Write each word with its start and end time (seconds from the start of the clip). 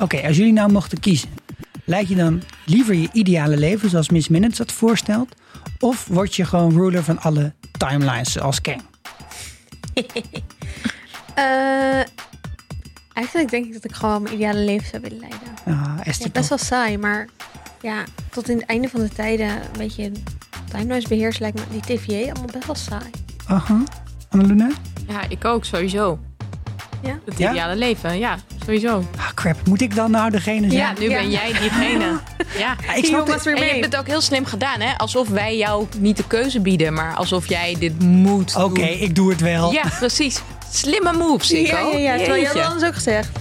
Oké, 0.00 0.20
als 0.26 0.36
jullie 0.36 0.52
nou 0.52 0.72
mochten 0.72 1.00
kiezen, 1.00 1.28
lijkt 1.84 2.08
je 2.08 2.14
dan 2.14 2.42
liever 2.64 2.94
je 2.94 3.08
ideale 3.12 3.56
leven 3.56 3.90
zoals 3.90 4.08
Miss 4.10 4.28
Minutes 4.28 4.56
dat 4.58 4.72
voorstelt? 4.72 5.34
Of 5.78 6.06
word 6.06 6.34
je 6.34 6.44
gewoon 6.44 6.72
ruler 6.72 7.04
van 7.04 7.18
alle 7.18 7.52
timelines 7.78 8.32
zoals 8.32 8.60
Kang? 8.60 8.82
Eh, 11.34 12.00
eigenlijk 13.12 13.50
denk 13.50 13.66
ik 13.66 13.72
dat 13.72 13.84
ik 13.84 13.92
gewoon 13.94 14.22
mijn 14.22 14.34
ideale 14.34 14.58
leven 14.58 14.88
zou 14.88 15.02
willen 15.02 15.18
leiden. 15.18 15.40
Ah, 15.66 15.98
Esther, 16.04 16.26
Ja, 16.26 16.32
best 16.32 16.48
toch? 16.48 16.58
wel 16.58 16.58
saai, 16.68 16.98
maar 16.98 17.28
ja, 17.80 18.04
tot 18.30 18.48
in 18.48 18.56
het 18.58 18.66
einde 18.66 18.88
van 18.88 19.00
de 19.00 19.08
tijden 19.08 19.46
een 19.50 19.78
beetje 19.78 20.12
timelines 20.70 21.06
beheersen 21.08 21.42
lijkt 21.42 21.58
me 21.58 21.80
die 21.80 21.96
TVA 21.98 22.14
allemaal 22.30 22.52
best 22.52 22.66
wel 22.66 22.74
saai. 22.74 23.10
Aha. 23.46 23.82
Annaluna? 24.28 24.68
Ja, 25.08 25.28
ik 25.28 25.44
ook, 25.44 25.64
sowieso. 25.64 26.18
Ja? 27.02 27.18
Het 27.24 27.38
Ja? 27.38 27.50
ideale 27.50 27.76
leven, 27.76 28.18
ja, 28.18 28.38
sowieso. 28.78 29.04
Ah, 29.16 29.28
crap. 29.34 29.66
Moet 29.66 29.80
ik 29.80 29.94
dan 29.94 30.10
nou 30.10 30.30
degene 30.30 30.70
zijn? 30.70 30.72
Ja, 30.72 30.92
nu 31.00 31.08
ben 31.08 31.30
jij 31.30 31.52
diegene. 31.60 32.18
Ja. 32.58 32.76
Ja, 32.86 32.94
ik 32.94 33.04
snap 33.04 33.26
het. 33.26 33.46
En 33.46 33.56
je 33.56 33.64
hebt 33.64 33.84
het 33.84 33.96
ook 33.96 34.06
heel 34.06 34.20
slim 34.20 34.44
gedaan, 34.44 34.80
hè? 34.80 34.98
Alsof 34.98 35.28
wij 35.28 35.56
jou 35.56 35.86
niet 35.98 36.16
de 36.16 36.26
keuze 36.26 36.60
bieden, 36.60 36.92
maar 36.92 37.14
alsof 37.14 37.48
jij 37.48 37.76
dit 37.78 37.98
moet 37.98 38.56
Oké, 38.56 38.74
doen. 38.74 38.84
ik 38.84 39.14
doe 39.14 39.30
het 39.30 39.40
wel. 39.40 39.72
Ja, 39.72 39.82
precies. 39.98 40.42
Slimme 40.72 41.12
move, 41.12 41.44
Sikko. 41.44 41.76
Ja, 41.76 41.96
ja, 41.96 42.14
ja. 42.14 42.24
Terwijl 42.24 42.46
had 42.46 42.56
anders 42.56 42.84
ook 42.84 42.94
gezegd. 42.94 43.30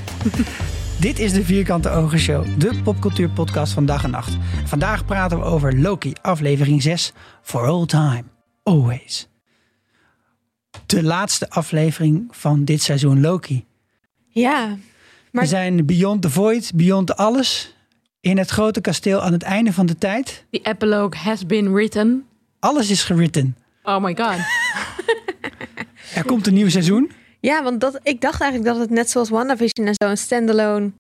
Dit 1.00 1.20
is 1.20 1.34
de 1.34 1.46
Vierkante 1.46 1.90
Ogen 1.90 2.20
Show, 2.20 2.46
de 2.58 2.82
popcultuurpodcast 2.84 3.74
van 3.74 3.86
dag 3.86 4.04
en 4.04 4.12
nacht. 4.12 4.38
Vandaag 4.66 5.06
praten 5.06 5.40
we 5.40 5.44
over 5.44 5.80
Loki, 5.80 6.14
aflevering 6.22 6.82
6, 6.82 7.14
For 7.42 7.68
All 7.68 7.86
Time, 7.86 8.24
Always. 8.64 9.28
De 10.86 11.04
laatste 11.04 11.50
aflevering 11.50 12.28
van 12.32 12.66
dit 12.66 12.82
seizoen 12.82 13.22
Loki. 13.22 13.66
Ja, 14.28 14.78
Maar- 15.32 15.44
We 15.44 15.50
zijn 15.50 15.86
beyond 15.86 16.22
the 16.22 16.30
void, 16.30 16.72
beyond 16.76 17.16
alles. 17.16 17.74
In 18.22 18.38
het 18.38 18.50
grote 18.50 18.82
kasteel 18.82 19.22
aan 19.22 19.32
het 19.34 19.44
einde 19.44 19.74
van 19.74 19.86
de 19.86 19.98
tijd. 19.98 20.46
The 20.52 20.60
epilogue 20.64 21.20
has 21.20 21.46
been 21.46 21.74
written. 21.74 22.26
Alles 22.60 22.90
is 22.90 23.04
geritten. 23.04 23.56
Oh 23.84 24.04
my 24.04 24.16
god. 24.18 24.38
Er 26.16 26.26
komt 26.26 26.48
een 26.48 26.54
nieuw 26.54 26.70
seizoen. 26.70 27.12
ja 27.40 27.64
want 27.64 27.82
dat, 27.82 28.00
ik 28.04 28.22
dacht 28.22 28.42
eigenlijk 28.42 28.72
dat 28.74 28.82
het 28.82 28.90
net 28.90 29.10
zoals 29.10 29.30
WandaVision 29.30 29.88
en 29.88 29.94
zo 30.04 30.10
een 30.10 30.18
standalone 30.18 30.92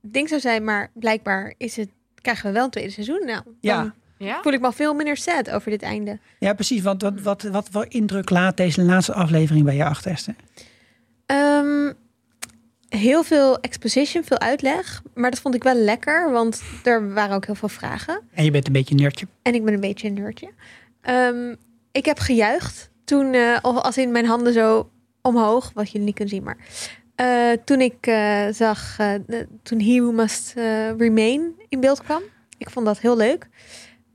ding 0.00 0.28
zou 0.28 0.40
zijn. 0.40 0.64
Maar 0.64 0.90
blijkbaar 0.94 1.54
is 1.56 1.76
het, 1.76 1.88
krijgen 2.20 2.46
we 2.46 2.52
wel 2.52 2.64
een 2.64 2.70
tweede 2.70 2.90
seizoen. 2.90 3.22
Nou, 3.26 3.42
Ja. 3.60 3.94
voel 4.42 4.52
ik 4.52 4.60
me 4.60 4.66
al 4.66 4.72
veel 4.72 4.94
minder 4.94 5.16
sad 5.16 5.50
over 5.50 5.70
dit 5.70 5.82
einde. 5.82 6.18
Ja, 6.38 6.54
precies. 6.54 6.82
Want 6.82 7.02
wat, 7.02 7.20
wat, 7.20 7.42
wat 7.42 7.68
voor 7.70 7.86
indruk 7.88 8.30
laat 8.30 8.56
deze 8.56 8.82
laatste 8.82 9.12
aflevering 9.12 9.64
bij 9.64 9.76
je 9.76 9.84
achter, 9.84 10.10
Esther? 10.10 10.34
Ehm, 11.26 11.92
heel 12.96 13.22
veel 13.22 13.58
exposition, 13.60 14.24
veel 14.24 14.38
uitleg. 14.38 15.02
Maar 15.14 15.30
dat 15.30 15.40
vond 15.40 15.54
ik 15.54 15.62
wel 15.62 15.74
lekker, 15.74 16.30
want 16.30 16.62
er 16.84 17.12
waren 17.14 17.36
ook 17.36 17.46
heel 17.46 17.54
veel 17.54 17.68
vragen. 17.68 18.20
En 18.34 18.44
je 18.44 18.50
bent 18.50 18.66
een 18.66 18.72
beetje 18.72 18.94
een 18.94 19.00
nerdje. 19.00 19.26
En 19.42 19.54
ik 19.54 19.64
ben 19.64 19.74
een 19.74 19.80
beetje 19.80 20.08
een 20.08 20.14
nerdje. 20.14 20.50
Ehm, 21.00 21.54
ik 21.92 22.04
heb 22.04 22.18
gejuicht 22.18 22.90
toen, 23.04 23.34
eh, 23.34 23.56
of 23.62 23.76
als 23.76 23.96
in 23.98 24.12
mijn 24.12 24.26
handen 24.26 24.52
zo 24.52 24.90
omhoog, 25.22 25.70
wat 25.74 25.86
jullie 25.90 26.06
niet 26.06 26.14
kunnen 26.14 26.34
zien, 26.34 26.42
maar 26.42 26.56
eh, 27.14 27.52
toen 27.64 27.80
ik 27.80 28.06
eh, 28.06 28.46
zag, 28.50 28.96
de- 29.26 29.46
toen 29.62 29.80
He 29.80 30.00
Who 30.00 30.12
Must 30.12 30.52
Remain 30.98 31.52
in 31.68 31.80
beeld 31.80 32.02
kwam. 32.02 32.22
Ik 32.58 32.70
vond 32.70 32.86
dat 32.86 32.98
heel 32.98 33.16
leuk. 33.16 33.48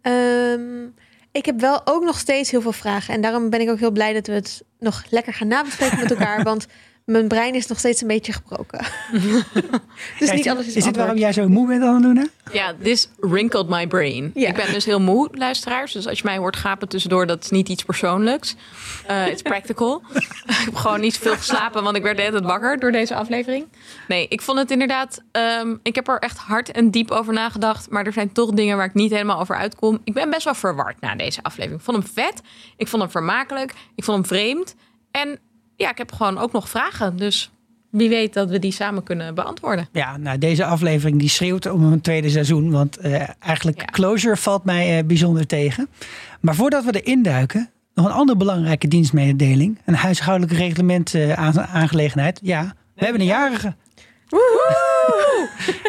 Ehm, 0.02 0.84
ik 1.32 1.46
heb 1.46 1.60
wel 1.60 1.82
ook 1.88 2.04
nog 2.04 2.20
steeds 2.20 2.52
heel 2.52 2.62
veel 2.62 2.72
vragen 2.72 3.14
en 3.14 3.22
daarom 3.22 3.50
ben 3.50 3.62
ik 3.62 3.70
ook 3.70 3.80
heel 3.80 3.92
blij 3.92 4.14
dat 4.14 4.28
we 4.28 4.34
het 4.34 4.64
nog 4.80 5.04
lekker 5.10 5.34
gaan 5.34 5.48
nabespreken 5.48 6.00
met 6.00 6.10
elkaar, 6.12 6.44
want 6.52 6.68
mijn 7.06 7.28
brein 7.28 7.56
is 7.56 7.68
nog 7.68 7.80
steeds 7.80 8.02
een 8.02 8.08
beetje 8.08 8.34
gebroken. 8.34 8.80
dus 10.20 10.30
Ja, 10.30 10.34
niet 10.34 10.50
alles 10.50 10.68
is 10.68 10.76
is 10.76 10.84
dit 10.84 10.96
waarom 10.96 11.18
jij 11.18 11.34
zo 11.34 11.48
moe 11.48 11.68
bent, 11.68 11.84
Annaluna? 11.84 12.28
Ja, 12.52 12.74
this 12.84 13.10
wrinkled 13.20 13.70
my 13.70 13.88
brain. 13.88 14.32
Ja. 14.34 14.50
Ik 14.50 14.56
ben 14.56 14.74
dus 14.74 14.86
heel 14.86 15.02
moe, 15.02 15.30
luisteraars. 15.32 15.92
Dus 15.92 16.08
als 16.08 16.18
je 16.18 16.24
mij 16.26 16.38
hoort 16.38 16.56
gapen 16.56 16.88
tussendoor, 16.88 17.28
dat 17.28 17.44
is 17.44 17.50
niet 17.50 17.70
iets 17.70 17.84
persoonlijks. 17.84 18.56
Eh 19.08 19.28
it's 19.28 19.42
practical. 19.42 20.02
ik 20.14 20.62
heb 20.66 20.76
gewoon 20.76 21.00
niet 21.00 21.18
veel 21.18 21.36
geslapen, 21.36 21.84
want 21.84 21.96
ik 21.96 22.04
werd 22.04 22.16
de 22.16 22.22
hele 22.22 22.34
tijd 22.38 22.50
wakker 22.52 22.80
door 22.80 22.92
deze 22.92 23.16
aflevering. 23.16 23.66
Nee, 24.08 24.28
ik 24.28 24.42
vond 24.42 24.58
het 24.58 24.72
inderdaad... 24.72 25.22
ehm, 25.32 25.76
ik 25.84 25.96
heb 25.96 26.08
er 26.08 26.20
echt 26.20 26.38
hard 26.38 26.72
en 26.72 26.92
diep 26.92 27.12
over 27.12 27.34
nagedacht. 27.34 27.90
Maar 27.90 28.06
er 28.06 28.14
zijn 28.14 28.32
toch 28.32 28.52
dingen 28.52 28.78
waar 28.78 28.86
ik 28.86 28.94
niet 28.94 29.12
helemaal 29.12 29.40
over 29.40 29.56
uitkom. 29.56 30.02
Ik 30.04 30.14
ben 30.14 30.30
best 30.30 30.44
wel 30.44 30.56
verward 30.56 31.02
na 31.02 31.16
deze 31.16 31.44
aflevering. 31.44 31.80
Ik 31.80 31.86
vond 31.86 31.98
hem 31.98 32.14
vet. 32.14 32.42
Ik 32.78 32.88
vond 32.88 33.02
hem 33.02 33.12
vermakelijk. 33.12 33.74
Ik 33.96 34.04
vond 34.04 34.18
hem 34.18 34.26
vreemd. 34.26 34.76
En 35.12 35.40
ja, 35.82 35.90
ik 35.90 35.98
heb 35.98 36.12
gewoon 36.12 36.38
ook 36.38 36.52
nog 36.52 36.70
vragen. 36.70 37.18
Dus 37.18 37.52
wie 37.90 38.10
weet 38.10 38.34
dat 38.34 38.50
we 38.50 38.60
die 38.60 38.72
samen 38.72 39.04
kunnen 39.04 39.36
beantwoorden. 39.36 39.88
Ja, 39.92 40.18
nou, 40.18 40.38
deze 40.38 40.66
aflevering 40.66 41.20
die 41.20 41.30
schreeuwt 41.30 41.66
om 41.66 41.84
een 41.84 42.02
tweede 42.02 42.30
seizoen. 42.30 42.72
Want 42.72 42.98
eh, 42.98 43.30
eigenlijk 43.40 43.80
Ja. 43.80 43.86
closure 43.86 44.38
valt 44.38 44.64
mij 44.64 44.98
eh, 44.98 45.06
bijzonder 45.06 45.48
tegen. 45.48 45.88
Maar 46.42 46.56
voordat 46.56 46.84
we 46.86 47.02
erin 47.02 47.24
duiken, 47.24 47.70
nog 47.94 48.06
een 48.06 48.12
andere 48.12 48.38
belangrijke 48.38 48.88
dienstmededeling. 48.88 49.80
Een 49.86 49.96
huishoudelijk 49.96 50.58
reglement 50.58 51.14
eh, 51.14 51.34
aan- 51.34 51.60
aangelegenheid. 51.62 52.40
Ja, 52.44 52.74
we 52.96 53.04
hebben 53.04 53.22
een 53.22 53.28
jarige. 53.28 53.76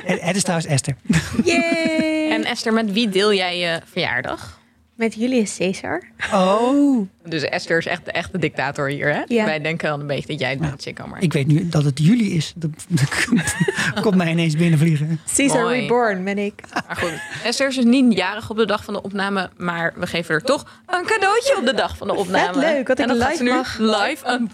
Het, 0.05 0.21
het 0.29 0.37
is 0.37 0.43
trouwens 0.43 0.71
Esther. 0.71 0.97
Yay! 1.45 2.31
En 2.31 2.45
Esther, 2.45 2.73
met 2.73 2.93
wie 2.93 3.09
deel 3.09 3.33
jij 3.35 3.59
je 3.59 3.81
verjaardag? 3.85 4.61
Met 5.03 5.15
Julius 5.15 5.57
Caesar. 5.57 6.03
Oh, 6.33 7.09
Dus 7.25 7.43
Esther 7.43 7.79
is 7.79 7.87
echt 7.87 8.05
de 8.05 8.13
echte 8.13 8.39
dictator 8.39 8.89
hier, 8.89 9.15
hè? 9.15 9.23
Ja. 9.27 9.45
Wij 9.45 9.61
denken 9.61 9.89
dan 9.89 10.01
een 10.01 10.07
beetje 10.07 10.27
dat 10.27 10.41
jij 10.41 10.51
het 10.51 10.61
bent, 10.61 10.83
Chico. 10.83 11.07
Maar... 11.07 11.23
ik 11.23 11.33
weet 11.33 11.47
nu 11.47 11.69
dat 11.69 11.85
het 11.85 11.99
jullie 11.99 12.31
is. 12.31 12.53
Dat, 12.57 12.71
dat 12.89 14.01
komt 14.03 14.17
mij 14.17 14.31
ineens 14.31 14.57
binnenvliegen. 14.57 15.21
Caesar 15.35 15.63
Mooi. 15.63 15.81
Reborn 15.81 16.25
ben 16.25 16.39
ik. 16.39 16.63
Maar 16.87 16.97
goed, 16.97 17.13
Esther 17.45 17.69
is 17.69 17.75
dus 17.75 17.85
niet 17.85 18.13
jarig 18.13 18.51
op 18.51 18.57
de 18.57 18.67
dag 18.67 18.85
van 18.85 18.95
de 18.95 19.03
opname, 19.03 19.51
maar 19.57 19.93
we 19.97 20.07
geven 20.07 20.35
er 20.35 20.43
toch 20.43 20.67
een 20.87 21.05
cadeautje 21.05 21.57
op 21.59 21.67
de 21.67 21.75
dag 21.75 21.97
van 21.97 22.07
de 22.07 22.15
opname. 22.15 22.53
Vet 22.53 22.63
leuk, 22.63 22.89
wat 22.89 22.99
ik 22.99 23.09
en 23.09 23.19
dat 23.19 23.29
live 23.29 23.37
ze 23.37 23.43
nu 23.43 23.51
mag. 23.51 23.79
live 23.79 24.27
un 24.29 24.51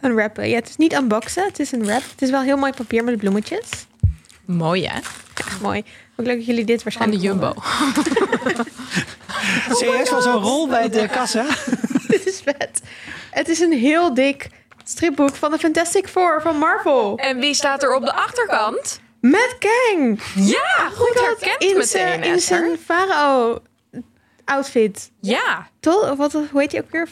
unwrappen. 0.00 0.48
Ja, 0.48 0.54
het 0.54 0.68
is 0.68 0.76
niet 0.76 0.92
unboxen, 0.92 1.44
het 1.44 1.58
is 1.58 1.72
een 1.72 1.84
wrap. 1.84 2.02
Het 2.10 2.22
is 2.22 2.30
wel 2.30 2.42
heel 2.42 2.56
mooi 2.56 2.72
papier 2.72 3.04
met 3.04 3.16
bloemetjes. 3.16 3.68
Mooi, 4.50 4.86
hè? 4.86 4.98
Echt 5.34 5.60
mooi. 5.60 5.84
Ook 6.16 6.26
leuk 6.26 6.36
dat 6.36 6.46
jullie 6.46 6.64
dit 6.64 6.82
Van 6.82 6.92
de 6.92 6.96
waarschijnlijk 6.98 7.22
Jumbo. 7.22 7.54
Serieus 9.78 10.08
van 10.08 10.22
zo'n 10.22 10.42
rol 10.42 10.68
bij 10.68 10.88
de 10.88 11.08
kassa? 11.08 11.46
dit 12.08 12.26
is 12.26 12.40
vet. 12.44 12.80
Het 13.30 13.48
is 13.48 13.60
een 13.60 13.72
heel 13.72 14.14
dik 14.14 14.48
stripboek 14.84 15.34
van 15.34 15.50
de 15.50 15.58
Fantastic 15.58 16.08
Four 16.08 16.42
van 16.42 16.56
Marvel. 16.56 17.16
En 17.16 17.38
wie 17.38 17.54
staat 17.54 17.82
er 17.82 17.94
op 17.94 18.04
de 18.04 18.12
achterkant? 18.12 19.00
Met 19.20 19.56
Kang! 19.58 20.20
Ja, 20.34 20.90
goed 20.94 21.20
herkend 21.20 21.62
in 21.62 21.68
meteen, 21.68 21.86
zijn, 21.86 22.22
in 22.22 22.40
zijn 22.40 22.78
farao 22.84 23.58
outfit. 24.44 25.10
Ja. 25.20 25.68
Of 25.86 26.16
wat, 26.16 26.32
hoe 26.32 26.60
heet 26.60 26.72
hij 26.72 26.80
ook 26.80 26.90
weer? 26.90 27.08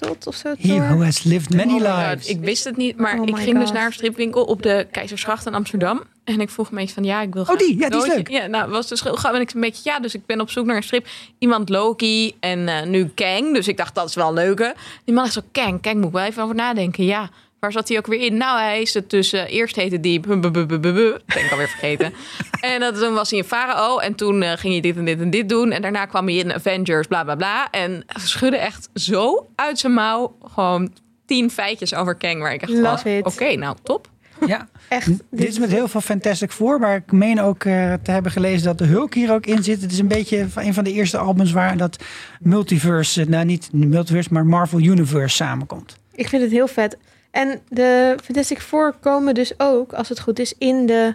Tot 0.00 0.26
of 0.26 0.34
zo? 0.34 0.54
He 0.58 0.78
who 0.80 1.02
has 1.02 1.22
lived 1.22 1.54
many 1.54 1.72
Oh 1.72 1.80
God, 1.80 2.08
lives. 2.08 2.26
Ik 2.26 2.40
wist 2.40 2.64
het 2.64 2.76
niet, 2.76 2.96
maar 2.96 3.18
Oh 3.20 3.28
ik 3.28 3.36
ging 3.36 3.58
dus 3.58 3.72
naar 3.72 3.86
een 3.86 3.92
stripwinkel 3.92 4.44
op 4.44 4.62
de 4.62 4.86
Keizersgracht 4.90 5.46
in 5.46 5.54
Amsterdam. 5.54 6.02
En 6.24 6.40
ik 6.40 6.50
vroeg 6.50 6.70
me 6.70 6.80
eens 6.80 6.92
van, 6.92 7.04
ja, 7.04 7.20
ik 7.22 7.34
wil 7.34 7.44
graag 7.44 7.60
Oh, 7.60 7.66
die? 7.66 7.72
een 7.72 7.78
Ja, 7.78 7.88
die 7.88 7.98
is 8.06 8.14
leuk. 8.14 8.28
Ja, 8.28 8.46
nou, 8.46 8.70
was 8.70 8.88
dus 8.88 9.02
heel 9.02 9.14
grappig. 9.14 9.40
En 9.40 9.46
ik 9.46 9.54
een 9.54 9.60
beetje, 9.60 9.90
ja, 9.90 10.00
dus 10.00 10.14
ik 10.14 10.26
ben 10.26 10.40
op 10.40 10.50
zoek 10.50 10.66
naar 10.66 10.76
een 10.76 10.82
strip. 10.82 11.06
Iemand 11.38 11.68
Loki 11.68 12.34
en 12.40 12.68
eh, 12.68 12.86
nu 12.86 13.08
Kang. 13.14 13.54
Dus 13.54 13.68
ik 13.68 13.76
dacht, 13.76 13.94
dat 13.94 14.08
is 14.08 14.14
wel 14.14 14.28
een 14.28 14.34
leuke. 14.34 14.74
Die 15.04 15.14
man 15.14 15.24
is 15.24 15.32
zo, 15.32 15.40
Kang, 15.52 15.80
Kang 15.82 15.96
moet 15.96 16.06
ik 16.06 16.12
wel 16.12 16.24
even 16.24 16.42
over 16.42 16.54
nadenken. 16.54 17.04
Ja, 17.04 17.30
waar 17.60 17.72
zat 17.72 17.88
hij 17.88 17.98
ook 17.98 18.06
weer 18.06 18.20
in? 18.20 18.36
Nou, 18.36 18.60
hij 18.60 18.80
is 18.80 18.94
er 18.94 19.06
tussen, 19.06 19.46
eerst 19.46 19.76
heette 19.76 20.00
die, 20.00 20.20
ben 20.20 20.38
ik 20.38 21.50
alweer 21.50 21.68
vergeten. 21.68 22.12
en 22.60 22.80
dat, 22.80 22.98
toen 22.98 23.14
was 23.14 23.30
hij 23.30 23.38
een 23.38 23.44
farao. 23.44 23.98
En 23.98 24.14
toen 24.14 24.42
eh, 24.42 24.52
ging 24.56 24.72
hij 24.72 24.82
dit 24.82 24.96
en 24.96 25.04
dit 25.04 25.20
en 25.20 25.30
dit 25.30 25.48
doen. 25.48 25.70
En 25.70 25.82
daarna 25.82 26.06
kwam 26.06 26.26
hij 26.26 26.36
in 26.36 26.52
Avengers, 26.52 27.06
bla 27.06 27.24
bla 27.24 27.34
bla. 27.34 27.70
En 27.70 28.04
schudde 28.06 28.58
echt 28.58 28.88
zo 28.94 29.48
uit 29.54 29.78
zijn 29.78 29.92
mouw. 29.92 30.36
Gewoon 30.42 30.92
tien 31.26 31.50
feitjes 31.50 31.94
over 31.94 32.14
Kang. 32.14 32.40
Waar 32.40 32.52
ik 32.52 32.62
echt 32.62 32.72
Love 32.72 33.20
was, 33.22 33.34
oké, 33.34 33.54
nou 33.54 33.76
top. 33.82 34.08
Ja. 34.46 34.68
Echt. 34.88 35.10
Dit 35.30 35.48
is 35.48 35.58
met 35.58 35.70
heel 35.70 35.88
veel 35.88 36.00
Fantastic 36.00 36.50
Four, 36.50 36.78
maar 36.78 36.96
ik 36.96 37.12
meen 37.12 37.40
ook 37.40 37.64
eh, 37.64 37.92
te 38.02 38.10
hebben 38.10 38.32
gelezen 38.32 38.64
dat 38.64 38.78
de 38.78 38.84
Hulk 38.84 39.14
hier 39.14 39.32
ook 39.32 39.46
in 39.46 39.62
zit. 39.62 39.82
Het 39.82 39.92
is 39.92 39.98
een 39.98 40.08
beetje 40.08 40.48
van 40.48 40.62
een 40.62 40.74
van 40.74 40.84
de 40.84 40.92
eerste 40.92 41.18
albums 41.18 41.52
waar 41.52 41.76
dat 41.76 42.04
multiverse, 42.40 43.20
eh, 43.20 43.26
nou 43.26 43.44
niet 43.44 43.68
multiverse, 43.72 44.32
maar 44.32 44.46
Marvel 44.46 44.80
Universe 44.80 45.36
samenkomt. 45.36 45.96
Ik 46.14 46.28
vind 46.28 46.42
het 46.42 46.50
heel 46.50 46.68
vet. 46.68 46.96
En 47.30 47.60
de 47.68 48.16
Fantastic 48.24 48.60
Four 48.60 48.94
komen 49.00 49.34
dus 49.34 49.52
ook, 49.58 49.92
als 49.92 50.08
het 50.08 50.20
goed 50.20 50.38
is, 50.38 50.54
in 50.58 50.86
de 50.86 51.14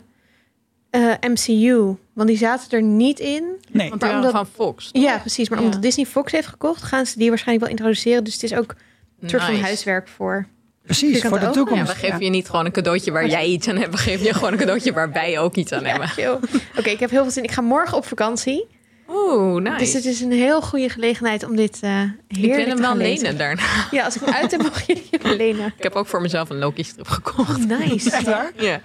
eh, 0.89 1.11
MCU. 1.21 1.95
Want 2.13 2.27
die 2.27 2.37
zaten 2.37 2.71
er 2.71 2.81
niet 2.83 3.19
in. 3.19 3.43
Nee, 3.71 3.89
Want 3.89 4.01
Maar 4.01 4.15
omdat- 4.15 4.31
van 4.31 4.47
Fox. 4.47 4.89
Ja, 4.91 5.17
precies. 5.17 5.49
Maar 5.49 5.59
Ja. 5.59 5.65
omdat 5.65 5.81
Disney 5.81 6.05
Fox 6.05 6.31
heeft 6.31 6.47
gekocht, 6.47 6.83
gaan 6.83 7.05
ze 7.05 7.17
die 7.17 7.29
waarschijnlijk 7.29 7.67
wel 7.67 7.77
introduceren. 7.77 8.23
Dus 8.23 8.33
het 8.33 8.43
is 8.43 8.53
ook 8.55 8.75
een 9.21 9.29
soort 9.29 9.43
van 9.43 9.55
huiswerk 9.59 10.07
voor. 10.07 10.47
precies, 10.83 11.21
voor 11.21 11.29
de 11.29 11.35
ogen. 11.35 11.47
Ja, 11.47 11.51
toekomst. 11.51 11.91
we 11.93 11.97
geven 11.99 12.19
Ja. 12.19 12.25
je 12.25 12.29
niet 12.31 12.49
gewoon 12.49 12.65
een 12.65 12.71
cadeautje 12.71 13.11
waar 13.11 13.27
jij 13.27 13.45
iets 13.45 13.67
aan 13.67 13.77
hebt. 13.77 13.91
We 13.91 13.97
geven 13.97 14.25
je 14.25 14.33
gewoon 14.33 14.51
een 14.51 14.57
cadeautje 14.59 14.93
waar 14.93 15.11
wij 15.11 15.39
ook 15.39 15.55
iets 15.55 15.71
aan 15.71 15.85
hebben. 15.85 16.09
Oké, 16.77 16.89
ik 16.89 16.99
heb 16.99 17.09
heel 17.09 17.21
veel 17.21 17.31
zin. 17.31 17.43
Ik 17.43 17.51
ga 17.51 17.61
morgen 17.61 17.97
op 17.97 18.05
vakantie. 18.05 18.67
Oeh, 19.09 19.61
nice. 19.61 19.77
Dus 19.77 19.93
het 19.93 20.05
is 20.05 20.21
een 20.21 20.31
heel 20.31 20.61
goede 20.61 20.89
gelegenheid 20.89 21.43
om 21.43 21.55
dit 21.55 21.79
eh 21.81 21.89
heerlijk 21.91 22.13
ik 22.27 22.55
wil 22.55 22.65
hem 22.65 22.75
te 22.75 22.81
wel 22.81 22.95
lenen 22.95 23.37
daarna. 23.37 23.87
Ja, 23.91 24.05
als 24.05 24.15
ik 24.15 24.21
hem 24.25 24.33
uit 24.33 24.51
heb, 24.51 24.61
mag 24.61 24.87
je 24.87 25.01
hem 25.11 25.31
lenen. 25.45 25.73
Ik 25.77 25.83
heb 25.83 25.93
ook 25.93 26.07
voor 26.07 26.21
mezelf 26.21 26.49
een 26.49 26.57
Loki-strip 26.57 27.07
gekocht. 27.07 27.49
Oh, 27.49 27.79
nice. 27.79 28.11
Echt 28.11 28.25
waar? 28.25 28.51
Ja. 28.55 28.79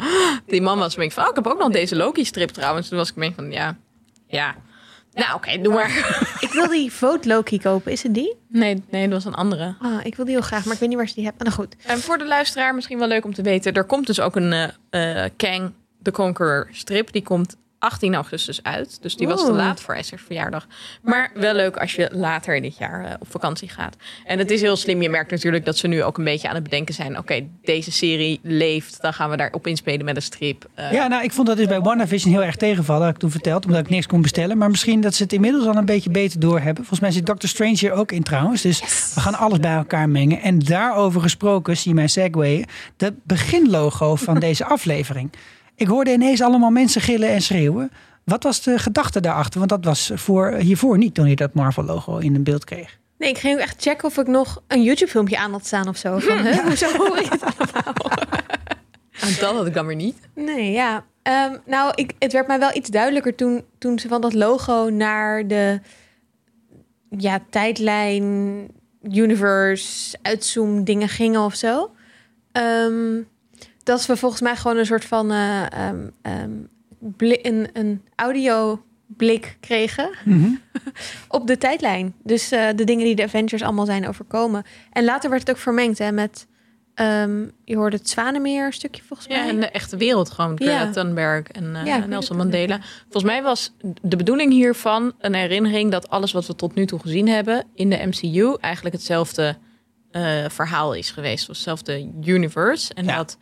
Die 0.46 0.62
man 0.62 0.78
was 0.78 0.96
me 0.96 1.10
van, 1.10 1.22
oh, 1.22 1.28
ik 1.28 1.34
heb 1.34 1.46
ook 1.46 1.58
nog 1.58 1.70
deze 1.70 1.96
Loki-strip 1.96 2.50
trouwens. 2.50 2.88
Toen 2.88 2.98
was 2.98 3.10
ik 3.10 3.16
me 3.16 3.32
van, 3.36 3.50
ja, 3.50 3.76
ja. 4.26 4.54
Nou, 5.12 5.34
oké, 5.34 5.60
doe 5.60 5.72
maar. 5.72 5.88
Ik 6.40 6.50
wil 6.52 6.68
die 6.68 6.92
Vote 6.92 7.28
Loki 7.28 7.60
kopen. 7.60 7.92
Is 7.92 8.02
het 8.02 8.14
die? 8.14 8.36
Nee, 8.48 8.82
nee, 8.90 9.08
dat 9.08 9.12
was 9.12 9.24
een 9.24 9.38
andere. 9.38 9.74
Ah, 9.80 10.00
ik 10.02 10.14
wil 10.14 10.24
die 10.24 10.34
heel 10.34 10.42
graag, 10.44 10.64
maar 10.64 10.74
ik 10.74 10.80
weet 10.80 10.88
niet 10.88 10.98
waar 10.98 11.08
ze 11.08 11.14
die 11.14 11.24
hebben. 11.24 11.44
Nou 11.44 11.56
goed. 11.58 11.76
En 11.86 11.98
voor 11.98 12.18
de 12.18 12.26
luisteraar 12.26 12.74
misschien 12.74 12.98
wel 12.98 13.08
leuk 13.08 13.24
om 13.24 13.34
te 13.34 13.42
weten. 13.42 13.72
Er 13.72 13.84
komt 13.84 14.06
dus 14.06 14.20
ook 14.20 14.36
een 14.36 14.52
eh 14.52 15.24
eh, 15.24 15.30
Kang 15.36 15.72
the 16.02 16.10
Conqueror 16.10 16.68
strip. 16.72 17.12
Die 17.12 17.22
komt 17.22 17.56
18 17.80 18.14
augustus 18.14 18.62
uit. 18.62 18.98
Dus 19.02 19.16
die 19.16 19.26
was 19.28 19.44
te 19.44 19.52
laat 19.52 19.80
voor 19.80 19.94
Esther's 19.94 20.22
verjaardag. 20.22 20.66
Maar 21.02 21.30
wel 21.34 21.54
leuk 21.54 21.76
als 21.76 21.94
je 21.94 22.08
later 22.12 22.60
dit 22.60 22.76
jaar 22.78 23.04
eh, 23.04 23.14
op 23.20 23.30
vakantie 23.30 23.68
gaat. 23.68 23.96
En 24.24 24.38
het 24.38 24.50
is 24.50 24.60
heel 24.60 24.76
slim. 24.76 25.02
Je 25.02 25.08
merkt 25.08 25.30
natuurlijk 25.30 25.64
dat 25.64 25.76
ze 25.76 25.86
nu 25.86 26.02
ook 26.02 26.18
een 26.18 26.24
beetje 26.24 26.48
aan 26.48 26.54
het 26.54 26.62
bedenken 26.62 26.94
zijn. 26.94 27.18
Oké, 27.18 27.46
deze 27.62 27.92
serie 27.92 28.40
leeft. 28.42 29.00
Dan 29.00 29.12
gaan 29.12 29.30
we 29.30 29.36
daarop 29.36 29.66
inspelen 29.66 30.04
met 30.04 30.16
een 30.16 30.22
strip. 30.22 30.68
Eh, 30.74 30.92
Ja, 30.92 31.06
nou, 31.06 31.22
ik 31.24 31.32
vond 31.32 31.46
dat 31.46 31.56
dus 31.56 31.66
bij 31.66 31.80
WandaVision 31.80 32.32
heel 32.32 32.44
erg 32.44 32.56
tegenvallen. 32.56 33.04
Had 33.04 33.14
ik 33.14 33.20
toen 33.20 33.30
verteld, 33.30 33.64
omdat 33.66 33.80
ik 33.80 33.88
niks 33.88 34.06
kon 34.06 34.22
bestellen. 34.22 34.58
Maar 34.58 34.70
misschien 34.70 35.00
dat 35.00 35.14
ze 35.14 35.22
het 35.22 35.32
inmiddels 35.32 35.66
al 35.66 35.76
een 35.76 35.84
beetje 35.84 36.10
beter 36.10 36.40
doorhebben. 36.40 36.76
Volgens 36.84 37.00
mij 37.00 37.10
zit 37.10 37.26
Doctor 37.26 37.48
Strange 37.48 37.76
hier 37.78 37.92
ook 37.92 38.12
in 38.12 38.22
trouwens. 38.22 38.62
Dus 38.62 38.80
we 39.14 39.20
gaan 39.20 39.34
alles 39.34 39.58
bij 39.58 39.74
elkaar 39.74 40.08
mengen. 40.08 40.40
En 40.40 40.58
daarover 40.58 41.20
gesproken, 41.20 41.76
zie 41.76 41.94
mij 41.94 42.08
segwayen. 42.08 42.66
De 42.96 43.14
beginlogo 43.22 44.16
van 44.16 44.38
deze 44.48 44.64
aflevering. 44.64 45.30
Ik 45.80 45.86
hoorde 45.86 46.12
ineens 46.12 46.40
allemaal 46.40 46.70
mensen 46.70 47.00
gillen 47.00 47.28
en 47.28 47.40
schreeuwen. 47.40 47.90
Wat 48.24 48.42
was 48.42 48.62
de 48.62 48.78
gedachte 48.78 49.20
daarachter? 49.20 49.58
Want 49.58 49.70
dat 49.70 49.84
was 49.84 50.10
voor, 50.14 50.52
hiervoor 50.52 50.98
niet 50.98 51.14
toen 51.14 51.28
je 51.28 51.36
dat 51.36 51.54
Marvel-logo 51.54 52.18
in 52.18 52.34
een 52.34 52.42
beeld 52.42 52.64
kreeg. 52.64 52.98
Nee, 53.18 53.30
ik 53.30 53.38
ging 53.38 53.54
ook 53.54 53.60
echt 53.60 53.82
checken 53.82 54.08
of 54.08 54.18
ik 54.18 54.26
nog 54.26 54.62
een 54.66 54.82
YouTube-filmpje 54.82 55.38
aan 55.38 55.52
had 55.52 55.66
staan 55.66 55.88
of 55.88 55.96
zo. 55.96 56.18
Van, 56.18 56.46
hoezo 56.66 56.96
hoor 56.96 57.18
ik 57.18 57.30
het 57.30 57.42
allemaal? 57.42 58.18
En 59.20 59.34
dat 59.40 59.54
had 59.54 59.66
ik 59.66 59.74
dan 59.74 59.86
weer 59.86 59.96
niet. 59.96 60.16
Nee, 60.34 60.70
ja. 60.70 61.04
Ehm, 61.22 61.56
nou, 61.66 61.92
ik, 61.94 62.12
het 62.18 62.32
werd 62.32 62.46
mij 62.46 62.58
wel 62.58 62.74
iets 62.76 62.90
duidelijker 62.90 63.34
toen, 63.34 63.64
toen 63.78 63.98
ze 63.98 64.08
van 64.08 64.20
dat 64.20 64.34
logo 64.34 64.88
naar 64.88 65.46
de 65.46 65.80
ja, 67.10 67.38
tijdlijn, 67.50 68.68
universe, 69.02 70.18
uitzoom 70.22 70.84
dingen 70.84 71.08
gingen 71.08 71.40
of 71.40 71.54
zo. 71.54 71.90
Ehm, 72.52 73.22
dat 73.82 74.06
we 74.06 74.16
volgens 74.16 74.40
mij 74.40 74.56
gewoon 74.56 74.76
een 74.76 74.86
soort 74.86 75.04
van 75.04 75.30
eh, 75.30 75.72
ehm, 75.72 76.08
ehm, 76.22 76.50
bli- 76.98 77.38
een, 77.42 77.68
een 77.72 78.02
audio 78.16 78.82
blik 79.16 79.56
kregen 79.60 80.10
op 81.28 81.46
de 81.46 81.58
tijdlijn. 81.58 82.14
Dus 82.22 82.50
eh, 82.50 82.68
de 82.76 82.84
dingen 82.84 83.04
die 83.04 83.14
de 83.14 83.22
Avengers 83.22 83.62
allemaal 83.62 83.86
zijn 83.86 84.08
overkomen. 84.08 84.62
En 84.92 85.04
later 85.04 85.30
werd 85.30 85.42
het 85.42 85.50
ook 85.50 85.62
vermengd 85.62 85.98
hè, 85.98 86.12
met... 86.12 86.46
ehm, 86.94 87.44
je 87.64 87.76
hoorde 87.76 87.96
het 87.96 88.08
Zwanemeer 88.08 88.72
stukje 88.72 89.02
volgens 89.02 89.28
mij. 89.28 89.36
Ja, 89.36 89.48
en 89.48 89.60
de 89.60 89.70
echte 89.70 89.96
wereld 89.96 90.30
gewoon. 90.30 90.56
Greta 90.56 90.72
Ja. 90.82 90.90
Thunberg 90.90 91.46
en 91.48 91.76
eh, 91.76 91.86
Ja, 91.86 92.06
Nelson. 92.06 92.36
Mandela. 92.36 92.78
Volgens 93.02 93.24
mij 93.32 93.42
was 93.42 93.72
de 94.02 94.16
bedoeling 94.16 94.52
hiervan 94.52 95.12
een 95.18 95.34
herinnering 95.34 95.90
dat 95.90 96.08
alles 96.08 96.32
wat 96.32 96.46
we 96.46 96.54
tot 96.56 96.74
nu 96.74 96.86
toe 96.86 96.98
gezien 97.00 97.28
hebben 97.28 97.64
in 97.74 97.90
de 97.90 98.06
MCU 98.06 98.54
eigenlijk 98.60 98.94
hetzelfde 98.94 99.56
eh, 100.10 100.44
verhaal 100.48 100.94
is 100.94 101.10
geweest. 101.10 101.42
Of 101.48 101.54
hetzelfde 101.54 102.10
universe. 102.24 102.94
En 102.94 103.04
Ja. 103.04 103.16
dat 103.16 103.38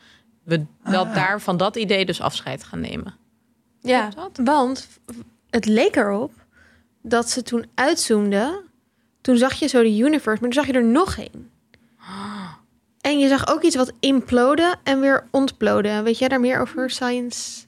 we 0.48 0.64
dat 0.90 1.14
daar 1.14 1.40
van 1.40 1.56
dat 1.56 1.76
idee 1.76 2.04
dus 2.04 2.20
afscheid 2.20 2.64
gaan 2.64 2.80
nemen. 2.80 3.14
Ja, 3.80 4.08
want 4.44 4.88
het 5.50 5.66
leek 5.66 5.96
erop 5.96 6.32
dat 7.02 7.30
ze 7.30 7.42
toen 7.42 7.66
uitzoomden. 7.74 8.60
Toen 9.20 9.36
zag 9.36 9.54
je 9.54 9.66
zo 9.66 9.82
de 9.82 9.96
universe, 9.96 10.40
maar 10.40 10.50
toen 10.50 10.52
zag 10.52 10.66
je 10.66 10.72
er 10.72 10.84
nog 10.84 11.18
één. 11.18 11.50
En 13.00 13.18
je 13.18 13.28
zag 13.28 13.48
ook 13.48 13.62
iets 13.62 13.76
wat 13.76 13.92
imploden 14.00 14.78
en 14.84 15.00
weer 15.00 15.24
ontploden. 15.30 16.04
Weet 16.04 16.18
jij 16.18 16.28
daar 16.28 16.40
meer 16.40 16.60
over, 16.60 16.90
science? 16.90 17.66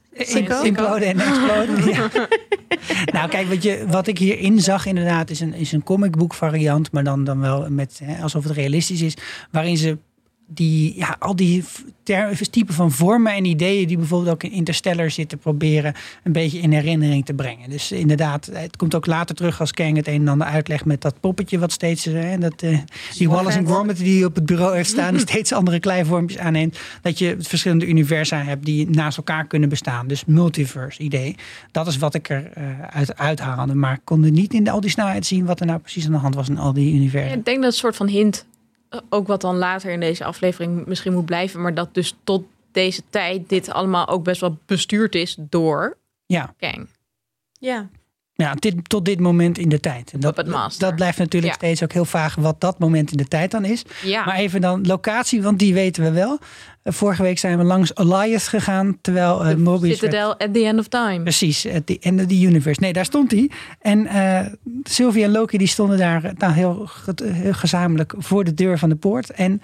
Imploden 0.63 1.09
en 1.09 1.21
exploden. 1.21 1.89
ja. 1.89 2.11
nou, 3.17 3.29
kijk, 3.29 3.49
wat, 3.49 3.63
je, 3.63 3.85
wat 3.87 4.07
ik 4.07 4.19
hierin 4.19 4.61
zag 4.61 4.87
inderdaad 4.87 5.31
is 5.31 5.41
een, 5.41 5.55
is 5.55 5.73
een 5.73 5.83
comicboek 5.83 6.35
variant, 6.35 6.93
maar 6.93 7.05
dan, 7.05 7.25
dan 7.25 7.41
wel 7.41 7.71
met, 7.71 8.01
hè, 8.05 8.23
alsof 8.23 8.45
het 8.45 8.53
realistisch 8.53 9.01
is, 9.01 9.15
waarin 9.51 9.77
ze 9.77 9.99
die, 10.53 10.97
ja, 10.97 11.17
al 11.19 11.37
die 11.37 11.65
typen 12.51 12.75
van 12.75 12.93
vormen 12.93 13.33
en 13.33 13.45
ideeën 13.45 13.87
die 13.87 13.97
bijvoorbeeld 13.97 14.33
ook 14.33 14.43
in 14.43 14.51
Interstellar 14.51 15.11
zitten 15.11 15.39
proberen 15.39 15.95
een 16.23 16.33
beetje 16.33 16.59
in 16.59 16.73
herinnering 16.73 17.25
te 17.25 17.35
brengen. 17.35 17.71
Dus 17.71 17.93
inderdaad, 17.93 18.51
het 18.53 18.77
komt 18.77 18.95
ook 18.95 19.07
later 19.07 19.35
terug 19.35 19.61
als 19.61 19.73
Kang 19.73 19.97
het 19.97 20.07
een 20.07 20.21
en 20.21 20.29
ander 20.29 20.47
uitlegt 20.47 20.85
met 20.85 21.01
dat 21.01 21.21
poppetje 21.21 21.59
wat 21.59 21.73
steeds, 21.73 22.07
eh, 22.07 22.13
hè, 22.15 22.39
dat, 22.39 22.63
eh, 22.63 22.79
die 23.17 23.29
Wallace 23.29 23.59
en 23.59 23.67
Gromit 23.67 23.97
die 23.97 24.25
op 24.25 24.35
het 24.35 24.47
bureau 24.47 24.77
heeft 24.77 24.89
staan, 24.91 25.19
steeds 25.29 25.53
andere 25.53 25.81
kleivormpjes 25.81 26.41
aanneemt. 26.41 26.79
Dat 27.03 27.19
je 27.19 27.37
verschillende 27.39 27.87
universa 27.87 28.43
hebt 28.43 28.65
die 28.65 28.91
naast 28.91 29.17
elkaar 29.17 29.47
kunnen 29.47 29.69
bestaan. 29.69 30.09
Dus 30.09 30.25
multiverse 30.25 31.03
idee. 31.03 31.35
Dat 31.71 31.87
is 31.87 31.99
wat 31.99 32.15
ik 32.15 32.29
er 32.29 32.51
eh, 32.55 32.65
uit 32.91 33.17
uithaalde. 33.17 33.75
Maar 33.75 33.93
ik 33.93 34.01
kon 34.05 34.25
er 34.25 34.31
niet 34.31 34.55
in 34.55 34.69
al 34.69 34.81
die 34.81 34.91
snelheid 34.91 35.27
zien 35.27 35.45
wat 35.45 35.61
er 35.61 35.67
nou 35.67 35.79
precies 35.79 36.07
aan 36.07 36.13
de 36.13 36.19
hand 36.19 36.35
was 36.35 36.49
in 36.49 36.59
al 36.59 36.73
die 36.73 36.91
Ja, 36.91 36.97
universen. 36.97 37.39
ik 37.39 37.45
denk 37.45 37.57
dat 37.57 37.57
het 37.57 37.65
een 37.65 37.73
soort 37.73 37.97
van 37.97 38.09
hint, 38.09 38.47
ook 39.09 39.27
wat 39.27 39.41
dan 39.41 39.57
later 39.57 39.91
in 39.91 40.01
deze 40.01 40.25
aflevering 40.25 40.87
misschien 40.87 41.13
moet 41.13 41.25
blijven. 41.25 41.61
Maar 41.61 41.75
dat 41.75 41.95
dus 41.95 42.15
tot 42.25 42.45
deze 42.73 43.03
tijd 43.11 43.49
dit 43.49 43.71
allemaal 43.71 44.09
ook 44.09 44.25
best 44.25 44.41
wel 44.41 44.59
bestuurd 44.67 45.15
is 45.15 45.37
door 45.39 45.99
Ja, 46.27 46.55
Kang. 46.59 46.89
Ja. 47.53 47.89
Ja 48.41 48.55
dit, 48.55 48.89
tot 48.89 49.05
dit 49.05 49.21
moment 49.21 49.59
in 49.59 49.69
de 49.69 49.81
tijd. 49.81 50.13
En 50.13 50.21
dat, 50.21 50.45
dat 50.79 50.95
blijft 50.95 51.19
natuurlijk 51.19 51.53
Ja. 51.53 51.59
steeds 51.59 51.83
ook 51.83 51.93
heel 51.93 52.05
vaag 52.05 52.35
wat 52.35 52.61
dat 52.61 52.79
moment 52.79 53.11
in 53.11 53.17
de 53.17 53.29
tijd 53.29 53.51
dan 53.51 53.65
is. 53.65 53.83
Ja. 54.03 54.25
Maar 54.25 54.37
even 54.37 54.61
dan 54.61 54.87
locatie, 54.87 55.43
want 55.43 55.59
die 55.59 55.75
weten 55.75 56.03
we 56.03 56.11
wel. 56.11 56.39
Eh, 56.83 56.93
vorige 56.93 57.23
week 57.23 57.39
zijn 57.39 57.59
we 57.59 57.65
langs 57.65 57.95
Elias 57.95 58.49
gegaan, 58.49 58.99
terwijl 59.01 59.43
werd- 59.45 59.83
Citadel 59.83 60.39
at 60.39 60.55
the 60.55 60.65
end 60.65 60.79
of 60.79 60.89
time. 60.89 61.23
Precies, 61.23 61.67
at 61.67 61.87
the 61.87 61.97
end 62.01 62.21
of 62.21 62.27
the 62.27 62.41
universe. 62.41 62.81
Nee, 62.81 62.93
daar 62.93 63.05
stond 63.05 63.31
hij. 63.31 63.51
En 63.81 64.07
eh 64.07 64.47
Sylvia 64.83 65.25
en 65.25 65.31
Loki 65.31 65.59
die 65.59 65.67
stonden 65.67 65.99
daar 65.99 66.33
nou, 66.37 66.53
heel, 66.53 66.89
heel 67.25 67.53
gezamenlijk 67.53 68.15
voor 68.19 68.45
de 68.45 68.55
deur 68.55 68.79
van 68.79 68.89
de 68.89 68.97
poort. 68.97 69.31
En 69.31 69.63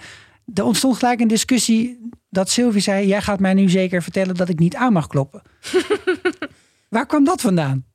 er 0.53 0.63
ontstond 0.63 0.97
gelijk 0.97 1.19
een 1.19 1.27
discussie 1.27 2.09
dat 2.29 2.49
Sylvie 2.49 2.81
zei... 2.81 3.07
jij 3.07 3.21
gaat 3.21 3.39
mij 3.39 3.53
nu 3.53 3.69
zeker 3.69 4.03
vertellen 4.03 4.35
dat 4.35 4.49
ik 4.49 4.59
niet 4.59 4.75
aan 4.75 4.93
mag 4.93 5.07
kloppen. 5.07 5.41
Waar 6.89 7.05
kwam 7.05 7.23
dat 7.23 7.41
vandaan? 7.41 7.85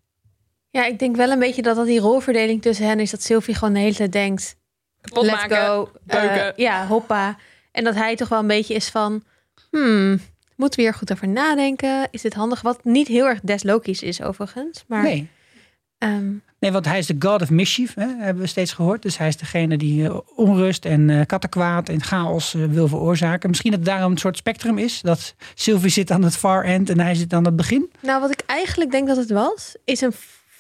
Ja, 0.73 0.85
ik 0.87 0.99
denk 0.99 1.17
wel 1.17 1.31
een 1.31 1.39
beetje 1.39 1.63
dat 1.63 1.77
dat 1.77 1.87
die 1.87 2.01
rolverdeling 2.01 2.63
tussen 2.63 2.87
hen 2.87 3.01
is. 3.01 3.11
Dat 3.11 3.23
Sylvie 3.23 3.55
gewoon 3.55 3.75
de 3.75 3.81
hele 3.81 3.95
tijd 3.95 4.13
denkt... 4.13 4.57
Kapot 5.01 5.25
Let's 5.25 5.37
maken, 5.37 5.57
go. 5.57 5.91
Eh, 6.07 6.49
ja, 6.57 6.87
hoppa. 6.87 7.37
En 7.73 7.85
dat 7.85 7.95
hij 7.95 8.17
toch 8.17 8.29
wel 8.29 8.39
een 8.39 8.47
beetje 8.47 8.75
is 8.75 8.89
van... 8.89 9.23
Hmm, 9.71 10.21
moeten 10.57 10.79
we 10.79 10.85
hier 10.85 10.95
goed 10.95 11.13
over 11.13 11.29
nadenken? 11.29 12.09
Is 12.11 12.23
dit 12.23 12.35
handig? 12.35 12.61
Wat 12.61 12.85
niet 12.85 13.09
heel 13.09 13.27
erg 13.27 13.41
des 13.41 13.63
Loki's 13.63 14.03
is 14.03 14.23
overigens. 14.23 14.85
Maar, 14.87 15.03
Nee. 15.03 15.29
ehm, 15.99 16.31
nee, 16.59 16.73
want 16.73 16.85
hij 16.85 16.99
is 16.99 17.07
de 17.07 17.17
god 17.19 17.43
of 17.43 17.51
mischief, 17.51 17.95
hè, 17.95 18.07
hebben 18.19 18.43
we 18.43 18.49
steeds 18.49 18.73
gehoord. 18.73 19.03
Dus 19.03 19.19
hij 19.19 19.29
is 19.29 19.37
degene 19.37 19.77
die 19.77 20.05
eh, 20.09 20.19
onrust 20.35 20.85
en 20.85 21.11
eh 21.11 21.27
kattenkwaad 21.27 21.89
en 21.89 22.03
chaos 22.03 22.53
wil 22.53 22.89
veroorzaken. 22.89 23.49
Misschien 23.49 23.71
dat 23.71 23.81
het 23.81 23.89
daarom 23.89 24.13
een 24.13 24.19
soort 24.19 24.37
spectrum 24.37 24.79
is. 24.79 25.01
Dat 25.01 25.35
Sylvie 25.55 25.91
zit 25.91 26.11
aan 26.11 26.23
het 26.23 26.37
far 26.37 26.65
end 26.65 26.91
en 26.91 27.01
hij 27.01 27.15
zit 27.15 27.33
aan 27.33 27.45
het 27.45 27.57
begin. 27.57 27.91
nou, 28.01 28.21
wat 28.21 28.31
ik 28.31 28.43
eigenlijk 28.47 28.91
denk 28.91 29.07
dat 29.09 29.17
het 29.17 29.31
was... 29.31 29.77
is 29.85 30.01
een 30.01 30.13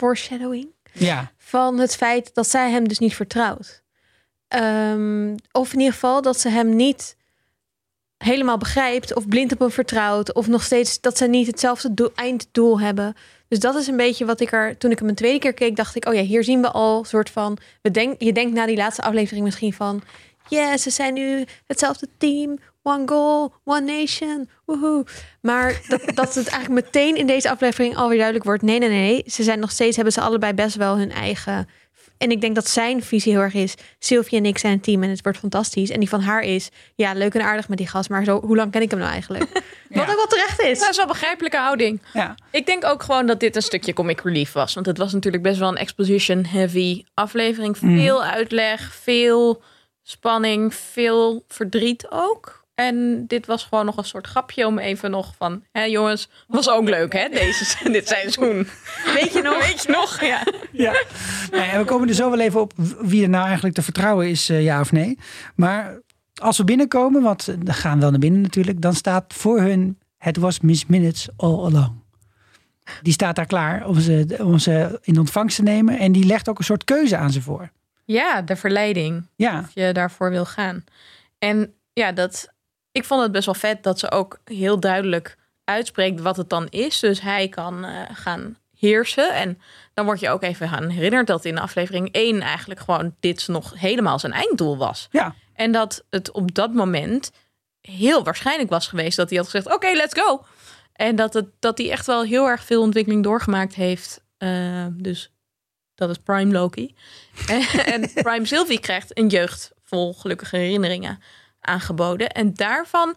foreshadowing 0.03 0.69
Ja, 0.93 1.33
van 1.39 1.79
het 1.79 1.97
feit 1.97 2.35
dat 2.35 2.49
zij 2.49 2.71
hem 2.71 2.89
dus 2.89 2.99
niet 2.99 3.15
vertrouwt. 3.15 3.83
Ehm, 4.49 5.37
of 5.53 5.73
in 5.73 5.79
ieder 5.79 5.93
geval 5.93 6.23
dat 6.23 6.41
ze 6.41 6.49
hem 6.49 6.77
niet 6.77 7.17
helemaal 8.17 8.59
begrijpt 8.59 9.15
of 9.15 9.29
blind 9.29 9.53
op 9.53 9.59
hem 9.59 9.71
vertrouwt 9.71 10.33
of 10.33 10.47
nog 10.47 10.63
steeds 10.63 11.01
dat 11.01 11.17
ze 11.17 11.27
niet 11.27 11.47
hetzelfde 11.47 11.95
doel- 11.95 12.13
einddoel 12.15 12.81
hebben. 12.81 13.15
Dus 13.49 13.59
dat 13.61 13.75
is 13.75 13.87
een 13.87 13.97
beetje 13.97 14.25
wat 14.25 14.41
ik 14.41 14.53
er 14.53 14.79
toen 14.79 14.91
ik 14.91 14.99
hem 14.99 15.09
een 15.09 15.15
tweede 15.15 15.39
keer 15.39 15.55
keek 15.55 15.77
dacht 15.77 15.97
ik 15.97 16.07
oh 16.07 16.15
ja 16.15 16.23
hier 16.23 16.45
zien 16.45 16.61
we 16.61 16.71
al 16.71 17.05
soort 17.05 17.31
van 17.31 17.59
we 17.83 17.91
denk 17.91 18.23
je 18.23 18.33
denkt 18.33 18.55
na 18.55 18.67
die 18.67 18.77
laatste 18.77 19.03
aflevering 19.03 19.45
misschien 19.45 19.73
van 19.73 20.03
yes 20.49 20.83
ze 20.83 20.91
zijn 20.91 21.15
nu 21.15 21.45
hetzelfde 21.67 22.09
team 22.19 22.59
one 22.83 23.09
goal 23.09 23.53
one 23.65 23.99
nation 23.99 24.49
woehoe 24.65 25.07
maar 25.41 25.81
dat, 25.89 26.03
dat 26.15 26.35
het 26.35 26.49
eigenlijk 26.49 26.85
meteen 26.85 27.17
in 27.17 27.27
deze 27.27 27.51
aflevering 27.51 27.97
alweer 27.97 28.17
duidelijk 28.17 28.45
wordt 28.45 28.63
nee 28.63 28.79
nee 28.79 28.89
nee 28.89 29.23
ze 29.27 29.43
zijn 29.43 29.59
nog 29.59 29.71
steeds 29.71 29.97
hebben 29.97 30.15
ze 30.15 30.21
allebei 30.21 30.53
best 30.53 30.77
wel 30.77 30.97
hun 30.99 31.13
eigen 31.13 31.69
en 32.19 32.31
ik 32.31 32.41
denk 32.41 32.55
dat 32.55 32.69
zijn 32.69 33.03
visie 33.03 33.33
heel 33.33 33.41
erg 33.41 33.55
is 33.55 33.75
Sylvie 33.99 34.39
en 34.39 34.47
ik 34.47 34.59
zijn 34.59 34.73
een 34.73 34.81
team 34.81 35.03
en 35.03 35.11
het 35.11 35.23
wordt 35.23 35.39
fantastisch 35.39 35.91
en 35.91 36.01
die 36.01 36.09
van 36.09 36.21
haar 36.21 36.43
is 36.43 36.69
ja 36.95 37.13
leuk 37.13 37.35
en 37.35 37.43
aardig 37.43 37.69
met 37.69 37.79
die 37.79 37.87
gast 37.89 38.09
maar 38.09 38.25
zo 38.25 38.41
hoe 38.41 38.57
lang 38.57 38.73
ken 38.73 38.83
ik 38.83 38.91
hem 38.91 38.99
nou 38.99 39.13
eigenlijk 39.13 39.51
wat 39.89 40.09
ook 40.11 40.17
wel 40.17 40.27
terecht 40.27 40.61
is 40.61 40.79
Dat 40.79 40.91
is 40.91 40.97
wel 40.97 41.07
een 41.07 41.13
begrijpelijke 41.13 41.57
houding. 41.57 42.01
ja. 42.13 42.35
Ik 42.51 42.67
denk 42.67 42.85
ook 42.85 43.03
gewoon 43.03 43.27
dat 43.27 43.41
dit 43.41 43.57
een 43.57 43.63
stukje 43.63 43.93
comic 43.93 44.21
relief 44.21 44.53
was. 44.53 44.75
Want 44.75 44.87
het 44.87 44.99
was 44.99 45.13
natuurlijk 45.13 45.43
best 45.43 45.59
wel 45.59 45.69
een 45.69 45.77
exposition-heavy 45.77 47.05
aflevering. 47.15 47.79
Veel 47.79 48.25
uitleg, 48.25 48.95
veel 48.95 49.63
spanning, 50.03 50.75
veel 50.75 51.45
verdriet 51.49 52.07
ook. 52.11 52.62
En 52.75 53.25
dit 53.27 53.47
was 53.47 53.65
gewoon 53.65 53.85
nog 53.85 53.97
een 53.97 54.05
soort 54.05 54.27
grapje 54.27 54.67
om 54.67 54.79
even 54.79 55.11
nog 55.11 55.35
van... 55.37 55.65
Hé 55.73 55.83
jongens, 55.83 56.29
was 56.47 56.71
ook 56.71 56.89
leuk 56.89 57.13
hè, 57.13 57.29
deze, 57.29 57.77
dit 57.91 58.09
seizoen. 58.09 58.67
Weet 59.15 59.33
je 59.33 59.43
nog? 59.43 59.67
Weet 59.67 59.83
je 59.83 59.93
nog? 59.93 60.21
Ja. 60.21 60.47
Ja. 60.73 61.03
Ja, 61.51 61.79
we 61.79 61.85
komen 61.85 62.09
er 62.09 62.15
zo 62.15 62.31
wel 62.31 62.41
even 62.41 62.61
op 62.61 62.73
wie 63.01 63.23
er 63.23 63.29
nou 63.29 63.45
eigenlijk 63.45 63.75
te 63.75 63.83
vertrouwen 63.83 64.29
is, 64.29 64.49
eh, 64.49 64.63
ja 64.63 64.81
of 64.81 64.93
nee. 64.93 65.19
Maar 65.55 66.01
als 66.35 66.59
we 66.59 66.65
binnenkomen, 66.65 67.23
want 67.23 67.45
we 67.45 67.73
gaan 67.73 68.01
wel 68.01 68.11
naar 68.11 68.19
binnen 68.19 68.41
natuurlijk, 68.41 68.81
dan 68.81 68.95
staat 68.95 69.35
voor 69.35 69.61
hun 69.61 69.99
het 70.23 70.37
was 70.37 70.61
Miss 70.61 70.87
Minutes 70.87 71.29
all 71.37 71.65
along. 71.65 72.01
Die 73.03 73.13
staat 73.13 73.37
daar 73.37 73.47
klaar 73.47 73.87
om 73.87 74.01
ze, 74.01 74.39
om 74.41 74.59
ze 74.59 74.99
in 75.03 75.19
ontvangst 75.19 75.57
te 75.57 75.63
nemen 75.63 75.99
en 75.99 76.13
die 76.13 76.25
legt 76.25 76.49
ook 76.49 76.59
een 76.59 76.65
soort 76.65 76.85
keuze 76.85 77.17
aan 77.17 77.31
ze 77.31 77.43
voor. 77.43 77.71
ja, 78.05 78.43
de 78.43 78.57
verleiding. 78.57 79.27
Ja, 79.37 79.61
of 79.61 79.71
je 79.75 79.93
daarvoor 79.93 80.31
wil 80.31 80.45
gaan. 80.45 80.85
En 81.39 81.75
ja, 81.93 82.13
dat, 82.13 82.52
ik 82.93 83.05
vond 83.05 83.23
het 83.23 83.33
best 83.33 83.47
wel 83.47 83.55
vet 83.55 83.83
dat 83.83 83.99
ze 83.99 84.11
ook 84.11 84.39
heel 84.45 84.81
duidelijk 84.81 85.37
uitspreekt 85.65 86.21
wat 86.21 86.37
het 86.37 86.49
dan 86.49 86.69
is. 86.69 87.01
Dus 87.01 87.21
hij 87.21 87.49
kan 87.49 87.85
eh, 87.85 88.03
gaan 88.13 88.57
heersen. 88.77 89.35
En 89.35 89.61
dan 89.95 90.05
word 90.05 90.21
je 90.21 90.29
ook 90.29 90.43
even 90.43 90.69
aan 90.69 90.89
herinnerd 90.89 91.27
dat 91.27 91.45
in 91.45 91.59
aflevering 91.59 92.13
1 92.13 92.41
eigenlijk 92.41 92.81
gewoon 92.81 93.15
dit 93.21 93.49
nog 93.49 93.73
helemaal 93.77 94.19
zijn 94.19 94.33
einddoel 94.33 94.77
was. 94.77 95.09
ja, 95.11 95.35
En 95.55 95.73
dat 95.73 96.05
het 96.11 96.31
op 96.31 96.55
dat 96.55 96.73
moment 96.73 97.33
heel 97.81 98.25
waarschijnlijk 98.25 98.71
was 98.71 98.87
geweest 98.87 99.17
dat 99.17 99.29
hij 99.29 99.39
had 99.39 99.49
gezegd: 99.49 99.75
Oké, 99.75 99.93
let's 99.93 100.21
go. 100.21 100.45
En 100.93 101.17
dat, 101.17 101.35
het, 101.35 101.47
dat 101.59 101.79
hij 101.79 101.91
echt 101.91 102.07
wel 102.07 102.23
heel 102.23 102.47
erg 102.47 102.65
veel 102.65 102.83
ontwikkeling 102.83 103.23
doorgemaakt 103.23 103.75
heeft. 103.75 104.25
Eh, 104.39 104.87
dus 104.91 105.33
dat 105.95 106.11
is 106.11 106.19
Prime 106.19 106.53
Loki. 106.53 106.95
en, 107.47 107.63
en 107.95 108.13
Prime 108.15 108.47
Sylvie 108.47 108.81
krijgt 108.81 109.19
een 109.19 109.29
jeugd 109.29 109.73
vol 109.83 110.15
gelukkige 110.15 110.57
herinneringen 110.57 111.23
aangeboden. 111.63 112.31
En 112.31 112.55
daarvan 112.55 113.17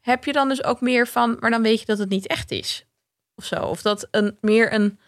heb 0.00 0.24
je 0.24 0.32
dan 0.32 0.48
dus 0.48 0.64
ook 0.64 0.80
meer 0.80 1.06
van, 1.06 1.36
maar 1.40 1.50
dan 1.50 1.62
weet 1.62 1.80
je 1.80 1.86
dat 1.86 1.98
het 1.98 2.08
niet 2.08 2.26
echt 2.26 2.50
is. 2.50 2.86
Of 3.34 3.44
zo. 3.44 3.62
Of 3.62 3.82
dat 3.82 4.08
een, 4.10 4.36
meer 4.40 4.72
een. 4.72 4.98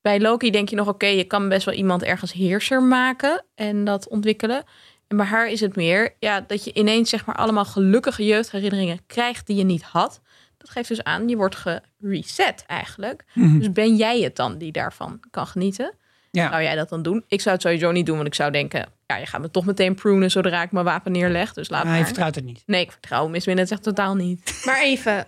Bij 0.00 0.20
Loki 0.20 0.50
denk 0.50 0.68
je 0.68 0.76
nog, 0.76 0.88
oké, 0.88 1.06
je 1.06 1.24
kan 1.24 1.48
best 1.48 1.64
wel 1.64 1.74
iemand 1.74 2.02
ergens 2.02 2.32
heerser 2.32 2.82
maken 2.82 3.44
en 3.54 3.84
dat 3.84 4.08
ontwikkelen. 4.08 4.64
En 5.08 5.16
bij 5.16 5.26
haar 5.26 5.48
is 5.48 5.60
het 5.60 5.76
meer 5.76 6.16
ja, 6.18 6.40
dat 6.40 6.64
je 6.64 6.72
ineens 6.72 7.10
zeg 7.10 7.26
maar 7.26 7.36
allemaal 7.36 7.64
gelukkige 7.64 8.24
jeugdherinneringen 8.24 9.00
krijgt 9.06 9.46
die 9.46 9.56
je 9.56 9.64
niet 9.64 9.82
had. 9.82 10.20
Dat 10.56 10.70
geeft 10.70 10.88
dus 10.88 11.02
aan, 11.02 11.28
je 11.28 11.36
wordt 11.36 11.56
gereset 11.56 12.64
eigenlijk. 12.66 13.24
Mhm. 13.34 13.58
Dus 13.58 13.72
ben 13.72 13.96
jij 13.96 14.20
het 14.20 14.36
dan 14.36 14.58
die 14.58 14.72
daarvan 14.72 15.20
kan 15.30 15.46
genieten? 15.46 15.94
Ja. 16.30 16.50
Zou 16.50 16.62
jij 16.62 16.74
dat 16.74 16.88
dan 16.88 17.02
doen? 17.02 17.24
Ik 17.28 17.40
zou 17.40 17.54
het 17.54 17.64
sowieso 17.64 17.90
niet 17.90 18.06
doen, 18.06 18.16
want 18.16 18.28
ik 18.28 18.34
zou 18.34 18.50
denken... 18.50 18.86
ja, 19.06 19.16
je 19.16 19.26
gaat 19.26 19.40
me 19.40 19.50
toch 19.50 19.64
meteen 19.64 19.94
prunen 19.94 20.30
zodra 20.30 20.62
ik 20.62 20.72
mijn 20.72 20.84
wapen 20.84 21.12
neerleg. 21.12 21.52
Dus 21.52 21.68
laat 21.68 21.84
Maar 21.84 21.94
hij 21.94 22.04
vertrouwt 22.04 22.34
het 22.34 22.44
niet. 22.44 22.62
Nee, 22.66 22.80
ik 22.80 22.90
vertrouw 22.90 23.28
Miss 23.28 23.46
Minutes 23.46 23.70
echt 23.70 23.82
totaal 23.82 24.14
niet. 24.14 24.62
Maar 24.64 24.80
even, 24.82 25.26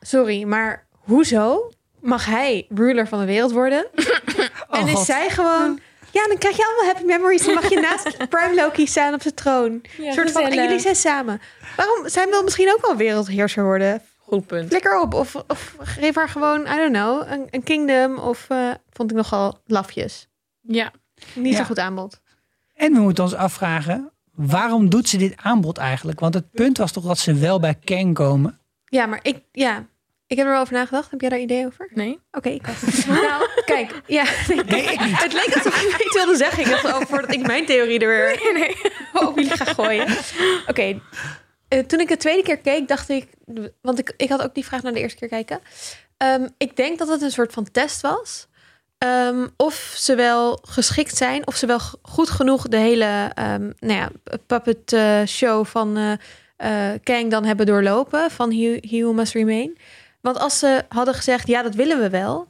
sorry, 0.00 0.42
maar 0.44 0.86
hoezo 0.92 1.70
mag 2.00 2.26
hij 2.26 2.66
ruler 2.68 3.08
van 3.08 3.18
de 3.18 3.24
wereld 3.24 3.52
worden? 3.52 3.86
en 4.70 4.86
is 4.86 4.92
God. 4.92 5.04
zij 5.04 5.30
gewoon... 5.30 5.80
Ja, 6.12 6.26
dan 6.26 6.38
krijg 6.38 6.56
je 6.56 6.64
allemaal 6.64 6.94
happy 6.94 7.04
memories. 7.04 7.44
Dan 7.44 7.54
mag 7.54 7.68
je 7.68 7.80
naast 7.80 8.16
Prime 8.30 8.54
Loki 8.54 8.86
staan 8.86 9.14
op 9.14 9.22
zijn 9.22 9.34
troon. 9.34 9.82
Ja, 9.98 10.06
Een 10.06 10.12
soort 10.12 10.30
van, 10.30 10.42
en 10.42 10.54
jullie 10.54 10.78
zijn 10.78 10.96
samen. 10.96 11.40
Waarom? 11.76 12.08
Zij 12.08 12.26
wil 12.28 12.42
misschien 12.42 12.72
ook 12.72 12.86
wel 12.86 12.96
wereldheerser 12.96 13.64
worden. 13.64 14.02
Goed 14.18 14.46
punt. 14.46 14.68
Flikker 14.68 15.00
op. 15.00 15.14
Of, 15.14 15.34
of 15.46 15.74
geef 15.78 16.14
haar 16.14 16.28
gewoon, 16.28 16.60
I 16.60 16.76
don't 16.76 16.92
know, 16.92 17.32
een, 17.32 17.46
een 17.50 17.62
kingdom. 17.62 18.18
Of 18.18 18.46
eh, 18.48 18.70
vond 18.92 19.10
ik 19.10 19.16
nogal 19.16 19.58
lafjes. 19.66 20.28
Ja, 20.60 20.92
Niet 21.34 21.56
zo 21.56 21.64
goed 21.64 21.78
aanbod. 21.78 22.20
En 22.74 22.92
we 22.92 23.00
moeten 23.00 23.24
ons 23.24 23.34
afvragen, 23.34 24.10
waarom 24.34 24.88
doet 24.90 25.08
ze 25.08 25.16
dit 25.16 25.34
aanbod 25.36 25.78
eigenlijk? 25.78 26.20
Want 26.20 26.34
het 26.34 26.50
punt 26.50 26.78
was 26.78 26.92
toch 26.92 27.04
dat 27.04 27.18
ze 27.18 27.34
wel 27.34 27.60
bij 27.60 27.74
Kang 27.84 28.14
komen. 28.14 28.58
Ja, 28.84 29.06
maar 29.06 29.18
ik, 29.22 29.42
ja, 29.52 29.86
ik 30.26 30.36
heb 30.36 30.46
er 30.46 30.52
wel 30.52 30.60
over 30.60 30.74
nagedacht. 30.74 31.10
Heb 31.10 31.20
jij 31.20 31.28
daar 31.30 31.38
idee 31.38 31.66
over? 31.66 31.88
nee. 31.94 32.18
Oké, 32.32 32.48
ik 32.48 32.68
ook. 32.68 33.06
nou, 33.22 33.48
kijk. 33.64 34.00
Ja, 34.06 34.24
nee, 34.48 34.64
Nee, 34.64 34.82
ik 34.92 35.00
niet. 35.04 35.22
Het 35.22 35.32
leek 35.32 35.54
alsof 35.54 35.80
je 35.80 36.04
iets 36.04 36.14
wilde 36.14 36.36
zeggen. 36.36 36.62
Ik 36.64 36.70
dacht, 36.70 36.84
oh, 36.84 37.00
voordat 37.00 37.32
ik 37.34 37.46
mijn 37.46 37.66
theorie 37.66 37.98
er 37.98 38.08
weer 38.08 38.52
Nee. 38.52 38.76
op 39.28 39.36
jullie 39.38 39.56
ga 39.56 39.64
gooien. 39.64 40.06
Oké, 40.66 41.00
eh, 41.68 41.78
toen 41.78 42.00
ik 42.00 42.08
de 42.08 42.16
tweede 42.16 42.42
keer 42.42 42.58
keek, 42.58 42.88
dacht 42.88 43.08
ik... 43.08 43.28
Want 43.82 43.98
ik, 43.98 44.14
ik 44.16 44.28
had 44.28 44.42
ook 44.42 44.54
die 44.54 44.64
vraag 44.64 44.82
naar 44.82 44.92
de 44.92 45.00
eerste 45.00 45.18
keer 45.18 45.28
kijken. 45.28 45.60
Ehm, 46.16 46.48
ik 46.58 46.76
denk 46.76 46.98
dat 46.98 47.08
het 47.08 47.22
een 47.22 47.30
soort 47.30 47.52
van 47.52 47.70
test 47.70 48.00
was. 48.00 48.48
Ehm, 49.00 49.46
of 49.56 49.92
ze 49.96 50.14
wel 50.14 50.58
geschikt 50.62 51.16
zijn, 51.16 51.46
of 51.46 51.56
ze 51.56 51.66
wel 51.66 51.80
goed 52.02 52.30
genoeg 52.30 52.68
de 52.68 52.76
hele 52.76 53.32
um, 53.38 53.72
nou 53.78 53.98
ja, 53.98 54.10
puppet 54.46 54.92
eh, 54.92 55.24
show 55.26 55.66
van 55.66 56.18
eh, 56.56 56.90
Kang 57.02 57.30
dan 57.30 57.44
hebben 57.44 57.66
doorlopen. 57.66 58.30
Van 58.30 58.52
He, 58.52 58.78
He 58.80 59.00
Who 59.00 59.12
Must 59.12 59.32
Remain. 59.32 59.78
Want 60.20 60.38
als 60.38 60.58
ze 60.58 60.84
hadden 60.88 61.14
gezegd, 61.14 61.46
ja, 61.46 61.62
dat 61.62 61.74
willen 61.74 62.00
we 62.00 62.10
wel 62.10 62.48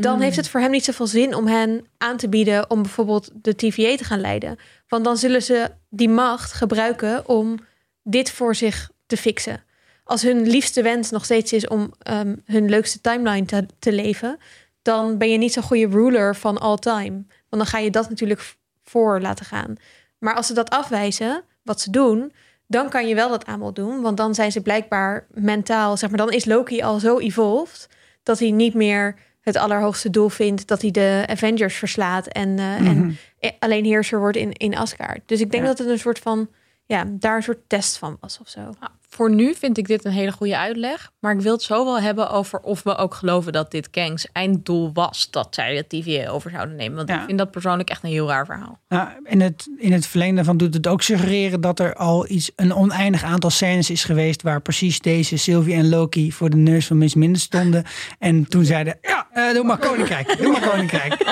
dan 0.00 0.20
heeft 0.20 0.36
het 0.36 0.48
voor 0.48 0.60
hem 0.60 0.70
niet 0.70 0.84
zoveel 0.84 1.06
zin 1.06 1.34
om 1.34 1.46
hen 1.46 1.86
aan 1.98 2.16
te 2.16 2.28
bieden 2.28 2.70
om 2.70 2.82
bijvoorbeeld 2.82 3.30
de 3.32 3.54
TVA 3.54 3.96
te 3.96 4.04
gaan 4.04 4.20
leiden. 4.20 4.56
Want 4.88 5.04
dan 5.04 5.16
zullen 5.16 5.42
ze 5.42 5.70
die 5.88 6.08
macht 6.08 6.52
gebruiken 6.52 7.28
om 7.28 7.58
dit 8.02 8.30
voor 8.30 8.54
zich 8.54 8.90
te 9.06 9.16
fixen. 9.16 9.64
Als 10.04 10.22
hun 10.22 10.48
liefste 10.48 10.82
wens 10.82 11.10
nog 11.10 11.24
steeds 11.24 11.52
is 11.52 11.68
om 11.68 11.92
ehm, 11.98 12.36
hun 12.44 12.68
leukste 12.68 13.00
timeline 13.00 13.46
te, 13.46 13.66
te 13.78 13.92
leven, 13.92 14.38
dan 14.82 15.18
ben 15.18 15.30
je 15.30 15.38
niet 15.38 15.52
zo'n 15.52 15.62
goede 15.62 15.88
ruler 15.88 16.36
van 16.36 16.58
all 16.58 16.76
time. 16.76 17.10
Want 17.48 17.62
dan 17.62 17.66
ga 17.66 17.78
je 17.78 17.90
dat 17.90 18.08
natuurlijk 18.08 18.54
voor 18.84 19.20
laten 19.20 19.44
gaan. 19.46 19.74
Maar 20.18 20.34
als 20.34 20.46
ze 20.46 20.54
dat 20.54 20.70
afwijzen, 20.70 21.42
wat 21.62 21.80
ze 21.80 21.90
doen, 21.90 22.32
dan 22.66 22.88
kan 22.88 23.08
je 23.08 23.14
wel 23.14 23.28
dat 23.28 23.46
aanbod 23.46 23.74
doen. 23.76 24.00
Want 24.00 24.16
dan 24.16 24.34
zijn 24.34 24.52
ze 24.52 24.60
blijkbaar 24.60 25.26
mentaal, 25.30 25.96
zeg 25.96 26.08
maar, 26.08 26.18
dan 26.18 26.32
is 26.32 26.44
Loki 26.44 26.82
al 26.82 26.98
zo 26.98 27.18
evolved 27.18 27.88
dat 28.22 28.38
hij 28.38 28.50
niet 28.50 28.74
meer 28.74 29.16
het 29.40 29.56
allerhoogste 29.56 30.10
doel 30.10 30.28
vindt 30.28 30.68
dat 30.68 30.82
hij 30.82 30.90
de 30.90 31.24
Avengers 31.26 31.74
verslaat 31.76 32.26
en, 32.26 32.58
eh, 32.58 32.74
en 32.76 32.98
Mhm. 32.98 33.10
eh, 33.38 33.50
alleen 33.58 33.84
heerser 33.84 34.18
wordt 34.18 34.36
in, 34.36 34.52
in 34.52 34.76
Asgard. 34.76 35.20
Dus 35.26 35.40
ik 35.40 35.50
denk 35.50 35.62
Ja. 35.62 35.68
dat 35.68 35.78
het 35.78 35.88
een 35.88 35.98
soort 35.98 36.18
van, 36.18 36.48
ja, 36.86 37.04
daar 37.08 37.36
een 37.36 37.42
soort 37.42 37.68
test 37.68 37.98
van 37.98 38.16
was 38.20 38.38
of 38.40 38.48
zo. 38.48 38.60
Nou, 38.60 38.92
voor 39.08 39.30
nu 39.34 39.54
vind 39.54 39.78
ik 39.78 39.86
dit 39.86 40.04
een 40.04 40.12
hele 40.12 40.32
goede 40.32 40.56
uitleg. 40.58 41.10
Maar 41.20 41.34
ik 41.34 41.40
wil 41.40 41.52
het 41.52 41.62
zo 41.62 41.84
wel 41.84 42.00
hebben 42.00 42.30
over 42.30 42.60
of 42.60 42.82
we 42.82 42.96
ook 42.96 43.14
geloven 43.14 43.52
dat 43.52 43.70
dit 43.70 43.90
Kangs 43.90 44.26
einddoel 44.32 44.90
was. 44.92 45.30
Dat 45.30 45.54
zij 45.54 45.74
de 45.74 45.86
TVA 45.86 46.28
over 46.30 46.50
zouden 46.50 46.76
nemen. 46.76 46.96
Want 46.96 47.08
Ja. 47.08 47.18
ik 47.20 47.24
vind 47.26 47.38
dat 47.38 47.50
persoonlijk 47.50 47.90
echt 47.90 48.02
een 48.02 48.10
heel 48.10 48.28
raar 48.28 48.46
verhaal. 48.46 48.80
Nou, 48.88 49.08
in, 49.24 49.40
het, 49.40 49.68
in 49.78 49.92
het 49.92 50.06
verlengde 50.06 50.36
daarvan 50.36 50.56
doet 50.56 50.74
het 50.74 50.86
ook 50.86 51.02
suggereren 51.02 51.60
dat 51.60 51.78
er 51.80 51.94
al 51.94 52.28
iets, 52.28 52.50
een 52.56 52.74
oneindig 52.74 53.24
aantal 53.24 53.50
scènes 53.50 53.90
is 53.90 54.04
geweest 54.04 54.42
waar 54.42 54.60
precies 54.62 54.98
deze 55.00 55.36
Sylvie 55.36 55.74
en 55.74 55.88
Loki 55.88 56.32
voor 56.32 56.50
de 56.50 56.56
neus 56.56 56.86
van 56.86 56.98
Miss 56.98 57.14
Minutes 57.14 57.42
stonden. 57.42 57.84
En 58.18 58.48
toen 58.48 58.64
zeiden, 58.64 58.98
ja, 59.00 59.26
eh, 59.32 59.54
doe 59.54 59.64
maar 59.64 59.78
Koninkrijk, 59.78 60.38
doe 60.38 60.52
maar 60.52 60.68
Koninkrijk. 60.68 61.16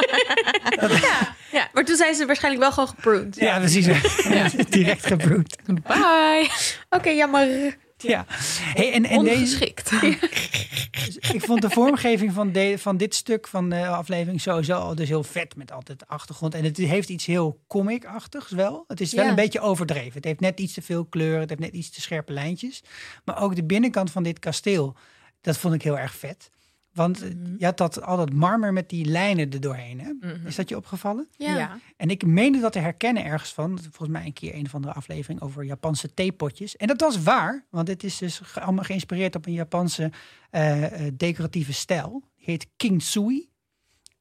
Ja, 0.80 1.34
maar 1.72 1.84
toen 1.84 1.96
zijn 1.96 2.14
ze 2.14 2.26
waarschijnlijk 2.26 2.62
wel 2.62 2.72
gewoon 2.72 2.88
gepruned. 2.88 3.36
Ja, 3.36 3.58
precies. 3.58 3.86
Direct 4.70 5.06
gebroed. 5.06 5.56
Bye! 5.86 6.50
Oké, 6.90 7.08
jammer. 7.10 7.76
Ja. 7.96 8.24
Hey, 8.28 8.92
en, 8.92 9.04
en 9.04 9.24
deze, 9.24 9.34
Ongeschikt. 9.34 9.92
ik 11.34 11.42
vond 11.44 11.62
de 11.62 11.70
vormgeving 11.70 12.32
van, 12.32 12.52
de, 12.52 12.74
van 12.78 12.96
dit 12.96 13.14
stuk 13.14 13.48
van 13.48 13.68
de 13.68 13.86
aflevering 13.86 14.40
sowieso 14.40 14.74
al 14.74 14.94
dus 14.94 15.08
heel 15.08 15.22
vet 15.24 15.56
met 15.56 15.72
altijd 15.72 15.98
de 15.98 16.06
achtergrond. 16.06 16.54
En 16.54 16.64
het 16.64 16.76
heeft 16.76 17.08
iets 17.08 17.26
heel 17.26 17.60
comic-achtigs 17.66 18.50
wel. 18.50 18.84
Het 18.88 19.00
is 19.00 19.12
wel 19.12 19.24
Ja. 19.24 19.30
een 19.30 19.36
beetje 19.36 19.60
overdreven. 19.60 20.12
Het 20.14 20.24
heeft 20.24 20.40
net 20.40 20.60
iets 20.60 20.72
te 20.72 20.82
veel 20.82 21.04
kleur, 21.04 21.40
het 21.40 21.48
heeft 21.48 21.60
net 21.60 21.72
iets 21.72 21.90
te 21.90 22.00
scherpe 22.00 22.32
lijntjes. 22.32 22.82
Maar 23.24 23.42
ook 23.42 23.56
de 23.56 23.64
binnenkant 23.64 24.10
van 24.10 24.22
dit 24.22 24.38
kasteel, 24.38 24.96
dat 25.40 25.58
vond 25.58 25.74
ik 25.74 25.82
heel 25.82 25.98
erg 25.98 26.14
vet. 26.14 26.50
Want 26.92 27.22
eh, 27.22 27.30
je 27.58 27.64
had 27.64 27.76
dat, 27.76 28.02
al 28.02 28.16
dat 28.16 28.32
marmer 28.32 28.72
met 28.72 28.88
die 28.88 29.04
lijnen 29.04 29.50
er 29.50 29.60
doorheen. 29.60 30.00
Hè? 30.00 30.12
Mhm. 30.12 30.46
Is 30.46 30.54
dat 30.54 30.68
je 30.68 30.76
opgevallen? 30.76 31.28
Ja. 31.36 31.78
En 31.96 32.10
ik 32.10 32.26
meende 32.26 32.60
dat 32.60 32.72
te 32.72 32.78
herkennen 32.78 33.24
ergens 33.24 33.52
van. 33.52 33.78
Volgens 33.78 34.08
mij 34.08 34.24
een 34.24 34.32
keer 34.32 34.54
een 34.54 34.64
of 34.64 34.74
andere 34.74 34.92
aflevering 34.92 35.40
over 35.40 35.64
Japanse 35.64 36.14
theepotjes. 36.14 36.76
En 36.76 36.86
dat 36.86 37.00
was 37.00 37.22
waar, 37.22 37.64
want 37.70 37.88
het 37.88 38.04
is 38.04 38.18
dus 38.18 38.40
allemaal 38.54 38.84
geïnspireerd 38.84 39.36
op 39.36 39.46
een 39.46 39.52
Japanse 39.52 40.10
eh, 40.50 41.06
eh, 41.06 41.12
decoratieve 41.16 41.72
stijl. 41.72 42.22
Die 42.36 42.44
heet 42.44 42.66
Kingsui, 42.76 43.48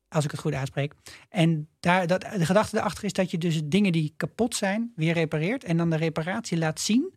als 0.10 0.24
ik 0.24 0.32
het 0.32 0.40
goed 0.40 0.54
uitspreek. 0.54 0.94
En 1.30 1.68
daar, 1.80 2.08
dat, 2.08 2.22
de 2.22 2.46
gedachte 2.46 2.78
erachter 2.78 3.04
is 3.04 3.14
dat 3.14 3.32
je 3.32 3.38
dus 3.38 3.62
dingen 3.64 3.92
die 3.92 4.14
kapot 4.18 4.56
zijn 4.56 4.92
weer 4.96 5.14
repareert. 5.14 5.64
En 5.64 5.78
dan 5.78 5.90
de 5.90 5.96
reparatie 5.96 6.58
laat 6.58 6.80
zien. 6.80 7.14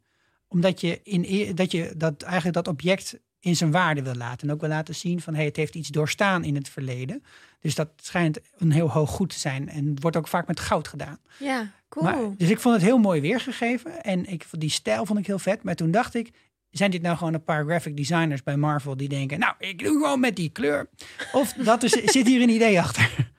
Omdat 0.49 0.81
je, 0.81 1.01
in, 1.03 1.25
e- 1.27 1.55
dat, 1.55 1.71
je 1.71 1.95
dat, 1.97 2.23
eigenlijk 2.23 2.55
dat 2.55 2.69
object 2.69 3.19
in 3.43 3.57
zijn 3.57 3.71
waarde 3.71 4.03
wil 4.03 4.15
laten. 4.15 4.49
En 4.49 4.55
ook 4.55 4.61
wil 4.61 4.69
laten 4.69 4.95
zien 4.95 5.21
van 5.21 5.35
hey, 5.35 5.45
het 5.45 5.57
heeft 5.57 5.75
iets 5.75 5.89
doorstaan 5.89 6.45
in 6.45 6.55
het 6.55 6.69
verleden. 6.69 7.25
Dus 7.61 7.75
dat 7.75 7.89
schijnt 7.97 8.39
een 8.57 8.73
heel 8.73 8.91
hoog 8.91 9.11
goed 9.11 9.31
te 9.31 9.39
zijn. 9.39 9.69
En 9.69 9.87
het 9.87 10.03
wordt 10.03 10.17
ook 10.17 10.29
vaak 10.29 10.47
met 10.47 10.61
goud 10.61 10.89
gedaan. 10.89 11.19
Ja, 11.39 11.73
cool. 11.89 12.05
Maar, 12.05 12.37
dus 12.37 12.49
ik 12.49 12.61
vond 12.61 12.75
het 12.75 12.85
heel 12.85 12.99
mooi 12.99 13.21
weergegeven. 13.21 14.03
En 14.03 14.27
ik, 14.27 14.45
vond 14.45 14.63
die 14.63 14.71
stijl 14.71 15.07
vond 15.07 15.19
ik 15.19 15.27
heel 15.27 15.39
vet. 15.39 15.63
Maar 15.63 15.75
toen 15.75 15.91
dacht 15.91 16.15
ik, 16.15 16.31
zijn 16.71 16.91
dit 16.91 17.03
nou 17.03 17.17
gewoon 17.17 17.35
een 17.35 17.45
paar 17.45 17.65
graphic 17.65 17.97
designers 17.97 18.43
bij 18.43 18.57
Marvel 18.57 18.97
die 18.97 19.09
denken, 19.09 19.39
nou, 19.39 19.55
ik 19.59 19.79
doe 19.79 19.93
gewoon 19.93 20.21
met 20.21 20.37
die 20.37 20.51
kleur. 20.51 20.89
Of 21.33 21.53
dat 21.53 21.83
is, 21.83 21.93
zit 22.13 22.27
hier 22.27 22.43
een 22.43 22.49
idee 22.49 22.81
achter? 22.81 23.33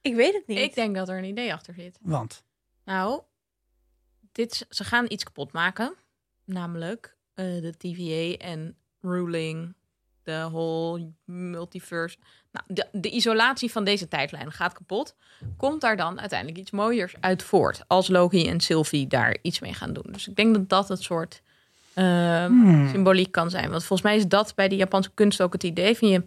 ik 0.00 0.14
weet 0.14 0.34
het 0.34 0.46
niet. 0.46 0.58
Ik 0.58 0.74
denk 0.74 0.94
dat 0.94 1.08
er 1.08 1.18
een 1.18 1.24
idee 1.24 1.52
achter 1.52 1.74
zit. 1.74 1.98
Want, 2.00 2.44
Nou, 2.84 3.22
dit, 4.32 4.66
ze 4.68 4.84
gaan 4.84 5.04
iets 5.08 5.24
kapot 5.24 5.52
maken. 5.52 5.94
Namelijk 6.44 7.16
eh, 7.34 7.44
de 7.44 7.74
TVA 7.78 8.44
en 8.44 8.76
ruling, 9.06 9.74
de 10.22 10.46
whole 10.50 11.10
multiverse. 11.24 12.16
Nou, 12.52 12.64
de, 12.68 12.86
de 13.00 13.10
isolatie 13.10 13.70
van 13.72 13.84
deze 13.84 14.08
tijdlijn 14.08 14.52
gaat 14.52 14.72
kapot. 14.72 15.14
Komt 15.56 15.80
daar 15.80 15.96
dan 15.96 16.20
uiteindelijk 16.20 16.58
iets 16.58 16.70
mooiers 16.70 17.14
uit 17.20 17.42
voort? 17.42 17.84
Als 17.86 18.08
Loki 18.08 18.48
en 18.48 18.60
Sylvie 18.60 19.06
daar 19.06 19.36
iets 19.42 19.60
mee 19.60 19.74
gaan 19.74 19.92
doen. 19.92 20.06
Dus 20.10 20.28
ik 20.28 20.36
denk 20.36 20.54
dat 20.54 20.68
dat 20.68 20.88
het 20.88 21.02
soort 21.02 21.42
ehm, 21.94 22.50
Hmm. 22.52 22.88
symboliek 22.88 23.32
kan 23.32 23.50
zijn. 23.50 23.70
Want 23.70 23.84
volgens 23.84 24.02
mij 24.08 24.16
is 24.16 24.26
dat 24.26 24.54
bij 24.54 24.68
de 24.68 24.76
Japanse 24.76 25.10
kunst 25.14 25.40
ook 25.42 25.52
het 25.52 25.62
idee 25.62 25.96
van 25.96 26.08
je, 26.08 26.24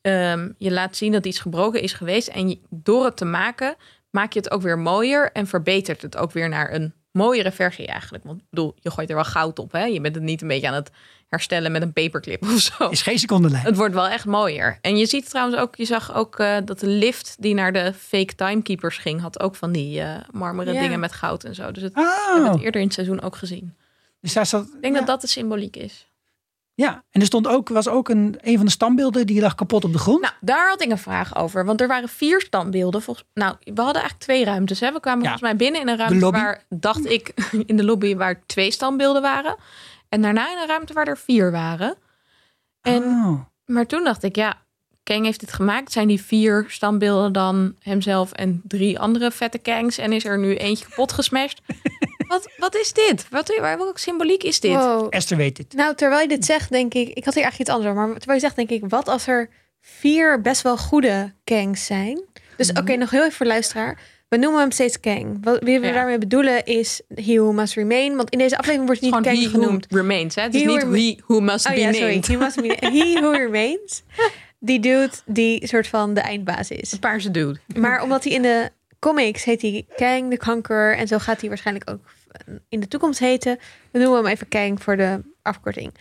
ehm, 0.00 0.50
je 0.58 0.70
laat 0.72 0.96
zien 0.96 1.12
dat 1.12 1.26
iets 1.26 1.38
gebroken 1.40 1.82
is 1.82 1.92
geweest. 1.92 2.28
En 2.28 2.48
je- 2.48 2.58
door 2.70 3.04
het 3.04 3.16
te 3.16 3.24
maken, 3.24 3.76
maak 4.10 4.32
je 4.32 4.38
het 4.38 4.50
ook 4.50 4.62
weer 4.62 4.78
mooier 4.78 5.32
en 5.32 5.46
verbetert 5.46 6.02
het 6.02 6.16
ook 6.16 6.32
weer 6.32 6.48
naar 6.48 6.72
een 6.74 6.94
mooiere 7.10 7.52
versie 7.52 7.86
eigenlijk. 7.86 8.24
Want 8.24 8.40
ik 8.40 8.46
bedoel, 8.50 8.74
je 8.80 8.90
gooit 8.90 9.08
er 9.08 9.14
wel 9.14 9.24
goud 9.24 9.58
op. 9.58 9.72
Hè? 9.72 9.84
Je 9.84 10.00
bent 10.00 10.14
het 10.14 10.24
niet 10.24 10.42
een 10.42 10.48
beetje 10.48 10.68
aan 10.68 10.74
het 10.74 10.90
herstellen 11.36 11.72
met 11.72 11.82
een 11.82 11.92
paperclip 11.92 12.42
of 12.42 12.58
zo. 12.60 12.88
Is 12.88 13.02
geen 13.02 13.18
seconde 13.18 13.50
lijn. 13.50 13.64
Het 13.64 13.76
wordt 13.76 13.94
wel 13.94 14.08
echt 14.08 14.24
mooier. 14.24 14.78
En 14.80 14.96
je 14.96 15.06
ziet 15.06 15.28
trouwens 15.30 15.58
ook, 15.60 15.76
je 15.76 15.84
zag 15.84 16.14
ook 16.14 16.38
eh, 16.38 16.56
dat 16.64 16.80
de 16.80 16.86
lift 16.88 17.36
die 17.38 17.54
naar 17.54 17.72
de 17.72 17.92
fake 17.98 18.34
timekeepers 18.34 18.98
ging, 18.98 19.20
had 19.20 19.40
ook 19.40 19.54
van 19.56 19.72
die 19.72 20.00
eh, 20.00 20.14
marmeren 20.30 20.74
Ja. 20.74 20.80
dingen 20.80 21.00
met 21.00 21.12
goud 21.12 21.44
en 21.44 21.54
zo. 21.54 21.70
Dus 21.72 21.82
het, 21.82 21.94
we 21.94 22.00
hebben 22.32 22.46
Oh, 22.48 22.52
het 22.54 22.62
eerder 22.62 22.80
in 22.80 22.86
het 22.86 22.94
seizoen 22.94 23.22
ook 23.22 23.36
gezien. 23.36 23.74
dus 24.20 24.32
daar 24.32 24.46
zat, 24.46 24.64
Ik 24.66 24.80
denk 24.80 24.92
ja. 24.94 24.98
dat 24.98 25.08
dat 25.08 25.20
de 25.20 25.26
symboliek 25.26 25.76
is. 25.76 26.06
Ja, 26.74 27.04
en 27.10 27.20
er 27.20 27.26
stond 27.26 27.46
ook, 27.46 27.68
was 27.68 27.88
ook 27.88 28.08
een, 28.08 28.38
een 28.40 28.56
van 28.56 28.64
de 28.64 28.70
standbeelden 28.70 29.26
die 29.26 29.40
lag 29.40 29.54
kapot 29.54 29.84
op 29.84 29.92
de 29.92 29.98
grond. 29.98 30.20
Nou, 30.20 30.34
daar 30.40 30.68
had 30.68 30.82
ik 30.82 30.90
een 30.90 30.98
vraag 30.98 31.36
over. 31.36 31.64
Want 31.64 31.80
er 31.80 31.88
waren 31.88 32.08
vier 32.08 32.40
standbeelden. 32.40 33.02
Volgens, 33.02 33.26
nou, 33.34 33.54
we 33.60 33.72
hadden 33.80 33.94
eigenlijk 34.02 34.18
twee 34.24 34.44
ruimtes. 34.44 34.80
Hè? 34.80 34.92
We 34.92 35.00
kwamen 35.00 35.22
Ja. 35.24 35.28
volgens 35.28 35.50
mij 35.50 35.56
binnen 35.58 35.80
in 35.80 35.88
een 35.88 35.96
ruimte 35.96 36.30
waar, 36.30 36.64
dacht 36.68 37.10
ik, 37.10 37.32
in 37.66 37.76
de 37.76 37.84
lobby 37.84 38.16
waar 38.16 38.42
twee 38.46 38.70
standbeelden 38.70 39.22
waren. 39.22 39.56
En 40.16 40.22
daarna 40.22 40.50
in 40.52 40.58
een 40.58 40.66
ruimte 40.66 40.92
waar 40.92 41.06
er 41.08 41.18
vier 41.18 41.50
waren. 41.50 41.96
En, 42.82 43.02
Oh. 43.02 43.40
Maar 43.66 43.86
toen 43.86 44.04
dacht 44.04 44.22
ik, 44.22 44.36
ja, 44.36 44.62
Kang 45.02 45.24
heeft 45.24 45.40
dit 45.40 45.52
gemaakt. 45.52 45.92
Zijn 45.92 46.08
die 46.08 46.22
vier 46.22 46.64
standbeelden 46.68 47.32
dan 47.32 47.76
hemzelf 47.80 48.32
en 48.32 48.60
drie 48.64 48.98
andere 48.98 49.30
vette 49.30 49.58
Kangs? 49.58 49.98
En 49.98 50.12
is 50.12 50.24
er 50.24 50.38
nu 50.38 50.56
eentje 50.56 50.84
kapot 50.88 51.12
gesmashed? 51.12 51.60
wat, 52.28 52.52
wat 52.56 52.74
is 52.76 52.92
dit? 52.92 53.28
Wat, 53.30 53.56
waar- 53.60 53.78
welke 53.78 54.00
symboliek 54.00 54.42
is 54.42 54.60
dit? 54.60 54.72
Wow. 54.74 55.06
Esther 55.10 55.36
weet 55.36 55.58
het. 55.58 55.72
Nou, 55.72 55.94
terwijl 55.94 56.20
je 56.20 56.28
dit 56.28 56.44
zegt, 56.44 56.70
denk 56.70 56.94
ik... 56.94 57.08
Ik 57.08 57.24
had 57.24 57.34
hier 57.34 57.42
eigenlijk 57.42 57.58
iets 57.58 57.70
anders 57.70 57.90
over. 57.90 58.06
Maar 58.08 58.16
terwijl 58.18 58.38
je 58.40 58.44
zegt, 58.44 58.56
denk 58.56 58.70
ik... 58.70 58.90
Wat 58.90 59.08
als 59.08 59.26
er 59.26 59.48
vier 59.80 60.40
best 60.40 60.62
wel 60.62 60.76
goede 60.76 61.32
Kangs 61.44 61.84
zijn? 61.86 62.20
Dus 62.56 62.72
Mhm. 62.72 62.80
oké, 62.80 62.96
nog 62.96 63.10
heel 63.10 63.20
even 63.24 63.32
voor 63.36 63.46
luisteraar. 63.46 64.00
We 64.28 64.36
noemen 64.36 64.60
hem 64.60 64.70
steeds 64.70 65.00
Kang. 65.00 65.38
Wat 65.44 65.62
wie 65.62 65.80
we 65.80 65.86
Ja. 65.86 65.92
daarmee 65.92 66.18
bedoelen 66.18 66.64
is 66.64 67.00
He 67.14 67.34
Who 67.34 67.52
Must 67.52 67.74
Remain. 67.74 68.16
Want 68.16 68.30
in 68.30 68.38
deze 68.38 68.56
aflevering 68.58 68.86
wordt 68.86 69.00
niet 69.00 69.10
Kang 69.12 69.24
he 69.26 69.32
who 69.48 69.48
genoemd. 69.60 69.86
remains, 69.90 70.34
hè? 70.34 70.42
Het 70.42 70.54
is 70.54 70.60
He 70.62 70.66
niet 70.66 70.82
he 71.16 71.22
who 71.26 71.40
must 71.40 71.66
Oh 71.66 71.72
be 71.72 71.80
ja, 71.80 71.92
sorry. 71.92 72.22
He, 72.26 72.36
must 72.36 72.60
be, 72.60 72.76
he 72.80 73.20
Who 73.20 73.30
Remains. 73.30 74.02
Die 74.58 74.80
dude 74.80 75.10
die 75.26 75.66
soort 75.66 75.86
van 75.86 76.14
de 76.14 76.20
eindbaas 76.20 76.70
is. 76.70 76.92
Een 76.92 76.98
paarse 76.98 77.30
dude. 77.30 77.58
Maar 77.78 78.02
omdat 78.02 78.24
hij 78.24 78.32
in 78.32 78.42
de 78.42 78.70
comics 78.98 79.44
heet 79.44 79.62
hij 79.62 79.86
Kang 79.96 80.30
the 80.30 80.36
Conqueror. 80.36 80.96
En 80.96 81.06
zo 81.06 81.18
gaat 81.18 81.40
hij 81.40 81.48
waarschijnlijk 81.48 81.90
ook 81.90 82.00
in 82.68 82.80
de 82.80 82.88
toekomst 82.88 83.18
heten. 83.18 83.58
We 83.90 83.98
noemen 83.98 84.16
hem 84.22 84.26
even 84.32 84.48
Kang 84.48 84.82
voor 84.82 84.96
de 84.96 85.20
afkorting. 85.42 85.94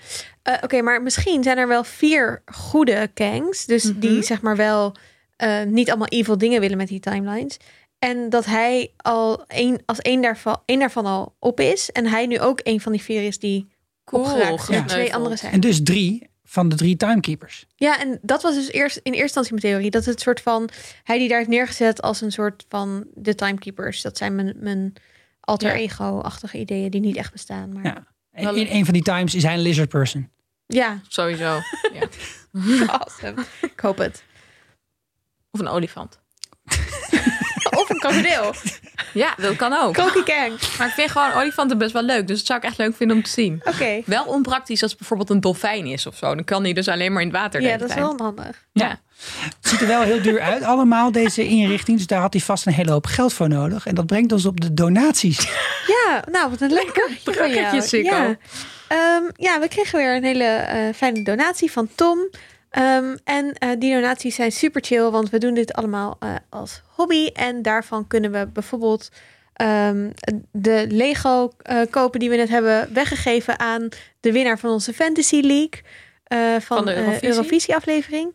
Eh, 0.44 0.54
Oké, 0.62 0.82
maar 0.82 1.02
misschien 1.02 1.44
zijn 1.44 1.58
er 1.58 1.68
wel 1.68 1.84
vier 1.84 2.42
goede 2.46 3.10
Kangs. 3.14 3.66
Dus 3.66 3.84
Mhm. 3.84 4.00
die 4.00 4.24
zeg 4.24 4.42
maar 4.42 4.56
wel 4.56 4.96
eh, 5.36 5.64
niet 5.64 5.90
allemaal 5.90 6.08
evil 6.08 6.38
dingen 6.38 6.60
willen 6.62 6.78
met 6.78 6.88
die 6.88 7.00
timelines. 7.00 7.58
En 8.00 8.30
dat 8.30 8.46
hij 8.46 8.92
al 8.98 9.46
één, 9.48 9.82
als 9.86 10.00
één 10.00 10.22
daarvan, 10.22 10.62
één 10.66 10.80
daarvan 10.80 11.06
al 11.06 11.36
op 11.40 11.60
is. 11.60 11.92
En 11.92 12.06
hij 12.08 12.26
nu 12.26 12.40
ook 12.40 12.60
één 12.60 12.80
van 12.82 12.92
die 12.92 13.02
vier 13.02 13.24
is 13.28 13.40
die 13.40 13.74
Cool, 14.04 14.22
opgeraakt. 14.24 14.50
En 14.52 14.58
gesneuveld. 14.60 14.90
twee 14.90 15.16
andere 15.16 15.36
zijn. 15.36 15.54
En 15.54 15.60
dus 15.60 15.84
drie 15.84 16.30
van 16.44 16.70
de 16.70 16.76
drie 16.76 16.98
timekeepers. 16.98 17.66
Ja, 17.76 18.00
en 18.00 18.20
dat 18.22 18.42
was 18.42 18.56
dus 18.56 18.72
eerst 18.72 18.96
in 18.98 19.04
eerste 19.04 19.22
instantie 19.22 19.52
mijn 19.52 19.64
theorie. 19.64 19.92
Dat 19.92 20.06
het 20.06 20.22
soort 20.22 20.42
van 20.42 20.70
hij 21.04 21.18
die 21.18 21.28
daar 21.28 21.38
heeft 21.38 21.50
neergezet 21.50 22.02
als 22.02 22.22
een 22.22 22.32
soort 22.32 22.66
van 22.70 23.06
de 23.14 23.36
timekeepers. 23.36 24.02
Dat 24.02 24.18
zijn 24.18 24.36
mijn, 24.36 24.54
mijn 24.60 24.94
alter 25.40 25.70
Ja. 25.70 25.76
ego-achtige 25.76 26.58
ideeën 26.58 26.90
die 26.92 27.02
niet 27.02 27.16
echt 27.16 27.32
bestaan. 27.32 27.74
Maar 27.74 27.84
ja, 27.84 28.08
Ja. 28.34 28.50
En 28.50 28.56
in 28.56 28.68
een 28.70 28.86
van 28.86 28.94
die 28.94 29.04
times 29.04 29.36
is 29.36 29.44
hij 29.44 29.54
een 29.54 29.62
lizard 29.62 29.90
person. 29.90 30.30
Sowieso. 31.08 31.60
Ja. 31.94 32.08
awesome. 32.88 33.44
Ik 33.62 33.80
hoop 33.80 33.98
het. 33.98 34.24
Of 35.52 35.60
een 35.60 35.68
olifant. 35.68 36.20
Of 37.76 37.90
een 37.90 38.00
krokodil. 38.00 38.54
Ja, 39.14 39.34
dat 39.38 39.56
kan 39.56 39.74
ook. 39.74 39.94
Krokie 39.94 40.24
Kang. 40.24 40.60
Maar 40.78 40.88
ik 40.88 40.94
vind 40.94 41.12
gewoon 41.12 41.32
olifanten 41.32 41.78
best 41.78 41.92
wel 41.92 42.02
leuk. 42.02 42.28
Dus 42.28 42.38
dat 42.38 42.46
zou 42.46 42.60
ik 42.60 42.66
echt 42.66 42.78
leuk 42.78 42.96
vinden 42.96 43.18
om 43.18 43.24
te 43.24 43.30
zien. 43.30 43.62
Oké. 43.64 44.02
Wel 44.06 44.24
onpraktisch 44.24 44.82
als 44.82 44.92
het 44.92 45.00
bijvoorbeeld 45.00 45.30
een 45.30 45.40
dolfijn 45.40 45.86
is 45.86 46.06
of 46.06 46.16
zo. 46.16 46.36
Dan 46.36 46.44
kan 46.44 46.64
hij 46.64 46.74
dus 46.74 46.88
alleen 46.88 47.14
maar 47.14 47.22
in 47.22 47.28
het 47.28 47.38
water 47.38 47.62
Ja, 47.62 47.78
dat 47.78 47.90
is 47.90 47.96
wel 47.96 48.16
handig. 48.18 48.64
Ja. 48.72 49.00
Het 49.40 49.56
ziet 49.60 49.82
er 49.82 49.88
wel 49.88 50.02
heel 50.02 50.22
duur 50.22 50.42
uit 50.42 50.64
allemaal, 50.64 51.12
deze 51.12 51.48
inrichting. 51.48 51.98
Dus 51.98 52.08
daar 52.08 52.20
had 52.20 52.34
hij 52.34 52.42
vast 52.42 52.66
een 52.66 52.74
hele 52.74 52.92
hoop 52.92 53.06
geld 53.06 53.34
voor 53.34 53.50
nodig. 53.50 53.86
En 53.86 53.96
dat 53.96 54.06
brengt 54.06 54.32
ons 54.32 54.46
op 54.46 54.62
de 54.62 54.74
donaties. 54.74 55.48
Ja, 56.06 56.24
nou, 56.32 56.50
wat 56.50 56.62
een 56.62 56.80
bruggetje, 57.24 57.82
Sikko. 57.82 58.16
Ja. 58.16 58.38
Ehm, 58.88 59.24
ja, 59.36 59.60
we 59.60 59.68
kregen 59.68 60.00
weer 60.00 60.16
een 60.16 60.24
hele 60.24 60.44
eh, 60.44 60.94
fijne 60.96 61.22
donatie 61.22 61.72
van 61.72 61.90
Tom. 61.96 62.30
Ehm, 62.76 63.16
en 63.24 63.54
eh, 63.54 63.70
die 63.80 63.94
donaties 63.94 64.36
zijn 64.36 64.52
super 64.52 64.84
chill, 64.84 65.10
want 65.10 65.30
we 65.30 65.38
doen 65.38 65.54
dit 65.54 65.74
allemaal 65.74 66.18
eh, 66.20 66.36
als 66.50 66.82
hobby. 66.88 67.28
En 67.34 67.62
daarvan 67.62 68.08
kunnen 68.08 68.32
we 68.32 68.48
bijvoorbeeld 68.48 69.10
ehm, 69.54 70.10
de 70.52 70.86
Lego 70.90 71.52
eh, 71.62 71.82
kopen 71.90 72.20
die 72.20 72.30
we 72.30 72.36
net 72.36 72.50
hebben 72.50 72.94
weggegeven 72.94 73.60
aan 73.60 73.90
de 74.20 74.32
winnaar 74.32 74.60
van 74.60 74.70
onze 74.70 74.94
Fantasy 74.94 75.40
League. 75.40 75.82
van, 76.62 76.78
Van 76.78 76.86
de 76.86 76.96
Eurovisie? 76.96 77.30
Eurovisie-aflevering. 77.30 78.34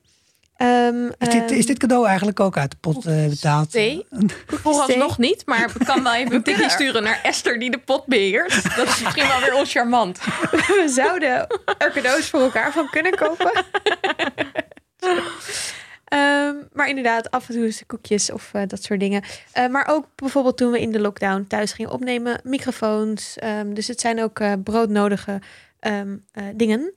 Ehm, 0.61 1.07
Is 1.07 1.29
dit, 1.29 1.51
ehm, 1.51 1.55
is 1.55 1.66
dit 1.66 1.79
cadeau 1.79 2.07
eigenlijk 2.07 2.40
ook 2.40 2.57
uit 2.57 2.70
de 2.70 2.77
pot 2.81 3.07
eh, 3.07 3.27
betaald? 3.27 3.73
Nee. 3.73 4.07
Vooralsnog 4.46 5.18
niet, 5.18 5.42
maar 5.46 5.70
ik 5.79 5.87
kan 5.87 6.03
wel 6.03 6.14
even 6.14 6.35
een 6.35 6.42
tikje 6.42 6.70
sturen 6.70 7.03
naar 7.03 7.20
Esther 7.23 7.59
die 7.59 7.70
de 7.70 7.79
pot 7.79 8.07
beheert. 8.07 8.77
Dat 8.77 8.87
is 8.87 9.03
misschien 9.03 9.29
wel 9.29 9.40
weer 9.40 9.55
oncharmant. 9.55 10.18
we 10.51 10.90
zouden 10.94 11.46
er 11.79 11.90
cadeaus 11.92 12.29
voor 12.29 12.40
elkaar 12.40 12.73
van 12.73 12.90
kunnen 12.90 13.16
kopen. 13.16 13.53
Ehm, 16.05 16.55
maar 16.73 16.88
inderdaad, 16.88 17.31
af 17.31 17.49
en 17.49 17.55
toe 17.55 17.64
eens 17.64 17.83
koekjes 17.87 18.33
of 18.33 18.51
eh, 18.55 18.62
dat 18.66 18.83
soort 18.83 19.01
dingen. 19.01 19.23
Eh, 19.53 19.66
maar 19.68 19.87
ook 19.88 20.07
bijvoorbeeld 20.14 20.57
toen 20.57 20.70
we 20.70 20.81
in 20.81 20.92
de 20.92 21.01
lockdown 21.01 21.44
thuis 21.49 21.73
gingen 21.73 21.92
opnemen, 21.92 22.40
microfoons. 22.44 23.37
Ehm, 23.38 23.75
dus 23.75 23.87
het 23.88 24.01
zijn 24.01 24.23
ook 24.23 24.38
eh, 24.40 24.53
broodnodige 24.64 25.40
ehm, 25.81 26.16
eh, 26.33 26.44
dingen. 26.55 26.92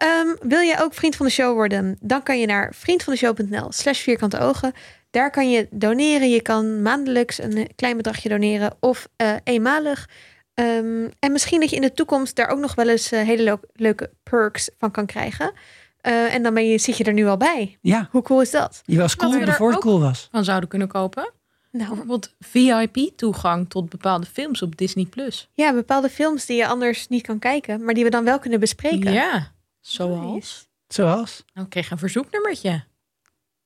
Ehm, 0.00 0.26
wil 0.48 0.60
je 0.60 0.76
ook 0.80 0.94
vriend 0.94 1.16
van 1.16 1.26
de 1.26 1.32
show 1.32 1.54
worden? 1.54 1.96
Dan 2.00 2.22
kan 2.22 2.40
je 2.40 2.46
naar 2.46 2.72
vriendvandeshow.nl 2.74 3.72
slash 3.72 4.00
vierkante 4.00 4.38
ogen. 4.38 4.72
Daar 5.10 5.30
kan 5.30 5.50
je 5.50 5.66
doneren. 5.70 6.30
Je 6.30 6.42
kan 6.42 6.82
maandelijks 6.82 7.38
een 7.42 7.68
klein 7.76 7.96
bedragje 7.96 8.28
doneren 8.28 8.76
of 8.80 9.08
eh, 9.16 9.32
eenmalig. 9.44 10.08
Ehm, 10.54 11.08
en 11.18 11.32
misschien 11.32 11.60
dat 11.60 11.70
je 11.70 11.76
in 11.76 11.82
de 11.82 11.92
toekomst 11.92 12.36
daar 12.36 12.48
ook 12.48 12.58
nog 12.58 12.74
wel 12.74 12.88
eens 12.88 13.12
eh, 13.12 13.22
hele 13.22 13.42
leu- 13.42 13.68
leuke 13.72 14.10
perks 14.22 14.70
van 14.78 14.90
kan 14.90 15.06
krijgen. 15.06 15.52
Eh, 16.00 16.34
en 16.34 16.42
dan 16.42 16.54
ben 16.54 16.68
je, 16.68 16.78
zit 16.78 16.96
je 16.96 17.04
er 17.04 17.12
nu 17.12 17.26
al 17.26 17.36
bij. 17.36 17.78
Ja, 17.80 18.08
Hoe 18.10 18.22
cool 18.22 18.40
is 18.40 18.50
dat? 18.50 18.82
die 18.84 18.98
was 18.98 19.16
cool 19.16 19.32
we 19.32 19.38
er 19.40 19.52
voor 19.52 19.70
het 19.70 19.80
cool 19.80 20.00
was. 20.00 20.28
Van 20.30 20.44
zouden 20.44 20.68
kunnen 20.68 20.88
kopen. 20.88 21.30
Nou, 21.72 21.88
Bijvoorbeeld 21.88 22.34
VIP-toegang 22.38 23.68
tot 23.70 23.88
bepaalde 23.90 24.26
films 24.26 24.62
op 24.62 24.76
Disney+. 24.76 25.04
Plus. 25.06 25.48
ja, 25.54 25.72
bepaalde 25.74 26.08
films 26.08 26.46
die 26.46 26.56
je 26.56 26.66
anders 26.66 27.08
niet 27.08 27.22
kan 27.22 27.38
kijken, 27.38 27.84
maar 27.84 27.94
die 27.94 28.04
we 28.04 28.10
dan 28.10 28.24
wel 28.24 28.38
kunnen 28.38 28.60
bespreken. 28.60 29.12
Ja, 29.12 29.52
zoals. 29.80 30.34
Nice. 30.34 30.64
Zoals? 30.88 31.44
Nou, 31.54 31.66
ik 31.66 31.72
kreeg 31.72 31.90
een 31.90 31.98
verzoeknummertje. 31.98 32.84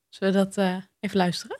Zullen 0.09 0.35
we 0.35 0.39
dat 0.45 0.57
eh, 0.57 0.77
even 1.01 1.17
luisteren? 1.17 1.57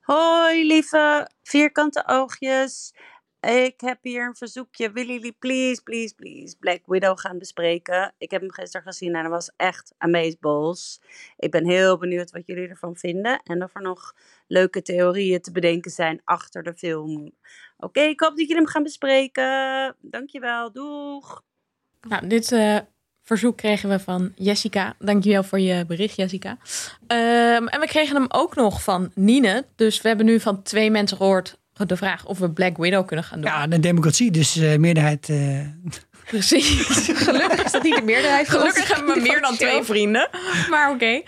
Hoi 0.00 0.66
lieve 0.66 1.30
vierkante 1.42 2.06
oogjes. 2.06 2.92
Ik 3.40 3.80
heb 3.80 3.98
hier 4.02 4.26
een 4.26 4.34
verzoekje. 4.34 4.92
Willen 4.92 5.14
jullie 5.14 5.36
please, 5.38 5.82
please, 5.82 6.14
please 6.14 6.56
Black 6.58 6.80
Widow 6.86 7.18
gaan 7.18 7.38
bespreken? 7.38 8.14
Ik 8.18 8.30
heb 8.30 8.40
hem 8.40 8.52
gisteren 8.52 8.86
gezien 8.86 9.14
en 9.14 9.20
hij 9.20 9.28
was 9.28 9.52
echt 9.56 9.94
amazeballs. 9.98 11.00
Ik 11.36 11.50
ben 11.50 11.66
heel 11.66 11.98
benieuwd 11.98 12.30
wat 12.30 12.46
jullie 12.46 12.68
ervan 12.68 12.96
vinden. 12.96 13.40
En 13.44 13.62
of 13.62 13.74
er 13.74 13.82
nog 13.82 14.14
leuke 14.46 14.82
theorieën 14.82 15.40
te 15.40 15.52
bedenken 15.52 15.90
zijn 15.90 16.20
achter 16.24 16.62
de 16.62 16.74
film. 16.74 17.32
Oké, 17.76 18.00
ik 18.00 18.20
hoop 18.20 18.30
dat 18.30 18.40
jullie 18.40 18.56
hem 18.56 18.66
gaan 18.66 18.82
bespreken. 18.82 19.96
Dankjewel, 20.00 20.72
doeg! 20.72 21.42
Nou, 22.00 22.26
dit 22.26 22.52
eh, 22.52 22.78
verzoek 23.24 23.56
kregen 23.56 23.88
we 23.88 23.98
van 23.98 24.32
Jessica. 24.36 24.94
Dankjewel 24.98 25.42
voor 25.42 25.60
je 25.60 25.84
bericht, 25.86 26.16
Jessica. 26.16 26.58
Ehm, 27.06 27.66
en 27.66 27.80
we 27.80 27.86
kregen 27.86 28.16
hem 28.16 28.26
ook 28.28 28.54
nog 28.54 28.82
van 28.82 29.10
Nine. 29.14 29.64
Dus 29.76 30.00
we 30.02 30.08
hebben 30.08 30.26
nu 30.26 30.40
van 30.40 30.62
twee 30.62 30.90
mensen 30.90 31.16
gehoord 31.16 31.56
de 31.86 31.96
vraag 31.96 32.24
of 32.26 32.38
we 32.38 32.50
Black 32.50 32.76
Widow 32.76 33.06
kunnen 33.06 33.24
gaan 33.24 33.40
doen. 33.40 33.50
Ja, 33.50 33.66
de 33.66 33.80
democratie, 33.80 34.30
dus 34.30 34.56
eh, 34.56 34.76
meerderheid. 34.76 35.28
eh, 35.28 35.60
precies. 36.26 36.86
Gelukkig 37.24 37.64
is 37.64 37.72
dat 37.72 37.82
niet 37.82 37.96
de 37.96 38.02
meerderheid. 38.02 38.48
Gelukkig 38.48 38.94
hebben 38.94 39.14
we 39.14 39.20
meer 39.20 39.40
dan 39.40 39.54
twee 39.54 39.82
vrienden. 39.82 40.28
Maar 40.70 40.90
oké. 40.90 41.22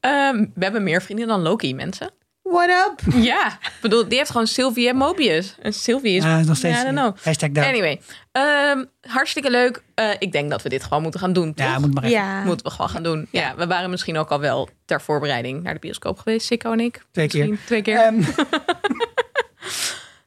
Ehm, 0.00 0.36
we 0.54 0.64
hebben 0.64 0.82
meer 0.82 1.02
vrienden 1.02 1.26
dan 1.26 1.40
Loki, 1.40 1.74
mensen. 1.74 2.10
What 2.50 2.68
up? 2.68 3.12
Ja, 3.14 3.46
ik 3.46 3.72
bedoel, 3.80 4.08
die 4.08 4.18
heeft 4.18 4.30
gewoon 4.30 4.46
Sylvie 4.46 4.88
en 4.88 4.96
Mobius. 4.96 5.54
En 5.62 5.72
Sylvie 5.72 6.16
is... 6.16 6.24
Ja, 6.24 6.38
is 6.38 6.46
nog 6.46 6.56
steeds. 6.56 6.80
I 6.80 6.82
don't 6.82 6.96
know. 6.96 7.16
Hashtag. 7.22 7.56
Anyway, 7.56 8.00
ehm, 8.32 8.84
hartstikke 9.00 9.50
leuk. 9.50 9.82
Eh, 9.94 10.10
ik 10.18 10.32
denk 10.32 10.50
dat 10.50 10.62
we 10.62 10.68
dit 10.68 10.82
gewoon 10.82 11.02
moeten 11.02 11.20
gaan 11.20 11.32
doen, 11.32 11.54
toch? 11.54 11.66
Ja, 11.66 11.78
moet 11.78 11.94
maar 11.94 12.04
even. 12.04 12.16
Ja. 12.16 12.44
Moeten 12.44 12.66
we 12.66 12.72
gewoon 12.72 12.90
gaan 12.90 13.02
doen. 13.02 13.28
Ja, 13.30 13.54
we 13.56 13.66
waren 13.66 13.90
misschien 13.90 14.18
ook 14.18 14.30
al 14.30 14.40
wel 14.40 14.68
ter 14.84 15.00
voorbereiding 15.00 15.62
naar 15.62 15.74
de 15.74 15.80
bioscoop 15.80 16.18
geweest, 16.18 16.46
Sikko 16.46 16.72
en 16.72 16.80
ik. 16.80 17.02
Twee 17.12 17.28
keer. 17.28 17.48
Misschien 17.48 17.66
twee 17.66 17.82
keer. 17.82 17.96
Ehm, 17.96 18.18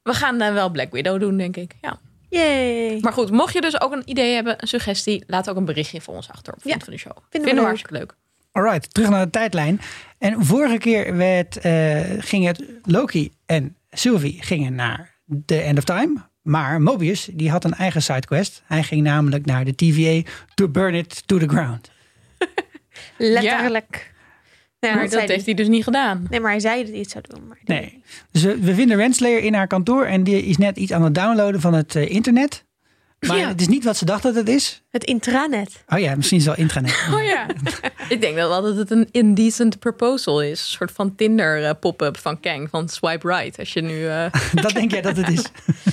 we 0.10 0.14
gaan 0.14 0.42
eh, 0.42 0.54
wel 0.54 0.70
Black 0.70 0.92
Widow 0.92 1.20
doen, 1.20 1.38
denk 1.38 1.58
ik. 1.58 1.76
Ja. 1.82 2.00
Yay. 2.30 2.98
Maar 3.02 3.14
goed, 3.14 3.32
mocht 3.32 3.54
je 3.54 3.62
dus 3.62 3.82
ook 3.82 3.92
een 3.92 4.04
idee 4.06 4.34
hebben, 4.34 4.56
een 4.58 4.68
suggestie, 4.68 5.24
laat 5.28 5.50
ook 5.50 5.56
een 5.56 5.66
berichtje 5.66 6.02
voor 6.02 6.16
ons 6.16 6.30
achter 6.30 6.54
op 6.54 6.60
Ja, 6.64 6.78
van 6.80 6.94
de 6.94 7.00
Show. 7.00 7.18
Vinden 7.30 7.56
we 7.56 7.62
hartstikke 7.62 7.98
leuk. 7.98 8.16
Alright, 8.54 8.94
terug 8.94 9.10
naar 9.10 9.26
de 9.26 9.32
tijdlijn. 9.32 9.80
En 10.18 10.46
vorige 10.46 10.78
keer 10.78 11.16
werd, 11.16 11.58
eh, 11.58 12.02
ging 12.20 12.46
het 12.46 12.64
Loki 12.84 13.32
en 13.46 13.76
Sylvie 13.90 14.38
gingen 14.42 14.76
naar 14.76 15.20
The 15.46 15.62
End 15.62 15.78
of 15.78 15.84
Time. 15.84 16.16
Maar 16.42 16.82
Mobius, 16.82 17.30
die 17.34 17.50
had 17.50 17.64
een 17.64 17.74
eigen 17.74 18.02
sidequest. 18.02 18.64
Hij 18.66 18.84
ging 18.84 19.02
namelijk 19.02 19.46
naar 19.46 19.66
de 19.66 19.76
TVA 19.76 20.30
to 20.54 20.68
burn 20.70 20.94
it 20.94 21.28
to 21.28 21.38
the 21.38 21.48
ground. 21.48 21.92
Letterlijk. 23.18 24.14
Ja, 24.80 24.94
maar 24.94 25.10
dat 25.10 25.20
heeft 25.20 25.28
hij. 25.28 25.42
hij 25.46 25.54
dus 25.54 25.68
niet 25.68 25.84
gedaan. 25.84 26.28
Nee, 26.30 26.40
maar 26.40 26.52
hij 26.52 26.60
zei 26.60 26.82
dat 26.82 26.92
hij 26.92 27.00
het 27.00 27.10
zou 27.10 27.24
doen. 27.28 27.48
Maar 27.48 27.58
Nee. 27.64 28.04
Dus 28.32 28.44
we, 28.44 28.60
we 28.60 28.74
vinden 28.74 28.98
Renslayer 28.98 29.44
in 29.44 29.54
haar 29.54 29.68
kantoor 29.68 30.06
en 30.06 30.24
die 30.24 30.44
is 30.44 30.58
net 30.58 30.78
iets 30.78 30.92
aan 30.92 31.04
het 31.04 31.16
downloaden 31.16 31.62
van 31.62 31.74
het 31.74 31.96
eh, 31.96 32.10
internet. 32.10 32.66
Maar 33.28 33.38
Ja. 33.38 33.48
het 33.48 33.62
is 33.62 33.68
niet 33.68 33.84
wat 33.84 33.98
ze 33.98 34.06
dacht 34.06 34.24
dat 34.24 34.36
het 34.36 34.50
is. 34.50 34.82
Het 34.92 35.04
intranet. 35.04 35.84
Oh 35.88 36.00
ja, 36.00 36.16
misschien 36.16 36.38
is 36.38 36.46
het 36.46 36.56
wel 36.56 36.64
intranet. 36.66 36.96
Oh 37.14 37.24
ja. 37.24 37.46
ik 38.10 38.22
denk 38.22 38.36
wel 38.36 38.62
dat 38.62 38.76
het 38.76 38.92
een 38.92 39.08
indecent 39.12 39.80
proposal 39.80 40.42
is. 40.42 40.50
Een 40.60 40.66
soort 40.78 40.92
van 40.92 41.16
Tinder 41.16 41.64
eh, 41.66 41.72
pop-up 41.80 42.18
van 42.18 42.40
Kang, 42.40 42.68
van 42.70 42.90
swipe 42.90 43.28
right. 43.28 43.60
Als 43.60 43.74
je 43.74 43.82
nu, 43.82 44.08
eh, 44.08 44.26
dat 44.64 44.74
denk 44.74 44.92
jij 44.92 45.02
dat 45.02 45.18
het 45.18 45.30
is. 45.30 45.44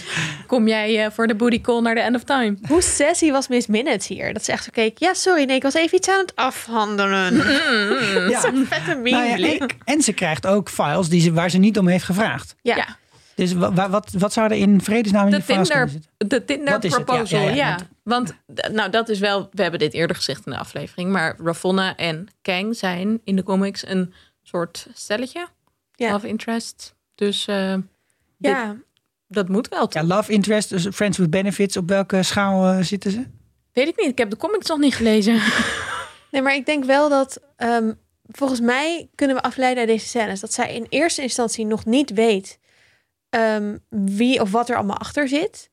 kom 0.46 0.68
jij 0.68 1.04
eh, 1.04 1.10
voor 1.12 1.26
de 1.26 1.34
booty 1.34 1.60
call 1.60 1.80
naar 1.80 1.94
de 1.94 2.00
end 2.00 2.16
of 2.16 2.22
time? 2.24 2.56
Hoe 2.68 2.82
sassy 2.82 3.30
was 3.30 3.48
Miss 3.48 3.66
Minutes 3.66 4.06
hier? 4.06 4.32
Dat 4.32 4.44
ze 4.44 4.52
echt 4.52 4.64
zo 4.64 4.70
keek. 4.72 4.98
Ja, 4.98 5.14
sorry, 5.14 5.44
nee, 5.44 5.56
ik 5.56 5.62
was 5.62 5.74
even 5.74 5.96
iets 5.98 6.08
aan 6.08 6.18
het 6.20 6.36
afhandelen. 6.36 7.34
Ja. 8.30 8.40
Zo'n 8.40 8.66
vette 8.70 8.94
meme 8.94 9.10
Nou 9.10 9.28
ja, 9.28 9.34
blik. 9.34 9.60
en, 9.60 9.68
en 9.84 10.02
ze 10.02 10.12
krijgt 10.12 10.46
ook 10.46 10.68
files 10.70 11.08
die 11.08 11.20
ze, 11.20 11.32
waar 11.32 11.50
ze 11.50 11.58
niet 11.58 11.78
om 11.78 11.88
heeft 11.88 12.04
gevraagd. 12.04 12.54
Ja. 12.62 12.98
Ja. 13.40 13.46
Dus 13.46 13.52
wa- 13.52 13.72
wa- 13.72 13.90
wat, 13.90 14.10
wat 14.18 14.32
zou 14.32 14.50
er 14.50 14.56
in 14.56 14.80
vredesnaam 14.80 15.24
in 15.26 15.30
De 15.30 15.44
Tinder, 15.44 15.88
zitten? 15.88 16.10
de 16.28 16.44
Tinder 16.44 16.70
Dat 16.72 16.84
is 16.84 16.90
het, 16.90 16.98
ja. 17.00 17.04
proposal, 17.12 17.40
Ja, 17.40 17.48
ja. 17.48 17.54
ja, 17.54 17.78
Want 18.02 18.34
nou, 18.72 18.90
dat 18.90 19.08
is 19.08 19.18
wel, 19.18 19.48
we 19.52 19.62
hebben 19.62 19.80
dit 19.80 19.92
eerder 19.92 20.16
gezegd 20.16 20.46
in 20.46 20.52
de 20.52 20.58
aflevering, 20.58 21.10
maar 21.12 21.36
Ravonna 21.44 21.96
en 21.96 22.26
Kang 22.42 22.76
zijn 22.76 23.20
in 23.24 23.36
de 23.36 23.42
comics 23.42 23.86
een 23.88 24.12
soort 24.42 24.86
stelletje. 24.94 25.46
Ja. 25.94 26.10
Love 26.12 26.28
interest. 26.28 26.94
Dus 27.14 27.46
eh, 27.46 27.74
Ja. 28.38 28.76
dat 29.28 29.48
moet 29.48 29.68
wel. 29.68 29.80
Ja, 29.90 30.00
toch? 30.00 30.02
love 30.10 30.32
interest, 30.32 30.68
dus 30.68 30.86
friends 30.92 31.18
with 31.18 31.30
benefits. 31.30 31.76
Op 31.76 31.88
welke 31.88 32.22
schaal 32.22 32.66
eh, 32.72 32.82
zitten 32.84 33.10
ze? 33.10 33.24
Weet 33.72 33.88
ik 33.88 33.96
niet, 33.96 34.08
ik 34.10 34.18
heb 34.18 34.30
de 34.30 34.36
comics 34.36 34.68
nog 34.68 34.78
niet 34.78 34.94
gelezen. 34.94 35.40
Nee, 36.30 36.42
maar 36.42 36.54
ik 36.54 36.66
denk 36.66 36.84
wel 36.84 37.08
dat... 37.08 37.40
ehm, 37.56 37.92
volgens 38.28 38.60
mij 38.60 39.08
kunnen 39.14 39.36
we 39.36 39.42
afleiden 39.42 39.78
uit 39.78 39.88
deze 39.92 40.06
scènes... 40.06 40.40
dat 40.40 40.52
zij 40.52 40.74
in 40.74 40.86
eerste 40.88 41.22
instantie 41.22 41.66
nog 41.66 41.84
niet 41.84 42.10
weet... 42.12 42.58
ehm, 43.30 43.76
wie 43.88 44.40
of 44.40 44.50
wat 44.50 44.68
er 44.68 44.76
allemaal 44.76 44.98
achter 44.98 45.28
zit. 45.28 45.70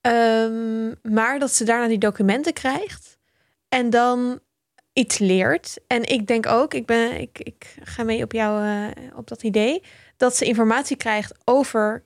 Ehm, 0.00 0.86
maar 1.02 1.38
dat 1.38 1.52
ze 1.52 1.64
daarna 1.64 1.86
die 1.88 1.98
documenten 1.98 2.52
krijgt. 2.52 3.18
En 3.68 3.90
dan 3.90 4.40
iets 4.92 5.18
leert. 5.18 5.76
En 5.86 6.02
ik 6.04 6.26
denk 6.26 6.46
ook, 6.46 6.74
ik, 6.74 6.86
ben, 6.86 7.20
ik, 7.20 7.38
ik 7.38 7.74
ga 7.82 8.02
mee 8.02 8.22
op 8.22 8.32
jou 8.32 8.64
eh, 8.66 9.16
op 9.16 9.28
dat 9.28 9.42
idee... 9.42 9.82
dat 10.16 10.36
ze 10.36 10.44
informatie 10.44 10.96
krijgt 10.96 11.32
over 11.44 12.04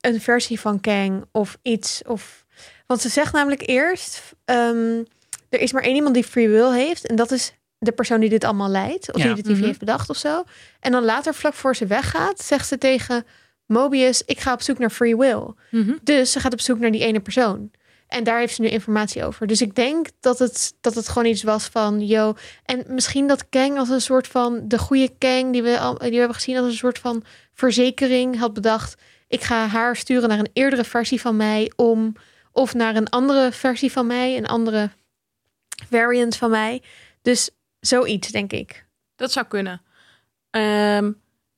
een 0.00 0.20
versie 0.20 0.60
van 0.60 0.80
Kang 0.80 1.24
of 1.32 1.58
iets. 1.62 2.02
Of, 2.06 2.44
want 2.86 3.00
ze 3.00 3.08
zegt 3.08 3.32
namelijk 3.32 3.68
eerst... 3.68 4.22
ehm, 4.44 5.02
er 5.48 5.60
is 5.60 5.72
maar 5.72 5.82
één 5.82 5.94
iemand 5.94 6.14
die 6.14 6.24
free 6.24 6.48
will 6.48 6.70
heeft. 6.72 7.06
En 7.06 7.16
dat 7.16 7.30
is 7.30 7.52
de 7.78 7.92
persoon 7.92 8.20
die 8.20 8.28
dit 8.28 8.44
allemaal 8.44 8.68
leidt. 8.68 9.12
Of 9.12 9.22
Ja. 9.22 9.34
die 9.34 9.42
de 9.42 9.48
TV 9.50 9.56
Mhm. 9.56 9.66
heeft 9.66 9.78
bedacht 9.78 10.10
of 10.10 10.16
zo. 10.16 10.44
En 10.80 10.92
dan 10.92 11.04
later, 11.04 11.34
vlak 11.34 11.54
voor 11.54 11.76
ze 11.76 11.86
weggaat, 11.86 12.40
zegt 12.40 12.68
ze 12.68 12.78
tegen 12.78 13.26
Mobius... 13.66 14.22
ik 14.24 14.40
ga 14.40 14.52
op 14.52 14.62
zoek 14.62 14.78
naar 14.78 14.90
free 14.90 15.16
will. 15.16 15.54
Mhm. 15.70 15.96
Dus 16.02 16.32
ze 16.32 16.40
gaat 16.40 16.52
op 16.52 16.60
zoek 16.60 16.78
naar 16.78 16.90
die 16.90 17.04
ene 17.04 17.20
persoon. 17.20 17.70
En 18.08 18.24
daar 18.24 18.38
heeft 18.38 18.54
ze 18.54 18.60
nu 18.60 18.68
informatie 18.68 19.24
over. 19.24 19.46
Dus 19.46 19.60
ik 19.60 19.74
denk 19.74 20.08
dat 20.20 20.38
het, 20.38 20.74
dat 20.80 20.94
het 20.94 21.08
gewoon 21.08 21.28
iets 21.28 21.42
was 21.42 21.66
van... 21.66 22.06
Yo, 22.06 22.34
en 22.64 22.84
misschien 22.88 23.26
dat 23.26 23.48
Kang 23.48 23.78
als 23.78 23.88
een 23.88 24.00
soort 24.00 24.28
van... 24.28 24.68
de 24.68 24.78
goede 24.78 25.12
Kang 25.18 25.52
die 25.52 25.62
we, 25.62 25.78
al, 25.78 25.98
die 25.98 26.10
we 26.10 26.16
hebben 26.16 26.34
gezien... 26.34 26.56
als 26.56 26.66
een 26.66 26.72
soort 26.72 26.98
van 26.98 27.22
verzekering 27.52 28.38
had 28.38 28.52
bedacht... 28.52 29.02
ik 29.28 29.42
ga 29.42 29.66
haar 29.66 29.96
sturen 29.96 30.28
naar 30.28 30.38
een 30.38 30.50
eerdere 30.52 30.84
versie 30.84 31.20
van 31.20 31.36
mij... 31.36 31.72
om 31.76 32.14
of 32.52 32.74
naar 32.74 32.96
een 32.96 33.08
andere 33.08 33.52
versie 33.52 33.92
van 33.92 34.06
mij... 34.06 34.36
een 34.36 34.46
andere 34.46 34.90
variant 35.88 36.36
van 36.36 36.50
mij. 36.50 36.82
Dus 37.22 37.50
zoiets, 37.80 38.28
denk 38.28 38.52
ik. 38.52 38.86
Dat 39.16 39.32
zou 39.32 39.46
kunnen. 39.46 39.82
Ehm, 40.50 41.12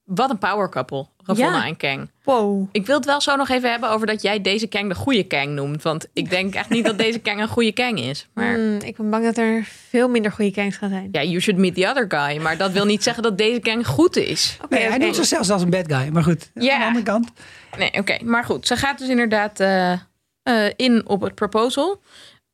wat 0.05 0.31
een 0.31 0.38
power 0.38 0.68
couple, 0.68 1.07
Ravonna 1.29 1.57
Ja. 1.59 1.67
en 1.67 1.77
Kang. 1.77 2.11
Wow. 2.25 2.69
Ik 2.73 2.87
wil 2.87 2.97
het 2.97 3.05
wel 3.05 3.21
zo 3.21 3.37
nog 3.37 3.49
even 3.49 3.71
hebben 3.71 3.91
over 3.91 4.07
dat 4.07 4.23
jij 4.23 4.41
deze 4.41 4.67
Kang 4.67 4.88
de 4.88 4.95
goede 4.95 5.23
Kang 5.27 5.49
noemt. 5.49 5.83
Want 5.83 6.07
ik 6.12 6.31
denk 6.31 6.55
echt 6.55 6.69
niet 6.69 6.85
dat 6.85 6.99
deze 6.99 7.19
Kang 7.19 7.41
een 7.41 7.49
goede 7.49 7.73
Kang 7.73 8.01
is. 8.01 8.27
Maar 8.35 8.55
Hmm, 8.55 8.79
ik 8.81 8.97
ben 8.97 9.11
bang 9.11 9.25
dat 9.25 9.37
er 9.37 9.64
veel 9.88 10.09
minder 10.09 10.33
goede 10.33 10.51
Kangs 10.51 10.77
gaan 10.77 10.88
zijn. 10.91 11.09
ja, 11.12 11.23
you 11.23 11.41
should 11.41 11.61
meet 11.61 11.75
the 11.75 11.88
other 11.88 12.05
guy. 12.09 12.38
Maar 12.43 12.57
dat 12.57 12.73
wil 12.73 12.85
niet 12.85 13.03
zeggen 13.03 13.23
dat 13.23 13.38
deze 13.38 13.61
Kang 13.61 13.87
goed 13.87 14.17
is. 14.17 14.57
Oké, 14.64 14.75
Nee, 14.75 14.88
hij 14.88 14.99
doet 14.99 15.17
zichzelf 15.17 15.51
als 15.51 15.62
een 15.62 15.71
bad 15.71 15.93
guy. 15.93 16.09
Maar 16.09 16.23
goed, 16.23 16.51
Ja. 16.55 16.73
aan 16.75 16.81
de 16.81 16.87
andere 16.87 17.05
kant. 17.05 17.31
Nee, 17.79 17.93
oké. 17.93 18.17
Maar 18.25 18.45
goed, 18.45 18.67
ze 18.67 18.77
gaat 18.77 18.99
dus 18.99 19.09
inderdaad 19.09 19.61
eh, 19.61 19.93
eh, 19.93 20.73
in 20.77 21.09
op 21.09 21.21
het 21.21 21.35
proposal. 21.35 22.03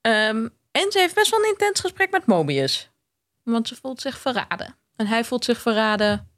Ehm, 0.00 0.48
en 0.70 0.86
ze 0.92 0.98
heeft 0.98 1.14
best 1.14 1.30
wel 1.30 1.40
een 1.40 1.48
intens 1.50 1.80
gesprek 1.80 2.10
met 2.10 2.26
Mobius. 2.26 2.90
Want 3.42 3.68
ze 3.68 3.76
voelt 3.82 4.00
zich 4.00 4.18
verraden. 4.18 4.74
En 4.96 5.06
hij 5.06 5.24
voelt 5.24 5.44
zich 5.44 5.60
verraden. 5.60 6.28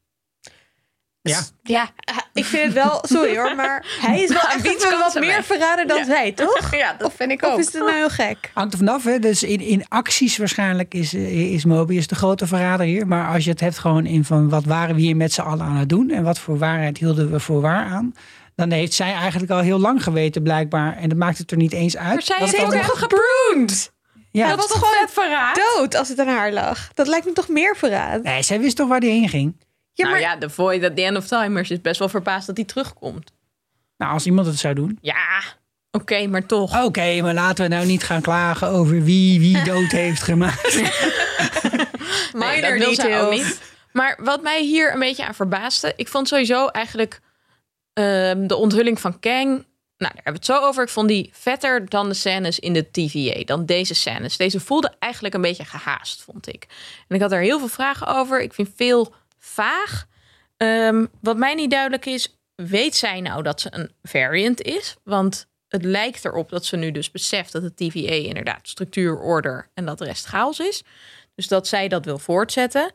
Ja. 1.28 1.40
Ja, 1.62 1.90
ik 2.32 2.44
vind 2.44 2.64
het 2.64 2.72
wel, 2.72 2.98
sorry 3.02 3.36
hoor, 3.38 3.54
maar 3.54 3.86
hij 4.00 4.22
is 4.22 4.28
wel 4.40 4.40
echt 4.42 4.88
wat 4.98 5.14
meer 5.14 5.28
wij? 5.28 5.42
verraden 5.42 5.86
dan 5.88 5.96
Ja. 5.98 6.04
zij, 6.04 6.32
toch? 6.32 6.74
Ja, 6.76 6.94
dat 6.98 7.12
vind 7.16 7.30
ik 7.30 7.44
Of 7.44 7.58
is 7.58 7.64
het 7.64 7.74
nou 7.74 7.92
heel 7.94 8.08
gek? 8.08 8.50
Hangt 8.54 8.72
er 8.72 8.78
vanaf. 8.78 9.04
Hè? 9.04 9.18
Dus 9.18 9.42
in, 9.42 9.60
in 9.60 9.84
acties 9.88 10.36
waarschijnlijk 10.36 10.94
is, 10.94 11.14
eh, 11.14 11.52
is 11.52 11.64
Mobius 11.64 12.06
de 12.06 12.14
grote 12.14 12.46
verrader 12.46 12.86
hier. 12.86 13.06
Maar 13.06 13.32
als 13.34 13.44
je 13.44 13.50
het 13.50 13.60
hebt 13.60 13.78
gewoon 13.78 14.06
in 14.06 14.24
van 14.24 14.48
wat 14.48 14.64
waren 14.64 14.94
we 14.94 15.00
hier 15.00 15.16
met 15.16 15.32
z'n 15.32 15.40
allen 15.40 15.66
aan 15.66 15.76
het 15.76 15.88
doen. 15.88 16.10
En 16.10 16.22
wat 16.22 16.38
voor 16.38 16.58
waarheid 16.58 16.98
hielden 16.98 17.30
we 17.30 17.40
voor 17.40 17.60
waar 17.60 17.84
aan. 17.86 18.14
Dan 18.54 18.70
heeft 18.70 18.92
zij 18.92 19.12
eigenlijk 19.12 19.50
al 19.50 19.60
heel 19.60 19.78
lang 19.80 20.02
geweten 20.02 20.42
blijkbaar. 20.42 20.96
En 20.96 21.08
dat 21.08 21.18
maakt 21.18 21.38
het 21.38 21.50
er 21.50 21.56
niet 21.56 21.72
eens 21.72 21.96
uit. 21.96 22.12
Maar 22.12 22.22
zij 22.22 22.38
Dat 22.38 22.50
heeft 22.50 22.64
ook 22.64 22.72
echt 22.72 22.96
gebroend. 22.98 23.92
ja, 24.30 24.48
Dat 24.48 24.56
was 24.56 24.66
toch 24.66 24.78
gewoon 24.88 25.08
verraad? 25.08 25.60
dood 25.76 25.94
als 25.94 26.08
het 26.08 26.18
aan 26.18 26.28
haar 26.28 26.52
lag. 26.52 26.88
Dat 26.94 27.06
lijkt 27.06 27.26
me 27.26 27.32
toch 27.32 27.48
meer 27.48 27.76
verraad? 27.76 28.22
Nee, 28.22 28.42
zij 28.42 28.60
wist 28.60 28.76
toch 28.76 28.88
waar 28.88 29.00
die 29.00 29.10
heen 29.10 29.28
ging. 29.28 29.56
Ja, 29.96 30.04
nou 30.04 30.10
maar 30.10 30.20
ja, 30.20 30.36
de 30.36 30.50
Void 30.50 30.84
at 30.84 30.96
the 30.96 31.02
End 31.02 31.16
of 31.16 31.26
Timers 31.26 31.70
is 31.70 31.80
best 31.80 31.98
wel 31.98 32.08
verbaasd 32.08 32.46
dat 32.46 32.56
hij 32.56 32.64
terugkomt. 32.64 33.32
Nou, 33.96 34.12
als 34.12 34.26
iemand 34.26 34.46
het 34.46 34.58
zou 34.58 34.74
doen. 34.74 34.98
Ja, 35.00 35.42
oké, 35.90 36.26
maar 36.26 36.46
toch. 36.46 36.84
Oké, 36.84 37.22
maar 37.22 37.34
laten 37.34 37.68
we 37.68 37.74
nou 37.74 37.86
niet 37.86 38.04
gaan 38.04 38.20
klagen 38.20 38.68
over 38.68 39.02
wie 39.02 39.40
wie 39.40 39.62
dood 39.62 39.90
heeft 40.02 40.22
gemaakt. 40.22 40.74
Nee, 42.32 42.60
minor 42.60 42.78
dat 42.78 42.78
wil 42.78 42.88
ook 42.88 42.96
details. 42.96 43.36
niet. 43.36 43.60
Maar 43.92 44.18
wat 44.22 44.42
mij 44.42 44.62
hier 44.62 44.92
een 44.92 44.98
beetje 44.98 45.26
aan 45.26 45.34
verbaasde... 45.34 45.92
ik 45.96 46.08
vond 46.08 46.28
sowieso 46.28 46.66
eigenlijk 46.66 47.20
ehm, 47.92 48.46
de 48.46 48.56
onthulling 48.56 49.00
van 49.00 49.20
Kang... 49.20 49.64
Nou, 49.98 50.12
daar 50.14 50.24
hebben 50.24 50.42
we 50.42 50.52
het 50.52 50.60
zo 50.60 50.66
over. 50.68 50.82
Ik 50.82 50.88
vond 50.88 51.08
die 51.08 51.30
vetter 51.32 51.88
dan 51.88 52.08
de 52.08 52.14
scènes 52.14 52.58
in 52.58 52.72
de 52.72 52.90
TVA. 52.90 53.44
Dan 53.44 53.66
deze 53.66 53.94
scènes. 53.94 54.36
Deze 54.36 54.60
voelde 54.60 54.92
eigenlijk 54.98 55.34
een 55.34 55.40
beetje 55.40 55.64
gehaast, 55.64 56.22
vond 56.22 56.48
ik. 56.48 56.66
En 57.08 57.16
ik 57.16 57.22
had 57.22 57.32
er 57.32 57.40
heel 57.40 57.58
veel 57.58 57.68
vragen 57.68 58.06
over. 58.06 58.40
Ik 58.40 58.54
vind 58.54 58.68
veel 58.76 59.14
vaag. 59.56 60.06
Ehm, 60.56 61.06
wat 61.20 61.36
mij 61.36 61.54
niet 61.54 61.70
duidelijk 61.70 62.06
is... 62.06 62.36
weet 62.54 62.96
zij 62.96 63.20
nou 63.20 63.42
dat 63.42 63.60
ze 63.60 63.68
een 63.70 63.90
variant 64.02 64.62
is? 64.62 64.96
Want 65.04 65.46
het 65.68 65.84
lijkt 65.84 66.24
erop 66.24 66.50
dat 66.50 66.64
ze 66.64 66.76
nu 66.76 66.90
dus 66.90 67.10
beseft... 67.10 67.52
dat 67.52 67.62
de 67.62 67.74
TVA 67.74 68.12
inderdaad 68.12 68.68
structuur, 68.68 69.18
order... 69.18 69.70
en 69.74 69.86
dat 69.86 69.98
de 69.98 70.04
rest 70.04 70.24
chaos 70.24 70.58
is. 70.58 70.82
Dus 71.34 71.48
dat 71.48 71.68
zij 71.68 71.88
dat 71.88 72.04
wil 72.04 72.18
voortzetten. 72.18 72.92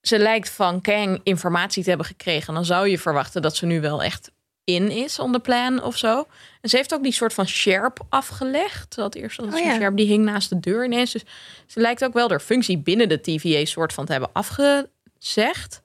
Ze 0.00 0.18
lijkt 0.18 0.50
van 0.50 0.80
Kang 0.80 1.20
informatie 1.22 1.82
te 1.82 1.88
hebben 1.88 2.06
gekregen. 2.06 2.54
Dan 2.54 2.64
zou 2.64 2.88
je 2.88 2.98
verwachten 2.98 3.42
dat 3.42 3.56
ze 3.56 3.66
nu 3.66 3.80
wel 3.80 4.02
echt 4.02 4.30
in 4.64 4.90
is 4.90 5.18
on 5.18 5.32
the 5.32 5.40
plan 5.40 5.82
of 5.82 5.96
zo. 5.96 6.26
En 6.60 6.68
ze 6.68 6.76
heeft 6.76 6.94
ook 6.94 7.02
die 7.02 7.12
soort 7.12 7.34
van 7.34 7.46
sherp 7.48 8.06
afgelegd. 8.08 8.96
Had 8.96 9.14
eerst 9.14 9.36
dat 9.36 9.54
Oh 9.54 9.58
ja. 9.58 9.74
sherp 9.74 9.96
die 9.96 10.06
hing 10.06 10.24
naast 10.24 10.48
de 10.48 10.60
deur 10.60 10.84
ineens. 10.84 11.12
Dus 11.12 11.24
ze 11.66 11.80
lijkt 11.80 12.04
ook 12.04 12.12
wel 12.12 12.28
haar 12.28 12.40
functie 12.40 12.78
binnen 12.78 13.08
de 13.08 13.20
TVA 13.20 13.64
soort 13.64 13.92
van 13.92 14.04
te 14.04 14.12
hebben 14.12 14.30
afgezegd. 14.32 15.82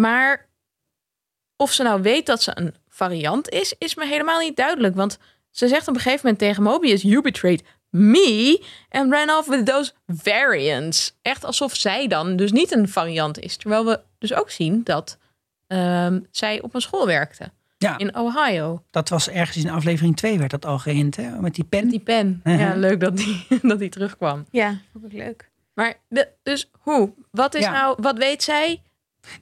Maar 0.00 0.48
of 1.56 1.72
ze 1.72 1.82
nou 1.82 2.02
weet 2.02 2.26
dat 2.26 2.42
ze 2.42 2.50
een 2.54 2.74
variant 2.88 3.48
is, 3.48 3.74
is 3.78 3.94
me 3.94 4.06
helemaal 4.06 4.40
niet 4.40 4.56
duidelijk. 4.56 4.94
Want 4.94 5.18
ze 5.50 5.68
zegt 5.68 5.88
op 5.88 5.94
een 5.94 6.00
gegeven 6.00 6.20
moment 6.22 6.38
tegen 6.38 6.62
Mobius: 6.62 7.02
You 7.02 7.22
betrayed 7.22 7.62
me 7.90 8.64
and 8.88 9.12
ran 9.12 9.30
off 9.30 9.48
with 9.48 9.66
those 9.66 9.92
variants. 10.06 11.16
Echt 11.22 11.44
alsof 11.44 11.74
zij 11.76 12.06
dan 12.06 12.36
dus 12.36 12.52
niet 12.52 12.72
een 12.72 12.88
variant 12.88 13.38
is. 13.38 13.56
Terwijl 13.56 13.84
we 13.84 14.00
dus 14.18 14.34
ook 14.34 14.50
zien 14.50 14.84
dat 14.84 15.18
ehm, 15.66 16.20
zij 16.30 16.62
op 16.62 16.74
een 16.74 16.80
school 16.80 17.06
werkte. 17.06 17.50
Ja. 17.78 17.98
In 17.98 18.16
Ohio. 18.16 18.82
Dat 18.90 19.08
was 19.08 19.28
ergens 19.28 19.64
in 19.64 19.70
aflevering 19.70 20.16
2 20.16 20.38
werd 20.38 20.50
dat 20.50 20.64
al 20.66 20.78
geïnt, 20.78 21.16
hè? 21.16 21.40
Met 21.40 21.54
die 21.54 21.64
pen. 21.64 21.88
Die 21.88 22.00
pen. 22.00 22.40
Uh-huh. 22.44 22.60
Ja, 22.62 22.74
leuk 22.76 23.00
dat 23.00 23.16
die, 23.16 23.46
dat 23.62 23.78
die 23.78 23.88
terugkwam. 23.88 24.46
Ja, 24.50 24.78
vond 24.92 25.04
ik 25.04 25.12
leuk. 25.12 25.50
Maar 25.74 25.94
de- 26.08 26.28
dus 26.42 26.70
hoe? 26.80 27.12
Wat 27.30 27.54
is 27.54 27.62
Ja. 27.62 27.70
nou, 27.72 27.96
wat 28.00 28.18
weet 28.18 28.42
zij? 28.42 28.82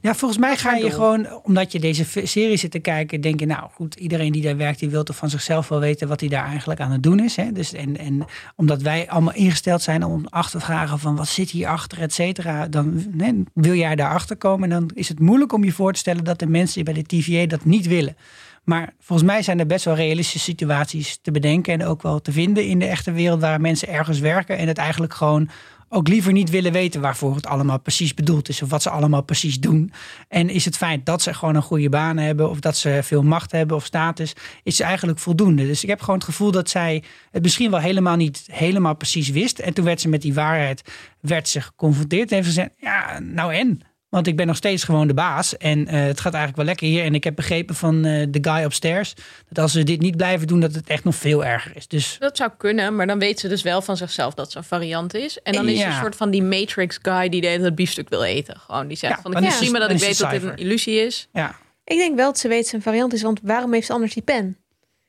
Ja, 0.00 0.14
volgens 0.14 0.40
mij 0.40 0.56
ga 0.56 0.74
je 0.74 0.90
gewoon, 0.90 1.42
omdat 1.42 1.72
je 1.72 1.80
deze 1.80 2.04
serie 2.26 2.56
zit 2.56 2.70
te 2.70 2.78
kijken, 2.78 3.20
denk 3.20 3.40
je, 3.40 3.46
nou 3.46 3.68
goed, 3.72 3.94
iedereen 3.94 4.32
die 4.32 4.42
daar 4.42 4.56
werkt, 4.56 4.78
die 4.78 4.90
wil 4.90 5.02
toch 5.02 5.16
van 5.16 5.30
zichzelf 5.30 5.68
wel 5.68 5.80
weten 5.80 6.08
wat 6.08 6.20
hij 6.20 6.28
daar 6.28 6.46
eigenlijk 6.46 6.80
aan 6.80 6.92
het 6.92 7.02
doen 7.02 7.20
is. 7.20 7.36
Hè? 7.36 7.52
Dus, 7.52 7.72
en, 7.72 7.98
en 7.98 8.24
omdat 8.56 8.82
wij 8.82 9.08
allemaal 9.08 9.34
ingesteld 9.34 9.82
zijn 9.82 10.04
om 10.04 10.26
af 10.28 10.50
te 10.50 10.60
vragen 10.60 10.98
van 10.98 11.16
wat 11.16 11.28
zit 11.28 11.50
hier 11.50 11.68
achter, 11.68 12.00
et 12.00 12.12
cetera, 12.12 12.68
dan 12.68 13.04
hè, 13.16 13.32
wil 13.54 13.74
jij 13.74 13.94
daarachter 13.94 14.36
komen. 14.36 14.72
En 14.72 14.78
dan 14.80 14.90
is 14.94 15.08
het 15.08 15.20
moeilijk 15.20 15.52
om 15.52 15.64
je 15.64 15.72
voor 15.72 15.92
te 15.92 15.98
stellen 15.98 16.24
dat 16.24 16.38
de 16.38 16.46
mensen 16.46 16.84
bij 16.84 16.94
de 16.94 17.02
TVA 17.02 17.46
dat 17.46 17.64
niet 17.64 17.86
willen. 17.86 18.16
Maar 18.64 18.94
volgens 19.00 19.28
mij 19.28 19.42
zijn 19.42 19.58
er 19.58 19.66
best 19.66 19.84
wel 19.84 19.94
realistische 19.94 20.50
situaties 20.50 21.18
te 21.22 21.30
bedenken 21.30 21.72
en 21.72 21.86
ook 21.86 22.02
wel 22.02 22.20
te 22.20 22.32
vinden 22.32 22.66
in 22.66 22.78
de 22.78 22.86
echte 22.86 23.12
wereld 23.12 23.40
waar 23.40 23.60
mensen 23.60 23.88
ergens 23.88 24.18
werken 24.18 24.58
en 24.58 24.68
het 24.68 24.78
eigenlijk 24.78 25.14
gewoon 25.14 25.48
ook 25.94 26.08
liever 26.08 26.32
niet 26.32 26.50
willen 26.50 26.72
weten 26.72 27.00
waarvoor 27.00 27.34
het 27.34 27.46
allemaal 27.46 27.80
precies 27.80 28.14
bedoeld 28.14 28.48
is 28.48 28.62
of 28.62 28.70
wat 28.70 28.82
ze 28.82 28.90
allemaal 28.90 29.22
precies 29.22 29.60
doen. 29.60 29.92
En 30.28 30.48
is 30.48 30.64
het 30.64 30.76
feit 30.76 31.06
dat 31.06 31.22
ze 31.22 31.34
gewoon 31.34 31.54
een 31.54 31.62
goede 31.62 31.88
baan 31.88 32.16
hebben 32.16 32.50
of 32.50 32.60
dat 32.60 32.76
ze 32.76 33.00
veel 33.02 33.22
macht 33.22 33.52
hebben 33.52 33.76
of 33.76 33.84
status, 33.84 34.32
is 34.62 34.80
eigenlijk 34.80 35.18
voldoende. 35.18 35.66
Dus 35.66 35.82
ik 35.82 35.88
heb 35.88 36.00
gewoon 36.00 36.14
het 36.14 36.24
gevoel 36.24 36.50
dat 36.50 36.70
zij 36.70 37.02
het 37.30 37.42
misschien 37.42 37.70
wel 37.70 37.80
helemaal 37.80 38.16
niet 38.16 38.44
helemaal 38.52 38.96
precies 38.96 39.28
wist. 39.28 39.58
En 39.58 39.74
toen 39.74 39.84
werd 39.84 40.00
ze 40.00 40.08
met 40.08 40.22
die 40.22 40.34
waarheid 40.34 40.82
werd 41.20 41.48
ze 41.48 41.60
geconfronteerd 41.60 42.30
en 42.30 42.34
heeft 42.36 42.52
ze 42.52 42.54
gezegd, 42.54 42.74
ja, 42.80 43.18
nou 43.18 43.54
en? 43.54 43.93
Want 44.14 44.26
ik 44.26 44.36
ben 44.36 44.46
nog 44.46 44.56
steeds 44.56 44.84
gewoon 44.84 45.06
de 45.06 45.14
baas. 45.14 45.56
En 45.56 45.86
eh, 45.86 46.00
het 46.02 46.20
gaat 46.20 46.32
eigenlijk 46.32 46.56
wel 46.56 46.64
lekker 46.64 46.86
hier. 46.86 47.04
En 47.04 47.14
ik 47.14 47.24
heb 47.24 47.34
begrepen 47.34 47.74
van 47.74 48.04
eh, 48.04 48.26
de 48.28 48.38
guy 48.50 48.62
upstairs. 48.64 49.14
Dat 49.48 49.58
als 49.58 49.72
ze 49.72 49.82
dit 49.82 50.00
niet 50.00 50.16
blijven 50.16 50.46
doen, 50.46 50.60
dat 50.60 50.74
het 50.74 50.86
echt 50.86 51.04
nog 51.04 51.14
veel 51.14 51.44
erger 51.44 51.72
is. 51.76 51.88
Dus 51.88 52.16
Dat 52.18 52.36
zou 52.36 52.50
kunnen, 52.56 52.96
maar 52.96 53.06
dan 53.06 53.18
weet 53.18 53.40
ze 53.40 53.48
dus 53.48 53.62
wel 53.62 53.82
van 53.82 53.96
zichzelf 53.96 54.34
dat 54.34 54.52
ze 54.52 54.58
een 54.58 54.64
variant 54.64 55.14
is. 55.14 55.42
En 55.42 55.52
dan 55.52 55.68
is 55.68 55.78
Ja. 55.78 55.86
een 55.86 56.00
soort 56.00 56.16
van 56.16 56.30
die 56.30 56.42
Matrix 56.42 56.98
guy 57.02 57.28
die 57.28 57.40
de 57.40 57.46
hele 57.46 57.48
tijd 57.58 57.62
het 57.62 57.74
biefstuk 57.74 58.08
wil 58.08 58.22
eten. 58.22 58.56
Gewoon 58.58 58.88
die 58.88 58.96
zegt 58.96 59.14
Ja, 59.16 59.22
van 59.22 59.36
ik 59.36 59.48
is 59.48 59.58
zie 59.58 59.70
maar 59.70 59.80
dat 59.80 59.90
ik 59.90 59.98
weet 59.98 60.18
dat 60.18 60.30
dit 60.30 60.42
een 60.42 60.56
illusie 60.56 60.94
is. 61.06 61.28
ja. 61.32 61.54
Ik 61.84 61.96
denk 61.96 62.16
wel 62.16 62.26
dat 62.26 62.38
ze 62.38 62.48
weet 62.48 62.58
dat 62.60 62.68
ze 62.68 62.74
een 62.76 62.82
variant 62.82 63.12
is, 63.12 63.22
want 63.22 63.40
waarom 63.42 63.72
heeft 63.72 63.86
ze 63.86 63.92
anders 63.92 64.14
die 64.14 64.22
pen? 64.22 64.56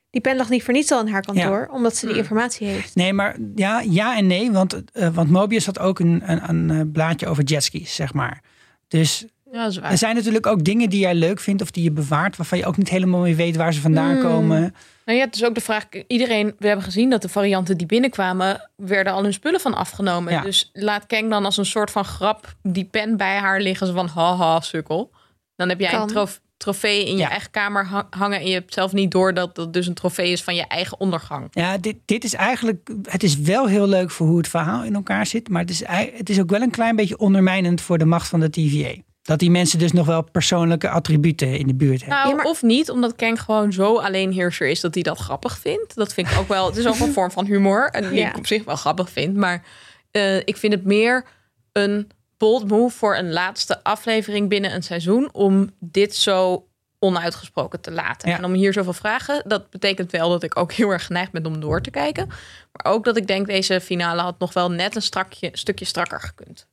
Die 0.10 0.22
pen 0.22 0.36
lag 0.36 0.50
niet 0.50 0.64
voor 0.64 0.74
niets 0.74 0.92
al 0.92 1.00
in 1.06 1.08
haar 1.12 1.22
kantoor, 1.22 1.70
omdat 1.72 1.96
ze 1.96 2.00
die 2.06 2.10
Hmm. 2.14 2.24
informatie 2.24 2.68
heeft. 2.68 2.96
Nee, 2.96 3.14
maar 3.14 3.38
ja, 3.56 3.80
ja 3.90 4.18
en 4.18 4.28
nee. 4.28 4.52
Want, 4.52 4.82
eh, 4.94 5.10
want 5.10 5.30
Mobius 5.30 5.66
had 5.66 5.80
ook 5.80 6.00
een, 6.00 6.22
een, 6.26 6.70
een 6.70 6.92
blaadje 6.92 7.28
over 7.28 7.44
jetskis, 7.44 7.96
zeg 7.96 8.14
maar. 8.14 8.42
Dus 8.88 9.26
Ja, 9.52 9.62
dat 9.64 9.72
is 9.72 9.78
waar. 9.78 9.92
er 9.92 9.98
zijn 9.98 10.16
natuurlijk 10.16 10.46
ook 10.48 10.64
dingen 10.64 10.90
die 10.90 11.00
jij 11.00 11.16
leuk 11.16 11.40
vindt 11.40 11.62
of 11.62 11.72
die 11.72 11.84
je 11.84 11.92
bewaart, 11.92 12.36
waarvan 12.38 12.58
je 12.58 12.66
ook 12.66 12.78
niet 12.78 12.90
helemaal 12.90 13.22
meer 13.22 13.36
weet 13.36 13.56
waar 13.56 13.74
ze 13.74 13.82
vandaan 13.82 14.12
Hmm. 14.14 14.22
komen. 14.22 14.76
Nou 15.06 15.18
ja, 15.18 15.26
het 15.26 15.36
is 15.36 15.44
ook 15.46 15.56
de 15.56 15.62
vraag. 15.62 15.86
Iedereen, 16.08 16.56
we 16.60 16.68
hebben 16.68 16.86
gezien 16.86 17.10
dat 17.10 17.22
de 17.22 17.30
varianten 17.30 17.78
die 17.78 17.88
binnenkwamen, 17.88 18.70
werden 18.76 19.14
al 19.14 19.24
hun 19.24 19.34
spullen 19.34 19.60
van 19.60 19.74
afgenomen. 19.74 20.34
Ja. 20.34 20.42
Dus 20.42 20.70
laat 20.74 21.06
Kang 21.06 21.30
dan 21.30 21.46
als 21.46 21.58
een 21.58 21.66
soort 21.66 21.92
van 21.92 22.06
grap 22.06 22.56
die 22.64 22.86
pen 22.86 23.18
bij 23.18 23.38
haar 23.38 23.62
liggen. 23.62 23.88
Zo 23.88 23.94
van 23.94 24.08
haha, 24.08 24.60
sukkel. 24.62 25.12
Dan 25.56 25.70
heb 25.70 25.80
jij 25.80 25.90
Kan. 25.92 26.02
een 26.02 26.08
trof- 26.08 26.42
trofee 26.58 27.06
in 27.06 27.12
je 27.16 27.22
Ja. 27.22 27.30
eigen 27.30 27.52
kamer 27.52 27.86
ha- 27.86 28.08
hangen. 28.10 28.40
En 28.40 28.48
je 28.48 28.54
hebt 28.54 28.74
zelf 28.74 28.94
niet 28.94 29.12
door 29.12 29.34
dat 29.34 29.56
dat 29.56 29.74
dus 29.74 29.88
een 29.88 29.94
trofee 29.94 30.32
is 30.32 30.44
van 30.44 30.56
je 30.56 30.68
eigen 30.68 31.00
ondergang. 31.00 31.48
Ja, 31.52 31.78
dit, 31.78 31.96
dit 32.06 32.24
is 32.24 32.34
eigenlijk. 32.34 32.90
Het 33.04 33.24
is 33.24 33.38
wel 33.40 33.68
heel 33.68 33.88
leuk 33.88 34.12
voor 34.12 34.28
hoe 34.28 34.38
het 34.38 34.48
verhaal 34.48 34.84
in 34.84 34.96
elkaar 34.96 35.26
zit. 35.26 35.50
Maar 35.50 35.62
het 35.62 35.70
is, 35.70 35.84
het 36.18 36.30
is 36.30 36.40
ook 36.40 36.50
wel 36.50 36.62
een 36.62 36.72
klein 36.72 36.96
beetje 36.96 37.18
ondermijnend 37.18 37.82
voor 37.82 37.98
de 37.98 38.06
macht 38.06 38.28
van 38.28 38.40
de 38.40 38.50
TVA. 38.50 38.94
Dat 39.22 39.40
die 39.40 39.52
mensen 39.52 39.80
dus 39.80 39.92
nog 39.92 40.06
wel 40.06 40.24
persoonlijke 40.32 40.90
attributen 40.90 41.58
in 41.58 41.68
de 41.68 41.76
buurt 41.76 42.00
hebben. 42.00 42.18
Nou, 42.18 42.30
Ja, 42.30 42.36
maar- 42.36 42.46
of 42.46 42.62
niet, 42.62 42.90
omdat 42.90 43.16
Kang 43.16 43.42
gewoon 43.42 43.74
zo 43.74 43.98
alleenheerser 43.98 44.68
is 44.68 44.80
dat 44.82 44.94
hij 44.94 45.04
dat 45.04 45.18
grappig 45.20 45.58
vindt. 45.60 45.96
Dat 45.96 46.14
vind 46.14 46.28
ik 46.32 46.38
ook 46.38 46.48
wel. 46.48 46.66
Het 46.66 46.76
is 46.78 46.88
ook 46.88 47.00
een 47.00 47.14
vorm 47.20 47.32
van 47.32 47.46
humor. 47.46 47.90
En 47.90 48.10
die 48.10 48.20
Ja. 48.20 48.30
ik 48.30 48.38
op 48.38 48.48
zich 48.48 48.64
wel 48.64 48.76
grappig 48.76 49.10
vind. 49.10 49.36
Maar 49.36 49.64
eh, 50.12 50.38
ik 50.38 50.58
vind 50.58 50.74
het 50.74 50.84
meer 50.86 51.26
een 51.72 52.10
bold 52.46 52.68
move 52.68 52.98
voor 52.98 53.18
een 53.18 53.32
laatste 53.32 53.84
aflevering 53.84 54.50
binnen 54.50 54.74
een 54.74 54.84
seizoen. 54.84 55.30
Om 55.34 55.72
dit 55.80 56.16
zo 56.16 56.68
onuitgesproken 57.00 57.82
te 57.82 57.92
laten. 57.92 58.30
Ja. 58.30 58.38
En 58.38 58.46
om 58.46 58.54
hier 58.54 58.74
zoveel 58.74 58.94
vragen. 58.94 59.44
Dat 59.46 59.70
betekent 59.70 60.12
wel 60.12 60.30
dat 60.30 60.44
ik 60.44 60.58
ook 60.58 60.74
heel 60.74 60.90
erg 60.90 61.06
geneigd 61.06 61.32
ben 61.32 61.46
om 61.46 61.60
door 61.60 61.82
te 61.82 61.92
kijken. 61.92 62.28
Maar 62.72 62.94
ook 62.94 63.04
dat 63.04 63.18
ik 63.18 63.28
denk 63.28 63.48
deze 63.48 63.82
finale 63.82 64.22
had 64.22 64.40
nog 64.40 64.54
wel 64.54 64.72
net 64.72 64.96
een 64.96 65.02
strakje, 65.02 65.50
stukje 65.54 65.86
strakker 65.86 66.20
gekund. 66.20 66.68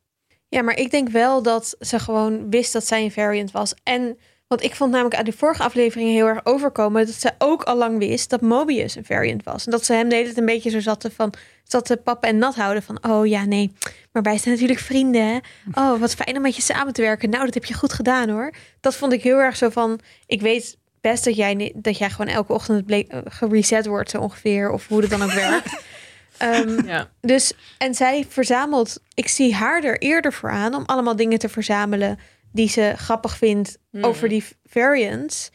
Ja, 0.48 0.62
maar 0.62 0.76
ik 0.76 0.90
denk 0.90 1.08
wel 1.08 1.42
dat 1.42 1.76
ze 1.80 1.98
gewoon 1.98 2.50
wist 2.50 2.72
dat 2.72 2.86
zij 2.86 3.04
een 3.04 3.12
variant 3.12 3.50
was. 3.50 3.74
En 3.82 4.18
want 4.46 4.62
ik 4.62 4.74
vond 4.74 4.90
namelijk 4.90 5.16
uit 5.16 5.26
de 5.26 5.32
vorige 5.32 5.62
aflevering 5.62 6.10
heel 6.10 6.26
erg 6.26 6.44
overkomen 6.44 7.06
dat 7.06 7.14
ze 7.14 7.30
ook 7.38 7.62
al 7.62 7.76
lang 7.76 7.98
wist 7.98 8.30
dat 8.30 8.40
Mobius 8.40 8.94
een 8.94 9.04
variant 9.04 9.44
was. 9.44 9.64
En 9.64 9.70
dat 9.70 9.84
ze 9.84 9.92
hem 9.92 10.08
de 10.08 10.14
hele 10.14 10.26
tijd 10.26 10.38
een 10.38 10.44
beetje 10.44 10.70
zo 10.70 10.80
zaten 10.80 11.12
van 11.12 11.34
zat 11.64 11.84
te 11.84 11.96
pappen 11.96 12.28
en 12.28 12.38
nat 12.38 12.54
houden 12.54 12.82
van 12.82 12.98
oh 13.04 13.26
ja 13.26 13.44
nee, 13.44 13.72
maar 14.12 14.22
wij 14.22 14.38
zijn 14.38 14.54
natuurlijk 14.54 14.80
vrienden. 14.80 15.26
Hè? 15.26 15.38
Oh 15.74 16.00
wat 16.00 16.14
fijn 16.14 16.36
om 16.36 16.42
met 16.42 16.56
je 16.56 16.62
samen 16.62 16.92
te 16.92 17.02
werken. 17.02 17.30
Nou 17.30 17.44
dat 17.44 17.54
heb 17.54 17.64
je 17.64 17.74
goed 17.74 17.92
gedaan 17.92 18.28
hoor. 18.28 18.52
Dat 18.80 18.94
vond 18.94 19.12
ik 19.12 19.22
heel 19.22 19.38
erg 19.38 19.56
zo 19.56 19.68
van 19.68 20.00
ik 20.26 20.40
weet 20.40 20.76
best 21.00 21.24
dat 21.24 21.36
jij 21.36 21.72
dat 21.76 21.98
jij 21.98 22.10
gewoon 22.10 22.34
elke 22.34 22.52
ochtend 22.52 22.90
eh, 22.90 23.18
gereset 23.24 23.86
wordt 23.86 24.10
zo 24.10 24.18
ongeveer 24.18 24.70
of 24.70 24.88
hoe 24.88 25.00
het 25.00 25.10
dan 25.10 25.22
ook 25.22 25.32
werkt. 25.32 25.70
Ehm, 26.38 26.86
Ja. 26.86 27.10
dus, 27.20 27.52
en 27.78 27.94
zij 27.94 28.26
verzamelt, 28.28 29.00
ik 29.14 29.28
zie 29.28 29.54
haar 29.54 29.84
er 29.84 29.98
eerder 29.98 30.32
voor 30.32 30.50
aan 30.50 30.74
om 30.74 30.84
allemaal 30.86 31.16
dingen 31.16 31.38
te 31.38 31.48
verzamelen 31.48 32.18
die 32.52 32.68
ze 32.68 32.92
grappig 32.96 33.36
vindt 33.36 33.78
Hmm. 33.90 34.04
over 34.04 34.28
die 34.28 34.44
variants. 34.64 35.50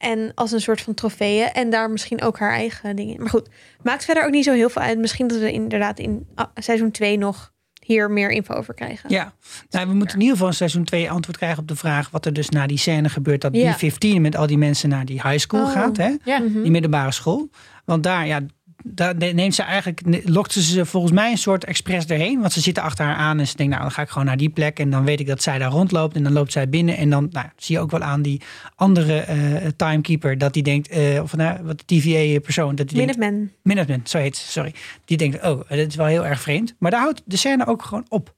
En 0.00 0.32
als 0.34 0.52
een 0.52 0.60
soort 0.60 0.80
van 0.80 0.94
trofeeën. 0.94 1.52
En 1.52 1.70
daar 1.70 1.90
misschien 1.90 2.22
ook 2.22 2.38
haar 2.38 2.52
eigen 2.52 2.96
dingen 2.96 3.14
in. 3.14 3.20
Maar 3.20 3.30
goed, 3.30 3.48
maakt 3.82 4.04
verder 4.04 4.24
ook 4.24 4.30
niet 4.30 4.44
zo 4.44 4.52
heel 4.52 4.70
veel 4.70 4.82
uit. 4.82 4.98
Misschien 4.98 5.26
dat 5.26 5.38
we 5.38 5.52
inderdaad 5.52 5.98
in 5.98 6.26
ah, 6.34 6.46
seizoen 6.54 6.90
2 6.90 7.18
nog 7.18 7.52
hier 7.84 8.10
meer 8.10 8.30
info 8.30 8.54
over 8.54 8.74
krijgen. 8.74 9.10
Ja, 9.10 9.32
nou, 9.70 9.88
we 9.88 9.94
moeten 9.94 10.14
in 10.14 10.20
ieder 10.20 10.34
geval 10.36 10.50
in 10.50 10.56
seizoen 10.56 10.84
2 10.84 11.10
antwoord 11.10 11.36
krijgen 11.38 11.58
op 11.58 11.68
de 11.68 11.76
vraag 11.76 12.10
wat 12.10 12.26
er 12.26 12.32
dus 12.32 12.48
na 12.48 12.66
die 12.66 12.78
scène 12.78 13.08
gebeurt. 13.08 13.40
Dat 13.40 13.56
Ja. 13.56 13.72
B-15 13.74 14.20
met 14.20 14.36
al 14.36 14.46
die 14.46 14.58
mensen 14.58 14.88
naar 14.88 15.04
die 15.04 15.20
high 15.22 15.38
school 15.38 15.62
Oh. 15.64 15.72
gaat. 15.72 15.96
Hè? 15.96 16.16
Ja. 16.24 16.38
Die 16.40 16.70
middelbare 16.70 17.12
school. 17.12 17.48
Want 17.84 18.02
daar, 18.02 18.26
ja, 18.26 18.40
daar 18.84 19.14
neemt 19.16 19.54
ze 19.54 19.62
eigenlijk, 19.62 20.28
lokt 20.28 20.52
ze 20.52 20.62
ze 20.62 20.86
volgens 20.86 21.12
mij 21.12 21.30
een 21.30 21.38
soort 21.38 21.64
expres 21.64 22.06
erheen. 22.06 22.40
Want 22.40 22.52
ze 22.52 22.60
zitten 22.60 22.82
achter 22.82 23.04
haar 23.04 23.16
aan 23.16 23.38
en 23.38 23.46
ze 23.46 23.56
denkt, 23.56 23.72
nou 23.72 23.84
dan 23.84 23.92
ga 23.94 24.02
ik 24.02 24.08
gewoon 24.08 24.26
naar 24.26 24.36
die 24.36 24.48
plek. 24.48 24.78
En 24.78 24.90
dan 24.90 25.04
weet 25.04 25.20
ik 25.20 25.26
dat 25.26 25.42
zij 25.42 25.58
daar 25.58 25.70
rondloopt. 25.70 26.16
En 26.16 26.22
dan 26.22 26.32
loopt 26.32 26.52
zij 26.52 26.68
binnen. 26.68 26.96
En 26.96 27.10
dan 27.10 27.28
nou, 27.30 27.46
zie 27.56 27.74
je 27.76 27.80
ook 27.80 27.90
wel 27.90 28.02
aan 28.02 28.22
die 28.22 28.40
andere 28.76 29.18
eh, 29.20 29.68
timekeeper 29.76 30.38
dat 30.38 30.52
die 30.52 30.62
denkt, 30.62 30.88
eh, 30.88 31.22
of 31.22 31.36
nou, 31.36 31.62
wat 31.62 31.78
de 31.78 31.84
TVA-persoon, 31.84 32.74
dat 32.74 32.88
die 32.88 32.96
denkt, 32.98 33.16
Minuteman. 33.18 33.50
Minuteman, 33.62 34.00
zo 34.04 34.18
heet 34.18 34.36
ze, 34.36 34.48
sorry. 34.50 34.74
Die 35.04 35.16
denkt, 35.16 35.36
oh, 35.46 35.58
dat 35.68 35.78
is 35.78 35.94
wel 35.96 36.06
heel 36.06 36.26
erg 36.26 36.40
vreemd. 36.40 36.74
Maar 36.78 36.90
daar 36.90 37.00
houdt 37.00 37.22
de 37.24 37.36
scène 37.36 37.66
ook 37.66 37.82
gewoon 37.82 38.06
op. 38.08 38.34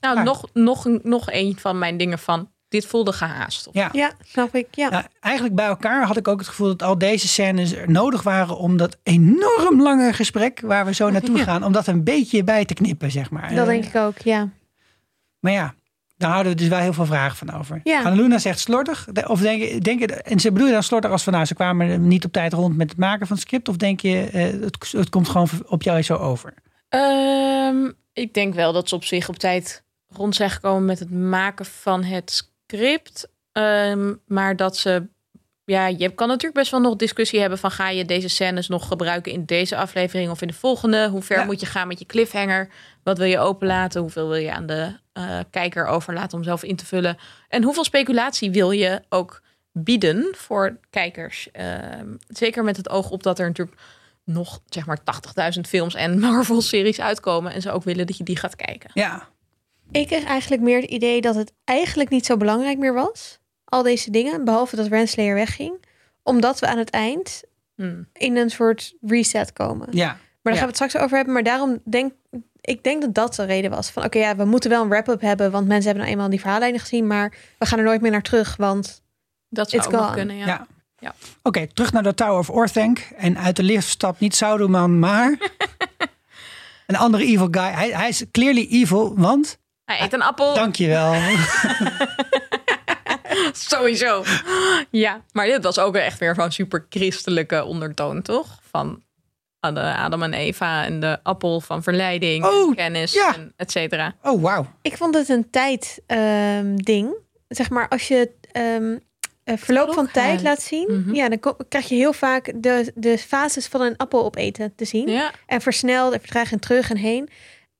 Nou, 0.00 0.16
Ah. 0.18 0.24
nog, 0.24 0.48
nog, 0.52 0.84
een- 0.84 1.00
nog 1.02 1.26
een 1.32 1.56
van 1.58 1.78
mijn 1.78 1.96
dingen 1.96 2.18
van. 2.18 2.50
Dit 2.70 2.86
voelde 2.86 3.12
gehaast. 3.12 3.68
Ja. 3.72 3.88
Ja, 3.92 4.12
snap 4.24 4.54
ik. 4.54 4.66
Ja. 4.70 4.88
Ja, 4.90 5.06
eigenlijk 5.20 5.54
bij 5.54 5.66
elkaar 5.66 6.06
had 6.06 6.16
ik 6.16 6.28
ook 6.28 6.38
het 6.38 6.48
gevoel 6.48 6.68
dat 6.68 6.82
al 6.82 6.98
deze 6.98 7.28
scènes 7.28 7.72
er 7.72 7.90
nodig 7.90 8.22
waren 8.22 8.56
om 8.58 8.76
dat 8.76 8.96
enorm 9.02 9.82
lange 9.82 10.12
gesprek 10.12 10.60
waar 10.60 10.84
we 10.84 10.94
zo 10.94 11.10
naartoe 11.10 11.38
gaan, 11.38 11.64
om 11.64 11.72
dat 11.72 11.86
een 11.86 12.04
beetje 12.04 12.44
bij 12.44 12.64
te 12.64 12.74
knippen, 12.74 13.10
zeg 13.10 13.30
maar. 13.30 13.54
Dat 13.54 13.66
denk 13.66 13.84
ik 13.84 13.94
ook, 13.96 14.18
ja. 14.18 14.48
Maar 15.38 15.52
ja, 15.52 15.74
daar 16.16 16.30
houden 16.30 16.52
we 16.52 16.58
dus 16.58 16.68
wel 16.68 16.78
heel 16.78 16.92
veel 16.92 17.06
vragen 17.06 17.36
van 17.36 17.58
over. 17.58 17.80
Ja. 17.84 17.98
Annaluna 18.02 18.38
zegt 18.38 18.58
slordig. 18.58 19.06
De- 19.12 19.28
Of 19.28 19.40
denk 19.40 19.62
je, 19.62 19.80
denk 19.80 20.00
je, 20.00 20.06
en 20.06 20.40
ze 20.40 20.52
bedoel 20.52 20.66
je 20.66 20.72
dan 20.72 20.82
slordig 20.82 21.10
als 21.10 21.22
van 21.22 21.32
nou, 21.32 21.44
ze 21.44 21.54
kwamen 21.54 22.08
niet 22.08 22.24
op 22.24 22.32
tijd 22.32 22.52
rond 22.52 22.76
met 22.76 22.88
het 22.90 22.98
maken 22.98 23.26
van 23.26 23.36
het 23.36 23.44
script? 23.46 23.68
Of 23.68 23.76
denk 23.76 24.00
je, 24.00 24.24
eh, 24.32 24.42
het, 24.60 24.92
het 24.92 25.08
komt 25.08 25.28
gewoon 25.28 25.48
op 25.66 25.82
jou 25.82 26.02
zo 26.02 26.14
over? 26.14 26.54
Ehm, 26.88 27.90
ik 28.12 28.34
denk 28.34 28.54
wel 28.54 28.72
dat 28.72 28.88
ze 28.88 28.94
op 28.94 29.04
zich 29.04 29.28
op 29.28 29.36
tijd 29.38 29.82
rond 30.08 30.34
zijn 30.34 30.50
gekomen 30.50 30.84
met 30.84 30.98
het 30.98 31.10
maken 31.10 31.66
van 31.66 32.02
het 32.04 32.49
script. 32.74 33.28
Ehm, 33.52 34.14
maar 34.26 34.56
dat 34.56 34.76
ze. 34.76 35.06
Ja, 35.64 35.86
je 35.86 36.08
kan 36.14 36.28
natuurlijk 36.28 36.54
best 36.54 36.70
wel 36.70 36.80
nog 36.80 36.96
discussie 36.96 37.40
hebben 37.40 37.58
van 37.58 37.70
ga 37.70 37.88
je 37.88 38.04
deze 38.04 38.28
scènes 38.28 38.68
nog 38.68 38.86
gebruiken 38.88 39.32
in 39.32 39.44
deze 39.44 39.76
aflevering 39.76 40.30
of 40.30 40.40
in 40.42 40.48
de 40.48 40.54
volgende? 40.54 41.08
Hoe 41.08 41.22
ver 41.22 41.38
Ja. 41.38 41.44
moet 41.44 41.60
je 41.60 41.66
gaan 41.66 41.88
met 41.88 41.98
je 41.98 42.06
cliffhanger? 42.06 42.68
Wat 43.02 43.18
wil 43.18 43.26
je 43.26 43.38
openlaten? 43.38 44.00
Hoeveel 44.00 44.28
wil 44.28 44.36
je 44.36 44.52
aan 44.52 44.66
de 44.66 44.98
eh, 45.12 45.38
kijker 45.50 45.86
overlaten 45.86 46.38
om 46.38 46.44
zelf 46.44 46.62
in 46.62 46.76
te 46.76 46.86
vullen? 46.86 47.16
En 47.48 47.62
hoeveel 47.62 47.84
speculatie 47.84 48.50
wil 48.50 48.70
je 48.70 49.02
ook 49.08 49.42
bieden 49.72 50.34
voor 50.36 50.78
kijkers? 50.90 51.48
Ehm, 51.52 52.06
zeker 52.28 52.64
met 52.64 52.76
het 52.76 52.88
oog 52.88 53.10
op 53.10 53.22
dat 53.22 53.38
er 53.38 53.46
natuurlijk 53.46 53.80
nog 54.24 54.60
zeg 54.66 54.86
maar 54.86 54.98
80.000 55.04 55.60
films 55.68 55.94
en 55.94 56.18
Marvel-series 56.26 57.00
uitkomen. 57.00 57.52
En 57.52 57.62
ze 57.62 57.70
ook 57.72 57.84
willen 57.84 58.06
dat 58.06 58.16
je 58.16 58.24
die 58.24 58.36
gaat 58.36 58.56
kijken. 58.56 58.90
Ja, 58.94 59.28
Ik 59.92 60.06
kreeg 60.06 60.24
eigenlijk 60.24 60.62
meer 60.62 60.80
het 60.80 60.90
idee 60.90 61.20
dat 61.20 61.34
het 61.34 61.52
eigenlijk 61.64 62.10
niet 62.10 62.26
zo 62.26 62.36
belangrijk 62.36 62.78
meer 62.78 62.94
was. 62.94 63.38
Al 63.64 63.82
deze 63.82 64.10
dingen, 64.10 64.44
behalve 64.44 64.76
dat 64.76 64.86
Renslayer 64.86 65.34
wegging. 65.34 65.84
Omdat 66.22 66.58
we 66.60 66.66
aan 66.66 66.78
het 66.78 66.90
eind 66.90 67.42
Hmm. 67.76 68.08
in 68.12 68.36
een 68.36 68.50
soort 68.50 68.94
reset 69.00 69.52
komen. 69.52 69.88
ja. 69.90 70.06
Maar 70.06 70.52
daar 70.52 70.52
Ja. 70.52 70.58
gaan 70.58 70.70
we 70.78 70.84
het 70.84 70.90
straks 70.90 71.04
over 71.04 71.16
hebben. 71.16 71.34
Maar 71.34 71.42
daarom 71.42 71.78
denk, 71.84 72.12
ik 72.60 72.84
denk 72.84 73.02
dat 73.02 73.14
dat 73.14 73.34
de 73.34 73.44
reden 73.44 73.70
was. 73.70 73.90
Van 73.90 74.04
oké, 74.04 74.18
ja, 74.18 74.36
we 74.36 74.44
moeten 74.44 74.70
wel 74.70 74.82
een 74.82 74.88
wrap-up 74.88 75.20
hebben, 75.20 75.50
want 75.50 75.66
mensen 75.66 75.84
hebben 75.84 76.02
nou 76.02 76.14
eenmaal 76.14 76.30
die 76.30 76.40
verhaallijnen 76.40 76.80
gezien, 76.80 77.06
maar 77.06 77.34
we 77.58 77.66
gaan 77.66 77.78
er 77.78 77.84
nooit 77.84 78.00
meer 78.00 78.10
naar 78.10 78.22
terug, 78.22 78.56
want 78.56 79.02
Dat 79.48 79.70
zou 79.70 79.82
It's 79.82 79.94
ook 79.94 80.12
kunnen, 80.12 80.36
ja. 80.36 80.46
Ja. 80.46 80.66
Ja. 80.98 81.14
Oké, 81.42 81.66
terug 81.66 81.92
naar 81.92 82.02
de 82.02 82.14
Tower 82.14 82.38
of 82.38 82.50
Orthanc. 82.50 82.98
En 83.16 83.38
uit 83.38 83.56
de 83.56 83.62
lift 83.62 83.88
stapt 83.88 84.20
niet 84.20 84.34
Sauruman, 84.34 84.98
maar 84.98 85.38
een 86.86 86.96
andere 86.96 87.24
evil 87.24 87.48
guy. 87.50 87.62
Hij, 87.70 87.88
hij 87.90 88.08
is 88.08 88.24
clearly 88.30 88.66
evil, 88.70 89.14
want... 89.18 89.58
Hij 89.90 90.00
eet 90.04 90.12
een 90.12 90.22
appel. 90.22 90.54
Dankjewel. 90.54 91.14
Sowieso. 93.52 94.24
Ja, 94.90 95.20
maar 95.32 95.46
dit 95.46 95.62
was 95.64 95.78
ook 95.78 95.96
echt 95.96 96.18
weer 96.18 96.34
van 96.34 96.52
super 96.52 96.86
christelijke 96.88 97.64
ondertoon, 97.64 98.22
toch? 98.22 98.58
Van 98.70 99.02
de 99.60 99.94
Adam 99.94 100.22
en 100.22 100.32
Eva 100.34 100.84
en 100.84 101.00
de 101.00 101.18
appel 101.22 101.60
van 101.60 101.82
verleiding, 101.82 102.44
Oh, 102.44 102.68
en 102.68 102.74
kennis, 102.74 103.12
ja. 103.12 103.34
en 103.34 103.52
et 103.56 103.70
cetera. 103.70 104.14
Oh, 104.22 104.42
wauw. 104.42 104.66
ik 104.82 104.96
vond 104.96 105.14
het 105.14 105.28
een 105.28 105.50
tijd 105.50 106.00
ehm, 106.06 106.76
ding. 106.76 107.14
Zeg 107.48 107.70
maar, 107.70 107.88
als 107.88 108.08
je 108.08 108.30
ehm, 108.52 108.96
eh, 109.44 109.56
verloop 109.56 109.92
van 109.92 110.10
tijd 110.10 110.42
laat 110.42 110.62
zien, 110.62 110.86
Mhm. 111.04 111.14
ja, 111.14 111.28
dan 111.28 111.54
krijg 111.68 111.88
je 111.88 111.94
heel 111.94 112.12
vaak 112.12 112.52
de, 112.62 112.92
de 112.94 113.18
fases 113.18 113.66
van 113.66 113.80
een 113.80 113.96
appel 113.96 114.24
opeten 114.24 114.74
te 114.74 114.84
zien. 114.84 115.08
Ja, 115.08 115.30
En 115.46 115.60
versneld 115.60 116.12
en 116.12 116.20
vertraagd 116.20 116.52
en 116.52 116.60
terug 116.60 116.90
en 116.90 116.96
heen. 116.96 117.28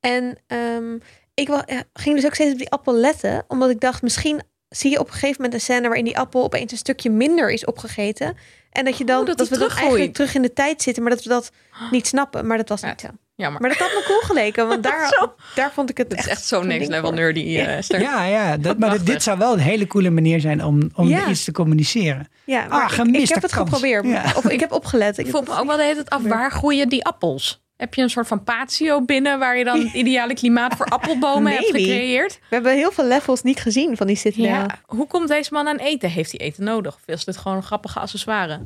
En 0.00 0.38
ehm, 0.46 0.98
ik 1.34 1.48
ging 1.92 2.14
dus 2.16 2.24
ook 2.24 2.34
steeds 2.34 2.52
op 2.52 2.58
die 2.58 2.70
appel 2.70 2.94
letten. 2.94 3.44
Omdat 3.48 3.70
ik 3.70 3.80
dacht, 3.80 4.02
misschien 4.02 4.42
zie 4.68 4.90
je 4.90 4.98
op 4.98 5.06
een 5.06 5.12
gegeven 5.12 5.34
moment 5.36 5.54
een 5.54 5.60
scène... 5.60 5.86
waarin 5.86 6.04
die 6.04 6.18
appel 6.18 6.42
opeens 6.42 6.72
een 6.72 6.78
stukje 6.78 7.10
minder 7.10 7.50
is 7.50 7.64
opgegeten. 7.64 8.36
En 8.70 8.84
dat, 8.84 8.98
je 8.98 9.04
dan, 9.04 9.20
Oh, 9.20 9.26
dat 9.26 9.38
dat, 9.38 9.48
die 9.48 9.58
we 9.58 9.66
dan 9.68 9.76
eigenlijk 9.76 10.14
terug 10.14 10.34
in 10.34 10.42
de 10.42 10.52
tijd 10.52 10.82
zitten... 10.82 11.02
maar 11.02 11.12
dat 11.12 11.22
we 11.22 11.28
dat 11.28 11.50
niet 11.90 12.06
snappen. 12.06 12.46
Maar 12.46 12.56
dat 12.56 12.68
was 12.68 12.80
Ja, 12.80 12.88
niet 12.88 13.00
zo. 13.00 13.06
jammer. 13.34 13.60
Maar 13.60 13.70
dat 13.70 13.78
had 13.78 13.88
me 13.90 14.02
cool 14.06 14.20
geleken. 14.20 14.68
Want 14.68 14.82
daar, 14.88 15.08
Zo. 15.18 15.34
daar 15.54 15.72
vond 15.72 15.90
ik 15.90 15.96
het 15.96 16.08
Het 16.10 16.18
is 16.18 16.24
echt, 16.26 16.36
echt 16.38 16.46
zo'n 16.46 16.66
next 16.66 16.88
level 16.88 17.12
nerdy, 17.12 17.40
Ja. 17.40 17.66
eh. 17.66 18.00
Ja, 18.00 18.24
ja. 18.24 18.56
Dat, 18.66 18.78
maar 18.78 19.04
dit, 19.04 19.22
zou 19.22 19.38
wel 19.38 19.52
een 19.52 19.58
hele 19.58 19.86
coole 19.86 20.10
manier 20.10 20.40
zijn 20.40 20.64
om, 20.64 20.90
om 20.94 21.08
Ja. 21.08 21.28
iets 21.28 21.44
te 21.44 21.52
communiceren. 21.52 22.28
Ja, 22.44 22.66
maar 22.68 22.82
ik- 22.84 22.88
ik, 22.88 22.94
gemiste 22.94 23.34
heb 23.34 23.42
het 23.42 23.52
kans. 23.52 23.68
geprobeerd. 23.70 24.04
Ja. 24.06 24.32
Of 24.36 24.44
ik 24.48 24.60
heb 24.60 24.72
opgelet. 24.72 25.18
Ik 25.18 25.26
vroeg 25.26 25.46
me 25.48 25.58
ook 25.58 25.66
wel 25.66 25.76
de 25.76 25.82
hele 25.82 25.94
tijd 25.94 26.10
af, 26.10 26.22
waar 26.22 26.50
groeien 26.50 26.88
die 26.88 27.04
appels? 27.04 27.62
Heb 27.80 27.94
je 27.94 28.02
een 28.02 28.10
soort 28.10 28.26
van 28.26 28.44
patio 28.44 29.02
binnen 29.02 29.38
waar 29.38 29.58
je 29.58 29.64
dan 29.64 29.80
het 29.80 29.92
ideale 30.02 30.34
klimaat 30.34 30.76
voor 30.76 30.86
appelbomen 30.86 31.52
hebt 31.52 31.64
gecreëerd? 31.64 32.32
We 32.32 32.54
hebben 32.54 32.74
heel 32.74 32.92
veel 32.92 33.04
levels 33.04 33.42
niet 33.42 33.60
gezien 33.60 33.96
van 33.96 34.06
die 34.06 34.16
Citadel. 34.16 34.50
Ja. 34.50 34.78
Hoe 34.86 35.06
komt 35.06 35.28
deze 35.28 35.52
man 35.52 35.68
aan 35.68 35.76
eten? 35.76 36.10
Heeft 36.10 36.30
hij 36.30 36.40
eten 36.40 36.64
nodig? 36.64 36.94
Of 36.94 37.02
is 37.06 37.24
dit 37.24 37.36
gewoon 37.36 37.56
een 37.56 37.62
grappige 37.62 37.98
accessoire? 38.00 38.60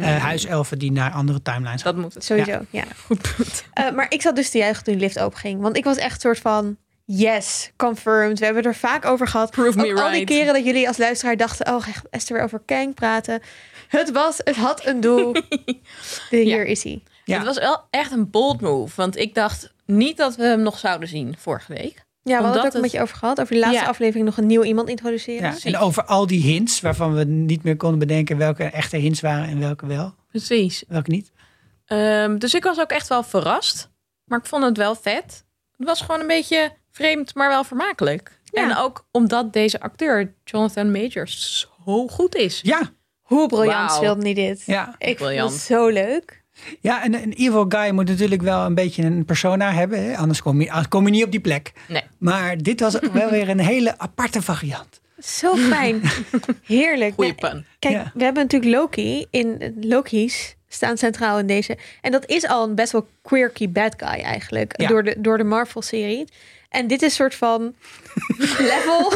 Eh, 0.00 0.16
huiselfen 0.16 0.78
die 0.78 0.92
naar 0.92 1.10
andere 1.10 1.42
timelines 1.42 1.82
gaan. 1.82 1.92
Dat 1.92 2.02
moet 2.02 2.14
het. 2.14 2.24
Sowieso, 2.24 2.60
ja. 2.70 2.84
Goed 3.06 3.34
punt. 3.36 3.64
Eh, 3.72 3.90
maar 3.90 4.06
ik 4.08 4.22
zat 4.22 4.36
dus 4.36 4.50
te 4.50 4.58
juichen 4.58 4.84
toen 4.84 4.94
de 4.94 5.00
lift 5.00 5.18
openging. 5.18 5.60
Want 5.60 5.76
ik 5.76 5.84
was 5.84 5.96
echt 5.96 6.20
soort 6.20 6.38
van... 6.38 6.76
Yes, 7.04 7.70
confirmed. 7.76 8.38
We 8.38 8.44
hebben 8.44 8.62
het 8.62 8.72
er 8.72 8.78
vaak 8.78 9.04
over 9.04 9.28
gehad. 9.28 9.50
Prove 9.50 9.78
me 9.78 9.92
Ook 9.92 9.98
al 9.98 10.10
die 10.10 10.24
keren 10.24 10.54
dat 10.54 10.64
jullie 10.64 10.88
als 10.88 10.98
luisteraar 10.98 11.36
dachten... 11.36 11.74
Oh, 11.74 11.86
Esther 12.10 12.36
weer 12.36 12.44
over 12.44 12.62
Kang 12.66 12.94
praten. 12.94 13.42
Het 13.88 14.10
was, 14.10 14.40
het 14.44 14.56
had 14.56 14.86
een 14.86 15.00
doel. 15.00 15.32
De, 16.30 16.36
hier 16.36 16.66
is 16.66 16.82
hij. 16.82 17.02
Ja. 17.30 17.36
Het 17.36 17.46
was 17.46 17.58
wel 17.58 17.84
echt 17.90 18.12
een 18.12 18.30
bold 18.30 18.60
move. 18.60 18.92
Want 18.96 19.16
ik 19.16 19.34
dacht 19.34 19.72
niet 19.86 20.16
dat 20.16 20.36
we 20.36 20.42
hem 20.44 20.60
nog 20.62 20.78
zouden 20.78 21.08
zien 21.08 21.34
vorige 21.38 21.72
week. 21.72 22.04
Ja, 22.22 22.36
we 22.36 22.42
hadden 22.44 22.50
het 22.50 22.58
ook 22.58 22.64
een 22.66 22.72
het- 22.72 22.82
beetje 22.82 23.00
over 23.00 23.16
gehad. 23.16 23.40
Over 23.40 23.54
de 23.54 23.60
laatste 23.60 23.82
Ja. 23.82 23.88
aflevering 23.88 24.24
nog 24.26 24.36
een 24.36 24.46
nieuw 24.46 24.62
iemand 24.62 24.88
introduceren. 24.88 25.54
Ja, 25.62 25.70
en 25.72 25.76
over 25.78 26.04
al 26.04 26.26
die 26.26 26.40
hints 26.42 26.80
waarvan 26.80 27.14
we 27.14 27.24
niet 27.24 27.62
meer 27.62 27.76
konden 27.76 27.98
bedenken 27.98 28.36
welke 28.36 28.64
echte 28.64 28.96
hints 28.96 29.20
waren 29.20 29.48
en 29.48 29.58
welke 29.60 29.86
wel, 29.86 30.14
Precies. 30.28 30.84
welke 30.88 31.10
niet. 31.10 31.30
Ehm, 31.84 32.38
dus 32.38 32.54
ik 32.54 32.64
was 32.64 32.78
ook 32.80 32.90
echt 32.90 33.08
wel 33.08 33.22
verrast. 33.22 33.90
Maar 34.24 34.38
ik 34.38 34.46
vond 34.46 34.64
het 34.64 34.76
wel 34.76 34.94
vet. 34.94 35.44
Het 35.76 35.86
was 35.86 36.00
gewoon 36.00 36.20
een 36.20 36.26
beetje 36.26 36.72
vreemd, 36.90 37.34
maar 37.34 37.48
wel 37.48 37.64
vermakelijk. 37.64 38.38
Ja. 38.44 38.70
En 38.70 38.76
ook 38.76 39.06
omdat 39.10 39.52
deze 39.52 39.80
acteur, 39.80 40.34
Jonathan 40.44 40.90
Majors, 40.90 41.60
zo 41.84 42.08
goed 42.08 42.34
is. 42.34 42.60
Ja, 42.62 42.80
Hoe 43.20 43.48
briljant 43.48 43.88
Wauw. 43.90 43.96
speelde 43.96 44.22
niet 44.22 44.36
dit? 44.36 44.62
ja. 44.66 44.94
Ik 44.98 45.16
Briljant. 45.16 45.40
vond 45.50 45.52
het 45.52 45.62
zo 45.70 45.88
leuk. 45.88 46.39
Ja 46.80 47.02
en 47.04 47.14
een 47.14 47.32
evil 47.32 47.64
guy 47.68 47.90
moet 47.90 48.08
natuurlijk 48.08 48.42
wel 48.42 48.64
een 48.64 48.74
beetje 48.74 49.02
een 49.02 49.24
persona 49.24 49.72
hebben. 49.72 50.04
Hè? 50.04 50.16
Anders 50.16 50.42
kom 50.42 50.60
je, 50.60 50.68
anders 50.70 50.88
kom 50.88 51.04
je 51.04 51.10
niet 51.10 51.24
op 51.24 51.30
die 51.30 51.40
plek. 51.40 51.72
Nee. 51.88 52.02
Maar 52.18 52.58
dit 52.58 52.80
was 52.80 52.98
wel 53.12 53.30
weer 53.30 53.48
een 53.48 53.60
hele 53.60 53.98
aparte 53.98 54.42
variant. 54.42 55.00
Zo 55.18 55.56
fijn. 55.56 56.02
Heerlijk. 56.64 57.14
Goeie. 57.14 57.34
Kijk, 57.34 57.64
Ja. 57.94 58.10
we 58.14 58.24
hebben 58.24 58.42
natuurlijk 58.42 58.72
Loki. 58.72 59.26
In 59.30 59.74
Loki's 59.80 60.56
staan 60.68 60.96
centraal 60.96 61.38
in 61.38 61.46
deze. 61.46 61.78
En 62.00 62.12
dat 62.12 62.26
is 62.28 62.46
al 62.46 62.68
een 62.68 62.74
best 62.74 62.92
wel 62.92 63.08
quirky 63.22 63.68
bad 63.68 63.94
guy 63.96 64.22
eigenlijk. 64.22 64.80
Ja. 64.80 64.88
Door 64.88 65.02
de, 65.02 65.14
door 65.18 65.38
de 65.38 65.44
Marvel-serie. 65.44 66.24
En 66.68 66.86
dit 66.86 67.02
is 67.02 67.08
een 67.08 67.14
soort 67.14 67.34
van 67.34 67.74
level. 68.72 69.12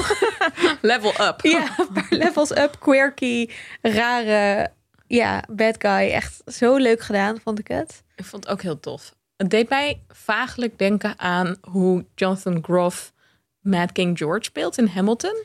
Level 0.81 1.11
up. 1.21 1.41
ja, 1.43 1.75
levels 2.11 2.51
up. 2.51 2.77
Quirky, 2.81 3.49
rare 3.83 4.71
ja, 5.07 5.45
bad 5.51 5.75
guy. 5.79 6.11
Echt 6.11 6.43
zo 6.47 6.77
leuk 6.77 7.01
gedaan, 7.01 7.41
vond 7.45 7.59
ik 7.59 7.69
het. 7.69 8.03
Ik 8.17 8.25
vond 8.25 8.45
het 8.45 8.53
ook 8.53 8.63
heel 8.63 8.81
tof. 8.81 9.15
Het 9.37 9.51
deed 9.51 9.69
mij 9.69 10.03
vaaglijk 10.09 10.79
denken 10.79 11.19
aan 11.19 11.57
hoe 11.71 12.05
Jonathan 12.15 12.59
Groff 12.63 13.13
Mad 13.61 13.93
King 13.93 14.19
George 14.19 14.45
speelt 14.45 14.79
in 14.79 14.87
Hamilton. 14.87 15.43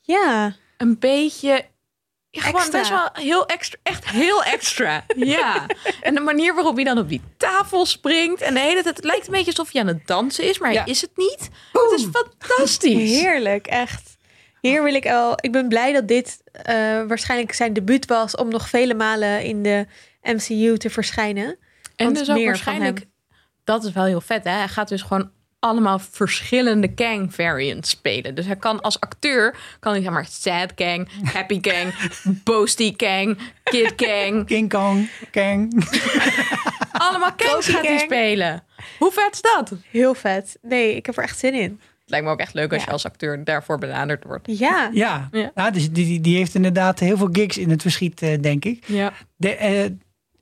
Ja, 0.00 0.54
Een 0.76 0.98
beetje... 0.98 1.64
Ja, 2.30 2.42
gewoon 2.42 2.60
Extra. 2.60 2.78
best 2.78 2.90
wel 2.90 3.08
heel 3.12 3.46
extra. 3.46 3.78
Echt 3.82 4.08
heel 4.08 4.44
extra. 4.44 5.04
ja. 5.16 5.66
En 6.02 6.14
de 6.14 6.20
manier 6.20 6.54
waarop 6.54 6.74
hij 6.74 6.84
dan 6.84 6.98
op 6.98 7.08
die 7.08 7.20
tafel 7.36 7.86
springt. 7.86 8.40
En 8.40 8.54
de 8.54 8.60
hele 8.60 8.82
tijd... 8.82 8.96
Het 8.96 9.04
lijkt 9.04 9.26
een 9.26 9.32
beetje 9.32 9.50
alsof 9.50 9.72
hij 9.72 9.80
aan 9.80 9.86
het 9.86 10.06
dansen 10.06 10.44
is. 10.44 10.58
Maar 10.58 10.72
Ja. 10.72 10.82
hij 10.82 10.90
is 10.90 11.00
het 11.00 11.16
niet. 11.16 11.48
Het 11.72 11.92
is 12.00 12.06
fantastisch. 12.12 13.20
heerlijk. 13.20 13.66
Echt. 13.66 14.16
Hier 14.68 14.82
wil 14.82 14.94
ik 14.94 15.04
wel. 15.04 15.32
Ik 15.40 15.52
ben 15.52 15.68
blij 15.68 15.92
dat 15.92 16.08
dit 16.08 16.42
eh, 16.52 16.74
waarschijnlijk 17.06 17.52
zijn 17.52 17.72
debuut 17.72 18.06
was 18.06 18.34
om 18.34 18.48
nog 18.48 18.68
vele 18.68 18.94
malen 18.94 19.42
in 19.42 19.62
de 19.62 19.86
MCU 20.22 20.76
te 20.76 20.90
verschijnen. 20.90 21.56
En 21.96 22.12
dus 22.12 22.30
ook 22.30 22.44
waarschijnlijk... 22.44 23.06
Dat 23.64 23.84
is 23.84 23.92
wel 23.92 24.04
heel 24.04 24.20
vet, 24.20 24.44
hè? 24.44 24.50
Hij 24.50 24.68
gaat 24.68 24.88
dus 24.88 25.02
gewoon 25.02 25.30
allemaal 25.58 25.98
verschillende 25.98 26.94
Kang 26.94 27.34
variants 27.34 27.90
spelen. 27.90 28.34
Dus 28.34 28.46
hij 28.46 28.56
kan 28.56 28.80
als 28.80 29.00
acteur, 29.00 29.56
kan 29.80 29.92
hij 29.92 30.02
zeg 30.02 30.12
maar 30.12 30.26
Sad 30.26 30.74
Kang, 30.74 31.08
Happy 31.32 31.60
Kang, 31.60 31.94
Boasty 32.44 32.96
Kang, 32.96 33.38
Kid 33.64 33.94
Kang. 33.94 34.46
King 34.46 34.68
Kong, 34.68 35.10
Kang. 35.30 35.88
Allemaal 36.92 37.32
Kangs 37.34 37.68
gaat 37.68 37.86
hij 37.86 37.98
spelen. 37.98 38.64
Hoe 38.98 39.12
vet 39.12 39.32
is 39.32 39.40
dat? 39.40 39.72
Heel 39.90 40.14
vet. 40.14 40.58
Nee, 40.62 40.96
ik 40.96 41.06
heb 41.06 41.16
er 41.16 41.22
echt 41.22 41.38
zin 41.38 41.54
in. 41.54 41.80
Lijkt 42.10 42.26
me 42.26 42.32
ook 42.32 42.38
echt 42.40 42.54
leuk 42.54 42.70
als 42.72 42.80
Ja. 42.80 42.86
je 42.86 42.92
als 42.92 43.04
acteur 43.04 43.44
daarvoor 43.44 43.78
benaderd 43.78 44.24
wordt. 44.24 44.58
Ja. 44.58 44.90
Ja, 44.92 45.28
Ja. 45.54 45.70
Dus 45.70 45.90
die, 45.90 46.06
die, 46.06 46.20
die 46.20 46.36
heeft 46.36 46.54
inderdaad 46.54 46.98
heel 46.98 47.16
veel 47.16 47.28
gigs 47.32 47.58
in 47.58 47.70
het 47.70 47.82
verschiet, 47.82 48.22
eh, 48.22 48.40
denk 48.40 48.64
ik. 48.64 48.84
Ja. 48.86 49.12
De, 49.36 49.54
eh, 49.54 49.90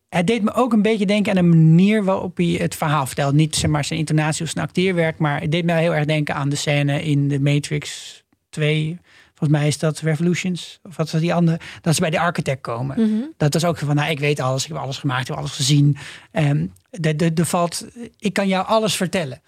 het 0.08 0.26
deed 0.26 0.42
me 0.42 0.52
ook 0.54 0.72
een 0.72 0.82
beetje 0.82 1.06
denken 1.06 1.36
aan 1.36 1.50
de 1.50 1.56
manier 1.56 2.04
waarop 2.04 2.36
hij 2.36 2.46
het 2.46 2.74
verhaal 2.74 3.06
vertelt. 3.06 3.34
Niet 3.34 3.56
zeg 3.56 3.70
maar, 3.70 3.84
zijn 3.84 3.98
intonatie 3.98 4.44
of 4.44 4.50
zijn 4.50 4.64
acteerwerk, 4.64 5.18
maar 5.18 5.40
het 5.40 5.50
deed 5.52 5.64
me 5.64 5.72
heel 5.72 5.94
erg 5.94 6.04
denken 6.04 6.34
aan 6.34 6.48
de 6.48 6.56
scène 6.56 7.02
in 7.02 7.28
de 7.28 7.40
Matrix 7.40 8.22
2. 8.48 8.98
Volgens 9.34 9.58
mij 9.58 9.68
is 9.68 9.78
dat 9.78 9.98
Revolutions, 9.98 10.78
of 10.82 10.96
wat 10.96 11.10
was 11.10 11.20
die 11.20 11.34
andere? 11.34 11.60
Dat 11.80 11.94
ze 11.94 12.00
bij 12.00 12.10
de 12.10 12.20
architect 12.20 12.60
komen. 12.60 13.00
Mhm. 13.00 13.22
Dat 13.36 13.52
was 13.52 13.64
ook 13.64 13.78
van, 13.78 13.94
nou, 13.94 14.10
ik 14.10 14.18
weet 14.18 14.40
alles, 14.40 14.62
ik 14.62 14.68
heb 14.72 14.78
alles 14.82 14.98
gemaakt, 14.98 15.20
ik 15.20 15.26
heb 15.28 15.36
alles 15.36 15.52
gezien. 15.52 15.96
Ehm 16.32 16.66
de, 16.90 17.16
de, 17.16 17.32
de 17.32 17.44
valt, 17.44 17.86
ik 18.18 18.32
kan 18.32 18.48
jou 18.48 18.66
alles 18.66 18.96
vertellen. 18.96 19.40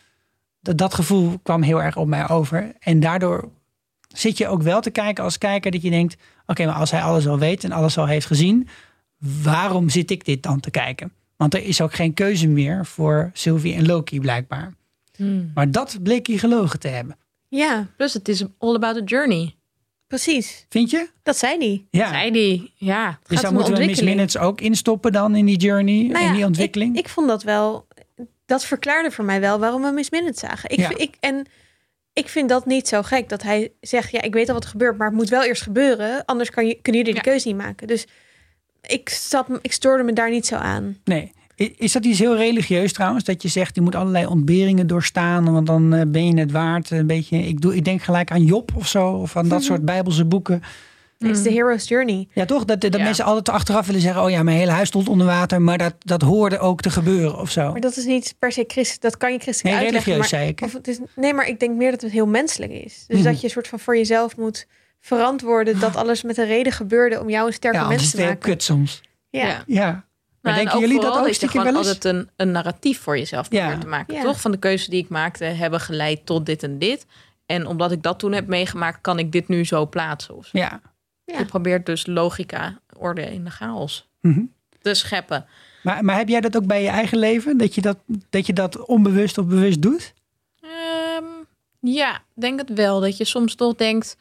Dat, 0.68 0.78
dat 0.78 0.94
gevoel 0.94 1.38
kwam 1.42 1.62
heel 1.62 1.82
erg 1.82 1.96
op 1.96 2.06
mij 2.06 2.28
over. 2.28 2.72
En 2.78 3.00
daardoor 3.00 3.48
zit 4.08 4.38
je 4.38 4.48
ook 4.48 4.62
wel 4.62 4.80
te 4.80 4.90
kijken 4.90 5.24
als 5.24 5.38
kijker 5.38 5.70
dat 5.70 5.82
je 5.82 5.90
denkt, 5.90 6.16
oké, 6.46 6.64
maar 6.66 6.74
als 6.74 6.90
hij 6.90 7.02
alles 7.02 7.26
al 7.28 7.38
weet 7.38 7.64
en 7.64 7.72
alles 7.72 7.98
al 7.98 8.06
heeft 8.06 8.26
gezien, 8.26 8.68
waarom 9.42 9.88
zit 9.88 10.10
ik 10.10 10.24
dit 10.24 10.42
dan 10.42 10.60
te 10.60 10.70
kijken? 10.70 11.12
Want 11.36 11.54
er 11.54 11.62
is 11.62 11.80
ook 11.80 11.94
geen 11.94 12.14
keuze 12.14 12.48
meer 12.48 12.86
voor 12.86 13.30
Sylvie 13.32 13.74
en 13.74 13.86
Loki 13.86 14.20
blijkbaar. 14.20 14.74
Hmm. 15.16 15.50
Maar 15.54 15.70
dat 15.70 15.98
bleek 16.02 16.26
hij 16.26 16.36
gelogen 16.38 16.78
te 16.80 16.88
hebben. 16.88 17.16
Ja, 17.48 17.86
Plus 17.96 18.14
het 18.14 18.28
is 18.28 18.44
all 18.58 18.74
about 18.74 18.94
the 18.96 19.04
journey. 19.04 19.54
precies. 20.06 20.66
Vind 20.68 20.90
je? 20.90 21.08
Dat 21.22 21.36
zei 21.36 21.58
die. 21.58 21.86
Ja. 21.90 22.08
Zei 22.08 22.30
die. 22.30 22.72
Ja. 22.74 23.18
dus 23.26 23.34
gaat 23.36 23.42
dan 23.42 23.54
moeten 23.54 23.72
we 23.72 23.78
Miss 23.78 23.88
ontwikkeling. 23.88 24.16
Minutes 24.16 24.38
ook 24.38 24.60
instoppen 24.60 25.12
dan 25.12 25.36
in 25.36 25.46
die 25.46 25.56
journey, 25.58 26.06
Nou 26.06 26.24
in 26.26 26.32
die 26.32 26.44
ontwikkeling. 26.44 26.96
Ik, 26.96 27.04
ik 27.04 27.08
vond 27.08 27.28
dat 27.28 27.42
wel. 27.42 27.86
Dat 28.48 28.64
verklaarde 28.64 29.10
voor 29.10 29.24
mij 29.24 29.40
wel 29.40 29.58
waarom 29.58 29.82
we 29.82 29.90
Miss 29.90 30.10
Minutes 30.10 30.40
zagen. 30.40 30.70
Ik, 30.70 30.78
Ja. 30.78 30.90
ik, 30.96 31.14
en 31.20 31.46
ik 32.12 32.28
vind 32.28 32.48
dat 32.48 32.66
niet 32.66 32.88
zo 32.88 33.02
gek 33.02 33.28
dat 33.28 33.42
hij 33.42 33.72
zegt: 33.80 34.10
Ja, 34.10 34.22
ik 34.22 34.32
weet 34.34 34.48
al 34.48 34.54
wat 34.54 34.64
er 34.64 34.70
gebeurt, 34.70 34.96
maar 34.98 35.06
het 35.06 35.16
moet 35.16 35.28
wel 35.28 35.44
eerst 35.44 35.62
gebeuren. 35.62 36.24
Anders 36.24 36.50
kan 36.50 36.66
je, 36.66 36.74
kunnen 36.82 37.00
jullie 37.00 37.20
de 37.20 37.24
Ja. 37.24 37.30
keuze 37.32 37.48
niet 37.48 37.56
maken. 37.56 37.86
Dus 37.86 38.06
ik, 38.86 39.08
zat, 39.08 39.46
ik 39.62 39.72
stoorde 39.72 40.02
me 40.02 40.12
daar 40.12 40.30
niet 40.30 40.46
zo 40.46 40.54
aan. 40.54 40.96
Nee. 41.04 41.32
Is 41.76 41.92
dat 41.92 42.04
iets 42.04 42.18
heel 42.18 42.36
religieus 42.36 42.92
trouwens? 42.92 43.24
Dat 43.24 43.42
je 43.42 43.48
zegt, 43.48 43.74
je 43.74 43.80
moet 43.80 43.94
allerlei 43.94 44.26
ontberingen 44.26 44.86
doorstaan, 44.86 45.52
want 45.52 45.66
dan 45.66 45.94
eh, 45.94 46.02
ben 46.08 46.26
je 46.26 46.40
het 46.40 46.50
waard. 46.52 46.90
Een 46.90 47.06
beetje, 47.06 47.38
ik, 47.38 47.60
doe, 47.60 47.76
ik 47.76 47.84
denk 47.84 48.02
gelijk 48.02 48.30
aan 48.30 48.44
Job 48.44 48.70
of 48.76 48.88
zo, 48.88 49.08
of 49.10 49.36
aan 49.36 49.48
dat 49.48 49.62
soort 49.62 49.84
bijbelse 49.84 50.24
boeken. 50.24 50.62
Het 51.18 51.30
is 51.36 51.42
de 51.42 51.48
Mm. 51.50 51.54
hero's 51.56 51.88
journey. 51.88 52.28
Ja, 52.32 52.44
toch? 52.44 52.64
Dat, 52.64 52.80
dat 52.80 52.96
Ja. 52.96 53.02
mensen 53.02 53.24
altijd 53.24 53.48
achteraf 53.56 53.86
willen 53.86 54.00
zeggen... 54.00 54.22
oh 54.22 54.30
ja, 54.30 54.42
mijn 54.42 54.56
hele 54.58 54.70
huis 54.70 54.88
stond 54.88 55.08
onder 55.08 55.26
water... 55.26 55.62
maar 55.62 55.78
dat, 55.78 55.94
dat 55.98 56.22
hoorde 56.22 56.58
ook 56.58 56.80
te 56.80 56.90
gebeuren 56.90 57.38
of 57.38 57.50
zo. 57.50 57.70
Maar 57.72 57.80
dat 57.80 57.96
is 57.96 58.04
niet 58.04 58.34
per 58.38 58.52
se 58.52 58.64
christelijk. 58.66 59.02
Dat 59.02 59.16
kan 59.16 59.32
je 59.32 59.38
christelijk 59.38 59.74
Nee, 59.76 59.84
uitleggen. 59.84 60.12
religieus 60.12 60.30
maar, 60.30 60.40
zei 60.40 60.50
ik. 60.50 60.60
Of 60.60 60.72
het 60.72 60.88
is, 60.88 60.98
nee, 61.16 61.34
maar 61.34 61.48
ik 61.48 61.60
denk 61.60 61.76
meer 61.76 61.90
dat 61.90 62.00
het 62.00 62.10
heel 62.12 62.26
menselijk 62.26 62.72
is. 62.72 63.04
Dus 63.06 63.16
Mhm. 63.16 63.24
dat 63.26 63.38
je 63.40 63.44
een 63.44 63.50
soort 63.52 63.68
van 63.68 63.78
voor 63.78 63.96
jezelf 63.96 64.36
moet 64.36 64.66
verantwoorden... 65.00 65.80
dat 65.80 65.96
alles 65.96 66.22
met 66.22 66.38
een 66.38 66.46
reden 66.46 66.72
gebeurde 66.72 67.20
om 67.20 67.30
jou 67.30 67.46
een 67.46 67.52
sterke 67.52 67.78
Ja, 67.78 67.88
mens 67.88 68.10
te 68.10 68.20
maken. 68.20 68.38
kut 68.38 68.62
soms. 68.62 69.00
Ja. 69.30 69.46
Ja. 69.46 69.62
Ja. 69.66 69.84
Maar 70.42 70.52
Nou, 70.52 70.56
en 70.56 70.62
denken 70.64 70.80
jullie 70.80 70.94
dat 70.94 71.04
vooral 71.04 71.20
ook 71.22 71.28
je 71.28 71.34
stiekem 71.34 71.60
gewoon 71.60 71.72
wel 71.74 71.82
eens? 71.84 71.92
altijd 71.94 72.14
een, 72.14 72.30
een 72.36 72.50
narratief 72.50 73.00
voor 73.00 73.18
jezelf 73.18 73.46
Ja. 73.50 73.60
probeert 73.60 73.80
te 73.80 73.86
maken. 73.88 74.14
Ja. 74.14 74.22
Toch? 74.22 74.40
Van 74.40 74.50
de 74.50 74.58
keuzes 74.58 74.88
die 74.88 75.02
ik 75.02 75.08
maakte 75.08 75.44
hebben 75.44 75.80
geleid 75.80 76.26
tot 76.26 76.46
dit 76.46 76.62
en 76.62 76.78
dit. 76.78 77.06
En 77.46 77.66
omdat 77.66 77.92
ik 77.92 78.02
dat 78.02 78.18
toen 78.18 78.32
heb 78.32 78.46
meegemaakt, 78.46 78.98
kan 79.00 79.18
ik 79.18 79.32
dit 79.32 79.48
nu 79.48 79.64
zo 79.64 79.86
plaatsen. 79.86 80.36
Of 80.36 80.46
zo. 80.46 80.58
Ja. 80.58 80.80
Ja. 81.32 81.38
Je 81.38 81.44
probeert 81.44 81.86
dus 81.86 82.06
logica, 82.06 82.78
orde 82.96 83.22
in 83.22 83.44
de 83.44 83.50
chaos 83.50 84.08
Mhm. 84.20 84.40
te 84.82 84.94
scheppen. 84.94 85.46
Maar, 85.82 86.04
maar 86.04 86.16
heb 86.16 86.28
jij 86.28 86.40
dat 86.40 86.56
ook 86.56 86.66
bij 86.66 86.82
je 86.82 86.88
eigen 86.88 87.18
leven? 87.18 87.56
Dat 87.58 87.74
je 87.74 87.80
dat, 87.80 87.98
dat 88.30 88.46
je 88.46 88.52
dat 88.52 88.86
onbewust 88.86 89.38
of 89.38 89.46
bewust 89.46 89.82
doet? 89.82 90.14
Ehm, 90.60 91.24
ja, 91.80 92.22
denk 92.34 92.58
het 92.60 92.72
wel. 92.74 93.00
Dat 93.00 93.16
je 93.16 93.24
soms 93.24 93.54
toch 93.54 93.74
denkt, 93.74 94.16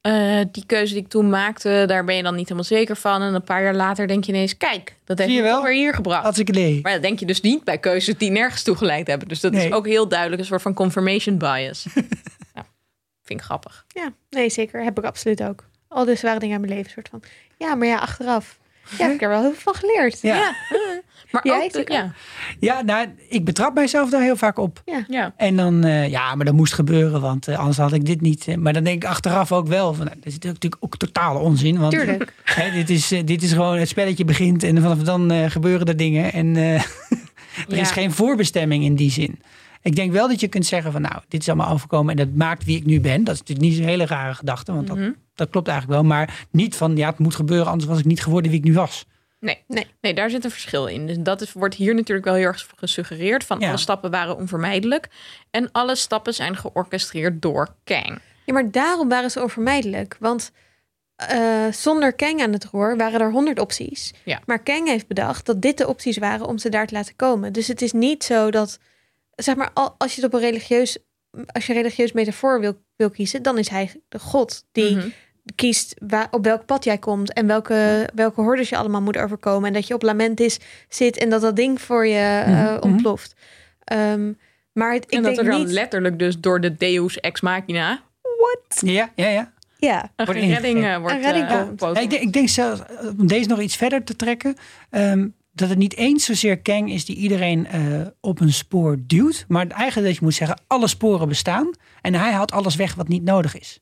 eh, 0.00 0.40
die 0.52 0.66
keuze 0.66 0.94
die 0.94 1.02
ik 1.02 1.08
toen 1.08 1.28
maakte, 1.30 1.84
daar 1.86 2.04
ben 2.04 2.16
je 2.16 2.22
dan 2.22 2.32
niet 2.34 2.42
helemaal 2.44 2.64
zeker 2.64 2.96
van. 2.96 3.22
En 3.22 3.34
een 3.34 3.42
paar 3.42 3.62
jaar 3.62 3.74
later 3.74 4.06
denk 4.08 4.24
je 4.24 4.32
ineens, 4.32 4.56
kijk, 4.56 4.94
dat 5.04 5.18
heeft 5.18 5.30
Zie 5.30 5.38
je 5.38 5.44
wel? 5.44 5.62
weer 5.62 5.72
hier 5.74 5.94
gebracht. 5.94 6.24
Als 6.26 6.38
ik 6.38 6.48
idee. 6.48 6.78
Maar 6.82 6.92
dat 6.92 7.02
denk 7.02 7.18
je 7.18 7.26
dus 7.26 7.40
niet 7.40 7.64
bij 7.64 7.78
keuzes 7.78 8.16
die 8.18 8.30
nergens 8.30 8.62
toe 8.62 8.76
geleid 8.76 9.06
hebben. 9.06 9.28
Dus 9.28 9.40
dat 9.40 9.52
Nee. 9.52 9.66
is 9.66 9.72
ook 9.72 9.86
heel 9.86 10.08
duidelijk 10.08 10.40
een 10.40 10.46
soort 10.46 10.62
van 10.62 10.74
confirmation 10.74 11.38
bias. 11.38 11.86
ja, 12.54 12.66
vind 13.22 13.40
ik 13.40 13.42
grappig. 13.42 13.84
Ja, 13.88 14.12
nee, 14.30 14.50
zeker. 14.50 14.84
Heb 14.84 14.98
ik 14.98 15.04
absoluut 15.04 15.42
ook. 15.42 15.68
Al 15.92 16.04
dus 16.04 16.22
waren 16.22 16.40
dingen 16.40 16.54
in 16.54 16.60
mijn 16.60 16.72
leven 16.72 16.90
soort 16.90 17.08
van... 17.08 17.22
Ja, 17.58 17.74
maar 17.74 17.86
ja, 17.88 17.96
achteraf. 17.96 18.58
Ja, 18.98 19.04
heb 19.04 19.14
ik 19.14 19.22
er 19.22 19.28
wel 19.28 19.40
heel 19.40 19.52
veel 19.52 19.72
van 19.72 19.74
geleerd. 19.74 20.20
Ja. 20.22 20.52
Maar 21.30 21.46
Jij 21.46 21.70
ook, 21.76 21.88
ja, 21.88 22.12
Ja, 22.60 22.82
nou, 22.82 23.06
ik 23.28 23.44
betrap 23.44 23.74
mijzelf 23.74 24.10
daar 24.10 24.22
heel 24.22 24.36
vaak 24.36 24.58
op. 24.58 24.82
ja. 25.08 25.32
En 25.36 25.56
dan, 25.56 25.84
eh, 25.84 26.08
ja, 26.08 26.34
maar 26.34 26.44
dat 26.44 26.54
moest 26.54 26.72
gebeuren, 26.72 27.20
want 27.20 27.48
eh, 27.48 27.58
anders 27.58 27.76
had 27.76 27.92
ik 27.92 28.04
dit 28.04 28.20
niet. 28.20 28.46
eh. 28.48 28.56
maar 28.56 28.72
dan 28.72 28.84
denk 28.84 29.02
ik 29.02 29.08
achteraf 29.08 29.52
ook 29.52 29.66
wel, 29.66 29.94
van, 29.94 30.04
nou, 30.04 30.16
dat 30.16 30.26
is 30.26 30.38
natuurlijk 30.38 30.76
ook 30.84 30.96
totale 30.96 31.38
onzin. 31.38 31.78
Want, 31.78 31.92
Tuurlijk. 31.92 32.32
Hè, 32.44 32.70
dit, 32.70 32.90
is, 32.90 33.08
dit 33.08 33.42
is 33.42 33.52
gewoon, 33.52 33.78
het 33.78 33.88
spelletje 33.88 34.24
begint 34.24 34.62
en 34.62 34.80
vanaf 34.82 34.98
dan 34.98 35.30
eh, 35.30 35.50
gebeuren 35.50 35.86
er 35.86 35.96
dingen. 35.96 36.32
En 36.32 36.56
eh, 36.56 36.74
er 36.74 36.84
Ja. 37.68 37.76
is 37.80 37.90
geen 37.90 38.12
voorbestemming 38.12 38.84
in 38.84 38.94
die 38.94 39.10
zin. 39.10 39.40
Ik 39.82 39.96
denk 39.96 40.12
wel 40.12 40.28
dat 40.28 40.40
je 40.40 40.48
kunt 40.48 40.66
zeggen 40.66 40.92
van, 40.92 41.00
nou, 41.02 41.14
dit 41.28 41.40
is 41.40 41.48
allemaal 41.48 41.72
overkomen 41.72 42.10
en 42.10 42.16
dat 42.26 42.34
maakt 42.36 42.64
wie 42.64 42.76
ik 42.76 42.86
nu 42.86 43.00
ben. 43.00 43.24
Dat 43.24 43.34
is 43.34 43.40
natuurlijk 43.40 43.68
niet 43.68 43.76
zo'n 43.78 43.86
hele 43.86 44.06
rare 44.06 44.34
gedachte, 44.34 44.72
want 44.72 44.86
dat, 44.86 44.96
Mhm. 44.96 45.04
dat 45.06 45.14
klopt 45.48 45.68
eigenlijk 45.68 46.00
wel. 46.00 46.08
Maar 46.10 46.46
niet 46.50 46.76
van, 46.76 46.96
ja, 46.96 47.08
het 47.08 47.18
moet 47.18 47.34
gebeuren, 47.34 47.66
anders 47.66 47.88
was 47.90 47.98
ik 47.98 48.04
niet 48.04 48.22
geworden 48.22 48.50
wie 48.50 48.60
ik 48.60 48.66
nu 48.66 48.72
was. 48.74 49.06
Nee. 49.40 49.58
Nee. 49.66 49.86
nee, 50.00 50.14
daar 50.14 50.30
zit 50.30 50.44
een 50.44 50.50
verschil 50.50 50.86
in. 50.86 51.06
Dus 51.06 51.16
dat 51.18 51.40
is, 51.40 51.52
wordt 51.52 51.74
hier 51.74 51.94
natuurlijk 51.94 52.26
wel 52.26 52.34
heel 52.34 52.44
erg 52.46 52.66
gesuggereerd. 52.76 53.44
Van 53.44 53.60
Ja. 53.60 53.68
alle 53.68 53.76
stappen 53.78 54.10
waren 54.10 54.36
onvermijdelijk. 54.36 55.08
En 55.50 55.72
alle 55.72 55.96
stappen 55.96 56.34
zijn 56.34 56.56
georchestreerd 56.56 57.42
door 57.42 57.74
Kang. 57.84 58.18
Ja, 58.44 58.52
maar 58.52 58.70
daarom 58.70 59.08
waren 59.08 59.30
ze 59.30 59.42
onvermijdelijk. 59.42 60.16
Want 60.20 60.52
eh, 61.16 61.66
zonder 61.70 62.12
Kang 62.12 62.42
aan 62.42 62.52
het 62.52 62.64
roer 62.64 62.96
waren 62.96 63.20
er 63.20 63.30
honderd 63.30 63.58
opties. 63.58 64.12
Ja. 64.24 64.40
Maar 64.46 64.58
Kang 64.62 64.88
heeft 64.88 65.06
bedacht 65.06 65.46
dat 65.46 65.62
dit 65.62 65.78
de 65.78 65.88
opties 65.88 66.18
waren 66.18 66.46
om 66.46 66.58
ze 66.58 66.68
daar 66.68 66.86
te 66.86 66.94
laten 66.94 67.16
komen. 67.16 67.52
Dus 67.52 67.66
het 67.68 67.82
is 67.82 67.92
niet 67.92 68.24
zo 68.24 68.50
dat, 68.50 68.78
zeg 69.30 69.56
maar, 69.56 69.70
al- 69.74 69.94
als 69.98 70.14
je 70.14 70.22
het 70.22 70.32
op 70.34 70.40
een 70.40 70.46
religieus, 70.46 70.98
als 71.46 71.66
je 71.66 71.72
een 71.74 71.78
religieus 71.78 72.12
metafoor 72.12 72.60
wil, 72.60 72.82
wil 72.96 73.10
kiezen, 73.10 73.42
dan 73.42 73.58
is 73.58 73.68
hij 73.68 74.00
de 74.08 74.18
God 74.18 74.64
die 74.72 74.96
Mhm. 74.96 75.08
Kiest 75.54 75.94
waar, 76.06 76.28
op 76.30 76.44
welk 76.44 76.64
pad 76.66 76.84
jij 76.84 76.98
komt 76.98 77.32
en 77.32 77.46
welke, 77.46 78.08
welke 78.14 78.40
hordes 78.40 78.68
je 78.68 78.76
allemaal 78.76 79.02
moet 79.02 79.16
overkomen. 79.18 79.68
En 79.68 79.72
dat 79.72 79.86
je 79.86 79.94
op 79.94 80.02
Lamentis 80.02 80.58
zit 80.88 81.16
en 81.16 81.30
dat 81.30 81.40
dat 81.40 81.56
ding 81.56 81.80
voor 81.80 82.06
je 82.06 82.42
eh, 82.46 82.46
Mhm, 82.46 82.64
mhm. 82.64 82.82
ontploft. 82.82 83.34
Ehm, 83.84 84.32
maar 84.72 84.92
het, 84.92 85.04
ik 85.04 85.10
en 85.10 85.22
dat 85.22 85.34
denk 85.34 85.46
er 85.46 85.52
dan 85.52 85.60
niet... 85.64 85.70
letterlijk 85.72 86.18
dus 86.18 86.38
door 86.40 86.60
de 86.60 86.76
Deus 86.76 87.20
ex 87.20 87.40
machina 87.40 88.02
Ja, 88.80 89.10
ja, 89.14 89.28
ja. 89.28 89.52
Ja, 89.78 90.10
een 90.16 90.24
Wordt 90.26 90.40
redding 90.40 90.84
eh, 90.84 90.96
wordt 90.98 91.14
Een 91.14 91.22
redding 91.22 91.46
eh, 91.48 91.56
komt. 91.56 91.68
geboden. 91.68 91.94
Ja, 91.94 92.00
ik, 92.00 92.10
denk, 92.10 92.22
ik 92.22 92.32
denk 92.32 92.48
zelfs, 92.48 92.80
om 93.18 93.26
deze 93.26 93.48
nog 93.48 93.60
iets 93.60 93.76
verder 93.76 94.04
te 94.04 94.16
trekken, 94.16 94.56
ehm, 94.90 95.28
dat 95.52 95.68
het 95.68 95.78
niet 95.78 95.96
eens 95.96 96.24
zozeer 96.24 96.58
Kang 96.58 96.90
is 96.90 97.04
die 97.04 97.16
iedereen 97.16 97.66
eh, 97.66 97.80
op 98.20 98.40
een 98.40 98.52
spoor 98.52 98.96
duwt, 99.06 99.44
maar 99.48 99.66
eigenlijk 99.66 100.06
dat 100.06 100.16
je 100.16 100.24
moet 100.24 100.34
zeggen, 100.34 100.60
alle 100.66 100.88
sporen 100.88 101.28
bestaan 101.28 101.70
en 102.00 102.14
hij 102.14 102.32
haalt 102.32 102.52
alles 102.52 102.76
weg 102.76 102.94
wat 102.94 103.08
niet 103.08 103.22
nodig 103.22 103.58
is. 103.58 103.80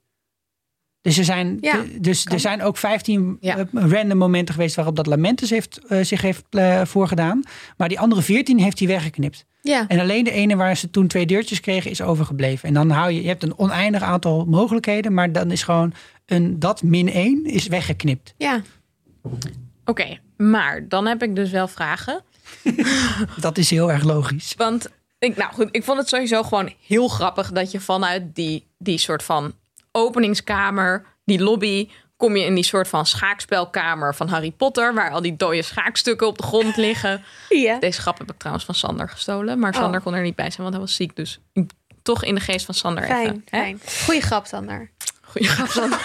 Dus 1.09 1.19
er 1.19 1.25
zijn, 1.25 1.59
Ja, 1.61 1.85
dus 2.01 2.23
kan. 2.25 2.35
er 2.35 2.41
zijn 2.41 2.63
ook 2.63 2.77
15 2.77 3.37
Ja. 3.41 3.57
eh, 3.59 3.65
random 3.73 4.19
momenten 4.19 4.55
geweest 4.55 4.77
waarop 4.77 4.97
dat 4.97 5.07
Lamentus 5.07 5.51
heeft, 5.51 5.79
eh, 5.87 6.05
zich 6.05 6.21
heeft 6.23 6.45
eh, 6.51 6.85
voorgedaan. 6.85 7.43
Maar 7.77 7.89
die 7.89 8.01
andere 8.01 8.23
14 8.23 8.59
heeft 8.59 8.79
hij 8.79 8.89
weggeknipt. 8.89 9.45
ja. 9.63 9.85
En 9.89 10.01
alleen 10.01 10.25
de 10.25 10.31
ene 10.31 10.57
waar 10.57 10.77
ze 10.77 10.91
toen 10.91 11.07
twee 11.07 11.27
deurtjes 11.27 11.61
kregen 11.61 11.91
is 11.91 12.03
overgebleven. 12.03 12.69
En 12.69 12.75
dan 12.75 12.91
hou 12.91 13.11
je, 13.11 13.23
je 13.23 13.29
hebt 13.29 13.43
een 13.43 13.59
oneindig 13.59 14.03
aantal 14.03 14.45
mogelijkheden, 14.45 15.15
maar 15.15 15.33
dan 15.33 15.51
is 15.51 15.63
gewoon 15.63 15.93
een 16.27 16.59
dat 16.59 16.83
min 16.83 17.09
1 17.13 17.45
is 17.45 17.67
weggeknipt. 17.67 18.35
ja. 18.37 18.63
Oké, 19.85 20.19
maar 20.37 20.89
dan 20.89 21.07
heb 21.07 21.23
ik 21.23 21.37
dus 21.37 21.51
wel 21.51 21.69
vragen. 21.69 22.23
Dat 23.41 23.59
is 23.59 23.71
heel 23.71 23.93
erg 23.93 24.05
logisch. 24.05 24.55
Want 24.57 24.89
ik, 25.19 25.37
nou 25.37 25.53
goed, 25.53 25.69
ik 25.71 25.85
vond 25.85 25.99
het 25.99 26.09
sowieso 26.09 26.43
gewoon 26.43 26.73
heel 26.87 27.09
grappig 27.09 27.53
dat 27.53 27.71
je 27.71 27.81
vanuit 27.81 28.35
die, 28.35 28.65
die 28.79 28.99
soort 28.99 29.23
van 29.23 29.53
openingskamer, 29.99 31.05
die 31.25 31.43
lobby, 31.43 31.89
kom 32.17 32.37
je 32.37 32.45
in 32.45 32.55
die 32.55 32.65
soort 32.65 32.89
van 32.89 33.07
schaakspelkamer 33.07 34.15
van 34.15 34.29
Harry 34.29 34.51
Potter, 34.51 34.95
waar 34.95 35.11
al 35.11 35.23
die 35.23 35.37
dode 35.37 35.63
schaakstukken 35.63 36.27
op 36.27 36.37
de 36.39 36.43
grond 36.43 36.77
liggen. 36.77 37.25
ja. 37.49 37.79
Deze 37.79 38.01
grap 38.01 38.19
heb 38.19 38.31
ik 38.31 38.39
trouwens 38.39 38.65
van 38.67 38.75
Sander 38.75 39.09
gestolen, 39.09 39.59
maar 39.59 39.73
Oh. 39.75 39.81
Sander 39.81 40.01
kon 40.01 40.15
er 40.15 40.23
niet 40.23 40.35
bij 40.37 40.51
zijn, 40.51 40.63
want 40.63 40.73
hij 40.73 40.81
was 40.81 40.95
ziek. 40.95 41.17
Dus 41.17 41.39
toch 42.03 42.25
in 42.25 42.35
de 42.35 42.41
geest 42.41 42.65
van 42.65 42.75
Sander 42.75 43.05
Fijn, 43.05 43.21
even. 43.27 43.43
hè? 43.45 43.59
fijn. 43.59 43.81
Goeie 44.05 44.21
grap, 44.21 44.47
Sander. 44.47 44.91
Goeie 45.23 45.49
grap, 45.49 45.69
Sander. 45.79 46.01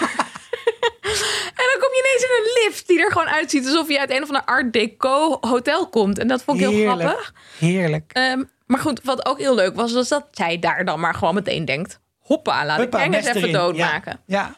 en 1.60 1.66
dan 1.70 1.78
kom 1.80 1.90
je 1.92 2.04
ineens 2.06 2.22
in 2.24 2.44
een 2.44 2.62
lift 2.64 2.86
die 2.88 3.00
er 3.04 3.12
gewoon 3.12 3.28
uitziet 3.28 3.66
alsof 3.66 3.88
je 3.88 4.00
uit 4.00 4.10
een 4.10 4.22
of 4.22 4.28
ander 4.28 4.44
art 4.44 4.72
deco 4.72 5.38
hotel 5.40 5.88
komt. 5.88 6.18
En 6.18 6.28
dat 6.28 6.42
vond 6.42 6.60
ik 6.60 6.66
heel 6.66 6.74
Heerlijk. 6.76 7.00
grappig. 7.08 7.34
Heerlijk. 7.58 8.10
Ehm, 8.12 8.42
maar 8.66 8.78
goed, 8.80 9.00
wat 9.02 9.26
ook 9.26 9.38
heel 9.38 9.54
leuk 9.54 9.74
was, 9.74 9.92
was 9.92 10.08
dat 10.08 10.26
zij 10.30 10.58
daar 10.58 10.84
dan 10.84 11.00
maar 11.00 11.14
gewoon 11.14 11.34
meteen 11.34 11.64
denkt... 11.64 12.00
Hoppa, 12.24 12.66
laat 12.66 12.78
Huppa, 12.78 13.02
ik 13.02 13.14
even 13.14 13.52
doodmaken. 13.52 14.20
Ja, 14.26 14.56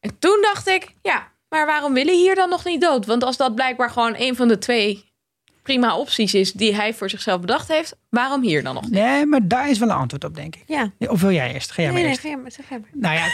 En 0.00 0.18
toen 0.18 0.38
dacht 0.42 0.68
ik, 0.68 0.94
ja, 1.02 1.28
maar 1.48 1.66
waarom 1.66 1.92
wil 1.92 2.04
hij 2.04 2.14
hier 2.14 2.34
dan 2.34 2.48
nog 2.48 2.64
niet 2.64 2.80
dood? 2.80 3.06
Want 3.06 3.24
als 3.24 3.36
dat 3.36 3.54
blijkbaar 3.54 3.90
gewoon 3.90 4.14
een 4.18 4.36
van 4.36 4.48
de 4.48 4.58
twee 4.58 5.10
prima 5.62 5.96
opties 5.96 6.34
is... 6.34 6.52
die 6.52 6.74
hij 6.74 6.94
voor 6.94 7.10
zichzelf 7.10 7.40
bedacht 7.40 7.68
heeft, 7.68 7.96
waarom 8.08 8.42
hier 8.42 8.62
dan 8.62 8.74
nog 8.74 8.82
niet? 8.82 8.92
nee, 8.92 9.26
maar 9.26 9.48
daar 9.48 9.70
is 9.70 9.78
wel 9.78 9.88
een 9.88 9.96
antwoord 9.96 10.24
op, 10.24 10.34
denk 10.34 10.56
ik. 10.56 10.62
Ja. 10.66 10.92
Of 10.98 11.20
wil 11.20 11.30
jij 11.30 11.54
eerst? 11.54 11.70
Ga 11.70 11.82
jij 11.82 11.90
Nee, 11.92 12.02
maar 12.02 12.10
nee, 12.10 12.20
ga 12.20 12.28
jij 12.28 12.78
maar. 12.80 12.90
Nou 12.92 13.14
ja, 13.14 13.26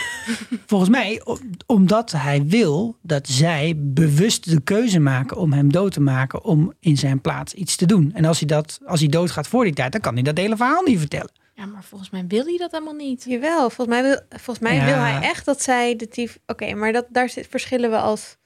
volgens 0.66 0.90
mij, 0.90 1.22
omdat 1.66 2.12
hij 2.12 2.44
wil 2.46 2.96
dat 3.02 3.28
zij 3.28 3.74
bewust 3.76 4.50
de 4.50 4.60
keuze 4.60 4.98
maken 4.98 5.36
om 5.36 5.52
hem 5.52 5.72
dood 5.72 5.92
te 5.92 6.00
maken, 6.00 6.44
om 6.44 6.72
in 6.80 6.96
zijn 6.96 7.20
plaats 7.20 7.54
iets 7.54 7.76
te 7.76 7.86
doen. 7.86 8.10
En 8.14 8.24
als 8.24 8.38
hij, 8.38 8.48
dat, 8.48 8.78
als 8.86 9.00
hij 9.00 9.08
doodgaat 9.08 9.48
voor 9.48 9.64
die 9.64 9.74
tijd, 9.74 9.92
dan 9.92 10.00
kan 10.00 10.14
hij 10.14 10.22
dat 10.22 10.36
hele 10.36 10.56
verhaal 10.56 10.82
niet 10.82 10.98
vertellen. 10.98 11.30
Ja, 11.56 11.66
maar 11.66 11.84
volgens 11.84 12.10
mij 12.10 12.24
wil 12.28 12.44
hij 12.44 12.56
dat 12.56 12.70
helemaal 12.72 12.94
niet. 12.94 13.24
Jawel, 13.28 13.58
volgens 13.70 13.86
mij 13.88 14.02
wil, 14.02 14.20
volgens 14.28 14.58
mij 14.58 14.74
Ja. 14.74 14.84
wil 14.84 14.94
hij 14.94 15.22
echt 15.22 15.44
dat 15.44 15.62
zij 15.62 15.96
de 15.96 16.08
tief... 16.08 16.38
Oké, 16.46 16.74
maar 16.74 16.92
dat, 16.92 17.06
daar 17.08 17.28
zit, 17.28 17.46
verschillen 17.50 17.90
we 17.90 17.96
als 17.98 18.36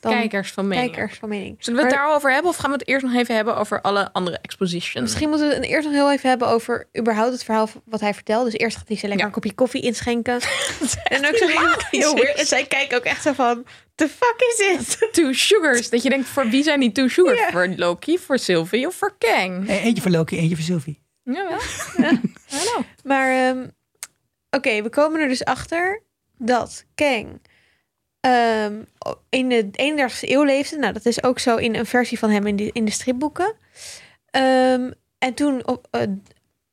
dan 0.00 0.12
Kijkers 0.12 0.52
van 0.52 0.68
mening. 0.68 0.92
kijkers 0.92 1.18
van 1.18 1.28
mening. 1.28 1.56
Zullen 1.58 1.78
we 1.80 1.86
het 1.86 1.94
Maar 1.96 2.04
daarover 2.04 2.32
hebben 2.32 2.50
of 2.50 2.56
gaan 2.56 2.70
we 2.70 2.76
het 2.76 2.88
eerst 2.88 3.04
nog 3.06 3.14
even 3.14 3.34
hebben 3.34 3.56
over 3.56 3.80
alle 3.80 4.12
andere 4.12 4.38
expositions? 4.42 5.02
Misschien 5.04 5.28
moeten 5.28 5.48
we 5.48 5.54
het 5.54 5.64
eerst 5.64 5.84
nog 5.84 5.94
heel 5.96 6.12
even 6.12 6.28
hebben 6.28 6.48
over 6.48 6.88
überhaupt 6.98 7.32
het 7.32 7.44
verhaal 7.44 7.68
wat 7.84 8.00
hij 8.00 8.14
vertelt. 8.14 8.44
Dus 8.44 8.54
eerst 8.54 8.76
gaat 8.76 8.88
hij 8.88 8.96
ze 8.96 9.02
lekker 9.02 9.20
Ja. 9.20 9.26
een 9.26 9.32
kopje 9.40 9.52
koffie 9.54 9.82
inschenken. 9.82 10.34
en 11.04 11.26
ook 11.26 11.36
zo 11.36 11.46
heel 11.90 12.14
weird. 12.14 12.38
En 12.38 12.46
zij 12.46 12.64
kijken 12.66 12.98
ook 12.98 13.04
echt 13.04 13.22
zo 13.22 13.32
van, 13.32 13.64
the 13.94 14.08
fuck 14.08 14.34
is 14.38 14.56
dit? 14.56 15.12
Two 15.12 15.32
sugars. 15.32 15.90
Dat 15.90 16.02
je 16.02 16.08
denkt, 16.08 16.28
voor 16.28 16.48
wie 16.48 16.62
zijn 16.62 16.80
die 16.80 16.92
two 16.92 17.08
sugars? 17.08 17.40
Voor 17.50 17.68
Loki, 17.76 18.18
voor 18.18 18.38
Sylvie 18.38 18.86
of 18.86 18.94
voor 18.94 19.14
Kang? 19.18 19.68
Eh, 19.68 19.84
Eentje 19.84 20.02
voor 20.02 20.10
Loki, 20.10 20.36
eentje 20.38 20.54
voor 20.56 20.64
Sylvie. 20.64 21.02
Jawel. 21.24 21.58
Don't 21.96 22.32
know. 22.72 22.84
Maar 23.04 23.30
ehm, 23.30 23.68
oké, 24.50 24.82
we 24.82 24.88
komen 24.88 25.20
er 25.20 25.28
dus 25.28 25.44
achter 25.44 26.02
dat 26.38 26.84
Kang 26.94 27.40
ehm, 28.20 28.82
in 29.28 29.48
de 29.48 29.64
31ste 29.64 30.28
eeuw 30.28 30.42
leefde. 30.42 30.76
Nou, 30.76 30.92
dat 30.92 31.06
is 31.06 31.22
ook 31.22 31.38
zo 31.38 31.56
in 31.56 31.74
een 31.74 31.86
versie 31.86 32.18
van 32.18 32.30
hem 32.30 32.46
in 32.46 32.56
de, 32.56 32.70
in 32.72 32.84
de 32.84 32.90
stripboeken. 32.90 33.54
Ehm, 34.30 34.90
en 35.18 35.34
toen 35.34 35.66
op, 35.66 35.86
eh, 35.90 36.02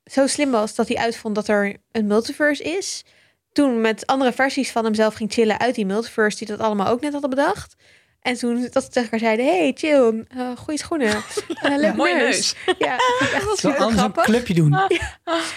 zo 0.06 0.28
slim 0.28 0.52
was 0.52 0.76
dat 0.76 0.88
hij 0.88 0.97
uitvond 0.97 1.36
dat 1.36 1.47
er 1.47 1.76
een 1.91 2.08
multiverse 2.08 2.64
is. 2.64 3.04
Toen 3.52 3.82
met 3.82 4.08
andere 4.08 4.32
versies 4.34 4.72
van 4.72 4.84
hemzelf 4.84 5.14
ging 5.14 5.32
chillen 5.34 5.60
uit 5.60 5.76
die 5.76 5.86
multiverse, 5.86 6.38
die 6.38 6.47
dat 6.47 6.60
allemaal 6.60 6.88
ook 6.88 7.02
net 7.02 7.12
hadden 7.12 7.30
bedacht. 7.30 7.76
En 8.22 8.34
toen 8.38 8.67
dat 8.72 8.84
ze 8.84 8.89
tegen 8.89 9.01
elkaar 9.03 9.19
zeiden: 9.19 9.45
Hey, 9.45 9.72
chill, 9.76 10.24
eh 10.30 10.49
goede 10.57 10.80
schoenen. 10.80 11.07
eh 11.61 11.78
leuk 11.78 11.95
Mooie 11.95 12.15
neus. 12.15 12.55
neus. 12.65 12.76
Ja, 12.80 12.97
Zo 13.41 13.55
super 13.55 13.69
anders 13.69 13.88
een 13.88 13.97
grappig. 13.97 14.24
clubje 14.24 14.53
doen. 14.53 14.74
Een 14.74 14.89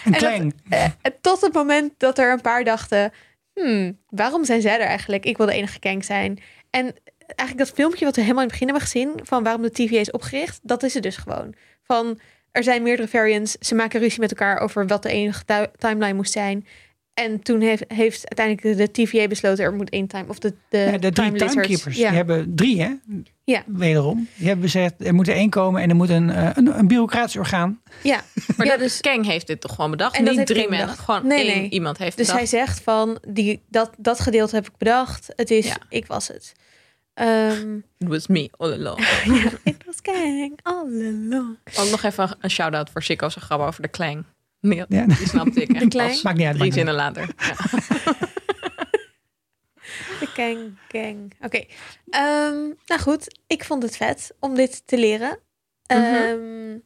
dat- 0.05 0.17
klein. 0.17 0.55
Eh, 0.69 0.85
tot 1.21 1.41
het 1.41 1.53
moment 1.53 1.93
dat 1.99 2.19
er 2.19 2.33
een 2.33 2.41
paar 2.41 2.65
dachten... 2.65 3.13
hmm, 3.55 3.99
waarom 4.09 4.45
zijn 4.45 4.61
zij 4.61 4.81
er 4.81 4.87
eigenlijk? 4.87 5.25
Ik 5.25 5.37
wil 5.37 5.47
de 5.47 5.53
enige 5.55 5.79
Kang 5.79 6.05
zijn. 6.05 6.43
En 6.71 6.95
eigenlijk 7.27 7.59
dat 7.69 7.77
filmpje 7.77 8.05
wat 8.05 8.17
we 8.17 8.21
helemaal 8.23 8.43
in 8.43 8.49
het 8.51 8.59
begin 8.61 8.75
hebben 8.75 8.89
gezien... 8.93 9.21
van 9.23 9.43
waarom 9.43 9.63
de 9.63 9.71
TVA 9.71 9.99
is 9.99 10.11
opgericht, 10.11 10.61
dat 10.63 10.83
is 10.83 10.95
het 10.95 11.03
dus 11.03 11.17
gewoon. 11.17 11.55
Van, 11.83 12.19
er 12.51 12.63
zijn 12.63 12.83
meerdere 12.83 13.09
variants. 13.09 13.53
Ze 13.61 13.75
maken 13.75 14.01
ruzie 14.01 14.21
met 14.21 14.31
elkaar 14.31 14.59
over 14.59 14.87
wat 14.87 15.03
de 15.03 15.09
enige 15.11 15.71
timeline 15.79 16.15
moest 16.15 16.33
zijn. 16.33 16.67
En 17.15 17.43
toen 17.43 17.61
heeft, 17.61 17.85
heeft 17.89 18.37
uiteindelijk 18.37 18.93
de 18.93 19.03
TVA 19.03 19.27
besloten... 19.29 19.65
er 19.65 19.75
moet 19.75 19.91
één 19.91 20.07
time... 20.07 20.25
of 20.29 20.39
de, 20.39 20.55
de, 20.69 20.79
Ja, 20.79 20.99
de 20.99 21.11
drie 21.13 21.33
timekeepers. 21.33 21.97
Ja. 21.97 22.09
Die 22.09 22.17
hebben 22.17 22.53
drie, 22.55 22.83
hè? 22.83 22.93
Ja. 23.45 23.63
Wederom. 23.67 24.29
Die 24.37 24.47
hebben 24.47 24.65
gezegd, 24.65 24.95
er 25.07 25.15
moet 25.15 25.29
er 25.29 25.35
één 25.35 25.51
komen 25.51 25.83
en 25.83 25.89
er 25.89 25.97
moet 25.97 26.09
een, 26.09 26.31
eh, 26.31 26.51
een, 26.55 26.79
een 26.79 26.87
bureaucratisch 26.89 27.37
orgaan. 27.37 27.81
ja. 28.03 28.21
Maar 28.57 28.67
Ja, 28.67 28.73
dat, 28.73 28.81
dus- 28.81 29.01
Kang 29.01 29.27
heeft 29.27 29.47
dit 29.47 29.61
toch 29.61 29.75
gewoon 29.75 29.91
bedacht? 29.91 30.17
En 30.17 30.25
dat 30.25 30.37
Niet 30.37 30.49
heeft 30.49 30.61
drie 30.61 30.79
mensen. 30.79 30.99
Gewoon 30.99 31.27
Nee, 31.27 31.47
één 31.51 31.61
nee. 31.61 31.71
iemand 31.71 31.99
heeft 31.99 32.17
Dus 32.17 32.33
hij 32.33 32.47
zegt 32.47 32.81
van, 32.81 33.19
die, 33.29 33.63
dat, 33.69 33.91
dat 33.99 34.21
gedeelte 34.21 34.55
heb 34.55 34.67
ik 34.67 34.77
bedacht. 34.79 35.33
Het 35.37 35.51
is, 35.51 35.67
Ja. 35.67 35.77
ik 35.89 36.07
was 36.07 36.29
het. 36.29 36.53
Ehm 37.15 37.77
It 37.99 38.09
was 38.09 38.27
me 38.27 38.51
all 38.57 38.73
along. 38.73 38.99
ja, 39.43 39.51
it 39.65 39.85
was 39.87 40.01
Kang 40.03 40.59
all 40.63 40.75
along. 40.75 41.59
Ook 41.79 41.91
nog 41.91 42.03
even 42.03 42.37
een 42.41 42.51
shout-out 42.51 42.91
voor 42.91 43.03
Sikko's 43.03 43.35
grap 43.39 43.61
over 43.61 43.83
de 43.83 43.89
klang. 43.89 44.25
Nee, 44.65 44.85
Ja. 44.89 45.07
die 45.07 45.29
snapte 45.29 45.63
ik 45.63 45.73
echt 45.73 45.89
pas 45.97 46.23
Maakt 46.23 46.37
niet 46.39 46.47
uit. 46.47 46.57
drie 46.59 46.73
zinnen 46.73 46.95
later. 46.95 47.29
Ja. 47.37 47.55
De 50.21 50.29
Kang 50.35 50.79
Gang. 50.89 51.33
Oké. 51.41 51.65
Ehm, 52.11 52.63
nou 52.87 53.01
goed, 53.01 53.39
ik 53.47 53.65
vond 53.65 53.83
het 53.83 53.97
vet 53.97 54.35
om 54.41 54.55
dit 54.55 54.87
te 54.87 54.99
leren. 54.99 55.39
Mhm. 55.87 55.99
Ehm, 56.01 56.79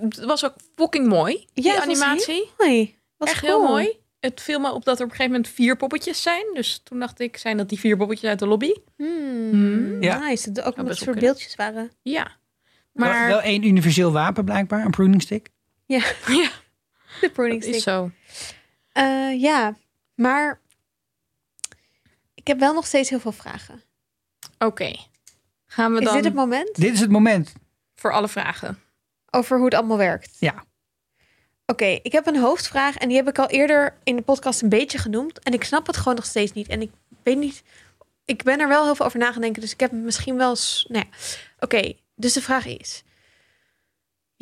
Het 0.00 0.24
was 0.24 0.44
ook 0.44 0.54
fucking 0.76 1.06
mooi, 1.08 1.46
die 1.54 1.64
Ja, 1.64 1.72
was 1.74 1.82
animatie. 1.82 2.50
Mooi. 2.58 2.98
Was 3.16 3.30
Echt 3.30 3.40
cool. 3.40 3.52
heel 3.60 3.68
mooi. 3.68 4.00
Het 4.20 4.40
viel 4.40 4.60
me 4.60 4.72
op 4.72 4.84
dat 4.84 4.98
er 4.98 5.04
op 5.04 5.10
een 5.10 5.16
gegeven 5.16 5.36
moment 5.36 5.54
vier 5.54 5.76
poppetjes 5.76 6.22
zijn. 6.22 6.44
Dus 6.54 6.80
toen 6.84 6.98
dacht 6.98 7.20
ik, 7.20 7.36
zijn 7.36 7.56
dat 7.56 7.68
die 7.68 7.78
vier 7.78 7.96
poppetjes 7.96 8.30
uit 8.30 8.38
de 8.38 8.46
lobby? 8.46 8.72
Hmm, 8.96 9.50
Hmm. 9.50 10.02
Ja. 10.02 10.18
Nice. 10.18 10.52
Dat 10.52 10.64
ook 10.64 10.70
omdat 10.76 10.86
best 10.86 10.98
het 10.98 11.04
wel 11.08 11.14
soort 11.14 11.24
beeldjes 11.26 11.54
waren. 11.54 11.90
Ja. 12.02 12.22
Wel- 12.92 13.08
Maar 13.08 13.28
Wel 13.28 13.40
één 13.40 13.64
universeel 13.66 14.12
wapen 14.12 14.44
blijkbaar, 14.44 14.84
een 14.84 14.90
pruning 14.90 15.22
stick. 15.22 15.48
Ja, 15.86 15.98
ja, 16.42 16.50
de 17.20 17.30
pruning 17.30 17.62
is 17.62 17.82
zo. 17.82 18.10
Eh, 18.92 19.40
ja, 19.40 19.76
maar 20.14 20.60
ik 22.34 22.46
heb 22.46 22.58
wel 22.58 22.74
nog 22.74 22.86
steeds 22.86 23.10
heel 23.10 23.20
veel 23.20 23.32
vragen. 23.32 23.82
Oké. 24.58 24.94
Gaan 25.66 25.92
we 25.92 25.98
Is 25.98 26.04
dan 26.04 26.14
dit 26.14 26.24
het 26.24 26.34
moment 26.34 26.74
Dit 26.74 26.92
is 26.92 27.00
het 27.00 27.10
moment. 27.10 27.52
voor 27.94 28.12
alle 28.12 28.28
vragen? 28.28 28.82
over 29.34 29.56
hoe 29.56 29.64
het 29.64 29.74
allemaal 29.74 29.96
werkt? 29.96 30.36
Ja. 30.38 30.64
Oké, 31.66 31.84
ik 32.02 32.12
heb 32.12 32.26
een 32.26 32.36
hoofdvraag 32.36 32.96
en 32.96 33.08
die 33.08 33.16
heb 33.16 33.28
ik 33.28 33.38
al 33.38 33.48
eerder 33.48 33.96
in 34.04 34.16
de 34.16 34.22
podcast 34.22 34.62
een 34.62 34.68
beetje 34.68 34.98
genoemd. 34.98 35.38
En 35.38 35.52
ik 35.52 35.64
snap 35.64 35.86
het 35.86 35.96
gewoon 35.96 36.14
nog 36.14 36.24
steeds 36.24 36.52
niet. 36.52 36.68
En 36.68 36.82
ik 36.82 36.90
weet 37.22 37.38
niet, 37.38 37.62
ik 38.24 38.42
ben 38.42 38.60
er 38.60 38.68
wel 38.68 38.84
heel 38.84 38.94
veel 38.94 39.06
over 39.06 39.18
na 39.18 39.32
gaan 39.32 39.40
denken. 39.40 39.60
Dus 39.62 39.72
ik 39.72 39.80
heb 39.80 39.92
misschien 39.92 40.36
wel 40.36 40.56
nou 40.88 41.04
ja. 41.08 41.16
Oké, 41.58 41.92
dus 42.14 42.32
de 42.32 42.42
vraag 42.42 42.66
is. 42.66 43.02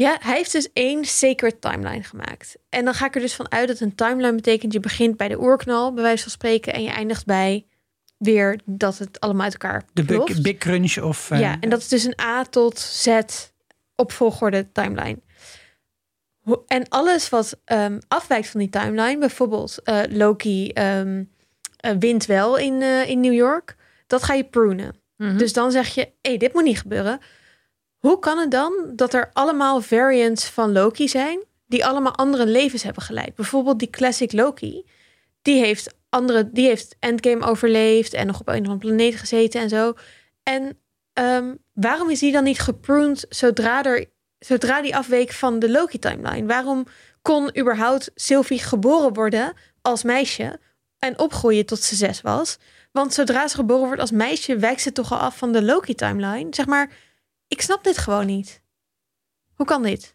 Ja, 0.01 0.17
hij 0.21 0.37
heeft 0.37 0.53
dus 0.53 0.73
één 0.73 1.05
sacred 1.05 1.61
timeline 1.61 2.03
gemaakt. 2.03 2.57
En 2.69 2.85
dan 2.85 2.95
ga 2.95 3.07
ik 3.07 3.15
er 3.15 3.21
dus 3.21 3.35
van 3.35 3.51
uit 3.51 3.69
dat 3.69 3.81
een 3.81 3.95
timeline 3.95 4.35
betekent... 4.35 4.73
je 4.73 4.81
begint 4.81 5.17
bij 5.17 5.29
de 5.29 5.41
oerknal, 5.41 5.93
bij 5.95 6.03
wijze 6.03 6.23
van 6.23 6.33
spreken... 6.33 6.73
en 6.73 6.83
je 6.83 6.91
eindigt 6.91 7.27
bij 7.27 7.67
weer 8.19 8.61
dat 8.65 8.99
het 8.99 9.21
allemaal 9.21 9.43
uit 9.43 9.53
elkaar 9.53 9.83
De 9.93 10.05
big, 10.05 10.41
big 10.41 10.57
crunch 10.57 10.99
of... 10.99 11.31
eh, 11.31 11.41
Ja, 11.41 11.57
en 11.61 11.71
dat 11.71 11.81
is 11.81 11.89
dus 11.89 12.05
een 12.05 12.21
A 12.21 12.45
tot 12.45 12.79
Z 12.79 13.21
op 13.97 14.13
volgorde 14.13 14.73
timeline. 14.73 15.19
En 16.67 16.89
alles 16.89 17.29
wat 17.29 17.61
ehm, 17.65 17.99
afwijkt 18.09 18.49
van 18.49 18.61
die 18.61 18.71
timeline, 18.71 19.19
bijvoorbeeld 19.19 19.83
eh, 19.83 20.01
Loki 20.09 20.69
ehm, 20.69 21.25
eh, 21.77 21.93
wint 21.99 22.27
wel 22.27 22.57
in, 22.57 22.83
eh, 22.83 23.09
in 23.09 23.21
New 23.21 23.35
York, 23.35 23.77
dat 24.07 24.23
ga 24.23 24.35
je 24.35 24.45
prunen. 24.45 24.95
Mhm. 25.17 25.37
Dus 25.37 25.53
dan 25.53 25.71
zeg 25.71 25.89
je, 25.89 26.01
hé, 26.01 26.11
hey, 26.23 26.37
dit 26.39 26.53
moet 26.53 26.65
niet 26.65 26.81
gebeuren. 26.81 27.21
Hoe 28.01 28.19
kan 28.19 28.39
het 28.39 28.51
dan 28.51 28.93
dat 28.95 29.15
er 29.15 29.31
allemaal 29.33 29.81
variants 29.81 30.45
van 30.45 30.73
Loki 30.73 31.09
zijn, 31.09 31.45
die 31.67 31.87
allemaal 31.87 32.15
andere 32.15 32.47
levens 32.47 32.83
hebben 32.83 33.03
geleid? 33.03 33.35
Bijvoorbeeld 33.35 33.79
die 33.79 33.91
classic 33.91 34.33
Loki, 34.33 34.87
die 35.43 35.61
heeft 35.65 35.95
andere, 36.09 36.51
die 36.53 36.67
heeft 36.67 36.97
Endgame 36.99 37.47
overleefd 37.47 38.13
en 38.13 38.27
nog 38.27 38.41
op 38.41 38.49
een 38.49 38.61
of 38.61 38.69
andere 38.69 38.79
planeet 38.79 39.17
gezeten 39.17 39.61
en 39.61 39.69
zo. 39.69 39.95
En 40.43 40.79
ehm, 41.13 41.55
waarom 41.73 42.11
is 42.11 42.19
die 42.19 42.33
dan 42.33 42.45
niet 42.45 42.59
gepruned 42.59 43.27
zodra, 43.29 43.85
er, 43.85 44.07
zodra 44.39 44.83
die 44.83 44.97
afweek 44.97 45.33
van 45.33 45.59
de 45.59 45.71
Loki-timeline? 45.71 46.47
Waarom 46.47 46.87
kon 47.23 47.59
überhaupt 47.59 48.11
Sylvie 48.15 48.59
geboren 48.59 49.13
worden 49.13 49.53
als 49.83 50.03
meisje 50.03 50.61
en 50.99 51.19
opgroeien 51.19 51.67
tot 51.67 51.83
ze 51.83 51.95
zes 51.95 52.21
was? 52.21 52.59
Want 52.93 53.15
zodra 53.15 53.49
ze 53.49 53.55
geboren 53.55 53.87
wordt 53.87 54.01
als 54.01 54.11
meisje, 54.11 54.57
wijkt 54.57 54.81
ze 54.81 54.93
toch 54.93 55.13
al 55.13 55.19
af 55.19 55.37
van 55.37 55.53
de 55.53 55.63
Loki-timeline? 55.63 56.47
Zeg 56.51 56.67
maar, 56.67 56.91
ik 57.51 57.61
snap 57.61 57.85
dit 57.85 57.99
gewoon 57.99 58.27
niet. 58.27 58.63
Hoe 59.55 59.67
kan 59.67 59.83
dit? 59.83 60.15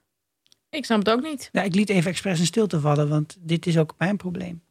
Ik 0.69 0.85
snap 0.85 0.99
het 0.99 1.09
ook 1.09 1.21
niet. 1.21 1.49
Ja, 1.51 1.61
ik 1.61 1.75
liet 1.75 1.89
even 1.89 2.09
expres 2.11 2.39
in 2.39 2.45
stilte 2.45 2.79
vallen, 2.79 3.09
want 3.09 3.37
dit 3.39 3.65
is 3.65 3.77
ook 3.77 3.93
mijn 3.97 4.17
probleem. 4.17 4.63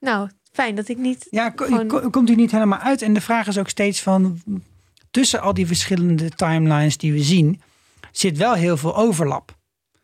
Nou, 0.00 0.30
fijn 0.52 0.74
dat 0.74 0.88
ik 0.88 0.96
niet... 0.96 1.26
Ja, 1.30 1.50
ko- 1.50 1.64
Gewoon- 1.64 1.86
ko- 1.86 2.10
komt 2.10 2.30
u 2.30 2.34
niet 2.34 2.50
helemaal 2.50 2.78
uit. 2.78 3.02
En 3.02 3.12
de 3.12 3.20
vraag 3.20 3.46
is 3.46 3.58
ook 3.58 3.68
steeds 3.68 4.00
van... 4.00 4.42
tussen 5.10 5.40
al 5.40 5.54
die 5.54 5.66
verschillende 5.66 6.28
timelines 6.30 6.96
die 6.96 7.12
we 7.12 7.22
zien... 7.22 7.60
zit 8.12 8.36
wel 8.36 8.54
heel 8.54 8.76
veel 8.76 8.96
overlap. 8.96 9.56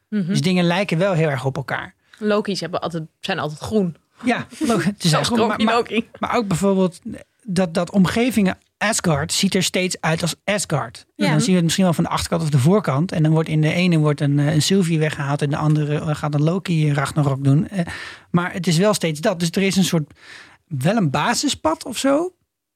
Mhm. 0.09 0.27
Dus 0.27 0.41
dingen 0.41 0.65
lijken 0.65 0.99
wel 0.99 1.13
heel 1.13 1.29
erg 1.29 1.45
op 1.45 1.57
elkaar. 1.57 1.95
Loki's 2.19 2.61
hebben 2.61 2.81
altijd, 2.81 3.05
zijn 3.21 3.39
altijd 3.39 3.61
groen. 3.61 3.97
Ja, 4.25 4.47
het 4.59 5.05
is 5.05 5.15
goed, 5.15 5.39
maar, 5.65 5.85
maar 6.19 6.37
ook 6.37 6.49
bijvoorbeeld 6.49 7.01
dat, 7.43 7.75
dat 7.75 7.91
omgevingen 7.91 8.59
Asgard 8.79 9.33
ziet 9.33 9.55
er 9.55 9.63
steeds 9.63 10.01
uit 10.01 10.23
als 10.23 10.35
Asgard. 10.45 11.07
En 11.17 11.31
dan 11.31 11.41
zien 11.41 11.49
we 11.49 11.55
het 11.55 11.63
misschien 11.63 11.85
wel 11.85 11.93
van 11.93 12.05
de 12.05 12.11
achterkant 12.11 12.43
of 12.43 12.51
de 12.51 12.59
voorkant. 12.59 13.13
En 13.13 13.23
dan 13.23 13.33
wordt 13.33 13.49
in 13.49 13.61
de 13.61 13.73
ene 13.73 13.99
wordt 13.99 14.21
een, 14.21 14.39
eh, 14.39 14.55
een 14.55 14.63
Sylvie 14.63 14.99
weggehaald 14.99 15.43
en 15.43 15.51
de 15.51 15.57
andere 15.57 15.95
eh, 15.95 16.15
gaat 16.15 16.35
een 16.35 16.43
Loki 16.43 16.93
Ragnarok 16.93 17.45
doen. 17.45 17.69
Eh, 17.69 17.87
Maar 18.31 18.53
het 18.53 18.67
is 18.67 18.77
wel 18.77 18.95
steeds 18.95 19.21
dat. 19.21 19.41
Dus 19.41 19.51
er 19.51 19.63
is 19.63 19.77
een 19.77 19.85
soort, 19.85 20.13
wel 20.67 20.97
een 20.97 21.11
basispad 21.11 21.85
of 21.85 21.99
zo, 21.99 22.35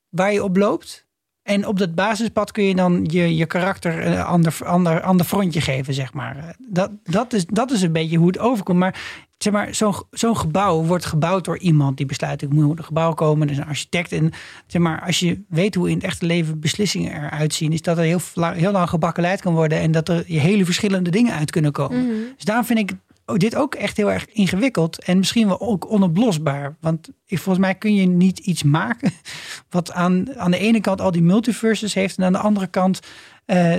waar 0.09 0.33
je 0.33 0.45
op 0.45 0.57
loopt. 0.57 1.07
En 1.49 1.67
op 1.67 1.79
dat 1.79 1.95
basispad 1.95 2.53
kun 2.53 2.65
je 2.65 2.75
dan 2.75 3.05
je, 3.11 3.37
je 3.37 3.47
karakter 3.47 4.07
een 4.07 4.23
ander, 4.23 4.57
ander, 4.65 5.01
ander 5.01 5.27
frontje 5.27 5.61
geven, 5.61 5.95
zeg 5.95 6.13
maar. 6.13 6.57
Dat, 6.69 6.91
dat, 7.05 7.33
is, 7.33 7.47
dat 7.47 7.71
is 7.71 7.83
een 7.83 7.93
beetje 7.93 8.17
hoe 8.17 8.27
het 8.27 8.39
overkomt. 8.39 8.79
Maar 8.79 9.01
zeg 9.39 9.53
maar, 9.53 9.75
zo'n 9.75 9.95
zo'n 10.11 10.37
gebouw 10.37 10.83
wordt 10.83 11.05
gebouwd 11.05 11.45
door 11.45 11.59
iemand 11.59 11.97
die 11.97 12.07
besluit, 12.07 12.43
ik 12.43 12.53
moet 12.53 12.79
een 12.79 12.85
gebouw 12.85 13.13
komen, 13.13 13.47
er 13.47 13.53
is 13.53 13.59
een 13.59 13.67
architect. 13.67 14.13
En 14.13 14.33
zeg 14.67 14.83
maar, 14.83 15.03
als 15.03 15.19
je 15.19 15.43
weet 15.49 15.75
hoe 15.75 15.89
in 15.91 15.95
het 15.95 16.05
echte 16.05 16.27
leven 16.27 16.61
beslissingen 16.61 17.13
eruit 17.13 17.55
zien, 17.55 17.73
is 17.73 17.83
dat 17.83 17.99
er 17.99 18.05
heel, 18.05 18.21
heel 18.35 18.73
lang 18.73 18.89
gebakkeleid 18.89 19.41
kan 19.41 19.55
worden 19.55 19.79
en 19.79 19.93
dat 19.93 20.09
er 20.09 20.25
hele 20.25 20.65
verschillende 20.65 21.11
dingen 21.11 21.35
uit 21.35 21.51
kunnen 21.51 21.73
komen. 21.73 22.05
Mhm. 22.05 22.15
Dus 22.37 22.45
daarom 22.45 22.65
vind 22.65 22.79
ik 22.79 22.97
dit 23.37 23.55
ook 23.57 23.75
echt 23.75 23.97
heel 23.97 24.13
erg 24.13 24.27
ingewikkeld 24.27 25.05
en 25.05 25.19
misschien 25.19 25.47
wel 25.47 25.61
ook 25.61 25.91
onoplosbaar. 25.91 26.77
Want 26.81 27.09
ik, 27.27 27.39
volgens 27.39 27.65
mij 27.65 27.75
kun 27.75 27.95
je 27.95 28.07
niet 28.07 28.39
iets 28.39 28.63
maken 28.63 29.13
wat 29.71 29.93
aan, 29.93 30.37
aan 30.39 30.51
de 30.51 30.59
ene 30.59 30.81
kant 30.81 31.01
al 31.01 31.11
die 31.11 31.23
multiverses 31.23 31.95
heeft 31.95 32.19
en 32.19 32.25
aan 32.25 32.33
de 32.33 32.39
andere 32.39 32.67
kant 32.67 33.01
eh, 33.45 33.77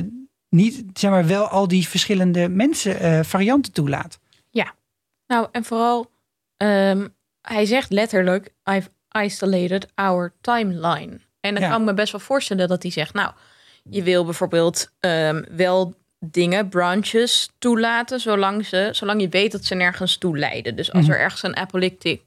niet, 0.49 0.83
zeg 0.93 1.11
maar, 1.11 1.27
wel 1.27 1.47
al 1.47 1.67
die 1.67 1.87
verschillende 1.87 2.49
mensen 2.49 2.99
eh, 2.99 3.19
varianten 3.23 3.73
toelaat. 3.73 4.19
Nou, 5.27 5.47
en 5.51 5.63
vooral, 5.65 6.11
ehm, 6.57 7.07
hij 7.41 7.65
zegt 7.65 7.91
letterlijk, 7.91 8.53
I've 8.63 8.89
isolated 9.23 9.87
our 9.95 10.33
timeline. 10.41 11.19
En 11.39 11.53
dan 11.53 11.63
Ja. 11.63 11.69
kan 11.69 11.79
ik 11.79 11.85
me 11.85 11.93
best 11.93 12.11
wel 12.11 12.21
voorstellen 12.21 12.67
dat 12.67 12.81
hij 12.81 12.91
zegt, 12.91 13.13
nou, 13.13 13.31
je 13.83 14.03
wil 14.03 14.25
bijvoorbeeld 14.25 14.91
ehm, 14.99 15.43
wel 15.51 15.93
dingen, 16.19 16.69
branches 16.69 17.49
toelaten, 17.59 18.19
zolang, 18.19 18.65
ze, 18.65 18.89
zolang 18.91 19.21
je 19.21 19.29
weet 19.29 19.51
dat 19.51 19.65
ze 19.65 19.75
nergens 19.75 20.17
toe 20.17 20.37
leiden. 20.37 20.75
Dus 20.75 20.91
als 20.93 21.03
Mhm. 21.05 21.13
er 21.13 21.19
ergens 21.19 21.43
een 21.43 21.55
apocalyptic, 21.57 22.21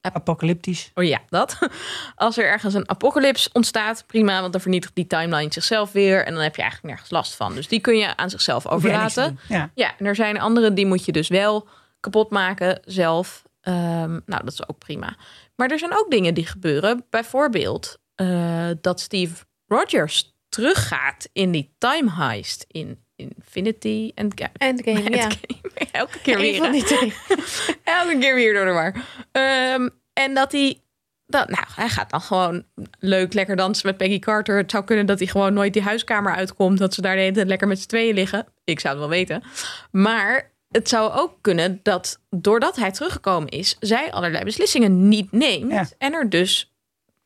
Apocalyptisch. 0.00 0.90
oh 0.94 1.04
ja, 1.04 1.20
dat. 1.28 1.58
Als 2.14 2.38
er 2.38 2.44
ergens 2.44 2.74
een 2.74 2.88
apocalyps 2.88 3.52
ontstaat, 3.52 4.04
prima, 4.06 4.40
want 4.40 4.52
dan 4.52 4.60
vernietigt 4.60 4.94
die 4.94 5.06
timeline 5.06 5.52
zichzelf 5.52 5.92
weer 5.92 6.24
en 6.26 6.34
dan 6.34 6.42
heb 6.42 6.56
je 6.56 6.62
eigenlijk 6.62 6.92
nergens 6.92 7.12
last 7.14 7.34
van. 7.34 7.54
Dus 7.54 7.68
die 7.68 7.80
kun 7.80 7.96
je 7.98 8.16
aan 8.16 8.30
zichzelf 8.30 8.66
overlaten. 8.66 9.38
Ja. 9.48 9.70
Ja, 9.74 9.94
en 9.98 10.06
er 10.06 10.14
zijn 10.14 10.40
andere 10.40 10.72
die 10.72 10.86
moet 10.86 11.04
je 11.04 11.12
dus 11.12 11.28
wel 11.28 11.68
kapot 12.00 12.30
maken 12.30 12.80
zelf. 12.84 13.42
Ehm, 13.60 14.10
nou, 14.26 14.44
dat 14.44 14.52
is 14.52 14.68
ook 14.68 14.78
prima. 14.78 15.16
Maar 15.56 15.70
er 15.70 15.78
zijn 15.78 15.92
ook 15.98 16.10
dingen 16.10 16.34
die 16.34 16.46
gebeuren. 16.46 17.04
Bijvoorbeeld 17.10 17.98
eh, 18.14 18.68
dat 18.80 19.00
Steve 19.00 19.44
Rogers 19.66 20.34
teruggaat 20.48 21.28
in 21.32 21.50
die 21.50 21.74
time 21.78 22.10
heist 22.12 22.64
in 22.68 23.04
Infinity 23.16 24.12
Endga- 24.14 24.52
Endgame, 24.56 25.00
ja. 25.16 25.22
Endgame. 25.22 25.60
Elke 25.92 26.18
keer 26.20 26.38
weer. 26.38 26.56
van 26.56 26.66
hè? 26.66 26.72
die 26.72 26.84
twee. 26.84 27.14
Elke 27.84 28.18
keer 28.18 28.34
weer 28.34 28.54
door 28.54 28.64
de 28.64 28.72
war. 28.72 28.94
Ehm, 29.32 29.88
en 30.12 30.34
dat 30.34 30.52
hij... 30.52 30.80
Dat, 31.28 31.48
nou, 31.48 31.64
hij 31.74 31.88
gaat 31.88 32.10
dan 32.10 32.20
gewoon 32.20 32.64
leuk 32.98 33.32
lekker 33.32 33.56
dansen 33.56 33.86
met 33.86 33.96
Peggy 33.96 34.18
Carter. 34.18 34.56
Het 34.56 34.70
zou 34.70 34.84
kunnen 34.84 35.06
dat 35.06 35.18
hij 35.18 35.28
gewoon 35.28 35.54
nooit 35.54 35.72
die 35.72 35.82
huiskamer 35.82 36.34
uitkomt. 36.34 36.78
Dat 36.78 36.94
ze 36.94 37.00
daar 37.02 37.14
de 37.14 37.20
hele 37.20 37.34
tijd 37.34 37.46
lekker 37.46 37.68
met 37.68 37.80
z'n 37.80 37.86
tweeën 37.88 38.14
liggen. 38.14 38.46
Ik 38.64 38.80
zou 38.80 38.94
het 38.94 39.02
wel 39.02 39.12
weten. 39.18 39.42
Maar 39.90 40.52
het 40.68 40.88
zou 40.88 41.12
ook 41.12 41.38
kunnen 41.40 41.80
dat 41.82 42.20
doordat 42.30 42.76
hij 42.76 42.90
teruggekomen 42.90 43.48
is... 43.48 43.76
zij 43.80 44.12
allerlei 44.12 44.44
beslissingen 44.44 45.08
niet 45.08 45.32
neemt. 45.32 45.72
Ja. 45.72 45.88
En 45.98 46.12
er 46.12 46.30
dus 46.30 46.75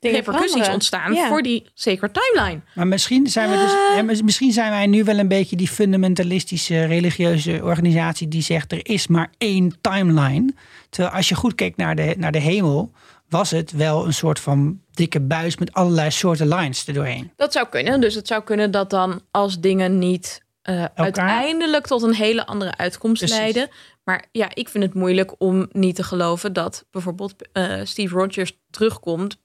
Dingen 0.00 0.16
repercussies 0.16 0.68
ontstaan 0.68 1.12
Ja. 1.12 1.28
voor 1.28 1.42
die 1.42 1.70
sacred 1.74 2.12
timeline. 2.14 2.60
Maar 2.74 2.86
misschien 2.86 3.26
zijn 3.26 3.50
we 3.50 4.04
dus, 4.06 4.22
misschien 4.22 4.52
zijn 4.52 4.70
wij 4.70 4.86
nu 4.86 5.04
wel 5.04 5.18
een 5.18 5.28
beetje 5.28 5.56
die 5.56 5.68
fundamentalistische 5.68 6.84
religieuze 6.84 7.60
organisatie 7.62 8.28
die 8.28 8.42
zegt 8.42 8.72
er 8.72 8.80
is 8.88 9.06
maar 9.06 9.30
één 9.38 9.80
timeline. 9.80 10.52
Terwijl 10.90 11.14
als 11.14 11.28
je 11.28 11.34
goed 11.34 11.54
keek 11.54 11.76
naar 11.76 11.96
de, 11.96 12.14
naar 12.18 12.32
de 12.32 12.38
hemel, 12.38 12.92
was 13.28 13.50
het 13.50 13.72
wel 13.72 14.06
een 14.06 14.14
soort 14.14 14.40
van 14.40 14.80
dikke 14.92 15.20
buis 15.20 15.56
met 15.56 15.72
allerlei 15.72 16.10
soorten 16.10 16.48
lines 16.48 16.84
erdoorheen. 16.86 17.32
Dat 17.36 17.52
zou 17.52 17.68
kunnen. 17.68 18.00
Dus 18.00 18.14
het 18.14 18.26
zou 18.26 18.42
kunnen 18.42 18.70
dat 18.70 18.90
dan 18.90 19.20
als 19.30 19.60
dingen 19.60 19.98
niet 19.98 20.42
eh, 20.62 20.84
uiteindelijk 20.94 21.86
tot 21.86 22.02
een 22.02 22.14
hele 22.14 22.46
andere 22.46 22.76
uitkomst 22.76 23.18
Precies. 23.18 23.38
leiden. 23.38 23.68
Maar 24.04 24.24
ja, 24.32 24.50
ik 24.54 24.68
vind 24.68 24.84
het 24.84 24.94
moeilijk 24.94 25.32
om 25.38 25.68
niet 25.72 25.94
te 25.96 26.02
geloven 26.02 26.52
dat 26.52 26.84
bijvoorbeeld 26.90 27.34
eh, 27.52 27.80
Steve 27.84 28.14
Rogers 28.14 28.58
terugkomt. 28.70 29.38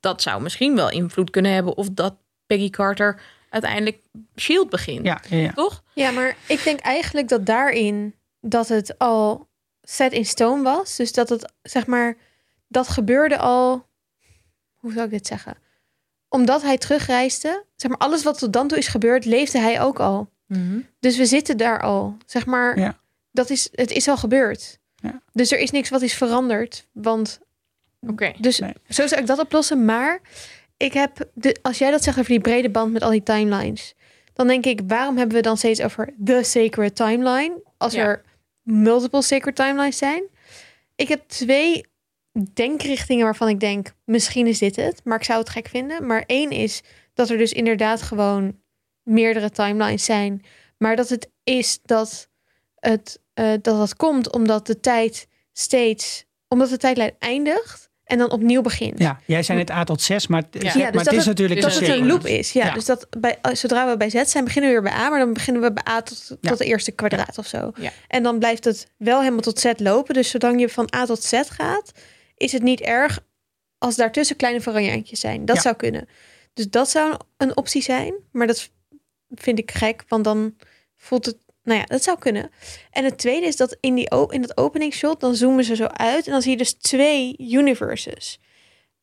Dat 0.00 0.22
zou 0.22 0.42
misschien 0.42 0.74
wel 0.74 0.90
invloed 0.90 1.30
kunnen 1.30 1.52
hebben 1.52 1.76
of 1.76 1.88
dat 1.90 2.16
Peggy 2.46 2.70
Carter 2.70 3.20
uiteindelijk 3.50 3.98
Shield 4.36 4.70
begint. 4.70 5.04
Ja, 5.04 5.20
ja, 5.28 5.36
ja. 5.36 5.52
Toch? 5.52 5.82
Ja, 5.92 6.10
maar 6.10 6.36
ik 6.46 6.64
denk 6.64 6.80
eigenlijk 6.80 7.28
dat 7.28 7.46
daarin 7.46 8.14
dat 8.40 8.68
het 8.68 8.98
al 8.98 9.48
set 9.82 10.12
in 10.12 10.26
stone 10.26 10.62
was. 10.62 10.96
Dus 10.96 11.12
dat 11.12 11.28
het, 11.28 11.52
zeg 11.62 11.86
maar, 11.86 12.16
dat 12.68 12.88
gebeurde 12.88 13.38
al. 13.38 13.86
Hoe 14.74 14.92
zou 14.92 15.04
ik 15.04 15.10
dit 15.10 15.26
zeggen? 15.26 15.56
Omdat 16.28 16.62
hij 16.62 16.78
terugreisde, 16.78 17.64
zeg 17.76 17.90
maar, 17.90 18.00
alles 18.00 18.22
wat 18.22 18.38
tot 18.38 18.52
dan 18.52 18.68
toe 18.68 18.78
is 18.78 18.88
gebeurd, 18.88 19.24
leefde 19.24 19.58
hij 19.58 19.80
ook 19.80 20.00
al. 20.00 20.30
Dus 21.00 21.16
we 21.16 21.26
zitten 21.26 21.56
daar 21.56 21.82
al, 21.82 22.16
zeg 22.26 22.46
maar. 22.46 22.78
Ja. 22.78 22.98
Dat 23.30 23.50
is, 23.50 23.68
het 23.72 23.90
is 23.90 24.08
al 24.08 24.16
gebeurd. 24.16 24.78
Ja. 24.96 25.22
Dus 25.32 25.52
er 25.52 25.58
is 25.58 25.70
niks 25.70 25.88
wat 25.88 26.02
is 26.02 26.14
veranderd. 26.14 26.86
Want 26.92 27.40
Oké. 28.10 28.32
dus 28.40 28.58
Nee. 28.58 28.72
zo 28.88 29.06
zou 29.06 29.20
ik 29.20 29.26
dat 29.26 29.38
oplossen. 29.38 29.84
Maar 29.84 30.20
ik 30.76 30.92
heb, 30.92 31.28
de, 31.34 31.56
als 31.62 31.78
jij 31.78 31.90
dat 31.90 32.02
zegt 32.04 32.18
over 32.18 32.30
die 32.30 32.40
brede 32.40 32.70
band 32.70 32.92
met 32.92 33.02
al 33.02 33.10
die 33.10 33.22
timelines, 33.22 33.94
dan 34.32 34.46
denk 34.46 34.66
ik, 34.66 34.80
waarom 34.86 35.16
hebben 35.16 35.36
we 35.36 35.42
dan 35.42 35.56
steeds 35.56 35.80
over 35.82 36.14
the 36.24 36.40
sacred 36.42 36.96
timeline? 36.96 37.62
Als 37.76 37.92
Ja. 37.94 38.02
er 38.04 38.22
multiple 38.62 39.22
sacred 39.22 39.56
timelines 39.56 39.98
zijn. 39.98 40.22
Ik 40.94 41.08
heb 41.08 41.28
twee 41.28 41.84
denkrichtingen 42.52 43.24
waarvan 43.24 43.48
ik 43.48 43.60
denk, 43.60 43.92
misschien 44.04 44.46
is 44.46 44.58
dit 44.58 44.76
het, 44.76 45.00
maar 45.04 45.18
ik 45.18 45.24
zou 45.24 45.38
het 45.38 45.48
gek 45.48 45.68
vinden. 45.68 46.06
Maar 46.06 46.22
één 46.26 46.50
is 46.50 46.82
dat 47.14 47.30
er 47.30 47.38
dus 47.38 47.52
inderdaad 47.52 48.02
gewoon 48.02 48.58
meerdere 49.02 49.50
timelines 49.50 50.04
zijn, 50.04 50.44
maar 50.78 50.96
dat 50.96 51.08
het 51.08 51.30
is 51.44 51.78
dat 51.82 52.28
het 52.78 53.20
eh, 53.34 53.50
dat 53.50 53.64
dat 53.64 53.96
komt 53.96 54.32
omdat 54.32 54.66
de 54.66 54.80
tijd 54.80 55.28
steeds, 55.52 56.24
omdat 56.48 56.68
de 56.68 56.76
tijdlijn 56.76 57.14
eindigt 57.18 57.85
en 58.06 58.18
dan 58.18 58.30
opnieuw 58.30 58.60
begint. 58.62 58.98
Ja, 58.98 59.20
jij 59.26 59.42
zei 59.42 59.58
net 59.58 59.70
A 59.70 59.84
tot 59.84 60.02
6, 60.02 60.26
maar, 60.26 60.42
het- 60.50 60.62
Ja. 60.62 60.68
maar 60.68 60.78
Ja, 60.78 60.90
dus 60.90 60.94
het 61.00 61.04
dat 61.04 61.12
is 61.12 61.18
het- 61.18 61.26
natuurlijk 61.26 61.60
dat 61.60 61.70
Dus 61.70 61.80
het 61.88 61.88
een 61.98 62.06
loop 62.06 62.26
is. 62.26 62.52
Ja, 62.52 62.66
Ja. 62.66 62.74
dus 62.74 62.84
dat 62.84 63.06
bij, 63.18 63.38
zodra 63.52 63.88
we 63.90 63.96
bij 63.96 64.10
Z 64.10 64.22
zijn, 64.24 64.44
beginnen 64.44 64.70
we 64.74 64.80
weer 64.80 64.90
bij 64.90 65.00
A, 65.00 65.08
maar 65.10 65.18
dan 65.18 65.32
beginnen 65.32 65.62
we 65.62 65.72
bij 65.72 65.84
A 65.88 66.02
tot, 66.02 66.36
Ja. 66.40 66.48
tot 66.50 66.58
de 66.58 66.64
eerste 66.64 66.90
kwadraat 66.92 67.38
of 67.38 67.46
zo. 67.46 67.70
Ja. 67.80 67.90
En 68.08 68.22
dan 68.22 68.38
blijft 68.38 68.64
het 68.64 68.86
wel 68.96 69.18
helemaal 69.20 69.40
tot 69.40 69.58
Z 69.60 69.72
lopen. 69.76 70.14
Dus 70.14 70.30
zolang 70.30 70.60
je 70.60 70.68
van 70.68 70.88
A 70.94 71.04
tot 71.04 71.22
Z 71.22 71.40
gaat, 71.48 71.92
is 72.36 72.52
het 72.52 72.62
niet 72.62 72.80
erg 72.80 73.20
als 73.78 73.96
daartussen 73.96 74.36
kleine 74.36 74.60
variantjes 74.60 75.20
zijn. 75.20 75.44
Dat 75.44 75.56
Ja. 75.56 75.62
zou 75.62 75.74
kunnen. 75.76 76.08
Dus 76.54 76.70
dat 76.70 76.90
zou 76.90 77.16
een 77.36 77.56
optie 77.56 77.82
zijn, 77.82 78.14
maar 78.32 78.46
dat 78.46 78.70
vind 79.28 79.58
ik 79.58 79.70
gek, 79.70 80.04
want 80.08 80.24
dan 80.24 80.54
voelt 80.96 81.26
het. 81.26 81.36
Nou 81.66 81.78
ja, 81.78 81.84
dat 81.84 82.02
zou 82.02 82.18
kunnen. 82.18 82.50
En 82.90 83.04
het 83.04 83.18
tweede 83.18 83.46
is 83.46 83.56
dat 83.56 83.76
in, 83.80 83.94
die, 83.94 84.08
in 84.28 84.40
dat 84.40 84.56
openingsshot, 84.56 85.20
dan 85.20 85.34
zoomen 85.34 85.64
ze 85.64 85.76
zo 85.76 85.84
uit 85.84 86.26
en 86.26 86.32
dan 86.32 86.42
zie 86.42 86.50
je 86.50 86.56
dus 86.56 86.72
twee 86.72 87.34
universes. 87.38 88.38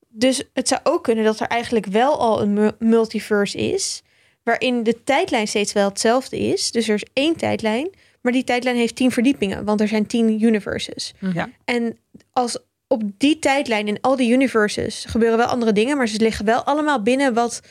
Dus 0.09 0.43
het 0.53 0.67
zou 0.67 0.81
ook 0.83 1.03
kunnen 1.03 1.23
dat 1.23 1.39
er 1.39 1.47
eigenlijk 1.47 1.85
wel 1.85 2.19
al 2.19 2.41
een 2.41 2.53
mu- 2.53 2.71
multiverse 2.79 3.57
is, 3.57 4.01
waarin 4.43 4.83
de 4.83 5.03
tijdlijn 5.03 5.47
steeds 5.47 5.73
wel 5.73 5.89
hetzelfde 5.89 6.39
is. 6.39 6.71
Dus 6.71 6.87
er 6.87 6.95
is 6.95 7.05
één 7.13 7.35
tijdlijn, 7.35 7.89
maar 8.21 8.31
die 8.31 8.43
tijdlijn 8.43 8.75
heeft 8.75 8.95
tien 8.95 9.11
verdiepingen, 9.11 9.65
want 9.65 9.81
er 9.81 9.87
zijn 9.87 10.05
tien 10.07 10.43
universes. 10.43 11.13
Ja. 11.33 11.49
En 11.65 11.97
als 12.31 12.57
op 12.87 13.03
die 13.17 13.39
tijdlijn 13.39 13.87
in 13.87 13.97
al 14.01 14.15
die 14.15 14.31
universes 14.31 15.05
gebeuren 15.07 15.37
wel 15.37 15.47
andere 15.47 15.71
dingen, 15.73 15.97
maar 15.97 16.07
ze 16.07 16.19
liggen 16.19 16.45
wel 16.45 16.63
allemaal 16.63 17.01
binnen 17.01 17.33
wat. 17.33 17.61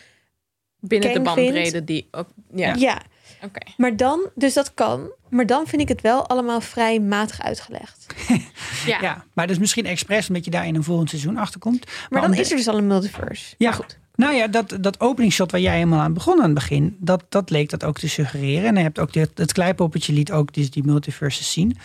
Binnen 0.81 1.13
de 1.13 1.21
bandbreedte 1.21 1.71
vindt- 1.71 1.87
die 1.87 2.09
ook. 2.11 2.29
Ja, 2.55 2.75
Ja. 2.75 3.03
Maar 3.77 3.97
dan, 3.97 4.29
dus 4.35 4.55
dat 4.55 4.75
kan, 4.75 5.11
maar 5.31 5.47
dan 5.47 5.67
vind 5.67 5.83
ik 5.83 5.89
het 5.89 6.01
wel 6.01 6.27
allemaal 6.27 6.61
vrij 6.61 7.01
matig 7.01 7.43
uitgelegd. 7.43 8.07
Ja. 8.87 8.99
Ja, 9.01 9.25
maar 9.33 9.47
dus 9.47 9.59
misschien 9.59 9.87
expres 9.87 10.29
omdat 10.29 10.45
je 10.45 10.51
daar 10.51 10.67
in 10.67 10.75
een 10.75 10.85
volgend 10.85 11.09
seizoen 11.09 11.37
achter 11.37 11.61
komt. 11.61 11.87
Maar 12.11 12.21
dan 12.21 12.31
de- 12.31 12.37
is 12.41 12.51
er 12.51 12.57
dus 12.57 12.69
al 12.69 12.79
een 12.79 12.87
multiverse. 12.87 13.55
Ja, 13.59 13.69
Maar 13.69 13.79
goed. 13.79 13.99
Nou 14.15 14.35
ja, 14.35 14.47
dat, 14.47 14.77
dat 14.81 15.01
openingsshot 15.01 15.51
waar 15.51 15.61
jij 15.61 15.75
helemaal 15.75 16.01
aan 16.01 16.13
begon 16.13 16.37
aan 16.39 16.45
het 16.45 16.55
begin, 16.55 16.97
dat, 16.99 17.25
dat 17.29 17.51
leek 17.51 17.71
dat 17.71 17.85
ook 17.85 17.99
te 17.99 18.09
suggereren. 18.09 18.69
En 18.69 18.75
je 18.77 18.81
hebt 18.83 18.99
ook 18.99 19.13
dit, 19.13 19.31
het 19.35 19.53
kleipoppetje 19.53 20.13
liet 20.13 20.33
ook 20.33 20.53
dus 20.55 20.71
die 20.71 20.85
multiverses 20.85 21.53
zien. 21.53 21.77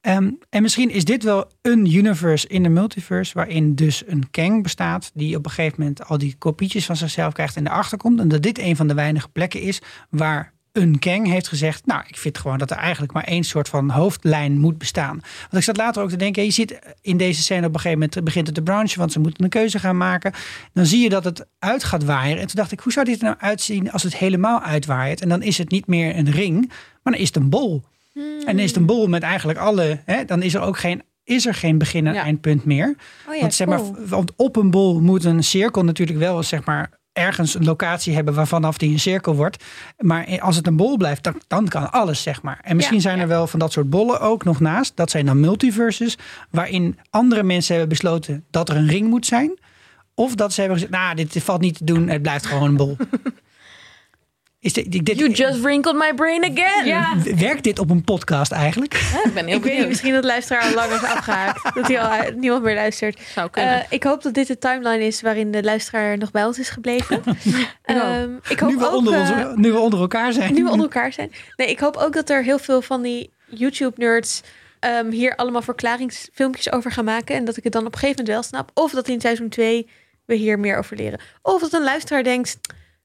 Ehm, 0.00 0.30
en 0.50 0.62
misschien 0.62 0.90
is 0.90 1.04
dit 1.04 1.22
wel 1.22 1.50
een 1.62 1.94
universe 1.94 2.48
in 2.48 2.62
de 2.62 2.68
multiverse, 2.68 3.34
waarin 3.34 3.74
dus 3.74 4.02
een 4.06 4.30
Kang 4.30 4.62
bestaat, 4.62 5.10
die 5.14 5.36
op 5.36 5.44
een 5.44 5.50
gegeven 5.50 5.76
moment 5.78 6.04
al 6.08 6.18
die 6.18 6.34
kopietjes 6.38 6.86
van 6.86 6.96
zichzelf 6.96 7.32
krijgt 7.32 7.56
en 7.56 7.66
erachter 7.66 7.98
komt. 7.98 8.20
En 8.20 8.28
dat 8.28 8.42
dit 8.42 8.58
een 8.58 8.76
van 8.76 8.86
de 8.88 8.94
weinige 8.94 9.28
plekken 9.28 9.60
is 9.60 9.80
waar 10.10 10.52
Kang 10.98 11.26
heeft 11.26 11.48
gezegd, 11.48 11.86
nou, 11.86 12.02
ik 12.06 12.16
vind 12.16 12.38
gewoon 12.38 12.58
dat 12.58 12.70
er 12.70 12.76
eigenlijk 12.76 13.12
maar 13.12 13.24
één 13.24 13.44
soort 13.44 13.68
van 13.68 13.90
hoofdlijn 13.90 14.58
moet 14.58 14.78
bestaan. 14.78 15.20
Want 15.40 15.52
ik 15.54 15.62
zat 15.62 15.76
later 15.76 16.02
ook 16.02 16.08
te 16.08 16.16
denken, 16.16 16.44
je 16.44 16.50
ziet 16.50 16.78
in 17.02 17.16
deze 17.16 17.42
scène 17.42 17.66
op 17.66 17.74
een 17.74 17.80
gegeven 17.80 17.98
moment 17.98 18.24
begint 18.24 18.46
het 18.46 18.54
te 18.56 18.62
branchen, 18.62 18.98
want 18.98 19.12
ze 19.12 19.20
moeten 19.20 19.44
een 19.44 19.50
keuze 19.50 19.78
gaan 19.78 19.96
maken. 19.96 20.32
Dan 20.72 20.86
zie 20.86 21.02
je 21.02 21.08
dat 21.08 21.24
het 21.24 21.46
uit 21.58 21.84
gaat 21.84 22.04
waaien. 22.04 22.38
En 22.38 22.46
toen 22.46 22.56
dacht 22.56 22.72
ik, 22.72 22.80
hoe 22.80 22.92
zou 22.92 23.06
dit 23.06 23.18
er 23.18 23.24
nou 23.24 23.36
uitzien 23.38 23.92
als 23.92 24.02
het 24.02 24.16
helemaal 24.16 24.60
uitwaait? 24.62 25.20
En 25.20 25.28
dan 25.28 25.42
is 25.42 25.58
het 25.58 25.70
niet 25.70 25.86
meer 25.86 26.16
een 26.16 26.30
ring, 26.30 26.66
maar 27.02 27.12
dan 27.12 27.14
is 27.22 27.26
het 27.26 27.36
een 27.36 27.48
bol. 27.50 27.82
En 28.14 28.40
dan 28.46 28.58
is 28.58 28.68
het 28.70 28.76
een 28.76 28.86
bol 28.86 29.06
met 29.06 29.22
eigenlijk 29.22 29.58
alle, 29.58 30.00
hè, 30.04 30.24
dan 30.24 30.42
is 30.42 30.54
er 30.54 30.60
ook 30.60 30.78
geen, 30.78 31.02
is 31.24 31.46
er 31.46 31.54
geen 31.54 31.78
begin 31.78 32.06
en 32.06 32.14
Ja. 32.14 32.22
eindpunt 32.22 32.64
meer. 32.64 32.96
Oh 33.28 33.34
ja, 33.34 33.40
want, 33.40 33.54
zeg 33.54 33.66
maar, 33.66 33.78
cool. 33.78 33.96
want 34.06 34.32
op 34.36 34.56
een 34.56 34.70
bol 34.70 35.00
moet 35.00 35.24
een 35.24 35.44
cirkel 35.44 35.84
natuurlijk 35.84 36.18
wel 36.18 36.42
zeg 36.42 36.64
maar, 36.64 36.90
ergens 37.16 37.54
een 37.54 37.64
locatie 37.64 38.14
hebben 38.14 38.34
waarvanaf 38.34 38.78
die 38.78 38.90
een 38.92 39.00
cirkel 39.00 39.34
wordt. 39.34 39.64
Maar 39.98 40.40
als 40.40 40.56
het 40.56 40.66
een 40.66 40.76
bol 40.76 40.96
blijft, 40.96 41.22
dan, 41.22 41.40
dan 41.46 41.68
kan 41.68 41.92
alles, 41.92 42.22
zeg 42.22 42.42
maar. 42.42 42.58
En 42.62 42.76
misschien 42.76 42.96
Ja, 42.96 43.02
zijn 43.02 43.16
er 43.18 43.28
ja. 43.28 43.28
wel 43.28 43.46
van 43.46 43.58
dat 43.58 43.72
soort 43.72 43.90
bollen 43.90 44.20
ook 44.20 44.44
nog 44.44 44.60
naast. 44.60 44.96
Dat 44.96 45.10
zijn 45.10 45.26
dan 45.26 45.40
multiverses, 45.40 46.18
waarin 46.50 46.98
andere 47.10 47.42
mensen 47.42 47.72
hebben 47.76 47.88
besloten 47.98 48.44
dat 48.50 48.68
er 48.68 48.76
een 48.76 48.88
ring 48.88 49.08
moet 49.08 49.26
zijn. 49.26 49.58
Of 50.14 50.34
dat 50.34 50.52
ze 50.52 50.60
hebben 50.60 50.78
gezegd, 50.78 50.96
nou, 50.96 51.14
dit 51.14 51.42
valt 51.42 51.60
niet 51.60 51.76
te 51.76 51.84
doen, 51.84 52.08
het 52.08 52.22
blijft 52.22 52.46
gewoon 52.46 52.68
een 52.68 52.76
bol. 52.76 52.96
Is 54.66 54.72
dit, 54.72 55.06
dit, 55.06 55.18
You 55.18 55.30
just 55.30 55.60
wrinkled 55.60 55.96
my 55.96 56.14
brain 56.14 56.44
again. 56.44 56.86
Ja. 56.86 57.16
Werkt 57.36 57.64
dit 57.64 57.78
op 57.78 57.90
een 57.90 58.04
podcast 58.04 58.52
eigenlijk? 58.52 58.94
ik 59.24 59.34
ben 59.34 59.46
heel 59.46 59.56
Ik 59.56 59.62
weet 59.62 59.62
niet, 59.62 59.62
benieuwd. 59.62 59.88
misschien 59.88 60.12
dat 60.12 60.24
luisteraar 60.24 60.62
al 60.62 60.74
lang 60.74 60.92
is 60.92 61.02
afgehaakt. 61.02 61.62
dat 61.74 61.86
hij 61.86 62.00
al 62.00 62.32
niemand 62.36 62.62
meer 62.62 62.74
luistert. 62.74 63.20
Zou 63.34 63.50
kunnen. 63.50 63.80
Eh, 63.80 63.86
ik 63.88 64.02
hoop 64.02 64.22
dat 64.22 64.34
dit 64.34 64.46
de 64.46 64.58
timeline 64.58 65.04
is 65.04 65.20
waarin 65.20 65.50
de 65.50 65.62
luisteraar 65.62 66.18
nog 66.18 66.30
bij 66.30 66.44
ons 66.44 66.58
is 66.58 66.68
gebleven. 66.68 67.22
Ehm, 67.82 68.30
ik 68.48 68.60
hoop 68.60 68.70
Nu 68.70 68.76
we, 68.76 68.86
ook, 68.86 68.94
onder 68.94 69.14
eh, 69.14 69.20
ons, 69.20 69.56
nu 69.56 69.72
we 69.72 69.78
onder 69.78 70.00
elkaar 70.00 70.32
zijn. 70.32 70.54
nu 70.54 70.62
we 70.62 70.70
onder 70.70 70.86
elkaar 70.86 71.12
zijn. 71.12 71.32
Nee, 71.56 71.70
ik 71.70 71.78
hoop 71.78 71.96
ook 71.96 72.12
dat 72.12 72.30
er 72.30 72.44
heel 72.44 72.58
veel 72.58 72.82
van 72.82 73.02
die 73.02 73.32
YouTube-nerds 73.48 74.42
ehm, 74.80 75.10
hier 75.10 75.36
allemaal 75.36 75.62
verklaringsfilmpjes 75.62 76.72
over 76.72 76.92
gaan 76.92 77.04
maken. 77.04 77.36
En 77.36 77.44
dat 77.44 77.56
ik 77.56 77.64
het 77.64 77.72
dan 77.72 77.86
op 77.86 77.92
een 77.92 77.98
gegeven 77.98 78.24
moment 78.24 78.34
wel 78.34 78.60
snap. 78.60 78.70
Of 78.74 78.92
dat 78.92 79.08
in 79.08 79.20
seizoen 79.20 79.48
2 79.48 79.88
we 80.24 80.34
hier 80.34 80.58
meer 80.58 80.78
over 80.78 80.96
leren. 80.96 81.20
Of 81.42 81.60
dat 81.60 81.72
een 81.72 81.84
luisteraar 81.84 82.22
denkt, 82.22 82.58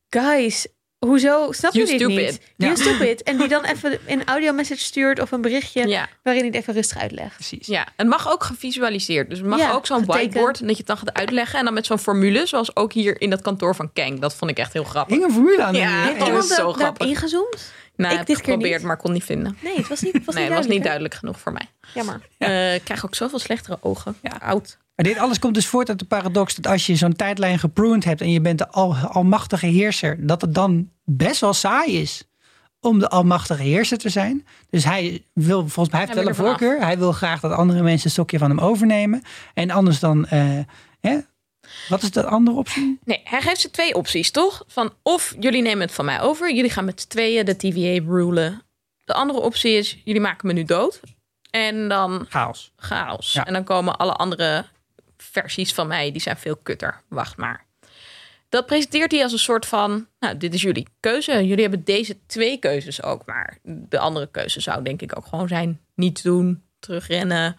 guys, 0.09 0.67
hoezo 1.07 1.51
snap 1.51 1.73
je 1.73 1.79
You 1.79 1.91
dit 1.91 1.99
stupid. 2.01 2.31
niet? 2.31 2.41
You 2.55 2.77
stupid. 2.77 3.23
En 3.23 3.37
die 3.37 3.47
dan 3.47 3.63
even 3.63 3.99
een 4.07 4.25
audio 4.25 4.53
message 4.53 4.81
stuurt 4.81 5.19
of 5.21 5.31
een 5.31 5.41
berichtje 5.41 5.87
ja. 5.87 6.09
waarin 6.23 6.43
hij 6.43 6.51
het 6.51 6.61
even 6.61 6.73
rustig 6.73 6.97
uitlegt. 6.97 7.33
Precies. 7.35 7.67
ja, 7.67 7.87
het 7.95 8.07
mag 8.07 8.31
ook 8.31 8.43
gevisualiseerd. 8.43 9.29
Dus 9.29 9.37
het 9.37 9.47
mag 9.47 9.59
Ja, 9.59 9.71
ook 9.71 9.85
zo'n 9.85 10.05
whiteboard 10.05 10.59
en 10.59 10.67
dat 10.67 10.77
je 10.77 10.83
het 10.83 10.87
dan 10.87 10.97
gaat 10.97 11.13
uitleggen. 11.13 11.59
En 11.59 11.65
dan 11.65 11.73
met 11.73 11.85
zo'n 11.85 11.99
formule, 11.99 12.45
zoals 12.45 12.75
ook 12.75 12.93
hier 12.93 13.21
in 13.21 13.29
dat 13.29 13.41
kantoor 13.41 13.75
van 13.75 13.93
Kang. 13.93 14.19
Dat 14.19 14.35
vond 14.35 14.51
ik 14.51 14.57
echt 14.57 14.73
heel 14.73 14.83
grappig. 14.83 15.15
Hing 15.15 15.27
een 15.27 15.33
formule 15.33 15.63
aan. 15.63 15.73
Ja, 15.75 16.13
dat 16.13 16.43
is 16.43 16.47
zo 16.47 16.55
daarop 16.55 16.75
grappig. 16.75 17.07
ingezoomd? 17.07 17.71
Nou, 17.95 18.19
ik 18.19 18.27
heb 18.27 18.37
geprobeerd, 18.37 18.81
maar 18.81 18.97
kon 18.97 19.11
niet 19.11 19.23
vinden. 19.23 19.57
Nee, 19.59 19.75
het 19.75 19.87
was 19.87 20.01
niet, 20.01 20.13
het 20.13 20.25
was 20.25 20.35
nee, 20.35 20.43
niet 20.43 20.53
het 20.53 20.63
was 20.65 20.73
niet 20.73 20.83
duidelijk, 20.83 20.83
duidelijk 20.83 21.13
genoeg 21.13 21.39
voor 21.39 21.51
mij. 21.51 21.69
Jammer. 21.93 22.21
Eh, 22.37 22.75
ik 22.75 22.83
krijg 22.83 23.05
ook 23.05 23.15
zoveel 23.15 23.39
slechtere 23.39 23.77
ogen. 23.81 24.17
Ja. 24.21 24.37
Oud. 24.41 24.77
Maar 25.01 25.09
dit 25.09 25.19
alles 25.19 25.39
komt 25.39 25.53
dus 25.53 25.67
voort 25.67 25.89
uit 25.89 25.99
de 25.99 26.05
paradox 26.05 26.55
dat 26.55 26.71
als 26.71 26.85
je 26.85 26.95
zo'n 26.95 27.13
tijdlijn 27.13 27.59
gepruned 27.59 28.03
hebt 28.03 28.21
en 28.21 28.31
je 28.31 28.41
bent 28.41 28.57
de 28.57 28.67
al, 28.67 28.95
almachtige 28.95 29.65
heerser, 29.65 30.27
dat 30.27 30.41
het 30.41 30.53
dan 30.53 30.89
best 31.05 31.41
wel 31.41 31.53
saai 31.53 31.97
is 31.97 32.23
om 32.79 32.99
de 32.99 33.09
almachtige 33.09 33.63
heerser 33.63 33.97
te 33.97 34.09
zijn. 34.09 34.47
Dus 34.69 34.83
hij 34.83 35.25
wil 35.33 35.59
volgens 35.59 35.89
mij 35.89 35.99
hij 35.99 35.99
heeft 35.99 36.13
Hij 36.13 36.35
wel 36.35 36.45
een 36.45 36.49
voorkeur. 36.49 36.81
Hij 36.81 36.97
wil 36.97 37.11
graag 37.11 37.39
dat 37.39 37.51
andere 37.51 37.81
mensen 37.81 38.05
een 38.05 38.11
stokje 38.11 38.37
van 38.37 38.49
hem 38.49 38.59
overnemen. 38.59 39.23
En 39.53 39.69
anders 39.69 39.99
dan, 39.99 40.25
eh, 40.25 40.59
hè? 40.99 41.19
wat 41.89 42.01
is 42.01 42.11
de 42.11 42.25
andere 42.25 42.57
optie? 42.57 42.99
Nee, 43.03 43.21
hij 43.23 43.41
geeft 43.41 43.61
ze 43.61 43.69
twee 43.69 43.95
opties, 43.95 44.31
toch? 44.31 44.63
Van 44.67 44.93
of 45.01 45.35
jullie 45.39 45.61
nemen 45.61 45.81
het 45.81 45.93
van 45.93 46.05
mij 46.05 46.21
over, 46.21 46.53
jullie 46.53 46.71
gaan 46.71 46.85
met 46.85 47.01
z'n 47.01 47.07
tweeën 47.07 47.45
de 47.45 47.55
TVA 47.55 48.05
rulen. 48.11 48.61
De 49.05 49.13
andere 49.13 49.39
optie 49.39 49.71
is, 49.71 50.01
jullie 50.03 50.21
maken 50.21 50.47
me 50.47 50.53
nu 50.53 50.63
dood. 50.63 50.99
En 51.49 51.87
dan 51.87 52.25
Chaos. 52.29 52.71
chaos. 52.75 53.33
Ja. 53.33 53.45
En 53.45 53.53
dan 53.53 53.63
komen 53.63 53.97
alle 53.97 54.13
andere 54.13 54.65
versies 55.21 55.73
van 55.73 55.87
mij, 55.87 56.11
die 56.11 56.21
zijn 56.21 56.37
veel 56.37 56.55
kutter. 56.55 57.01
Wacht 57.07 57.37
maar. 57.37 57.65
dat 58.49 58.65
presenteert 58.65 59.11
hij 59.11 59.23
als 59.23 59.31
een 59.31 59.39
soort 59.39 59.65
van, 59.65 60.07
nou, 60.19 60.37
dit 60.37 60.53
is 60.53 60.61
jullie 60.61 60.87
keuze. 60.99 61.47
Jullie 61.47 61.61
hebben 61.61 61.83
deze 61.83 62.17
twee 62.25 62.57
keuzes 62.57 63.03
ook. 63.03 63.25
Maar 63.25 63.57
de 63.63 63.99
andere 63.99 64.27
keuze 64.31 64.61
zou 64.61 64.83
denk 64.83 65.01
ik 65.01 65.17
ook 65.17 65.25
gewoon 65.25 65.47
zijn, 65.47 65.79
niet 65.95 66.23
doen, 66.23 66.63
terugrennen, 66.79 67.57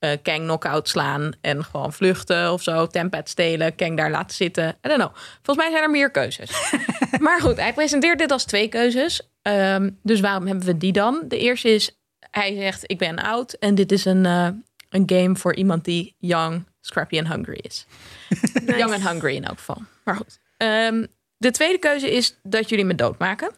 eh 0.00 0.16
Kang 0.22 0.40
knock-out 0.40 0.88
slaan 0.88 1.32
en 1.40 1.64
gewoon 1.64 1.92
vluchten 1.92 2.52
of 2.52 2.62
zo. 2.62 2.86
Tempad 2.86 3.28
stelen, 3.28 3.74
Kang 3.74 3.96
daar 3.96 4.10
laten 4.10 4.36
zitten. 4.36 4.68
I 4.68 4.88
don't 4.88 5.00
know. 5.00 5.14
Volgens 5.42 5.56
mij 5.56 5.70
zijn 5.70 5.82
er 5.82 5.90
meer 5.90 6.10
keuzes. 6.10 6.50
maar 7.18 7.40
goed, 7.40 7.56
hij 7.56 7.72
presenteert 7.72 8.18
dit 8.18 8.30
als 8.30 8.44
twee 8.44 8.68
keuzes. 8.68 9.30
Ehm, 9.42 9.90
dus 10.02 10.20
waarom 10.20 10.46
hebben 10.46 10.66
we 10.66 10.76
die 10.76 10.92
dan? 10.92 11.24
De 11.28 11.38
eerste 11.38 11.68
is, 11.68 11.98
hij 12.30 12.54
zegt, 12.54 12.82
ik 12.86 12.98
ben 12.98 13.16
oud 13.16 13.52
en 13.52 13.74
dit 13.74 13.92
is 13.92 14.04
een, 14.04 14.26
eh, 14.26 14.48
een 14.90 15.02
game 15.06 15.36
voor 15.36 15.54
iemand 15.54 15.84
die 15.84 16.14
young, 16.18 16.64
scrappy 16.80 17.18
en 17.18 17.26
hungry 17.26 17.58
is. 17.62 17.86
Young 18.78 18.92
en 18.92 19.08
hungry 19.08 19.34
in 19.34 19.44
elk 19.44 19.58
geval. 19.58 19.82
Maar 20.04 20.16
goed. 20.16 20.38
Ehm, 20.56 21.06
de 21.36 21.50
tweede 21.50 21.78
keuze 21.78 22.10
is 22.10 22.38
dat 22.42 22.68
jullie 22.68 22.84
me 22.84 22.94
doodmaken. 22.94 23.50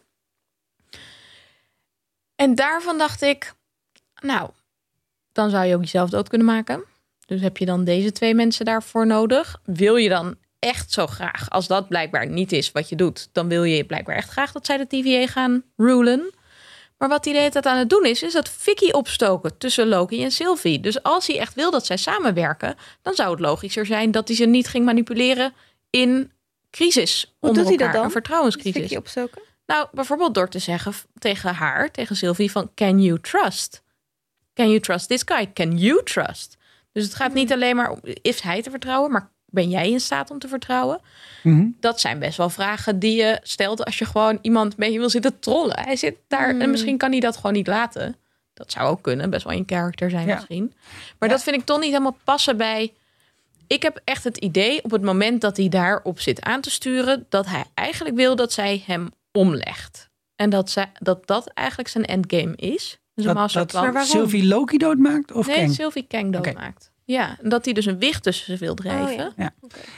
En 2.35 2.55
daarvan 2.55 2.97
dacht 2.97 3.21
ik, 3.21 3.53
nou, 4.21 4.49
dan 5.31 5.49
zou 5.49 5.65
je 5.65 5.75
ook 5.75 5.81
jezelf 5.81 6.09
dood 6.09 6.29
kunnen 6.29 6.47
maken. 6.47 6.83
Dus 7.25 7.41
heb 7.41 7.57
je 7.57 7.65
dan 7.65 7.83
deze 7.83 8.11
twee 8.11 8.35
mensen 8.35 8.65
daarvoor 8.65 9.07
nodig? 9.07 9.61
Wil 9.63 9.95
je 9.95 10.09
dan 10.09 10.37
echt 10.59 10.91
zo 10.91 11.07
graag, 11.07 11.49
als 11.49 11.67
dat 11.67 11.87
blijkbaar 11.87 12.27
niet 12.27 12.51
is 12.51 12.71
wat 12.71 12.89
je 12.89 12.95
doet, 12.95 13.29
dan 13.31 13.47
wil 13.47 13.63
je 13.63 13.85
blijkbaar 13.85 14.15
echt 14.15 14.29
graag 14.29 14.51
dat 14.51 14.65
zij 14.65 14.77
de 14.77 14.87
TVA 14.87 15.27
gaan 15.27 15.63
rulen. 15.77 16.33
Maar 17.03 17.11
wat 17.11 17.23
hij 17.25 17.33
de 17.33 17.39
hele 17.39 17.51
tijd 17.51 17.65
aan 17.65 17.77
het 17.77 17.89
doen 17.89 18.05
is, 18.05 18.23
is 18.23 18.33
dat 18.33 18.49
Vicky 18.49 18.89
opstoken 18.91 19.57
tussen 19.57 19.87
Loki 19.87 20.23
en 20.23 20.31
Sylvie. 20.31 20.79
Dus 20.79 21.03
als 21.03 21.27
hij 21.27 21.39
echt 21.39 21.53
wil 21.53 21.71
dat 21.71 21.85
zij 21.85 21.97
samenwerken, 21.97 22.75
dan 23.01 23.13
zou 23.13 23.31
het 23.31 23.39
logischer 23.39 23.85
zijn 23.85 24.11
dat 24.11 24.27
hij 24.27 24.37
ze 24.37 24.45
niet 24.45 24.67
ging 24.67 24.85
manipuleren 24.85 25.53
in 25.89 26.31
crisis. 26.71 27.35
Hoe 27.39 27.53
doet 27.53 27.67
hij 27.67 27.77
dat 27.77 27.93
dan? 27.93 28.03
Een 28.03 28.11
vertrouwenscrisis. 28.11 28.79
Fikkie 28.79 28.97
opstoken? 28.97 29.41
Nou, 29.65 29.87
bijvoorbeeld 29.91 30.33
door 30.33 30.49
te 30.49 30.59
zeggen 30.59 30.93
tegen 31.19 31.53
haar, 31.53 31.91
tegen 31.91 32.15
Sylvie, 32.15 32.51
van 32.51 32.71
can 32.75 33.01
you 33.01 33.19
trust? 33.19 33.83
Can 34.53 34.67
you 34.67 34.79
trust 34.79 35.07
this 35.07 35.21
guy? 35.25 35.51
Can 35.53 35.77
you 35.77 36.03
trust? 36.03 36.57
Dus 36.91 37.03
het 37.03 37.15
gaat 37.15 37.33
niet 37.33 37.51
alleen 37.51 37.75
maar 37.75 37.91
om 37.91 37.99
is 38.21 38.39
hij 38.39 38.61
te 38.61 38.69
vertrouwen, 38.69 39.11
maar 39.11 39.31
ben 39.53 39.69
jij 39.69 39.89
in 39.89 39.99
staat 39.99 40.31
om 40.31 40.39
te 40.39 40.47
vertrouwen? 40.47 40.99
Mhm. 41.43 41.65
Dat 41.79 41.99
zijn 41.99 42.19
best 42.19 42.37
wel 42.37 42.49
vragen 42.49 42.99
die 42.99 43.15
je 43.15 43.39
stelt 43.43 43.85
als 43.85 43.97
je 43.97 44.05
gewoon 44.05 44.39
iemand 44.41 44.77
mee 44.77 44.99
wil 44.99 45.09
zitten 45.09 45.39
trollen. 45.39 45.79
Hij 45.79 45.95
zit 45.95 46.15
daar 46.27 46.59
en 46.59 46.69
misschien 46.71 46.97
kan 46.97 47.11
hij 47.11 47.19
dat 47.19 47.35
gewoon 47.35 47.53
niet 47.53 47.67
laten. 47.67 48.15
Dat 48.53 48.71
zou 48.71 48.89
ook 48.89 49.01
kunnen, 49.01 49.29
best 49.29 49.43
wel 49.43 49.53
in 49.53 49.63
character 49.65 50.09
zijn 50.09 50.27
Ja. 50.27 50.35
misschien. 50.35 50.73
Maar 51.19 51.29
Ja. 51.29 51.35
dat 51.35 51.43
vind 51.43 51.55
ik 51.55 51.65
toch 51.65 51.79
niet 51.79 51.89
helemaal 51.91 52.17
passen 52.23 52.57
bij. 52.57 52.93
Ik 53.67 53.83
heb 53.83 54.01
echt 54.03 54.23
het 54.23 54.37
idee 54.37 54.83
op 54.83 54.91
het 54.91 55.01
moment 55.01 55.41
dat 55.41 55.57
hij 55.57 55.69
daarop 55.69 56.19
zit 56.19 56.41
aan 56.41 56.61
te 56.61 56.71
sturen, 56.71 57.25
dat 57.29 57.45
hij 57.45 57.63
eigenlijk 57.73 58.15
wil 58.15 58.35
dat 58.35 58.53
zij 58.53 58.83
hem 58.85 59.09
omlegt. 59.31 60.09
En 60.35 60.49
dat 60.49 60.69
zij, 60.69 60.91
dat, 60.99 61.27
dat 61.27 61.47
eigenlijk 61.47 61.89
zijn 61.89 62.05
endgame 62.05 62.55
is. 62.55 62.97
Dus 63.15 63.25
een 63.25 63.33
Dat, 63.33 63.33
dat 63.33 63.35
masterplan. 63.35 63.83
Maar 63.83 63.93
waarom? 63.93 64.11
Sylvie 64.11 64.47
Loki 64.47 64.77
doodmaakt? 64.77 65.31
Of 65.31 65.47
Nee, 65.47 65.55
Kang? 65.55 65.73
Sylvie 65.73 66.05
Kang 66.07 66.33
doodmaakt. 66.33 66.91
Ja, 67.05 67.37
en 67.41 67.49
dat 67.49 67.65
hij 67.65 67.73
dus 67.73 67.85
een 67.85 67.99
wicht 67.99 68.23
tussen 68.23 68.45
ze 68.45 68.65
wil 68.65 68.73
drijven. 68.75 69.25
Oh, 69.25 69.31
ja. 69.37 69.53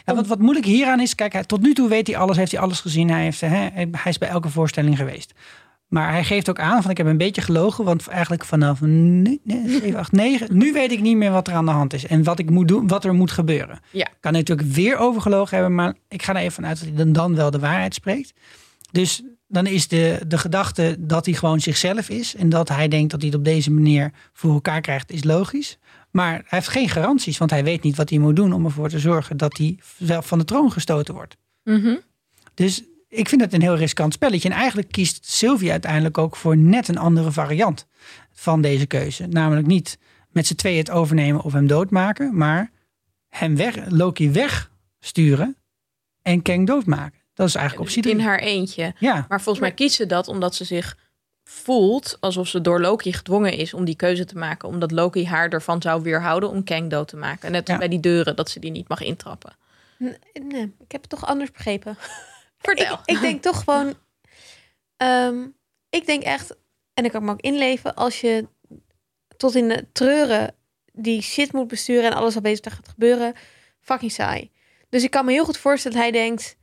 Ja, 0.06 0.16
wat, 0.16 0.28
wat 0.28 0.40
moeilijk 0.40 0.66
hieraan 0.66 1.00
is, 1.00 1.16
kijk, 1.16 1.34
hij, 1.34 1.44
tot 1.44 1.62
nu 1.62 1.74
toe 1.74 1.90
weet 1.90 2.08
hij 2.08 2.18
alles, 2.18 2.38
heeft 2.38 2.52
hij 2.52 2.62
alles 2.62 2.80
gezien. 2.80 3.10
Hij, 3.10 3.24
heeft, 3.24 3.42
hè, 3.42 3.48
hij 3.48 3.90
is 4.04 4.18
bij 4.18 4.30
elke 4.30 4.50
voorstelling 4.50 4.98
geweest. 4.98 5.34
Maar 5.88 6.12
hij 6.12 6.24
geeft 6.24 6.50
ook 6.50 6.60
aan 6.60 6.82
van 6.82 6.92
ik 6.92 6.98
heb 6.98 7.08
een 7.08 7.18
beetje 7.18 7.42
gelogen, 7.42 7.84
want 7.84 8.08
eigenlijk 8.08 8.46
vanaf 8.46 8.82
ne- 8.82 9.38
ne- 9.44 9.64
7, 9.68 9.96
8, 9.96 10.12
9, 10.12 10.58
nu 10.58 10.74
weet 10.74 10.92
ik 10.92 11.02
niet 11.02 11.18
meer 11.18 11.32
wat 11.32 11.48
er 11.48 11.54
aan 11.54 11.66
de 11.66 11.72
hand 11.72 11.94
is 11.94 12.06
en 12.06 12.24
wat 12.24 12.40
ik 12.40 12.50
moet 12.50 12.68
doen, 12.68 12.88
wat 12.88 13.06
er 13.06 13.14
moet 13.14 13.32
gebeuren. 13.32 13.80
Ja. 13.92 14.08
Kan 14.20 14.32
hij 14.34 14.42
natuurlijk 14.42 14.68
weer 14.68 14.98
overgelogen 14.98 15.58
hebben, 15.58 15.76
maar 15.76 15.94
ik 16.08 16.24
ga 16.24 16.34
er 16.34 16.40
even 16.42 16.52
vanuit 16.52 16.78
dat 16.80 16.88
hij 16.88 16.98
dan, 16.98 17.12
dan 17.12 17.36
wel 17.36 17.52
de 17.52 17.60
waarheid 17.60 17.94
spreekt. 17.94 18.34
Dus 18.92 19.24
dan 19.48 19.66
is 19.66 19.88
de, 19.88 20.22
de 20.28 20.38
gedachte 20.38 20.96
dat 21.00 21.26
hij 21.26 21.34
gewoon 21.34 21.60
zichzelf 21.60 22.10
is 22.10 22.36
en 22.36 22.50
dat 22.50 22.70
hij 22.70 22.88
denkt 22.88 23.12
dat 23.12 23.22
hij 23.22 23.30
het 23.30 23.40
op 23.40 23.46
deze 23.46 23.72
manier 23.72 24.12
voor 24.34 24.54
elkaar 24.54 24.82
krijgt, 24.82 25.12
is 25.12 25.24
logisch. 25.24 25.78
Maar 26.16 26.34
hij 26.34 26.44
heeft 26.48 26.68
geen 26.68 26.90
garanties, 26.90 27.38
want 27.38 27.52
hij 27.52 27.64
weet 27.64 27.84
niet 27.84 27.96
wat 27.96 28.10
hij 28.10 28.20
moet 28.20 28.36
doen 28.36 28.54
om 28.54 28.66
ervoor 28.66 28.90
te 28.90 29.00
zorgen 29.00 29.38
dat 29.38 29.58
hij 29.58 29.80
zelf 29.98 30.28
van 30.28 30.40
de 30.40 30.46
troon 30.46 30.72
gestoten 30.72 31.14
wordt. 31.14 31.38
Mhm. 31.64 31.96
Dus 32.54 32.84
ik 33.08 33.30
vind 33.30 33.42
het 33.42 33.54
een 33.54 33.62
heel 33.62 33.76
riskant 33.76 34.14
spelletje. 34.14 34.50
En 34.50 34.56
eigenlijk 34.56 34.92
kiest 34.92 35.26
Sylvie 35.26 35.72
uiteindelijk 35.72 36.18
ook 36.18 36.36
voor 36.36 36.58
net 36.58 36.88
een 36.88 36.98
andere 36.98 37.32
variant 37.32 37.88
van 38.34 38.62
deze 38.62 38.86
keuze. 38.86 39.28
Namelijk 39.28 39.68
niet 39.68 39.98
met 40.30 40.48
z'n 40.48 40.56
tweeën 40.56 40.78
het 40.78 40.90
overnemen 40.90 41.42
of 41.42 41.54
hem 41.54 41.68
doodmaken, 41.68 42.38
maar 42.38 42.72
hem 43.30 43.56
weg, 43.56 43.76
Loki 43.90 44.32
wegsturen 44.32 45.58
en 46.22 46.42
Kang 46.42 46.68
doodmaken. 46.68 47.20
Dat 47.34 47.48
is 47.48 47.56
eigenlijk 47.56 47.90
optie 47.90 48.10
In 48.12 48.20
haar 48.20 48.40
eentje. 48.40 48.94
Ja, 49.00 49.26
Maar 49.30 49.42
volgens 49.42 49.66
mij 49.66 49.74
kiest 49.74 49.96
ze 49.96 50.06
dat 50.06 50.28
omdat 50.28 50.56
ze 50.56 50.64
zich 50.64 50.98
voelt 51.50 52.18
alsof 52.20 52.48
ze 52.48 52.62
door 52.62 52.82
Loki 52.82 53.14
gedwongen 53.14 53.54
is 53.54 53.74
om 53.74 53.86
die 53.86 53.96
keuze 53.96 54.26
te 54.26 54.38
maken. 54.38 54.70
Omdat 54.70 54.92
Loki 54.92 55.26
haar 55.28 55.50
ervan 55.50 55.82
zou 55.82 56.02
weerhouden 56.04 56.50
om 56.50 56.64
Kang 56.64 56.90
dood 56.90 57.08
te 57.08 57.18
maken. 57.18 57.52
Net 57.52 57.62
als 57.62 57.72
Ja. 57.72 57.78
bij 57.78 57.88
die 57.88 58.00
deuren, 58.00 58.36
dat 58.36 58.50
ze 58.50 58.60
die 58.60 58.72
niet 58.72 58.88
mag 58.88 59.02
intrappen. 59.02 59.56
Nee, 59.98 60.18
nee, 60.34 60.76
ik 60.80 60.92
heb 60.92 61.02
het 61.02 61.10
toch 61.10 61.26
anders 61.26 61.52
begrepen. 61.52 61.98
Vertel. 62.58 62.94
Ik, 63.06 63.16
ik 63.16 63.22
denk 63.22 63.42
toch 63.42 63.64
gewoon. 63.64 63.94
ehm, 64.98 65.48
ik 65.90 66.06
denk 66.06 66.24
echt, 66.24 66.56
en 66.94 67.06
ik 67.06 67.12
kan 67.12 67.26
me 67.26 67.32
ook 67.32 67.42
inleven, 67.42 67.96
als 67.96 68.22
je 68.22 68.48
tot 69.38 69.56
in 69.56 69.68
de 69.68 69.86
treuren 69.92 70.56
die 70.94 71.22
shit 71.22 71.54
moet 71.54 71.68
besturen 71.68 72.04
en 72.12 72.18
alles 72.18 72.36
al 72.36 72.42
bezig 72.42 72.74
gaat 72.74 72.88
gebeuren, 72.88 73.34
fucking 73.80 74.12
saai. 74.12 74.52
Dus 74.90 75.04
ik 75.04 75.12
kan 75.12 75.26
me 75.26 75.32
heel 75.32 75.46
goed 75.46 75.58
voorstellen 75.58 75.98
dat 75.98 76.06
hij 76.12 76.22
denkt, 76.22 76.58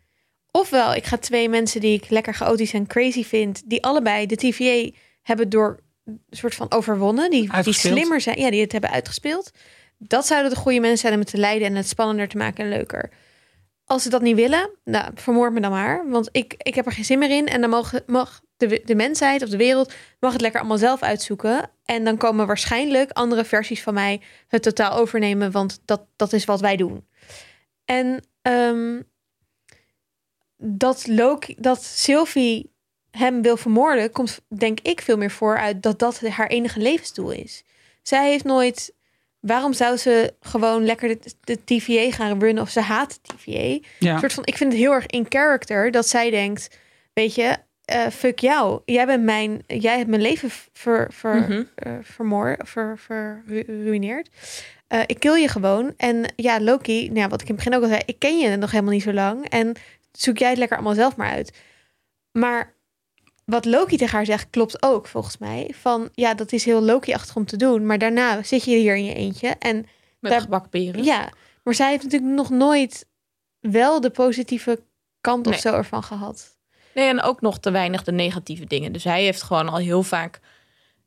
ofwel 0.52 0.94
ik 0.94 1.04
ga 1.04 1.18
twee 1.18 1.48
mensen 1.48 1.80
die 1.80 1.94
ik 1.94 2.10
lekker 2.10 2.34
chaotisch 2.34 2.72
en 2.72 2.86
crazy 2.86 3.24
vind, 3.24 3.62
die 3.64 3.84
allebei 3.84 4.26
de 4.26 4.36
TVA 4.36 4.98
hebben 5.22 5.48
door 5.48 5.80
een 6.04 6.20
soort 6.30 6.54
van 6.54 6.72
overwonnen, 6.72 7.30
die, 7.30 7.62
die 7.62 7.72
slimmer 7.72 8.20
zijn, 8.20 8.40
ja, 8.40 8.50
die 8.50 8.60
het 8.60 8.72
hebben 8.72 8.90
uitgespeeld. 8.90 9.50
Dat 9.98 10.26
zouden 10.26 10.50
de 10.50 10.56
goede 10.56 10.80
mensen 10.80 10.98
zijn 10.98 11.14
om 11.14 11.20
het 11.20 11.30
te 11.30 11.38
leiden 11.38 11.68
en 11.68 11.74
het 11.74 11.88
spannender 11.88 12.28
te 12.28 12.36
maken 12.36 12.64
en 12.64 12.70
leuker. 12.70 13.10
Als 13.84 14.02
ze 14.02 14.08
dat 14.08 14.22
niet 14.22 14.36
willen, 14.36 14.70
nou, 14.84 15.10
vermoord 15.14 15.52
me 15.52 15.60
dan 15.60 15.70
maar. 15.70 16.08
Want 16.08 16.28
ik, 16.32 16.54
ik 16.56 16.74
heb 16.74 16.86
er 16.86 16.92
geen 16.92 17.04
zin 17.04 17.18
meer 17.18 17.30
in. 17.30 17.46
En 17.46 17.60
dan 17.60 17.70
mogen, 17.70 18.02
mag 18.06 18.40
de, 18.56 18.82
de 18.84 18.94
mensheid 18.94 19.42
of 19.42 19.48
de 19.48 19.56
wereld 19.56 19.92
mag 20.20 20.32
het 20.32 20.40
lekker 20.40 20.60
allemaal 20.60 20.78
zelf 20.78 21.02
uitzoeken. 21.02 21.70
En 21.84 22.04
dan 22.04 22.16
komen 22.16 22.46
waarschijnlijk 22.46 23.10
andere 23.10 23.44
versies 23.44 23.82
van 23.82 23.94
mij 23.94 24.20
het 24.48 24.62
totaal 24.62 24.92
overnemen. 24.92 25.50
Want 25.50 25.80
dat, 25.84 26.06
dat 26.16 26.32
is 26.32 26.44
wat 26.44 26.60
wij 26.60 26.76
doen. 26.76 27.06
En 27.84 28.24
ehm, 28.42 29.00
dat, 30.62 31.06
Loki, 31.06 31.54
dat 31.58 31.82
Sylvie 31.82 32.70
hem 33.10 33.42
wil 33.42 33.56
vermoorden, 33.56 34.10
komt 34.10 34.40
denk 34.48 34.80
ik 34.80 35.00
veel 35.00 35.16
meer 35.16 35.30
voor 35.30 35.58
uit 35.58 35.82
dat 35.82 35.98
dat 35.98 36.20
haar 36.20 36.46
enige 36.46 36.80
levensdoel 36.80 37.30
is. 37.30 37.64
Zij 38.02 38.30
heeft 38.30 38.44
nooit. 38.44 38.94
Waarom 39.40 39.72
zou 39.72 39.96
ze 39.96 40.34
gewoon 40.40 40.84
lekker 40.84 41.08
de, 41.08 41.32
de 41.40 41.64
TVA 41.64 42.10
gaan 42.16 42.40
runnen 42.40 42.62
of 42.62 42.70
ze 42.70 42.80
haat 42.80 43.18
de 43.22 43.34
TVA? 43.36 43.86
ja. 43.98 44.12
Een 44.12 44.18
soort 44.18 44.32
van, 44.32 44.46
ik 44.46 44.56
vind 44.56 44.72
het 44.72 44.80
heel 44.80 44.92
erg 44.92 45.06
in 45.06 45.26
character 45.28 45.90
dat 45.90 46.08
zij 46.08 46.30
denkt, 46.30 46.78
weet 47.12 47.34
je, 47.34 47.56
eh, 47.84 48.06
fuck 48.06 48.38
jou. 48.38 48.80
Jij 48.84 49.06
bent 49.06 49.22
mijn, 49.24 49.62
jij 49.66 49.96
hebt 49.96 50.08
mijn 50.08 50.22
leven 50.22 50.50
ver, 50.72 51.12
ver, 51.12 51.34
Mhm. 51.36 51.62
eh, 51.74 51.92
vermoor, 52.02 52.56
ver, 52.64 52.98
verruineerd. 52.98 54.28
Eh, 54.88 55.00
ik 55.06 55.18
kill 55.20 55.40
je 55.40 55.48
gewoon. 55.48 55.94
En 55.96 56.32
ja, 56.36 56.60
Loki, 56.60 57.06
nou, 57.06 57.18
ja, 57.18 57.28
wat 57.28 57.40
ik 57.40 57.48
in 57.48 57.54
het 57.54 57.64
begin 57.64 57.78
ook 57.78 57.84
al 57.84 57.88
zei, 57.96 58.02
ik 58.06 58.18
ken 58.18 58.38
je 58.38 58.56
nog 58.56 58.70
helemaal 58.70 58.92
niet 58.92 59.02
zo 59.02 59.12
lang. 59.12 59.48
En 59.48 59.72
zoek 60.12 60.38
jij 60.38 60.48
het 60.48 60.58
lekker 60.58 60.76
allemaal 60.76 60.94
zelf 60.94 61.16
maar 61.16 61.30
uit. 61.30 61.58
Maar 62.32 62.74
wat 63.44 63.64
Loki 63.64 63.96
tegen 63.96 64.16
haar 64.16 64.26
zegt, 64.26 64.50
klopt 64.50 64.82
ook 64.82 65.06
volgens 65.06 65.38
mij. 65.38 65.74
Van 65.80 66.08
ja, 66.14 66.34
dat 66.34 66.52
is 66.52 66.64
heel 66.64 66.82
Loki-achtig 66.82 67.36
om 67.36 67.44
te 67.46 67.56
doen. 67.56 67.86
Maar 67.86 67.98
daarna 67.98 68.42
zit 68.42 68.64
je 68.64 68.76
hier 68.76 68.96
in 68.96 69.04
je 69.04 69.14
eentje. 69.14 69.48
En 69.48 69.76
Met 70.20 70.32
daar- 70.32 70.40
ja, 71.04 71.30
maar 71.62 71.74
zij 71.74 71.90
heeft 71.90 72.02
natuurlijk 72.02 72.32
nog 72.32 72.50
nooit 72.50 73.06
wel 73.60 74.00
de 74.00 74.10
positieve 74.10 74.82
kant 75.20 75.46
of 75.46 75.58
zo 75.58 75.74
ervan 75.74 76.02
gehad. 76.02 76.56
Nee, 76.94 77.08
en 77.08 77.22
ook 77.22 77.40
nog 77.40 77.58
te 77.58 77.70
weinig 77.70 78.04
de 78.04 78.12
negatieve 78.12 78.64
dingen. 78.64 78.92
Dus 78.92 79.04
hij 79.04 79.22
heeft 79.22 79.42
gewoon 79.42 79.68
al 79.68 79.76
heel 79.78 80.02
vaak 80.02 80.40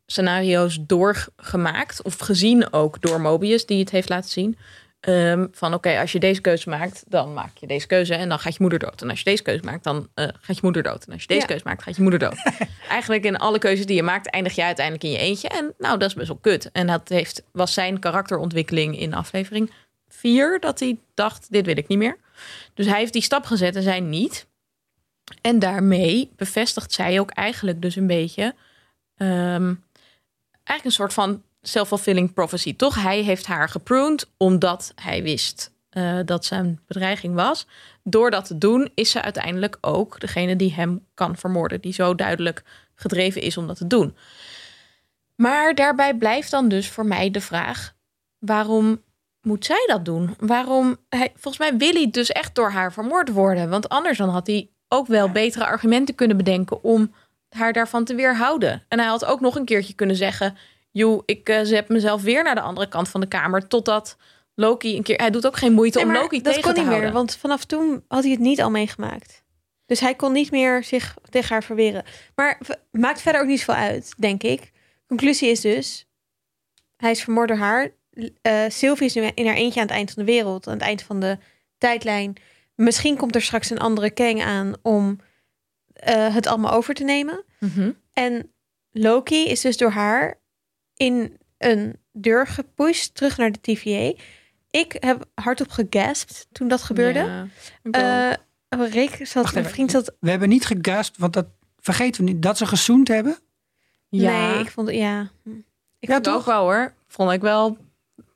scenario's 0.05 0.77
doorgemaakt. 0.81 2.01
Of 2.01 2.17
gezien 2.17 2.73
ook 2.73 3.01
door 3.01 3.21
Mobius, 3.21 3.65
die 3.65 3.79
het 3.79 3.89
heeft 3.89 4.09
laten 4.09 4.29
zien. 4.29 4.57
Ehm, 4.99 5.47
van 5.51 5.73
oké, 5.73 5.99
als 5.99 6.11
je 6.11 6.19
deze 6.19 6.41
keuze 6.41 6.69
maakt, 6.69 7.03
dan 7.07 7.33
maak 7.33 7.57
je 7.57 7.67
deze 7.67 7.87
keuze 7.87 8.15
en 8.15 8.29
dan 8.29 8.39
gaat 8.39 8.53
je 8.53 8.59
moeder 8.61 8.79
dood. 8.79 9.01
En 9.01 9.09
als 9.09 9.17
je 9.19 9.25
deze 9.25 9.43
keuze 9.43 9.63
maakt, 9.63 9.83
dan 9.83 10.07
eh, 10.13 10.27
gaat 10.41 10.55
je 10.55 10.61
moeder 10.63 10.83
dood. 10.83 11.05
En 11.05 11.11
als 11.13 11.21
je 11.21 11.27
deze 11.27 11.39
Ja. 11.39 11.45
keuze 11.47 11.63
maakt, 11.65 11.83
gaat 11.83 11.95
je 11.95 12.01
moeder 12.01 12.19
dood. 12.19 12.37
Eigenlijk 12.89 13.23
in 13.23 13.37
alle 13.37 13.59
keuzes 13.59 13.85
die 13.85 13.95
je 13.95 14.03
maakt, 14.03 14.29
eindig 14.29 14.55
je 14.55 14.63
uiteindelijk 14.63 15.05
in 15.05 15.11
je 15.11 15.17
eentje. 15.17 15.47
En 15.47 15.73
nou, 15.77 15.97
dat 15.97 16.09
is 16.09 16.15
best 16.15 16.27
wel 16.27 16.37
kut. 16.37 16.69
En 16.71 16.87
dat 16.87 17.09
heeft, 17.09 17.43
was 17.51 17.73
zijn 17.73 17.99
karakterontwikkeling 17.99 18.99
in 18.99 19.13
aflevering 19.13 19.71
4, 20.07 20.59
dat 20.59 20.79
hij 20.79 20.97
dacht, 21.13 21.51
dit 21.51 21.65
wil 21.65 21.77
ik 21.77 21.87
niet 21.87 21.97
meer. 21.97 22.17
Dus 22.73 22.85
hij 22.85 22.99
heeft 22.99 23.13
die 23.13 23.21
stap 23.21 23.45
gezet 23.45 23.75
en 23.75 23.83
zij 23.83 23.99
niet. 23.99 24.47
En 25.41 25.59
daarmee 25.59 26.31
bevestigt 26.35 26.91
zij 26.93 27.19
ook 27.19 27.29
eigenlijk 27.31 27.81
dus 27.81 27.95
een 27.95 28.07
beetje... 28.07 28.55
ehm, 29.17 29.73
eigenlijk 30.63 30.83
een 30.83 30.91
soort 30.91 31.13
van 31.13 31.43
self-fulfilling 31.67 32.33
prophecy. 32.33 32.75
Toch, 32.75 33.01
hij 33.01 33.21
heeft 33.21 33.45
haar 33.45 33.69
gepruned 33.69 34.29
omdat 34.37 34.93
hij 34.95 35.23
wist... 35.23 35.73
eh, 35.89 36.19
dat 36.25 36.45
ze 36.45 36.55
een 36.55 36.79
bedreiging 36.87 37.35
was. 37.35 37.67
Door 38.03 38.31
dat 38.31 38.45
te 38.45 38.57
doen 38.57 38.91
is 38.95 39.11
ze 39.11 39.21
uiteindelijk 39.21 39.77
ook 39.81 40.19
degene 40.19 40.55
die 40.55 40.73
hem 40.73 41.05
kan 41.13 41.37
vermoorden. 41.37 41.81
Die 41.81 41.93
zo 41.93 42.15
duidelijk 42.15 42.63
gedreven 42.95 43.41
is 43.41 43.57
om 43.57 43.67
dat 43.67 43.77
te 43.77 43.87
doen. 43.87 44.15
Maar 45.35 45.75
daarbij 45.75 46.15
blijft 46.15 46.51
dan 46.51 46.67
dus 46.67 46.89
voor 46.89 47.05
mij 47.05 47.31
de 47.31 47.41
vraag: 47.41 47.93
waarom 48.39 49.01
moet 49.41 49.65
zij 49.65 49.83
dat 49.87 50.05
doen? 50.05 50.35
Waarom? 50.39 50.97
Hij, 51.09 51.31
volgens 51.35 51.57
mij 51.69 51.77
wil 51.77 51.93
hij 51.93 52.09
dus 52.11 52.29
echt 52.29 52.55
door 52.55 52.71
haar 52.71 52.93
vermoord 52.93 53.29
worden. 53.29 53.69
Want 53.69 53.89
anders 53.89 54.17
dan 54.17 54.29
had 54.29 54.47
hij 54.47 54.69
ook 54.87 55.07
wel 55.07 55.29
betere 55.29 55.65
argumenten 55.65 56.15
kunnen 56.15 56.37
bedenken 56.37 56.83
om 56.83 57.13
haar 57.49 57.73
daarvan 57.73 58.03
te 58.03 58.15
weerhouden. 58.15 58.83
En 58.87 58.99
hij 58.99 59.07
had 59.07 59.25
ook 59.25 59.39
nog 59.39 59.55
een 59.55 59.65
keertje 59.65 59.93
kunnen 59.93 60.15
zeggen: 60.15 60.57
Joe, 60.97 61.23
ik 61.25 61.49
uh, 61.49 61.59
zet 61.63 61.89
mezelf 61.89 62.21
weer 62.21 62.43
naar 62.43 62.55
de 62.55 62.61
andere 62.61 62.87
kant 62.87 63.09
van 63.09 63.21
de 63.21 63.27
kamer. 63.27 63.67
Totdat 63.67 64.17
Loki 64.53 64.95
een 64.95 65.03
keer. 65.03 65.15
Hij 65.15 65.29
doet 65.29 65.47
ook 65.47 65.57
geen 65.57 65.73
moeite 65.73 65.97
Nee, 65.97 66.07
om 66.07 66.13
Loki 66.13 66.41
dat 66.41 66.53
tegen 66.53 66.61
kon 66.61 66.73
te 66.73 66.79
niet 66.79 66.87
houden. 66.87 67.09
meer, 67.09 67.17
want 67.17 67.35
vanaf 67.35 67.65
toen 67.65 68.03
had 68.07 68.23
hij 68.23 68.31
het 68.31 68.39
niet 68.39 68.61
al 68.61 68.69
meegemaakt. 68.69 69.43
Dus 69.85 69.99
hij 69.99 70.15
kon 70.15 70.31
niet 70.31 70.51
meer 70.51 70.83
zich 70.83 71.15
tegen 71.29 71.49
haar 71.49 71.63
verweren. 71.63 72.03
Maar 72.35 72.59
maakt 72.91 73.21
verder 73.21 73.41
ook 73.41 73.47
niet 73.47 73.59
zoveel 73.59 73.83
uit, 73.83 74.13
denk 74.17 74.43
ik. 74.43 74.71
Conclusie 75.07 75.49
is 75.49 75.61
dus, 75.61 76.07
hij 76.97 77.11
is 77.11 77.23
vermoord 77.23 77.47
door 77.47 77.57
haar. 77.57 77.91
Eh 78.41 78.63
Sylvie 78.67 79.05
is 79.05 79.13
nu 79.13 79.21
in 79.21 79.45
haar 79.45 79.55
eentje 79.55 79.79
aan 79.79 79.87
het 79.87 79.95
eind 79.95 80.11
van 80.11 80.25
de 80.25 80.31
wereld, 80.31 80.67
aan 80.67 80.73
het 80.73 80.81
eind 80.81 81.01
van 81.01 81.19
de 81.19 81.37
tijdlijn. 81.77 82.35
Misschien 82.75 83.17
komt 83.17 83.35
er 83.35 83.41
straks 83.41 83.69
een 83.69 83.79
andere 83.79 84.09
Kang 84.09 84.43
aan 84.43 84.73
om 84.81 85.19
eh, 85.93 86.33
het 86.33 86.47
allemaal 86.47 86.71
over 86.71 86.93
te 86.93 87.03
nemen. 87.03 87.43
Mhm. 87.59 87.91
En 88.13 88.51
Loki 88.91 89.45
is 89.45 89.61
dus 89.61 89.77
door 89.77 89.91
haar 89.91 90.43
in 90.95 91.37
een 91.57 91.97
deur 92.11 92.47
gepusht 92.47 93.15
terug 93.15 93.37
naar 93.37 93.51
de 93.51 93.61
TVA. 93.61 94.23
Ik 94.69 94.95
heb 94.99 95.25
hardop 95.33 95.69
gegaspt 95.69 96.47
toen 96.51 96.67
dat 96.67 96.81
gebeurde. 96.81 97.19
Ja. 97.19 97.47
Eh, 97.91 98.89
Rick 98.91 99.15
zat, 99.15 99.43
Wacht 99.43 99.53
mijn 99.53 99.65
vriend 99.65 99.91
zat. 99.91 100.15
We 100.19 100.29
hebben 100.29 100.49
niet 100.49 100.65
gegaspt, 100.65 101.17
want 101.17 101.33
dat 101.33 101.47
vergeten 101.79 102.25
we 102.25 102.31
niet. 102.31 102.41
Dat 102.41 102.57
ze 102.57 102.65
gezoend 102.65 103.07
hebben. 103.07 103.37
ja, 104.09 104.51
Nee, 104.51 104.59
ik 104.59 104.69
vond 104.69 104.89
ja. 104.89 105.31
hm. 105.43 105.49
Ik 105.99 106.09
Ja, 106.09 106.13
vond 106.13 106.27
ik 106.27 106.33
ook 106.33 106.45
wel 106.45 106.61
hoor. 106.61 106.93
Vond 107.07 107.31
ik 107.31 107.41
wel, 107.41 107.77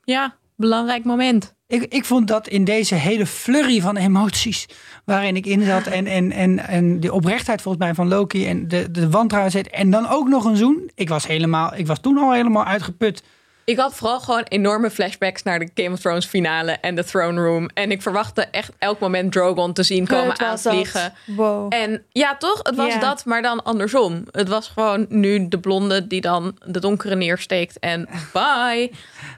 ja, 0.04 0.36
belangrijk 0.60 1.04
moment. 1.04 1.54
Ik, 1.66 1.82
ik 1.82 2.04
vond 2.04 2.28
dat 2.28 2.48
in 2.48 2.64
deze 2.64 2.94
hele 2.94 3.26
flurry 3.26 3.80
van 3.80 3.96
emoties 3.96 4.66
waarin 5.04 5.36
ik 5.36 5.46
in 5.46 5.62
zat. 5.62 5.86
En, 5.86 6.06
en, 6.06 6.32
en, 6.32 6.58
en 6.58 7.00
de 7.00 7.12
oprechtheid 7.12 7.62
volgens 7.62 7.84
mij 7.84 7.94
van 7.94 8.08
Loki 8.08 8.46
en 8.46 8.68
de, 8.68 8.90
de 8.90 9.10
wantrouwen. 9.10 9.70
En 9.70 9.90
dan 9.90 10.08
ook 10.08 10.28
nog 10.28 10.44
een 10.44 10.56
zoen. 10.56 10.90
Ik 10.94 11.08
was, 11.08 11.26
helemaal, 11.26 11.74
ik 11.74 11.86
was 11.86 12.00
toen 12.00 12.18
al 12.18 12.32
helemaal 12.32 12.64
uitgeput. 12.64 13.22
Ik 13.70 13.78
had 13.78 13.94
vooral 13.94 14.20
gewoon 14.20 14.42
enorme 14.48 14.90
flashbacks 14.90 15.42
naar 15.42 15.58
de 15.58 15.70
Game 15.74 15.90
of 15.92 16.00
Thrones 16.00 16.26
finale 16.26 16.72
en 16.72 16.94
de 16.94 17.04
throne 17.04 17.40
room. 17.40 17.68
En 17.74 17.90
ik 17.90 18.02
verwachtte 18.02 18.42
echt 18.50 18.72
elk 18.78 18.98
moment 18.98 19.32
Drogon 19.32 19.72
te 19.72 19.82
zien 19.82 20.06
komen 20.06 20.28
Het 20.30 20.38
was 20.40 20.62
dat. 20.62 20.72
aanvliegen. 20.72 21.12
Wow. 21.26 21.74
En 21.74 22.04
ja, 22.10 22.36
toch? 22.36 22.60
Het 22.62 22.76
was 22.76 22.92
Ja. 22.92 22.98
dat, 23.00 23.24
maar 23.24 23.42
dan 23.42 23.62
andersom. 23.62 24.24
Het 24.30 24.48
was 24.48 24.68
gewoon 24.68 25.06
nu 25.08 25.48
de 25.48 25.58
blonde 25.60 26.06
die 26.06 26.20
dan 26.20 26.58
de 26.66 26.80
donkere 26.80 27.14
neersteekt 27.16 27.78
en 27.78 28.08
bye. 28.32 28.90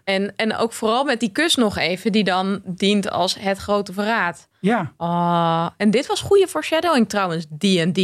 En, 0.04 0.32
en 0.36 0.56
ook 0.56 0.72
vooral 0.72 1.04
met 1.04 1.20
die 1.20 1.32
kus 1.32 1.54
nog 1.54 1.76
even, 1.78 2.12
die 2.12 2.24
dan 2.24 2.60
dient 2.64 3.10
als 3.10 3.36
het 3.38 3.58
grote 3.58 3.92
verraad. 3.92 4.48
Ja, 4.60 4.92
Ah, 4.96 5.66
en 5.76 5.90
dit 5.90 6.06
was 6.06 6.20
goede 6.20 6.48
foreshadowing 6.48 7.08
trouwens, 7.08 7.44
D&D. 7.58 7.98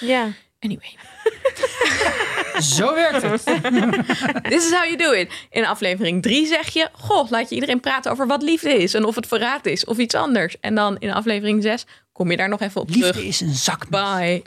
Ja. 0.00 0.26
Anyway, 0.60 0.96
zo 2.76 2.94
werkt 2.94 3.22
het. 3.22 3.44
this 4.50 4.64
is 4.66 4.72
how 4.72 4.84
you 4.84 4.96
do 4.96 5.10
it. 5.12 5.32
In 5.50 5.64
aflevering 5.66 6.22
3 6.22 6.46
zeg 6.46 6.68
je, 6.68 6.88
goh, 6.92 7.30
laat 7.30 7.48
je 7.48 7.54
iedereen 7.54 7.80
praten 7.80 8.10
over 8.10 8.26
wat 8.26 8.42
liefde 8.42 8.82
is 8.82 8.94
en 8.94 9.04
of 9.04 9.14
het 9.14 9.26
verraad 9.26 9.66
is 9.66 9.84
of 9.84 9.98
iets 9.98 10.14
anders. 10.14 10.56
En 10.60 10.74
dan 10.74 10.96
in 10.98 11.12
aflevering 11.12 11.62
6 11.62 11.84
kom 12.12 12.30
je 12.30 12.36
daar 12.36 12.48
nog 12.48 12.60
even 12.60 12.80
op 12.80 12.90
terug. 12.90 13.04
Liefde 13.14 13.26
is 13.28 13.40
een 13.40 13.54
zak. 13.54 13.88
Bye. 13.88 14.42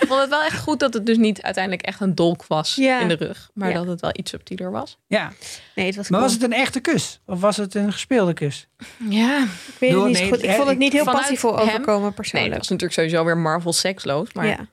Ik 0.00 0.06
vond 0.10 0.20
het 0.20 0.28
wel 0.30 0.42
echt 0.42 0.58
goed 0.58 0.80
dat 0.80 0.94
het 0.94 1.06
dus 1.06 1.16
niet 1.16 1.42
uiteindelijk 1.42 1.82
echt 1.86 2.00
een 2.00 2.14
dolk 2.14 2.44
was 2.46 2.74
Ja. 2.74 3.00
in 3.00 3.08
de 3.08 3.14
rug. 3.14 3.50
Maar 3.54 3.68
Ja. 3.68 3.74
dat 3.74 3.86
het 3.86 4.00
wel 4.00 4.10
iets 4.14 4.30
subtieler 4.30 4.70
was. 4.70 4.98
Ja, 5.06 5.32
Nee, 5.74 5.86
het 5.86 5.96
was 5.96 6.08
maar 6.08 6.20
cool. 6.20 6.32
was 6.32 6.40
het 6.42 6.52
een 6.52 6.58
echte 6.58 6.80
kus? 6.80 7.20
Of 7.26 7.40
was 7.40 7.56
het 7.56 7.74
een 7.74 7.92
gespeelde 7.92 8.32
kus? 8.32 8.66
Ja, 9.08 9.42
Ik 9.42 9.48
weet 9.78 9.92
het 9.92 10.04
niet 10.04 10.18
nee, 10.18 10.28
goed. 10.28 10.42
Ik 10.42 10.50
vond 10.50 10.68
het 10.68 10.78
niet 10.78 10.92
heel 10.92 11.04
passievol 11.04 11.58
overkomen 11.58 12.02
nee, 12.02 12.12
persoonlijk. 12.12 12.50
dat 12.50 12.58
was 12.60 12.68
natuurlijk 12.68 13.00
sowieso 13.00 13.24
weer 13.24 13.36
Marvel 13.38 13.72
seksloos. 13.72 14.32
Maar 14.32 14.46
ja. 14.46 14.66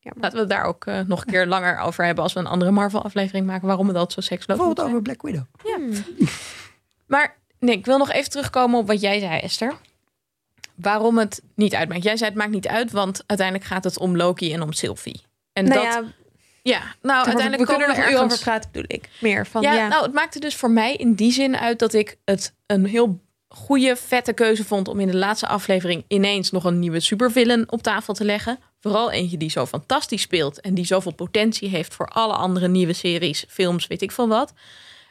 Ja, 0.00 0.10
maar- 0.14 0.22
laten 0.22 0.32
we 0.32 0.38
het 0.38 0.48
daar 0.48 0.64
ook 0.64 0.86
eh, 0.86 1.00
nog 1.06 1.20
een 1.20 1.32
keer 1.32 1.46
langer 1.46 1.78
over 1.78 2.04
hebben 2.04 2.24
als 2.24 2.32
we 2.32 2.40
een 2.40 2.46
andere 2.46 2.70
Marvel 2.70 3.02
aflevering 3.02 3.46
maken. 3.46 3.66
Waarom 3.66 3.86
het 3.86 3.96
dat 3.96 4.12
zo 4.12 4.20
seksloos 4.20 4.56
Bijvoorbeeld 4.56 4.88
over 4.88 5.02
Black 5.02 5.22
Widow. 5.22 5.44
Hmm. 5.62 5.92
Maar 7.06 7.36
nee, 7.58 7.76
ik 7.76 7.86
wil 7.86 7.98
nog 7.98 8.10
even 8.10 8.30
terugkomen 8.30 8.78
op 8.78 8.86
wat 8.86 9.00
jij 9.00 9.18
zei, 9.18 9.40
Esther. 9.40 9.74
Waarom 10.74 11.18
het 11.18 11.42
niet 11.54 11.74
uitmaakt. 11.74 12.02
Jij 12.02 12.16
zei 12.16 12.30
het 12.30 12.38
maakt 12.38 12.50
niet 12.50 12.68
uit, 12.68 12.90
want 12.90 13.22
uiteindelijk 13.26 13.68
gaat 13.68 13.84
het 13.84 13.98
om 13.98 14.16
Loki 14.16 14.52
en 14.52 14.62
om 14.62 14.72
Sylvie. 14.72 15.22
En 15.52 15.64
Nou 15.64 15.84
dat, 15.84 15.92
ja, 15.92 16.04
ja, 16.62 16.78
nou, 17.02 17.20
we 17.20 17.26
uiteindelijk 17.26 17.40
kunnen 17.40 17.58
er 17.58 17.66
komen 17.66 17.88
nog 17.88 17.96
we 17.96 18.02
een 18.02 18.08
uur 18.08 18.14
ergens... 18.14 18.32
over 18.32 18.44
praten, 18.44 18.70
bedoel 18.72 18.96
ik. 18.96 19.08
Meer 19.20 19.46
van, 19.46 19.62
ja, 19.62 19.74
ja. 19.74 19.88
nou, 19.88 20.02
het 20.02 20.12
maakte 20.12 20.40
dus 20.40 20.56
voor 20.56 20.70
mij 20.70 20.94
in 20.94 21.14
die 21.14 21.32
zin 21.32 21.56
uit 21.56 21.78
dat 21.78 21.92
ik 21.92 22.16
het 22.24 22.54
een 22.66 22.86
heel 22.86 23.20
goede, 23.48 23.96
vette 23.96 24.32
keuze 24.32 24.64
vond 24.64 24.88
om 24.88 25.00
in 25.00 25.06
de 25.06 25.16
laatste 25.16 25.46
aflevering 25.46 26.04
ineens 26.08 26.50
nog 26.50 26.64
een 26.64 26.78
nieuwe 26.78 27.00
supervillain 27.00 27.70
op 27.70 27.82
tafel 27.82 28.14
te 28.14 28.24
leggen. 28.24 28.58
Vooral 28.88 29.10
eentje 29.10 29.36
die 29.36 29.50
zo 29.50 29.66
fantastisch 29.66 30.22
speelt 30.22 30.60
en 30.60 30.74
die 30.74 30.84
zoveel 30.84 31.14
potentie 31.14 31.68
heeft 31.68 31.94
voor 31.94 32.06
alle 32.06 32.32
andere 32.32 32.68
nieuwe 32.68 32.92
series, 32.92 33.44
films, 33.48 33.86
weet 33.86 34.02
ik 34.02 34.12
veel 34.12 34.28
wat. 34.28 34.52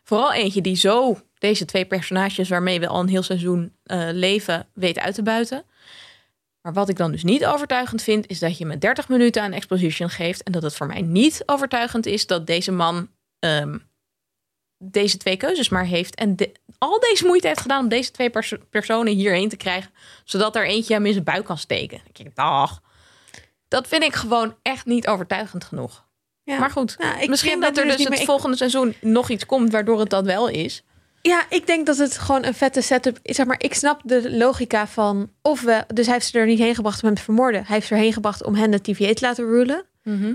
Vooral 0.04 0.34
eentje 0.34 0.62
die 0.62 0.76
zo 0.76 1.18
deze 1.38 1.66
twee 1.66 1.86
personages 1.86 2.50
waarmee 2.50 2.80
we 2.80 2.88
al 2.88 3.00
een 3.00 3.08
heel 3.08 3.24
seizoen 3.24 3.74
eh, 3.84 4.08
leven 4.12 4.68
weet 4.74 5.00
uit 5.00 5.16
te 5.16 5.24
buiten. 5.24 5.64
Maar 6.62 6.74
wat 6.74 6.90
ik 6.90 6.98
dan 6.98 7.12
dus 7.12 7.24
niet 7.24 7.46
overtuigend 7.46 8.02
vind, 8.02 8.28
is 8.28 8.40
dat 8.40 8.58
je 8.58 8.66
me 8.66 8.78
30 8.78 9.10
minuten 9.10 9.42
aan 9.42 9.52
exposition 9.52 10.10
geeft. 10.10 10.44
En 10.44 10.52
dat 10.52 10.64
het 10.64 10.76
voor 10.76 10.88
mij 10.88 11.02
niet 11.02 11.44
overtuigend 11.46 12.06
is 12.06 12.28
dat 12.28 12.48
deze 12.48 12.72
man 12.72 13.10
ehm, 13.40 13.78
deze 14.78 15.18
twee 15.18 15.38
keuzes 15.38 15.70
maar 15.70 15.86
heeft. 15.86 16.16
En 16.16 16.36
al 16.78 17.00
deze 17.00 17.26
moeite 17.26 17.48
heeft 17.48 17.62
gedaan 17.62 17.84
om 17.84 17.90
deze 17.90 18.12
twee 18.12 18.30
perso- 18.30 18.58
personen 18.70 19.14
hierheen 19.14 19.50
te 19.50 19.58
krijgen. 19.58 19.92
Zodat 20.24 20.56
er 20.56 20.68
eentje 20.68 20.94
hem 20.94 21.06
in 21.06 21.12
zijn 21.14 21.24
buik 21.24 21.46
kan 21.46 21.58
steken. 21.58 21.98
Dan 21.98 22.12
denk 22.14 22.30
ik, 22.30 22.36
dag. 22.36 22.82
Dat 23.68 23.88
vind 23.88 24.04
ik 24.04 24.14
gewoon 24.16 24.56
echt 24.62 24.86
niet 24.86 25.08
overtuigend 25.08 25.64
genoeg. 25.64 26.06
Ja. 26.44 26.60
Maar 26.60 26.70
goed, 26.72 26.96
Nou, 26.98 27.20
ik 27.22 27.30
misschien 27.30 27.60
dat 27.60 27.78
er 27.78 27.84
dus 27.84 27.96
dus 27.96 28.06
het 28.06 28.16
meer- 28.16 28.26
volgende 28.26 28.58
seizoen 28.58 28.94
nog 29.02 29.30
iets 29.30 29.46
komt 29.46 29.72
waardoor 29.72 30.00
het 30.00 30.10
dat 30.10 30.26
wel 30.26 30.48
is. 30.48 30.84
Ja, 31.22 31.46
ik 31.50 31.68
denk 31.68 31.86
dat 31.86 31.98
het 31.98 32.18
gewoon 32.18 32.46
een 32.46 32.54
vette 32.54 32.82
setup 32.82 33.20
is. 33.22 33.36
Zeg 33.36 33.46
maar, 33.46 33.60
ik 33.60 33.74
snap 33.74 34.02
de 34.04 34.32
logica 34.38 34.88
van... 34.88 35.32
Of 35.42 35.62
we, 35.62 35.84
dus 35.94 36.06
hij 36.06 36.14
heeft 36.14 36.28
ze 36.28 36.40
er 36.40 36.46
niet 36.46 36.60
heen 36.60 36.76
gebracht 36.76 37.02
om 37.02 37.08
hem 37.08 37.18
te 37.18 37.24
vermoorden. 37.24 37.64
Hij 37.66 37.76
heeft 37.76 37.88
ze 37.88 37.94
erheen 37.96 38.14
gebracht 38.14 38.44
om 38.44 38.56
hen 38.56 38.72
de 38.72 38.82
TVA 38.82 39.14
te 39.14 39.26
laten 39.26 39.46
rulen. 39.46 39.86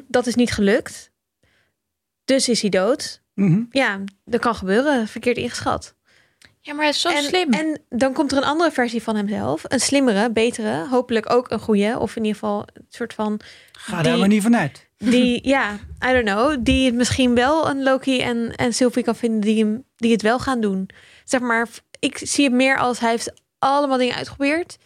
Dat 0.08 0.26
is 0.26 0.34
niet 0.34 0.52
gelukt. 0.52 1.10
Dus 2.24 2.48
is 2.48 2.60
hij 2.60 2.70
dood. 2.70 3.22
Mhm. 3.34 3.62
Ja, 3.70 4.00
dat 4.24 4.40
kan 4.40 4.54
gebeuren. 4.54 5.08
Verkeerd 5.08 5.36
ingeschat. 5.36 5.94
Ja, 6.64 6.72
maar 6.72 6.82
hij 6.82 6.90
is 6.90 7.00
zo 7.00 7.08
en, 7.08 7.22
slim. 7.22 7.52
En 7.52 7.80
dan 7.88 8.12
komt 8.12 8.30
er 8.32 8.36
een 8.36 8.44
andere 8.44 8.70
versie 8.70 9.02
van 9.02 9.16
hemzelf. 9.16 9.62
Een 9.68 9.80
slimmere, 9.80 10.30
betere. 10.30 10.86
Hopelijk 10.88 11.32
ook 11.32 11.50
een 11.50 11.58
goede. 11.60 11.98
Of 11.98 12.16
in 12.16 12.24
ieder 12.24 12.38
geval 12.40 12.66
een 12.72 12.86
soort 12.88 13.14
van... 13.14 13.40
Ga 13.72 14.02
daar 14.02 14.18
maar 14.18 14.28
niet 14.28 14.42
vanuit. 14.42 14.88
Die, 14.98 15.40
ja, 15.54 15.72
I 16.04 16.12
don't 16.12 16.24
know. 16.24 16.56
Die 16.60 16.86
het 16.86 16.94
misschien 16.94 17.34
wel 17.34 17.68
een 17.68 17.82
Loki 17.82 18.20
en, 18.20 18.52
en 18.56 18.72
Sylvie 18.72 19.02
kan 19.02 19.16
vinden 19.16 19.40
die, 19.40 19.64
hem, 19.64 19.84
die 19.96 20.12
het 20.12 20.22
wel 20.22 20.38
gaan 20.38 20.60
doen. 20.60 20.88
Zeg 21.24 21.40
maar, 21.40 21.68
ik 21.98 22.18
zie 22.18 22.44
het 22.44 22.52
meer 22.54 22.78
als 22.78 22.98
hij 22.98 23.10
heeft 23.10 23.32
allemaal 23.58 23.98
dingen 23.98 24.14
uitgeprobeerd. 24.14 24.78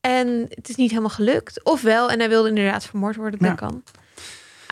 En 0.00 0.46
het 0.48 0.68
is 0.68 0.76
niet 0.76 0.90
helemaal 0.90 1.10
gelukt. 1.10 1.64
Of 1.64 1.82
wel, 1.82 2.10
en 2.10 2.18
hij 2.18 2.28
wilde 2.28 2.48
inderdaad 2.48 2.86
vermoord 2.86 3.16
worden. 3.16 3.38
Dat 3.40 3.48
Ja. 3.48 3.54
kan. 3.54 3.82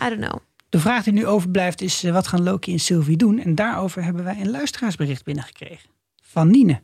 I 0.04 0.08
don't 0.08 0.28
know. 0.28 0.38
De 0.68 0.78
vraag 0.78 1.04
die 1.04 1.12
nu 1.12 1.26
overblijft 1.26 1.80
is, 1.80 2.04
eh, 2.04 2.12
wat 2.12 2.26
gaan 2.26 2.42
Loki 2.42 2.72
en 2.72 2.78
Sylvie 2.78 3.16
doen? 3.16 3.38
En 3.38 3.54
daarover 3.54 4.04
hebben 4.04 4.24
wij 4.24 4.36
een 4.40 4.50
luisteraarsbericht 4.50 5.24
binnengekregen. 5.24 5.96
Nine. 6.44 6.82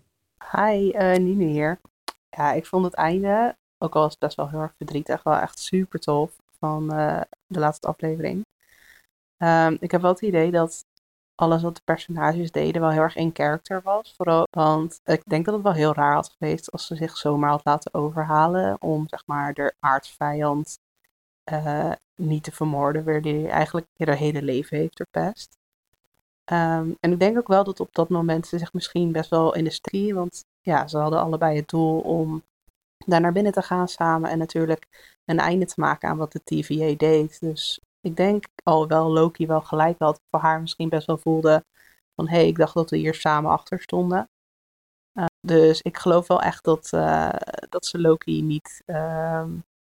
Hi, 0.52 0.90
eh 0.90 1.18
Nine 1.18 1.44
hier. 1.44 1.80
Ja, 2.30 2.52
ik 2.52 2.66
vond 2.66 2.84
het 2.84 2.94
einde, 2.94 3.56
ook 3.78 3.94
al 3.94 4.00
was 4.02 4.10
het 4.10 4.20
best 4.20 4.36
wel 4.36 4.48
heel 4.48 4.60
erg 4.60 4.74
verdrietig, 4.76 5.22
wel 5.22 5.34
echt 5.36 5.58
super 5.58 6.00
tof 6.00 6.36
van 6.58 6.92
eh, 6.92 7.20
de 7.46 7.58
laatste 7.58 7.86
aflevering. 7.86 8.46
Ehm, 9.36 9.76
ik 9.80 9.90
heb 9.90 10.00
wel 10.00 10.10
het 10.10 10.20
idee 10.22 10.50
dat 10.50 10.84
alles 11.34 11.62
wat 11.62 11.74
de 11.76 11.82
personages 11.84 12.50
deden 12.50 12.80
wel 12.80 12.90
heel 12.90 13.00
erg 13.00 13.16
in 13.16 13.30
character 13.32 13.82
was. 13.82 14.14
Vooral, 14.16 14.46
want 14.50 15.00
ik 15.04 15.22
denk 15.24 15.44
dat 15.44 15.54
het 15.54 15.62
wel 15.62 15.72
heel 15.72 15.94
raar 15.94 16.14
had 16.14 16.34
geweest 16.38 16.72
als 16.72 16.86
ze 16.86 16.96
zich 16.96 17.16
zomaar 17.16 17.50
had 17.50 17.64
laten 17.64 17.94
overhalen 17.94 18.82
om 18.82 19.08
zeg 19.08 19.22
maar 19.26 19.54
de 19.54 19.74
aardsvijand 19.80 20.78
eh, 21.44 21.92
niet 22.14 22.42
te 22.42 22.52
vermoorden, 22.52 23.04
waar 23.04 23.22
die 23.22 23.48
eigenlijk 23.48 23.86
haar 23.96 24.16
hele 24.16 24.42
leven 24.42 24.78
heeft 24.78 24.96
verpest. 24.96 25.56
Ehm, 26.44 26.90
en 27.00 27.12
ik 27.12 27.18
denk 27.18 27.38
ook 27.38 27.48
wel 27.48 27.64
dat 27.64 27.80
op 27.80 27.94
dat 27.94 28.08
moment 28.08 28.46
ze 28.46 28.58
zich 28.58 28.72
misschien 28.72 29.12
best 29.12 29.30
wel 29.30 29.54
in 29.54 29.64
de 29.64 29.70
steek, 29.70 30.14
want 30.14 30.44
ja, 30.60 30.86
ze 30.86 30.98
hadden 30.98 31.20
allebei 31.20 31.56
het 31.56 31.68
doel 31.68 32.00
om 32.00 32.42
daar 33.06 33.20
naar 33.20 33.32
binnen 33.32 33.52
te 33.52 33.62
gaan 33.62 33.88
samen 33.88 34.30
en 34.30 34.38
natuurlijk 34.38 35.14
een 35.24 35.38
einde 35.38 35.66
te 35.66 35.80
maken 35.80 36.08
aan 36.08 36.16
wat 36.16 36.32
de 36.32 36.44
TVA 36.44 36.94
deed. 36.96 37.40
Dus 37.40 37.80
ik 38.00 38.16
denk 38.16 38.44
al 38.62 38.88
wel 38.88 39.12
Loki 39.12 39.46
wel 39.46 39.60
gelijk 39.60 39.98
had, 39.98 40.20
voor 40.30 40.40
haar 40.40 40.60
misschien 40.60 40.88
best 40.88 41.06
wel 41.06 41.18
voelde 41.18 41.64
van 42.14 42.28
hé, 42.28 42.36
hey, 42.36 42.46
ik 42.46 42.56
dacht 42.56 42.74
dat 42.74 42.90
we 42.90 42.96
hier 42.96 43.14
samen 43.14 43.50
achter 43.50 43.80
stonden. 43.80 44.28
Eh, 45.12 45.24
Dus 45.40 45.82
ik 45.82 45.96
geloof 45.96 46.26
wel 46.26 46.42
echt 46.42 46.64
dat, 46.64 46.92
eh, 46.92 47.34
dat 47.68 47.86
ze 47.86 48.00
Loki 48.00 48.42
niet 48.42 48.82
ehm, 48.86 49.50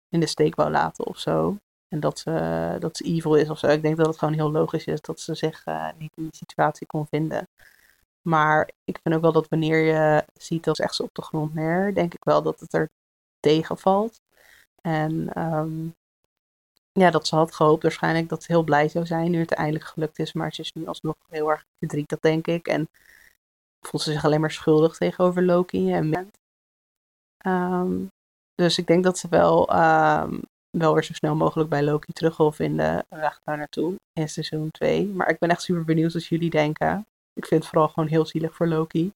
in 0.10 0.20
de 0.20 0.28
steek 0.28 0.56
wou 0.56 0.72
laten 0.72 1.06
of 1.06 1.20
zo. 1.20 1.58
En 1.90 2.00
dat 2.00 2.20
ze, 2.20 2.76
dat 2.80 2.98
ze 2.98 3.04
evil 3.04 3.36
is 3.36 3.50
of 3.50 3.60
zo. 3.60 3.68
Ik 3.68 3.82
denk 3.82 3.98
dat 3.98 4.06
het 4.06 4.18
gewoon 4.18 4.34
heel 4.34 4.52
logisch 4.52 4.86
is 4.86 5.02
dat 5.02 5.20
ze 5.20 5.36
zich 5.36 5.66
eh, 5.66 5.88
niet 5.98 6.12
in 6.16 6.24
die 6.24 6.36
situatie 6.36 6.88
kon 6.88 7.08
vinden. 7.08 7.48
Maar 8.22 8.70
ik 8.84 9.00
vind 9.04 9.16
ook 9.16 9.22
wel 9.22 9.32
dat 9.32 9.48
wanneer 9.50 9.78
je 9.78 10.26
ziet 10.34 10.64
dat 10.64 10.76
ze 10.76 10.84
echt 10.84 10.96
zo 10.96 11.04
op 11.04 11.14
de 11.14 11.22
grond 11.22 11.54
neer, 11.54 11.94
denk 11.94 12.14
ik 12.14 12.24
wel 12.24 12.42
dat 12.42 12.60
het 12.60 12.74
er 12.74 12.90
tegenvalt. 13.40 14.22
En 14.82 15.34
ehm, 15.34 15.88
ja, 16.92 17.10
dat 17.12 17.28
ze 17.28 17.36
had 17.36 17.56
gehoopt 17.56 17.84
waarschijnlijk 17.84 18.30
dat 18.30 18.44
ze 18.44 18.52
heel 18.52 18.64
blij 18.64 18.90
zou 18.90 19.06
zijn 19.06 19.32
nu 19.32 19.40
het 19.40 19.52
eindelijk 19.52 19.86
gelukt 19.86 20.20
is. 20.20 20.34
Maar 20.34 20.54
ze 20.54 20.62
is 20.62 20.74
nu 20.74 20.86
alsnog 20.86 21.16
heel 21.30 21.50
erg 21.52 21.66
verdrietig, 21.78 22.20
denk 22.20 22.48
ik. 22.48 22.68
En 22.68 22.90
voelt 23.82 24.04
ze 24.04 24.12
zich 24.12 24.26
alleen 24.26 24.42
maar 24.42 24.52
schuldig 24.52 24.98
tegenover 24.98 25.44
Loki 25.44 25.94
en 25.94 26.32
Ehm, 27.40 28.06
dus 28.56 28.78
ik 28.78 28.88
denk 28.88 29.04
dat 29.04 29.18
ze 29.18 29.28
wel, 29.30 29.70
ehm, 29.70 30.40
wel 30.72 30.94
weer 30.94 31.04
zo 31.04 31.14
snel 31.14 31.36
mogelijk 31.36 31.70
bij 31.70 31.84
Loki 31.84 32.14
terug 32.14 32.38
wil 32.38 32.52
vinden. 32.52 33.06
Weg 33.10 33.42
daar 33.44 33.58
naartoe 33.58 33.96
in 34.14 34.30
seizoen 34.30 34.72
2. 34.72 35.06
Maar 35.06 35.30
ik 35.30 35.40
ben 35.40 35.50
echt 35.50 35.62
super 35.62 35.84
benieuwd 35.84 36.14
wat 36.14 36.26
jullie 36.26 36.50
denken. 36.50 37.06
Ik 37.34 37.46
vind 37.46 37.62
het 37.62 37.70
vooral 37.70 37.88
gewoon 37.88 38.10
heel 38.10 38.26
zielig 38.26 38.56
voor 38.56 38.68
Loki. 38.68 39.12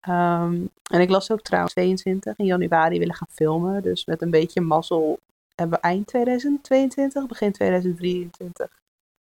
Ehm, 0.00 0.66
en 0.90 1.00
ik 1.00 1.10
las 1.10 1.30
ook 1.30 1.42
trouwens 1.42 1.72
22 1.72 2.36
in 2.36 2.44
januari 2.44 2.98
willen 2.98 3.14
gaan 3.14 3.28
filmen. 3.30 3.82
Dus 3.82 4.04
met 4.04 4.22
een 4.22 4.30
beetje 4.30 4.60
mazzel 4.60 5.18
hebben 5.54 5.78
we 5.80 5.86
eind 5.86 6.06
2022, 6.06 7.26
begin 7.26 7.52
2023. 7.52 8.68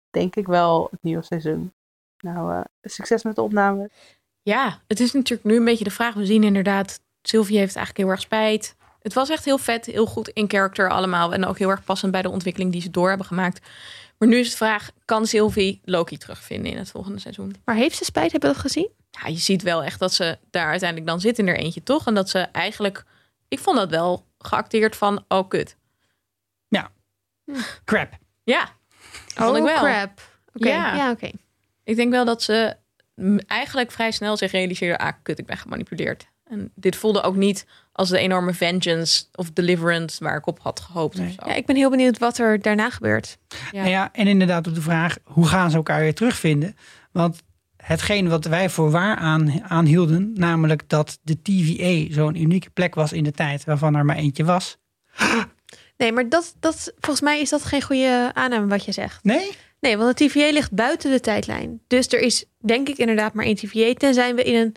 Denk 0.10 0.36
ik 0.36 0.48
wel 0.48 0.88
het 0.92 1.04
nieuwe 1.04 1.24
seizoen. 1.24 1.72
Nou, 2.20 2.54
eh, 2.54 2.62
succes 2.82 3.24
met 3.24 3.36
de 3.36 3.42
opname. 3.42 3.90
Ja, 4.42 4.82
het 4.88 5.00
is 5.00 5.14
natuurlijk 5.14 5.48
nu 5.48 5.56
een 5.56 5.66
beetje 5.66 5.84
de 5.84 5.92
vraag. 5.92 6.14
We 6.14 6.26
zien 6.26 6.44
inderdaad, 6.44 7.02
Sylvie 7.22 7.58
heeft 7.58 7.76
eigenlijk 7.76 8.06
heel 8.06 8.16
erg 8.16 8.22
spijt. 8.22 8.76
Het 9.08 9.16
was 9.16 9.30
echt 9.30 9.46
heel 9.46 9.58
vet, 9.58 9.86
heel 9.86 10.06
goed 10.06 10.28
in 10.28 10.50
character 10.50 10.90
allemaal. 10.90 11.34
En 11.34 11.46
ook 11.46 11.58
heel 11.58 11.70
erg 11.70 11.84
passend 11.84 12.12
bij 12.12 12.22
de 12.22 12.30
ontwikkeling 12.30 12.72
die 12.72 12.82
ze 12.82 12.92
door 12.92 13.10
hebben 13.10 13.28
gemaakt. 13.28 13.68
Maar 14.18 14.28
nu 14.28 14.38
is 14.38 14.50
de 14.50 14.58
vraag, 14.58 14.92
kan 15.06 15.26
Sylvie 15.26 15.82
Loki 15.84 16.18
terugvinden 16.18 16.72
in 16.72 16.78
het 16.78 16.92
volgende 16.92 17.20
seizoen? 17.20 17.56
Maar 17.66 17.76
heeft 17.76 17.98
ze 17.98 18.04
spijt? 18.04 18.32
Hebben 18.32 18.50
we 18.50 18.56
dat 18.56 18.66
gezien? 18.66 18.90
Ja, 19.12 19.28
je 19.28 19.38
ziet 19.38 19.62
wel 19.62 19.84
echt 19.84 20.00
dat 20.00 20.14
ze 20.14 20.38
daar 20.50 20.70
uiteindelijk 20.70 21.10
dan 21.10 21.20
zit 21.22 21.40
in 21.40 21.48
er 21.48 21.58
eentje, 21.58 21.84
toch? 21.84 22.08
En 22.08 22.14
dat 22.14 22.30
ze 22.30 22.40
eigenlijk, 22.40 23.04
ik 23.48 23.60
vond 23.60 23.78
dat 23.78 23.90
wel 23.90 24.26
geacteerd 24.38 24.96
van, 24.96 25.26
oh 25.28 25.48
kut. 25.48 25.76
Crap. 27.86 28.18
Ja, 28.44 28.70
vond 29.36 29.58
ik 29.58 29.64
wel. 29.64 29.74
Oh, 29.76 29.82
crap. 29.82 30.22
Oké, 30.54 30.68
Ja. 30.68 30.96
ja, 30.96 31.12
oké. 31.12 31.30
Ik 31.84 31.96
denk 31.96 32.12
wel 32.12 32.26
dat 32.26 32.44
ze 32.44 32.76
eigenlijk 33.48 33.92
vrij 33.92 34.12
snel 34.12 34.38
zich 34.38 34.52
realiseerde, 34.52 34.98
ah 34.98 35.14
kut, 35.24 35.40
ik 35.40 35.46
ben 35.46 35.58
gemanipuleerd. 35.58 36.28
En 36.44 36.72
dit 36.76 36.96
voelde 36.96 37.22
ook 37.22 37.36
niet 37.36 37.66
als 37.98 38.10
de 38.10 38.18
enorme 38.18 38.54
vengeance 38.54 39.26
of 39.36 39.52
deliverance 39.52 40.24
waar 40.24 40.38
ik 40.38 40.48
op 40.48 40.60
had 40.62 40.80
gehoopt. 40.80 41.18
Nee. 41.18 41.28
Of 41.28 41.34
zo. 41.34 41.50
Ja, 41.50 41.56
ik 41.56 41.66
ben 41.66 41.76
heel 41.76 41.90
benieuwd 41.90 42.18
wat 42.18 42.38
er 42.38 42.62
daarna 42.62 42.90
gebeurt. 42.90 43.38
Ja. 43.72 43.80
Nou 43.80 43.90
ja, 43.90 44.10
en 44.14 44.28
inderdaad 44.28 44.68
op 44.68 44.76
de 44.76 44.82
vraag, 44.82 45.18
hoe 45.24 45.48
gaan 45.48 45.70
ze 45.70 45.78
elkaar 45.78 46.00
weer 46.00 46.14
terugvinden? 46.14 46.76
Want 47.12 47.42
hetgeen 47.78 48.30
wat 48.30 48.46
wij 48.46 48.70
voor 48.70 48.92
waar 48.92 49.16
aan, 49.16 49.64
aanhielden, 49.64 50.32
namelijk 50.34 50.90
dat 50.90 51.20
de 51.22 51.42
TVA 51.42 52.14
zo'n 52.14 52.42
unieke 52.42 52.70
plek 52.70 52.96
was 52.96 53.14
in 53.14 53.24
de 53.24 53.32
tijd, 53.32 53.64
waarvan 53.64 53.96
er 53.96 54.06
maar 54.06 54.16
eentje 54.16 54.44
was. 54.44 54.78
Nee, 55.98 56.12
maar 56.12 56.30
dat, 56.30 56.56
dat, 56.60 56.94
volgens 57.00 57.22
mij 57.22 57.42
is 57.42 57.50
dat 57.50 57.66
geen 57.66 57.82
goede 57.82 58.32
aanname 58.34 58.68
wat 58.68 58.86
je 58.86 58.92
zegt. 58.92 59.24
Nee? 59.24 59.52
Nee, 59.80 59.98
want 59.98 60.18
de 60.18 60.26
TVA 60.26 60.52
ligt 60.52 60.72
buiten 60.72 61.12
de 61.12 61.20
tijdlijn. 61.20 61.82
Dus 61.88 62.08
er 62.08 62.20
is 62.20 62.46
denk 62.60 62.90
ik 62.90 62.98
inderdaad 62.98 63.34
maar 63.34 63.46
één 63.46 63.56
TVA. 63.56 63.94
Tenzij 63.94 64.36
we 64.36 64.44
in 64.44 64.56
een 64.56 64.76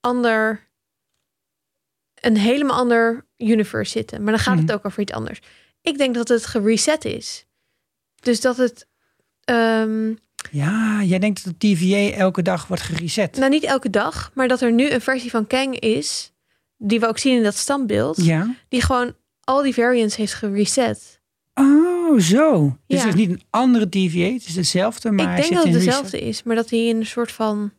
ander, 0.00 0.68
een 2.26 2.36
helemaal 2.36 2.76
ander 2.76 3.26
universe 3.36 3.90
zitten. 3.92 4.22
Maar 4.22 4.32
dan 4.32 4.42
gaat 4.42 4.56
het 4.58 4.66
Mhm. 4.66 4.74
ook 4.74 4.84
over 4.86 5.00
iets 5.02 5.12
anders. 5.12 5.40
Ik 5.82 5.98
denk 5.98 6.14
dat 6.14 6.28
het 6.28 6.46
gereset 6.46 7.04
is. 7.04 7.46
Dus 8.20 8.40
dat 8.40 8.56
het, 8.56 8.86
ehm, 9.44 10.14
Ja, 10.50 11.02
jij 11.02 11.18
denkt 11.18 11.44
dat 11.44 11.54
de 11.58 11.74
TVA 11.74 12.16
elke 12.16 12.42
dag 12.42 12.66
wordt 12.66 12.82
gereset. 12.82 13.36
nou 13.36 13.50
niet 13.50 13.64
elke 13.64 13.90
dag, 13.90 14.30
maar 14.34 14.48
dat 14.48 14.60
er 14.60 14.72
nu 14.72 14.90
een 14.90 15.00
versie 15.00 15.30
van 15.30 15.46
Kang 15.46 15.78
is, 15.78 16.32
die 16.76 17.00
we 17.00 17.06
ook 17.06 17.18
zien 17.18 17.36
in 17.36 17.42
dat 17.42 17.56
standbeeld, 17.56 18.24
Ja. 18.24 18.54
die 18.68 18.82
gewoon 18.82 19.14
al 19.40 19.62
die 19.62 19.74
variants 19.74 20.16
heeft 20.16 20.34
gereset. 20.34 21.20
Oh, 21.54 22.20
zo. 22.20 22.78
Dus 22.86 22.98
het 23.02 23.08
is 23.08 23.20
niet 23.20 23.30
een 23.30 23.42
andere 23.50 23.88
TVA, 23.88 24.32
het 24.32 24.46
is 24.46 24.54
dezelfde, 24.54 25.10
maar 25.10 25.30
ik 25.38 25.42
denk 25.42 25.54
dat 25.54 25.64
het 25.64 25.72
dezelfde 25.72 26.20
is, 26.20 26.42
maar 26.42 26.56
dat 26.56 26.70
hij 26.70 26.86
in 26.86 26.96
een 26.96 27.06
soort 27.06 27.32
van 27.32 27.72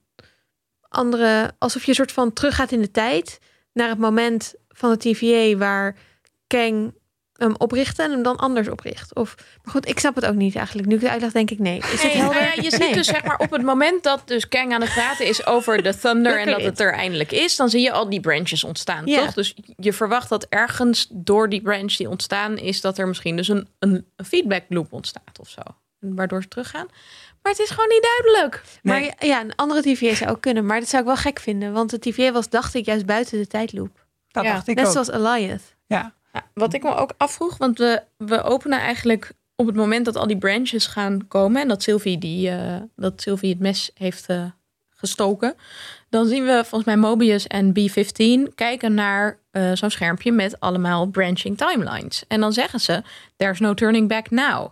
andere, 0.90 1.54
alsof 1.58 1.82
je 1.84 1.90
een 1.90 1.96
soort 1.96 2.12
van 2.12 2.34
teruggaat 2.34 2.72
in 2.72 2.82
de 2.82 2.92
tijd 2.92 3.40
naar 3.76 3.90
het 3.90 3.98
moment 3.98 4.54
van 4.70 4.90
de 4.90 4.98
TVA 4.98 5.58
waar 5.58 5.96
Kang 6.48 6.94
hem 7.34 7.56
oprichtte 7.58 8.04
en 8.04 8.12
hem 8.12 8.24
dan 8.24 8.38
anders 8.38 8.68
opricht. 8.68 9.16
Of, 9.16 9.36
maar 9.64 9.74
goed, 9.74 9.88
ik 9.88 10.00
snap 10.00 10.16
het 10.16 10.26
ook 10.26 10.36
niet 10.36 10.56
eigenlijk. 10.56 10.88
Nu 10.88 10.96
ik 10.96 11.02
het 11.02 11.10
uitleg, 11.10 11.32
denk 11.32 11.52
ik 11.52 11.60
nee. 11.60 11.78
Is 11.78 12.04
het 12.04 12.12
helder? 12.14 12.42
nou 12.42 12.56
ja, 12.56 12.62
je 12.64 12.70
ziet 12.70 12.80
Nee. 12.80 12.94
dus 12.94 13.08
zeg 13.08 13.24
maar 13.24 13.38
op 13.38 13.52
het 13.52 13.62
moment 13.62 14.04
dat 14.04 14.22
dus 14.26 14.48
Kang 14.48 14.74
aan 14.74 14.82
het 14.82 14.94
praten 14.94 15.26
is 15.26 15.46
over 15.46 15.84
de 15.84 15.98
Thunder 15.98 16.40
en 16.40 16.46
dat 16.46 16.62
het 16.62 16.80
er 16.80 16.94
eindelijk 16.94 17.32
is, 17.32 17.56
dan 17.56 17.70
zie 17.70 17.82
je 17.82 17.92
al 17.92 18.10
die 18.10 18.20
branches 18.20 18.64
ontstaan, 18.64 19.06
Ja. 19.06 19.26
toch? 19.26 19.34
Dus 19.34 19.56
je 19.78 19.94
verwacht 19.94 20.30
dat 20.30 20.46
ergens 20.50 21.08
door 21.12 21.50
die 21.50 21.62
branch 21.62 21.94
die 21.96 22.10
ontstaan 22.10 22.58
is, 22.58 22.82
dat 22.82 22.98
er 22.98 23.08
misschien 23.08 23.36
dus 23.36 23.48
een, 23.48 23.68
een, 23.80 24.06
een 24.16 24.26
feedback 24.26 24.64
loop 24.70 24.94
ontstaat 24.94 25.40
of 25.40 25.50
zo. 25.50 25.62
Waardoor 26.00 26.42
ze 26.42 26.48
teruggaan. 26.48 26.88
Maar 27.46 27.54
het 27.54 27.64
is 27.64 27.70
gewoon 27.70 27.90
niet 27.90 28.08
duidelijk. 28.18 28.64
Maar 28.82 29.26
ja, 29.26 29.42
een 29.42 29.56
andere 29.56 29.82
TVA 29.82 30.16
zou 30.16 30.32
ook 30.32 30.42
kunnen, 30.42 30.66
maar 30.66 30.80
dat 30.80 30.90
zou 30.90 31.02
ik 31.02 31.08
wel 31.08 31.18
gek 31.18 31.40
vinden, 31.40 31.74
want 31.74 31.90
de 31.90 32.00
TVA 32.00 32.32
was, 32.32 32.50
dacht 32.50 32.74
ik, 32.74 32.86
juist 32.86 33.06
buiten 33.06 33.38
de 33.38 33.48
tijdloop. 33.48 34.06
Dat 34.28 34.44
Ja, 34.44 34.54
dacht 34.54 34.68
ik 34.68 34.76
Net 34.76 34.86
ook. 34.86 34.92
zoals 34.92 35.12
Eliath. 35.12 35.76
Ja. 35.86 36.14
Ja, 36.34 36.46
wat 36.54 36.74
ik 36.74 36.84
me 36.84 36.96
ook 36.96 37.14
afvroeg, 37.18 37.58
want 37.58 37.78
we, 37.78 38.04
we 38.18 38.44
openen 38.44 38.80
eigenlijk 38.80 39.32
op 39.56 39.66
het 39.66 39.76
moment 39.76 40.06
dat 40.06 40.16
al 40.16 40.28
die 40.28 40.38
branches 40.38 40.86
gaan 40.88 41.28
komen 41.28 41.62
en 41.62 41.68
dat 41.68 41.84
Sylvie, 41.84 42.18
die, 42.18 42.50
eh, 42.50 42.76
dat 42.96 43.22
Sylvie 43.22 43.50
het 43.50 43.60
mes 43.60 43.92
heeft 43.94 44.26
eh, 44.26 44.44
gestoken, 44.90 45.56
dan 46.10 46.26
zien 46.28 46.46
we 46.46 46.52
volgens 46.52 46.84
mij 46.84 46.98
Mobius 46.98 47.48
en 47.48 47.74
B15 47.80 48.54
kijken 48.56 48.94
naar 48.94 49.40
eh, 49.52 49.72
zo'n 49.74 49.90
schermpje 49.90 50.32
met 50.32 50.60
allemaal 50.60 51.06
branching 51.06 51.58
timelines. 51.58 52.24
En 52.28 52.40
dan 52.40 52.54
zeggen 52.54 52.80
ze, 52.80 53.04
there's 53.36 53.60
no 53.60 53.74
turning 53.74 54.08
back 54.08 54.30
now. 54.30 54.70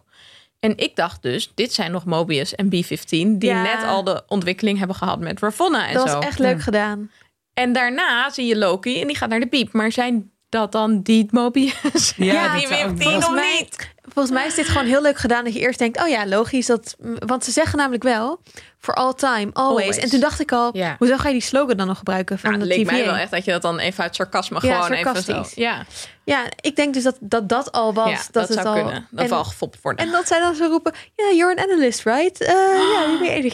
En 0.64 0.78
ik 0.78 0.96
dacht 0.96 1.22
dus, 1.22 1.52
dit 1.56 1.74
zijn 1.74 1.92
nog 1.92 2.06
Mobius 2.06 2.56
en 2.56 2.66
B15 2.66 3.00
die 3.10 3.38
Ja. 3.50 3.62
net 3.62 3.84
al 3.88 4.04
de 4.04 4.24
ontwikkeling 4.28 4.78
hebben 4.78 4.96
gehad 4.96 5.20
met 5.20 5.40
Ravonna 5.40 5.88
en 5.88 5.94
Dat 5.94 6.10
zo. 6.10 6.16
was 6.16 6.26
echt 6.26 6.40
leuk 6.40 6.56
Ja. 6.58 6.62
gedaan. 6.64 7.12
En 7.54 7.74
daarna 7.74 8.30
zie 8.30 8.46
je 8.46 8.58
Loki 8.58 9.02
en 9.02 9.08
die 9.08 9.16
gaat 9.18 9.30
naar 9.30 9.40
de 9.40 9.48
piep. 9.48 9.72
Maar 9.74 9.92
zijn 9.92 10.32
dat 10.50 10.72
dan 10.72 11.02
die 11.02 11.28
Mobius? 11.32 12.14
Ja, 12.18 12.54
die 12.58 12.68
dat 12.68 12.78
15 12.78 13.14
best- 13.14 13.28
of 13.28 13.34
mij- 13.34 13.58
niet? 13.60 13.92
Volgens 14.14 14.34
mij 14.34 14.46
is 14.48 14.56
dit 14.56 14.68
gewoon 14.68 14.88
heel 14.88 15.02
leuk 15.02 15.18
gedaan 15.18 15.44
dat 15.44 15.54
je 15.54 15.60
eerst 15.60 15.80
denkt, 15.80 16.02
oh 16.02 16.08
ja, 16.08 16.28
logisch. 16.28 16.66
Dat, 16.66 16.96
want 17.26 17.44
ze 17.44 17.52
zeggen 17.52 17.78
namelijk 17.78 18.04
wel, 18.04 18.42
for 18.84 18.94
all 18.94 19.14
time, 19.14 19.50
always. 19.54 19.80
Always. 19.86 19.98
En 19.98 20.10
toen 20.10 20.20
dacht 20.20 20.40
ik 20.40 20.52
al, 20.52 20.70
Ja. 20.78 20.96
hoezo 21.00 21.18
ga 21.18 21.28
je 21.28 21.34
die 21.34 21.42
slogan 21.44 21.78
dan 21.78 21.88
nog 21.88 21.98
gebruiken 21.98 22.40
van 22.40 22.50
Nou, 22.52 22.64
de 22.64 22.68
het 22.70 22.78
leek 22.78 22.88
TVA? 22.88 22.96
mij 22.98 23.06
wel 23.06 23.16
echt 23.16 23.32
dat 23.32 23.46
je 23.46 23.52
dat 23.52 23.62
dan 23.62 23.80
even 23.80 24.04
uit 24.04 24.16
sarcasme 24.16 24.58
Ja, 24.62 24.82
gewoon 24.82 24.98
even 24.98 25.16
sarcastisch. 25.16 25.54
zo... 25.54 25.62
Ja, 25.62 25.86
Ja, 26.26 26.44
ik 26.62 26.76
denk 26.76 26.94
dus 26.94 27.04
dat 27.04 27.18
dat, 27.20 27.50
dat 27.50 27.72
al 27.72 27.94
was. 27.94 28.10
ja 28.10 28.16
dat, 28.16 28.28
dat, 28.32 28.48
het 28.48 28.58
zou 28.58 28.68
al, 28.68 28.74
kunnen. 28.84 29.08
Dat 29.12 29.26
en, 29.26 29.32
al 29.32 29.44
gefopt 29.44 29.82
worden. 29.82 30.06
en 30.06 30.12
dat 30.12 30.28
zij 30.28 30.40
dan 30.40 30.56
zo 30.56 30.66
roepen, 30.66 30.94
ja, 31.16 31.26
you're 31.36 31.56
an 31.62 31.70
analyst, 31.72 32.04
right? 32.04 32.42
Eh, 32.42 32.54
ja, 32.94 33.08
die 33.08 33.18
weet 33.20 33.44
ik. 33.46 33.54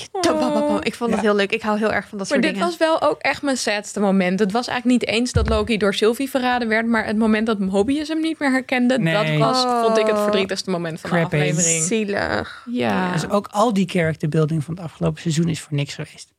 Ik 0.83 0.95
vond 0.95 1.09
dat 1.11 1.19
Ja. 1.19 1.25
heel 1.25 1.35
leuk. 1.35 1.51
Ik 1.51 1.61
hou 1.61 1.77
heel 1.77 1.91
erg 1.93 2.07
van 2.07 2.17
dat 2.17 2.27
maar 2.29 2.37
soort 2.37 2.41
dit 2.41 2.51
dingen. 2.53 2.67
was 2.67 2.77
wel 2.77 3.01
ook 3.01 3.19
echt 3.21 3.41
mijn 3.41 3.57
sadste 3.57 3.99
moment. 3.99 4.39
Het 4.39 4.51
was 4.51 4.67
eigenlijk 4.67 5.01
niet 5.01 5.09
eens 5.13 5.31
dat 5.31 5.49
Loki 5.49 5.77
door 5.77 5.93
Sylvie 5.93 6.29
verraden 6.29 6.67
werd... 6.67 6.85
maar 6.85 7.05
het 7.05 7.17
moment 7.17 7.45
dat 7.47 7.59
Mobius 7.59 8.07
hem 8.07 8.19
niet 8.21 8.39
meer 8.39 8.51
herkende... 8.51 8.99
Nee. 8.99 9.13
dat 9.13 9.37
was, 9.47 9.83
vond 9.85 9.97
ik 9.97 10.05
het 10.05 10.15
Oh. 10.15 10.23
verdrietigste 10.23 10.69
moment 10.69 10.99
van 10.99 11.09
de 11.09 11.15
Crappy. 11.15 11.35
aflevering. 11.35 11.83
Zielig. 11.83 12.63
Ja. 12.71 13.11
Dus 13.11 13.29
ook 13.29 13.47
al 13.51 13.73
die 13.73 13.89
character 13.89 14.29
building 14.29 14.63
van 14.63 14.73
het 14.75 14.83
afgelopen 14.83 15.18
seizoen 15.19 15.49
is 15.49 15.59
voor 15.59 15.73
niks 15.77 15.93
geweest. 15.95 16.33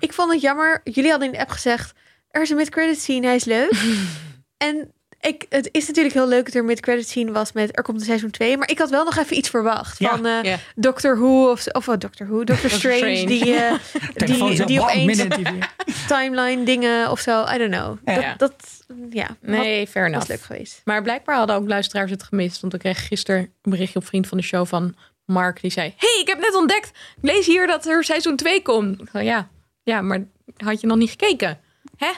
Ik 0.00 0.12
vond 0.12 0.32
het 0.32 0.40
jammer. 0.40 0.80
Jullie 0.84 1.10
hadden 1.10 1.28
in 1.28 1.34
de 1.34 1.40
app 1.40 1.50
gezegd, 1.50 1.94
er 2.30 2.42
is 2.42 2.50
een 2.50 2.56
mid-credit 2.56 3.00
scene, 3.00 3.26
hij 3.26 3.34
is 3.36 3.44
leuk. 3.44 3.72
en 4.56 4.92
ik, 5.20 5.46
het 5.48 5.68
is 5.72 5.86
natuurlijk 5.86 6.14
heel 6.14 6.28
leuk 6.28 6.44
dat 6.44 6.54
er 6.54 6.64
mid-credit 6.64 7.08
scene 7.08 7.32
was 7.32 7.52
met 7.52 7.76
er 7.76 7.82
komt 7.82 8.00
een 8.00 8.06
seizoen 8.06 8.30
2. 8.30 8.56
Maar 8.56 8.70
ik 8.70 8.78
had 8.78 8.90
wel 8.90 9.04
nog 9.04 9.16
even 9.16 9.36
iets 9.36 9.48
verwacht. 9.48 9.98
Ja. 9.98 10.10
Van 10.10 10.26
eh, 10.26 10.42
Ja. 10.42 10.58
Doctor 10.74 11.18
Who 11.18 11.50
of, 11.50 11.66
of 11.66 11.86
wat 11.86 12.00
Doctor 12.00 12.26
Who, 12.26 12.44
Doctor 12.44 12.70
Strange, 12.70 12.96
Strange. 12.96 13.26
die, 13.26 13.54
eh, 13.54 13.72
Telefoon 14.14 14.50
die, 14.54 14.64
die 14.66 14.80
opeens 14.80 15.24
timeline 16.08 16.64
dingen 16.64 17.10
of 17.10 17.20
zo. 17.20 17.44
I 17.54 17.58
don't 17.58 17.70
know. 17.72 17.98
Ja. 18.04 18.34
Dat, 18.36 18.38
dat 18.38 18.84
ja, 19.10 19.36
Nee, 19.40 19.86
fair 19.86 20.04
had, 20.04 20.14
was 20.14 20.24
enough. 20.24 20.28
leuk 20.28 20.40
geweest. 20.42 20.80
Maar 20.84 21.02
blijkbaar 21.02 21.36
hadden 21.36 21.56
ook 21.56 21.68
luisteraars 21.68 22.10
het 22.10 22.22
gemist. 22.22 22.60
Want 22.60 22.74
ik 22.74 22.80
kreeg 22.80 23.06
gisteren 23.06 23.40
een 23.40 23.70
berichtje 23.70 23.98
op 23.98 24.06
Vriend 24.06 24.26
van 24.26 24.38
de 24.38 24.44
Show 24.44 24.66
van 24.66 24.94
Mark. 25.28 25.60
Die 25.60 25.70
zei, 25.70 25.94
hey, 25.96 26.18
ik 26.20 26.28
heb 26.28 26.38
net 26.38 26.54
ontdekt. 26.54 26.88
Ik 26.88 26.94
lees 27.22 27.46
hier 27.46 27.66
dat 27.66 27.86
er 27.86 28.04
seizoen 28.04 28.36
2 28.36 28.62
komt. 28.62 29.00
Ik 29.00 29.08
zei, 29.12 29.24
ja, 29.24 29.48
ja, 29.82 30.00
maar 30.00 30.24
had 30.56 30.80
je 30.80 30.86
nog 30.86 30.96
niet 30.96 31.10
gekeken? 31.10 31.60
Hè? 31.96 32.10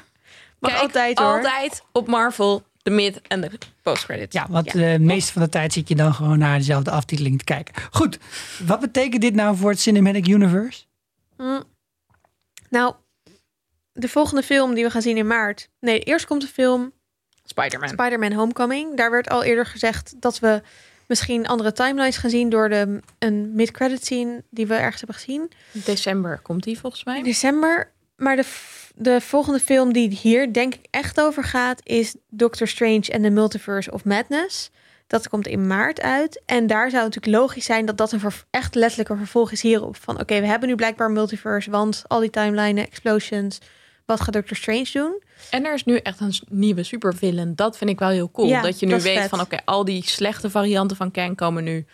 Mag 0.59 0.71
Kijk 0.71 0.81
altijd 0.81 1.19
hoor. 1.19 1.27
Altijd 1.27 1.83
op 1.91 2.07
Marvel, 2.07 2.63
de 2.81 2.89
mid- 2.89 3.21
en 3.27 3.41
de 3.41 3.51
post-credits. 3.81 4.35
Ja, 4.35 4.45
want 4.49 4.71
de 4.71 4.97
meeste 4.99 5.31
van 5.31 5.41
de 5.41 5.49
tijd 5.49 5.73
zit 5.73 5.87
je 5.87 5.95
dan 5.95 6.13
gewoon 6.13 6.37
naar 6.37 6.57
dezelfde 6.57 6.91
aftiteling 6.91 7.37
te 7.37 7.43
kijken. 7.43 7.73
Goed, 7.91 8.19
wat 8.65 8.79
betekent 8.79 9.21
dit 9.21 9.33
nou 9.35 9.57
voor 9.57 9.69
het 9.69 9.79
Cinematic 9.79 10.27
Universe? 10.27 10.83
Mm. 11.37 11.63
Nou, 12.69 12.93
de 13.93 14.07
volgende 14.07 14.43
film 14.43 14.73
die 14.73 14.83
we 14.83 14.89
gaan 14.89 15.01
zien 15.01 15.17
in 15.17 15.27
maart. 15.27 15.69
Nee, 15.79 15.99
eerst 15.99 16.25
komt 16.25 16.41
de 16.41 16.47
film 16.47 16.91
Spider-Man. 17.43 17.89
Spider-Man 17.89 18.33
Homecoming. 18.33 18.97
Daar 18.97 19.11
werd 19.11 19.29
al 19.29 19.43
eerder 19.43 19.65
gezegd 19.65 20.21
dat 20.21 20.39
we 20.39 20.61
misschien 21.07 21.47
andere 21.47 21.71
timelines 21.71 22.17
gaan 22.17 22.29
zien 22.29 22.49
door 22.49 22.69
de, 22.69 22.99
een 23.19 23.55
mid-credit 23.55 24.05
scene 24.05 24.43
die 24.49 24.67
we 24.67 24.73
ergens 24.73 24.97
hebben 24.97 25.15
gezien. 25.15 25.51
December 25.71 26.39
komt 26.41 26.63
die 26.63 26.79
volgens 26.79 27.03
mij. 27.03 27.23
december. 27.23 27.91
Maar 28.15 28.35
de, 28.35 28.45
de 28.95 29.21
volgende 29.21 29.59
film 29.59 29.93
die 29.93 30.09
hier 30.09 30.53
denk 30.53 30.73
ik 30.73 30.85
echt 30.89 31.21
over 31.21 31.43
gaat 31.43 31.81
is 31.83 32.15
Doctor 32.29 32.67
Strange 32.67 33.09
and 33.11 33.23
the 33.23 33.29
Multiverse 33.29 33.91
of 33.91 34.05
Madness. 34.05 34.69
Dat 35.07 35.29
komt 35.29 35.47
in 35.47 35.67
maart 35.67 36.01
uit. 36.01 36.41
En 36.45 36.67
daar 36.67 36.89
zou 36.89 37.03
het 37.03 37.15
natuurlijk 37.15 37.43
logisch 37.43 37.65
zijn 37.65 37.85
dat 37.85 37.97
dat 37.97 38.11
een 38.11 38.21
echt 38.49 38.75
letterlijk 38.75 39.09
een 39.09 39.17
vervolg 39.17 39.51
is 39.51 39.61
hierop. 39.61 39.95
Van 39.95 40.19
oké, 40.19 40.39
we 40.39 40.47
hebben 40.47 40.69
nu 40.69 40.75
blijkbaar 40.75 41.07
een 41.07 41.13
multiverse, 41.13 41.71
want 41.71 42.03
al 42.07 42.19
die 42.19 42.29
timelines, 42.29 42.85
explosions. 42.85 43.59
Wat 44.05 44.21
gaat 44.21 44.33
Doctor 44.33 44.57
Strange 44.57 44.89
doen? 44.93 45.21
En 45.49 45.65
er 45.65 45.73
is 45.73 45.83
nu 45.83 45.97
echt 45.97 46.19
een 46.19 46.33
nieuwe 46.49 46.83
supervillain. 46.83 47.55
Dat 47.55 47.77
vind 47.77 47.89
ik 47.89 47.99
wel 47.99 48.09
heel 48.09 48.31
cool. 48.31 48.47
Ja, 48.47 48.61
dat 48.61 48.79
je 48.79 48.85
nu 48.85 48.91
dat 48.91 49.01
weet 49.01 49.17
vet. 49.17 49.29
van 49.29 49.39
oké, 49.41 49.57
al 49.65 49.85
die 49.85 50.07
slechte 50.07 50.49
varianten 50.49 50.97
van 50.97 51.11
Kang 51.11 51.35
komen 51.35 51.63
nu 51.63 51.85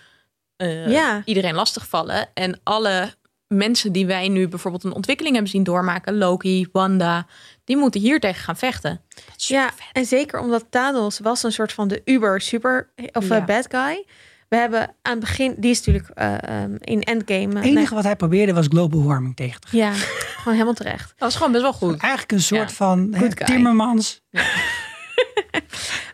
eh, 0.55 0.89
Ja. 0.91 1.21
iedereen 1.25 1.55
lastigvallen. 1.55 2.27
En 2.33 2.59
alle 2.63 3.13
mensen 3.47 3.91
die 3.91 4.05
wij 4.05 4.27
nu 4.27 4.47
bijvoorbeeld 4.47 4.83
een 4.83 4.93
ontwikkeling 4.93 5.33
hebben 5.35 5.51
zien 5.53 5.63
doormaken, 5.63 6.17
Loki, 6.17 6.67
Wanda, 6.71 7.27
die 7.63 7.77
moeten 7.77 8.01
hier 8.01 8.19
tegen 8.19 8.43
gaan 8.43 8.57
vechten. 8.57 9.01
Ja, 9.35 9.71
en 9.91 10.05
zeker 10.05 10.39
omdat 10.39 10.65
Thanos 10.69 11.19
was 11.19 11.43
een 11.43 11.51
soort 11.51 11.73
van 11.73 11.87
de 11.87 12.01
uber 12.05 12.41
super 12.41 12.89
of 13.13 13.27
Ja. 13.27 13.35
eh, 13.39 13.45
bad 13.45 13.65
guy. 13.69 14.05
We 14.49 14.55
hebben 14.55 14.81
aan 15.01 15.11
het 15.11 15.19
begin, 15.19 15.55
die 15.57 15.71
is 15.71 15.77
natuurlijk 15.85 16.09
eh, 16.15 16.43
ehm, 16.63 16.75
in 16.79 17.01
Endgame. 17.01 17.47
eh, 17.49 17.55
Het 17.55 17.63
enige 17.65 17.95
wat 17.95 18.03
hij 18.03 18.15
probeerde 18.15 18.53
was 18.53 18.65
global 18.69 19.03
warming 19.03 19.35
tegen 19.35 19.61
te 19.61 19.67
gaan. 19.67 19.79
Ja, 19.79 19.91
gewoon 19.93 20.53
helemaal 20.53 20.73
terecht. 20.73 21.07
Dat 21.09 21.15
was 21.19 21.35
gewoon 21.35 21.51
best 21.51 21.63
wel 21.63 21.73
goed. 21.73 21.97
Eigenlijk 21.97 22.31
een 22.31 22.41
soort 22.41 22.69
Ja. 22.69 22.75
van 22.75 23.13
hè. 23.13 23.33
Timmermans. 23.45 24.21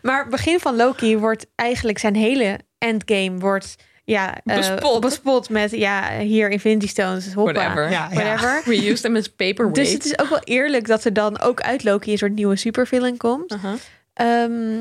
Maar 0.02 0.28
begin 0.28 0.58
van 0.60 0.76
Loki 0.76 1.16
wordt 1.18 1.46
eigenlijk 1.54 1.98
zijn 1.98 2.14
hele 2.14 2.58
endgame 2.78 3.38
wordt 3.38 3.74
ja 4.04 4.34
eh, 4.44 4.56
Bespot. 4.56 5.00
bespot 5.00 5.48
met 5.50 5.70
ja 5.70 6.18
hier 6.18 6.50
Infinity 6.50 6.86
Stones 6.88 7.32
hoppa, 7.34 7.52
Whatever. 7.52 7.90
Ja, 7.90 8.08
ja. 8.12 8.14
whatever. 8.14 8.62
We 8.70 8.90
used 8.90 9.00
them 9.02 9.16
as 9.16 9.28
paperweight. 9.28 9.74
Dus 9.74 9.92
het 9.92 10.04
is 10.04 10.18
ook 10.18 10.28
wel 10.28 10.40
eerlijk 10.44 10.86
dat 10.86 11.04
er 11.04 11.12
dan 11.12 11.40
ook 11.40 11.60
uit 11.60 11.84
Loki 11.84 12.12
een 12.12 12.18
soort 12.18 12.34
nieuwe 12.34 12.56
supervillain 12.56 13.16
komt. 13.16 13.56
Ehm, 14.12 14.78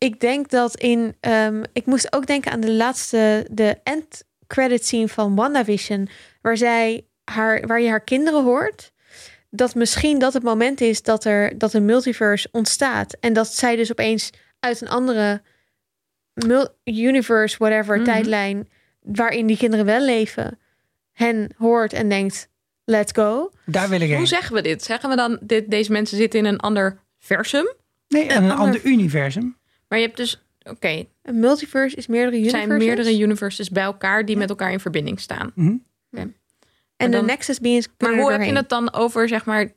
ik 0.00 0.20
denk 0.20 0.48
dat 0.50 0.76
in. 0.76 1.14
ehm, 1.20 1.62
ik 1.72 1.86
moest 1.86 2.12
ook 2.12 2.26
denken 2.26 2.52
aan 2.52 2.60
de 2.60 2.72
laatste. 2.72 3.46
De 3.50 3.76
end 3.84 4.22
credit 4.46 4.86
scene 4.86 5.08
van 5.08 5.34
WandaVision. 5.34 6.08
Waar 6.42 6.56
zij 6.56 7.06
haar. 7.24 7.66
Waar 7.66 7.80
je 7.80 7.88
haar 7.88 8.04
kinderen 8.04 8.44
hoort. 8.44 8.92
Dat 9.50 9.74
misschien 9.74 10.18
dat 10.18 10.32
het 10.32 10.42
moment 10.42 10.80
is 10.80 11.02
dat 11.02 11.24
er. 11.24 11.58
Dat 11.58 11.72
een 11.72 11.84
multiverse 11.84 12.48
ontstaat. 12.52 13.16
En 13.20 13.32
dat 13.32 13.54
zij 13.54 13.76
dus 13.76 13.90
opeens 13.90 14.30
uit 14.60 14.80
een 14.80 14.88
andere. 14.88 15.42
mul- 16.46 16.68
universe, 16.84 17.56
whatever, 17.58 17.96
Mhm. 17.96 18.04
tijdlijn. 18.04 18.68
Waarin 19.00 19.46
die 19.46 19.56
kinderen 19.56 19.84
wel 19.84 20.00
leven. 20.00 20.58
Hen 21.12 21.54
hoort 21.56 21.92
en 21.92 22.08
denkt. 22.08 22.48
Let's 22.84 23.12
go. 23.12 23.50
Daar 23.66 23.88
wil 23.88 24.00
ik 24.00 24.08
Hoe 24.08 24.16
heen. 24.16 24.26
zeggen 24.26 24.54
we 24.54 24.62
dit? 24.62 24.82
Zeggen 24.82 25.08
we 25.10 25.16
dan, 25.16 25.38
dit, 25.42 25.70
deze 25.70 25.92
mensen 25.92 26.16
zitten 26.16 26.38
in 26.38 26.44
een 26.44 26.58
ander 26.60 26.98
versum? 27.18 27.74
Nee, 28.08 28.22
een, 28.24 28.30
een 28.30 28.50
ander 28.50 28.56
ander- 28.58 28.84
universum. 28.84 29.56
Maar 29.90 29.98
je 29.98 30.04
hebt 30.04 30.16
dus, 30.16 30.42
oké, 30.62 31.04
Een 31.22 31.40
multiverse 31.40 31.96
is 31.96 32.06
meerdere 32.06 32.36
er 32.36 32.42
universes. 32.42 32.66
zijn 32.68 32.78
meerdere 32.78 33.18
universes 33.18 33.70
bij 33.70 33.82
elkaar 33.82 34.24
die 34.24 34.36
met 34.36 34.48
elkaar 34.48 34.72
in 34.72 34.80
verbinding 34.80 35.20
staan. 35.20 35.52
Mhm. 35.54 35.76
En 36.96 37.10
de 37.10 37.22
Nexus 37.22 37.60
beings 37.60 37.88
Maar 37.98 38.18
hoe 38.18 38.32
heb 38.32 38.42
je 38.42 38.52
het 38.52 38.68
dan 38.68 38.92
over, 38.92 39.28
zeg 39.28 39.44
maar... 39.44 39.72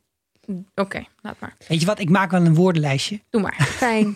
Oké, 0.75 1.03
laat 1.21 1.39
maar. 1.39 1.55
Weet 1.67 1.79
je 1.79 1.85
wat, 1.85 1.99
ik 1.99 2.09
maak 2.09 2.31
wel 2.31 2.45
een 2.45 2.55
woordenlijstje. 2.55 3.19
Doe 3.29 3.41
maar. 3.41 3.67
Fijn. 3.85 4.15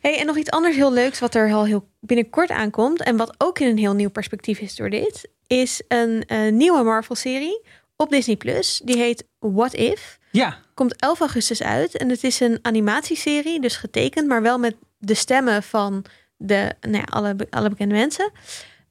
Hey, 0.00 0.18
en 0.20 0.26
nog 0.26 0.36
iets 0.36 0.50
anders 0.50 0.76
heel 0.76 0.92
leuks 0.92 1.18
wat 1.18 1.34
er 1.34 1.52
al 1.52 1.64
heel 1.64 1.88
binnenkort 2.00 2.50
aankomt. 2.50 3.02
En 3.02 3.16
wat 3.16 3.34
ook 3.38 3.58
in 3.58 3.68
een 3.68 3.78
heel 3.78 3.94
nieuw 3.94 4.10
perspectief 4.10 4.58
is 4.58 4.76
door 4.76 4.90
dit. 4.90 5.28
Is 5.46 5.82
een, 5.88 6.24
eh, 6.26 6.52
nieuwe 6.52 6.82
Marvel-serie 6.82 7.62
op 7.96 8.10
Disney+. 8.10 8.36
Plus. 8.36 8.80
Die 8.84 8.96
heet 8.96 9.26
What 9.38 9.74
If. 9.74 10.18
Ja, 10.30 10.58
Komt 10.74 10.96
11 10.96 11.20
augustus 11.20 11.62
uit. 11.62 11.96
En 11.96 12.08
het 12.08 12.24
is 12.24 12.40
een 12.40 12.58
animatieserie, 12.62 13.60
dus 13.60 13.76
getekend. 13.76 14.28
Maar 14.28 14.42
wel 14.42 14.58
met 14.58 14.76
de 15.06 15.14
stemmen 15.14 15.62
van 15.62 16.04
de, 16.36 16.74
nou 16.80 16.96
ja, 16.96 17.04
alle, 17.10 17.36
alle 17.50 17.68
bekende 17.68 17.94
mensen. 17.94 18.32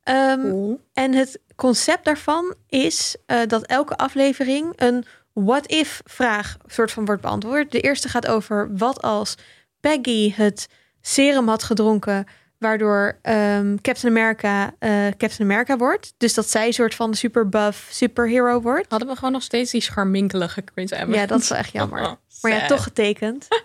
Ehm, 0.04 0.74
En 0.94 1.14
het 1.14 1.40
concept 1.56 2.06
daarvan 2.06 2.56
is 2.68 3.16
eh, 3.26 3.40
dat 3.48 3.66
elke 3.66 3.96
aflevering 3.96 4.74
een 4.76 5.06
what 5.34 5.68
if 5.68 6.02
vraag 6.06 6.58
soort 6.66 6.92
van 6.92 7.06
wordt 7.06 7.22
beantwoord. 7.22 7.72
De 7.72 7.80
eerste 7.80 8.10
gaat 8.10 8.28
over 8.28 8.78
wat 8.78 9.02
als 9.02 9.36
Peggy 9.80 10.34
het 10.34 10.68
serum 11.02 11.48
had 11.48 11.64
gedronken 11.64 12.26
waardoor 12.64 13.18
ehm, 13.22 13.76
Captain 13.82 14.18
America 14.18 14.74
eh, 14.80 14.92
Captain 15.18 15.52
America 15.52 15.78
wordt. 15.78 16.14
Dus 16.18 16.34
dat 16.34 16.50
zij 16.50 16.68
een 16.68 16.74
soort 16.74 16.96
van 16.96 17.14
super 17.14 17.50
buff 17.50 17.88
superhero 17.92 18.62
wordt. 18.62 18.86
Hadden 18.90 19.08
we 19.10 19.16
gewoon 19.16 19.32
nog 19.32 19.44
steeds 19.44 19.72
die 19.72 19.82
scharminkelige 19.82 20.64
Chris 20.74 20.92
Evans. 20.92 21.16
Ja, 21.16 21.26
dat 21.26 21.40
is 21.42 21.50
wel 21.50 21.58
echt 21.58 21.72
jammer. 21.74 22.02
Oh, 22.02 22.12
Maar 22.42 22.52
ja, 22.52 22.68
toch 22.68 22.84
getekend. 22.84 23.48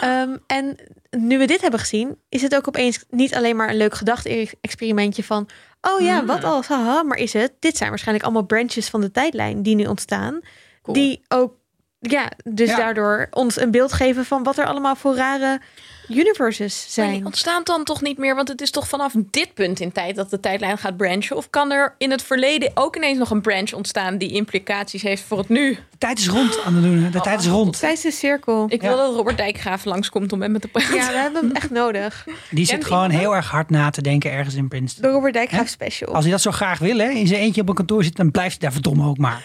Ehm, 0.00 0.36
en 0.46 0.76
nu 1.10 1.38
we 1.38 1.46
dit 1.46 1.60
hebben 1.60 1.80
gezien, 1.80 2.18
is 2.28 2.42
het 2.42 2.54
ook 2.56 2.68
opeens 2.68 3.04
niet 3.10 3.34
alleen 3.34 3.56
maar 3.56 3.68
een 3.68 3.76
leuk 3.76 3.94
gedachte-experimentje 3.94 5.24
van, 5.24 5.48
oh 5.80 6.00
ja, 6.00 6.20
Mm. 6.20 6.26
wat 6.26 6.44
als, 6.44 6.66
haha, 6.66 7.02
maar 7.02 7.18
is 7.18 7.32
het? 7.32 7.52
Dit 7.58 7.76
zijn 7.76 7.88
waarschijnlijk 7.88 8.24
allemaal 8.26 8.46
branches 8.46 8.88
van 8.88 9.00
de 9.00 9.10
tijdlijn 9.10 9.62
die 9.62 9.74
nu 9.74 9.84
ontstaan, 9.84 10.40
Cool. 10.82 10.96
die 10.96 11.22
ook, 11.28 11.54
ja, 12.00 12.30
dus 12.44 12.68
Ja. 12.68 12.76
daardoor 12.76 13.26
ons 13.30 13.60
een 13.60 13.70
beeld 13.70 13.92
geven 13.92 14.24
van 14.24 14.42
wat 14.42 14.58
er 14.58 14.66
allemaal 14.66 14.96
voor 14.96 15.14
rare 15.16 15.60
universes 16.08 16.74
Maar 16.82 16.90
zijn. 17.06 17.12
die 17.16 17.24
ontstaan 17.24 17.60
dan 17.64 17.84
toch 17.84 18.02
niet 18.02 18.18
meer, 18.18 18.34
want 18.34 18.48
het 18.48 18.60
is 18.60 18.70
toch 18.70 18.88
vanaf 18.88 19.12
dit 19.30 19.54
punt 19.54 19.80
in 19.80 19.92
tijd 19.92 20.16
dat 20.16 20.30
de 20.30 20.40
tijdlijn 20.40 20.78
gaat 20.78 20.96
branchen? 20.96 21.36
Of 21.36 21.50
kan 21.50 21.72
er 21.72 21.94
in 21.98 22.10
het 22.10 22.22
verleden 22.22 22.70
ook 22.74 22.96
ineens 22.96 23.18
nog 23.18 23.30
een 23.30 23.40
branch 23.40 23.72
ontstaan 23.72 24.18
die 24.18 24.32
implicaties 24.32 25.02
heeft 25.02 25.22
voor 25.22 25.38
het 25.38 25.48
nu? 25.48 25.78
de 25.90 25.98
tijd 25.98 26.18
is 26.18 26.28
rond, 26.28 26.64
Anneloene. 26.64 27.10
De 27.10 27.20
tijd 27.20 27.40
is 27.40 27.46
rond. 27.46 27.78
Tijdens 27.78 28.02
de 28.02 28.10
cirkel. 28.10 28.66
Ik 28.68 28.82
Ja. 28.82 28.88
wil 28.88 28.96
dat 28.96 29.14
Robert 29.14 29.36
Dijkgraaf 29.36 29.84
langskomt 29.84 30.32
om 30.32 30.38
met 30.38 30.50
me 30.50 30.58
te 30.58 30.68
praten. 30.68 30.94
Ja, 30.94 31.06
we 31.12 31.16
hebben 31.18 31.42
hem 31.46 31.52
echt 31.56 31.70
nodig. 31.70 32.26
Die 32.50 32.66
zit 32.66 32.84
gewoon 32.84 33.10
heel 33.10 33.34
erg 33.34 33.50
hard 33.50 33.70
na 33.70 33.90
te 33.90 34.02
denken 34.02 34.32
ergens 34.32 34.54
in 34.54 34.68
Princeton. 34.68 35.02
De 35.02 35.08
Robert 35.14 35.34
Dijkgraaf 35.34 35.68
special. 35.68 36.14
Als 36.14 36.22
hij 36.24 36.32
dat 36.32 36.40
zo 36.42 36.50
graag 36.50 36.78
wil, 36.78 36.98
hè, 36.98 37.08
in 37.08 37.26
zijn 37.26 37.40
eentje 37.40 37.60
op 37.60 37.68
een 37.68 37.74
kantoor 37.74 38.04
zit, 38.04 38.16
dan 38.16 38.30
blijft 38.30 38.50
hij 38.50 38.60
daar 38.60 38.72
verdomme 38.72 39.08
ook 39.08 39.18
maar. 39.18 39.42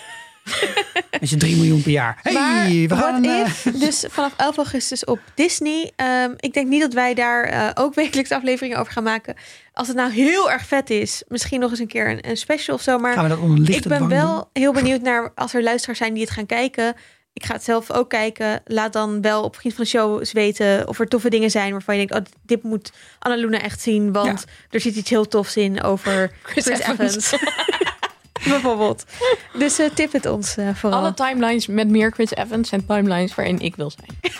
Met 1.19 1.29
zijn 1.29 1.39
3 1.39 1.55
miljoen 1.55 1.81
per 1.81 1.91
jaar. 1.91 2.19
Hey, 2.21 2.33
maar 2.33 2.67
we 2.67 2.95
gaan... 2.95 3.23
eh, 3.25 3.39
If, 3.39 3.61
dus 3.73 4.05
vanaf 4.09 4.33
11 4.37 4.57
augustus 4.57 5.05
op 5.05 5.19
Disney. 5.35 5.91
Ehm, 5.95 6.33
ik 6.37 6.53
denk 6.53 6.67
niet 6.67 6.81
dat 6.81 6.93
wij 6.93 7.13
daar 7.13 7.43
eh, 7.43 7.69
ook 7.73 7.93
wekelijks 8.03 8.31
afleveringen 8.31 8.77
over 8.77 8.93
gaan 8.93 9.03
maken. 9.03 9.35
Als 9.73 9.87
het 9.87 9.97
nou 9.97 10.11
heel 10.11 10.51
erg 10.51 10.65
vet 10.65 10.89
is, 10.89 11.23
misschien 11.27 11.59
nog 11.59 11.69
eens 11.69 11.79
een 11.79 11.87
keer 11.87 12.09
een, 12.09 12.29
een 12.29 12.37
special 12.37 12.75
of 12.75 12.81
zo. 12.81 12.97
Maar 12.97 13.13
gaan 13.13 13.23
we 13.23 13.29
dat 13.29 13.39
onder 13.39 13.57
lichte 13.59 13.89
ik 13.93 13.99
ben 13.99 14.07
wel 14.07 14.33
doen? 14.35 14.45
heel 14.63 14.73
benieuwd 14.73 15.01
naar 15.01 15.31
als 15.35 15.53
er 15.53 15.63
luisteraars 15.63 15.97
zijn 15.99 16.13
die 16.13 16.23
het 16.23 16.31
gaan 16.31 16.45
kijken. 16.45 16.95
Ik 17.33 17.45
ga 17.45 17.53
het 17.53 17.63
zelf 17.63 17.91
ook 17.91 18.09
kijken. 18.09 18.61
Laat 18.65 18.93
dan 18.93 19.21
wel 19.21 19.43
op 19.43 19.55
Vriend 19.55 19.75
van 19.75 19.83
de 19.83 19.89
Show 19.89 20.19
eens 20.19 20.31
weten 20.31 20.87
of 20.87 20.99
er 20.99 21.07
toffe 21.07 21.29
dingen 21.29 21.51
zijn 21.51 21.71
waarvan 21.71 21.97
je 21.99 22.07
denkt, 22.07 22.27
oh, 22.27 22.33
dit 22.45 22.63
moet 22.63 22.91
Annaluna 23.19 23.61
echt 23.61 23.81
zien, 23.81 24.11
want 24.11 24.45
er 24.69 24.79
zit 24.79 24.95
iets 24.95 25.09
heel 25.09 25.27
tofs 25.27 25.57
in 25.57 25.81
over 25.83 26.31
Chris, 26.43 26.65
Chris 26.65 26.79
Evans. 26.79 26.99
Evans. 26.99 27.31
Bijvoorbeeld. 28.53 29.05
Dus 29.53 29.79
eh, 29.79 29.89
tip 29.93 30.11
het 30.11 30.25
ons 30.25 30.57
eh, 30.57 30.69
vooral. 30.73 30.99
Alle 30.99 31.13
timelines 31.13 31.67
met 31.67 31.89
meer 31.89 32.11
Chris 32.11 32.31
Evans 32.31 32.69
zijn 32.69 32.85
timelines 32.85 33.35
waarin 33.35 33.59
ik 33.59 33.75
wil 33.75 33.91
zijn. 33.91 34.33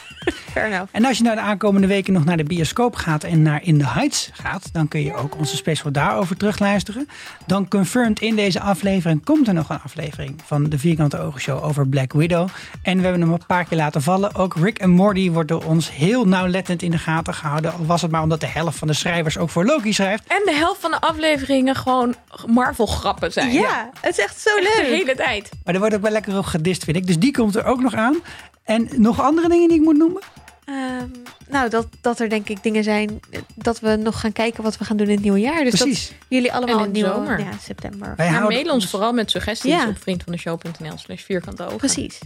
Fair 0.51 0.65
enough. 0.65 0.87
En 0.91 1.05
als 1.05 1.17
je 1.17 1.23
nou 1.23 1.35
de 1.35 1.41
aankomende 1.41 1.87
weken 1.87 2.13
nog 2.13 2.25
naar 2.25 2.37
de 2.37 2.43
bioscoop 2.43 2.95
gaat 2.95 3.23
en 3.23 3.41
naar 3.41 3.63
In 3.63 3.77
the 3.79 3.87
Heights 3.87 4.29
gaat, 4.33 4.73
dan 4.73 4.87
kun 4.87 5.03
je 5.03 5.15
ook 5.15 5.37
onze 5.37 5.55
special 5.55 5.91
daarover 5.91 6.37
terugluisteren. 6.37 7.07
Dan 7.45 7.67
confirmed 7.67 8.19
in 8.19 8.35
deze 8.35 8.59
aflevering 8.59 9.23
komt 9.23 9.47
er 9.47 9.53
nog 9.53 9.69
een 9.69 9.79
aflevering 9.83 10.41
van 10.45 10.63
de 10.63 10.79
Vierkante 10.79 11.19
Ogen 11.19 11.41
Show 11.41 11.63
over 11.63 11.87
Black 11.87 12.13
Widow. 12.13 12.47
En 12.81 12.97
we 12.97 13.03
hebben 13.03 13.21
hem 13.21 13.31
een 13.31 13.45
paar 13.47 13.65
keer 13.65 13.77
laten 13.77 14.01
vallen. 14.01 14.35
Ook 14.35 14.55
Rick 14.55 14.79
en 14.79 14.89
Morty 14.89 15.31
wordt 15.31 15.49
door 15.49 15.63
ons 15.63 15.91
heel 15.91 16.25
nauwlettend 16.25 16.81
in 16.81 16.91
de 16.91 16.97
gaten 16.97 17.33
gehouden. 17.33 17.73
Al 17.73 17.85
was 17.85 18.01
het 18.01 18.11
maar 18.11 18.21
omdat 18.21 18.39
de 18.39 18.47
helft 18.47 18.77
van 18.77 18.87
de 18.87 18.93
schrijvers 18.93 19.37
ook 19.37 19.49
voor 19.49 19.65
Loki 19.65 19.93
schrijft. 19.93 20.23
En 20.27 20.41
de 20.45 20.53
helft 20.53 20.81
van 20.81 20.91
de 20.91 21.01
afleveringen 21.01 21.75
gewoon 21.75 22.15
Marvel 22.45 22.85
grappen 22.85 23.31
zijn. 23.31 23.51
Ja, 23.51 23.88
het 24.01 24.17
is 24.17 24.23
echt 24.23 24.39
zo 24.39 24.49
Echt 24.55 24.75
de 24.75 24.81
leuk. 24.81 24.91
hele 24.99 25.15
tijd. 25.15 25.49
Maar 25.63 25.73
er 25.73 25.79
wordt 25.79 25.95
ook 25.95 26.01
wel 26.01 26.11
lekker 26.11 26.37
op 26.37 26.45
gedist, 26.45 26.83
vind 26.83 26.97
ik. 26.97 27.07
Dus 27.07 27.19
die 27.19 27.31
komt 27.31 27.55
er 27.55 27.65
ook 27.65 27.81
nog 27.81 27.93
aan. 27.93 28.15
En 28.63 28.87
nog 28.95 29.21
andere 29.21 29.49
dingen 29.49 29.67
die 29.67 29.77
ik 29.77 29.83
moet 29.83 29.97
noemen? 29.97 30.21
Ehm, 30.65 31.07
nou, 31.49 31.69
dat, 31.69 31.87
dat 32.01 32.19
er 32.19 32.29
denk 32.29 32.49
ik 32.49 32.63
dingen 32.63 32.83
zijn 32.83 33.19
dat 33.55 33.79
we 33.79 33.95
nog 33.95 34.19
gaan 34.19 34.31
kijken 34.31 34.63
wat 34.63 34.77
we 34.77 34.85
gaan 34.85 34.97
doen 34.97 35.07
in 35.07 35.13
het 35.13 35.21
nieuwe 35.23 35.39
jaar. 35.39 35.63
Dus 35.63 35.81
Precies. 35.81 36.07
dat 36.07 36.17
jullie 36.27 36.53
allemaal 36.53 36.85
in 36.85 36.95
zomer. 36.95 37.39
ja, 37.39 37.51
september. 37.61 38.13
Wij 38.17 38.29
Maar 38.29 38.39
houden 38.39 38.61
mail 38.63 38.73
ons 38.73 38.89
vooral 38.89 39.13
met 39.13 39.31
suggesties 39.31 39.71
Ja. 39.71 39.87
op 39.87 39.97
vriendvandeshow.nl 40.01 40.97
slash 40.97 41.23
vierkante 41.23 41.63
ogen. 41.65 41.77
Precies. 41.77 42.19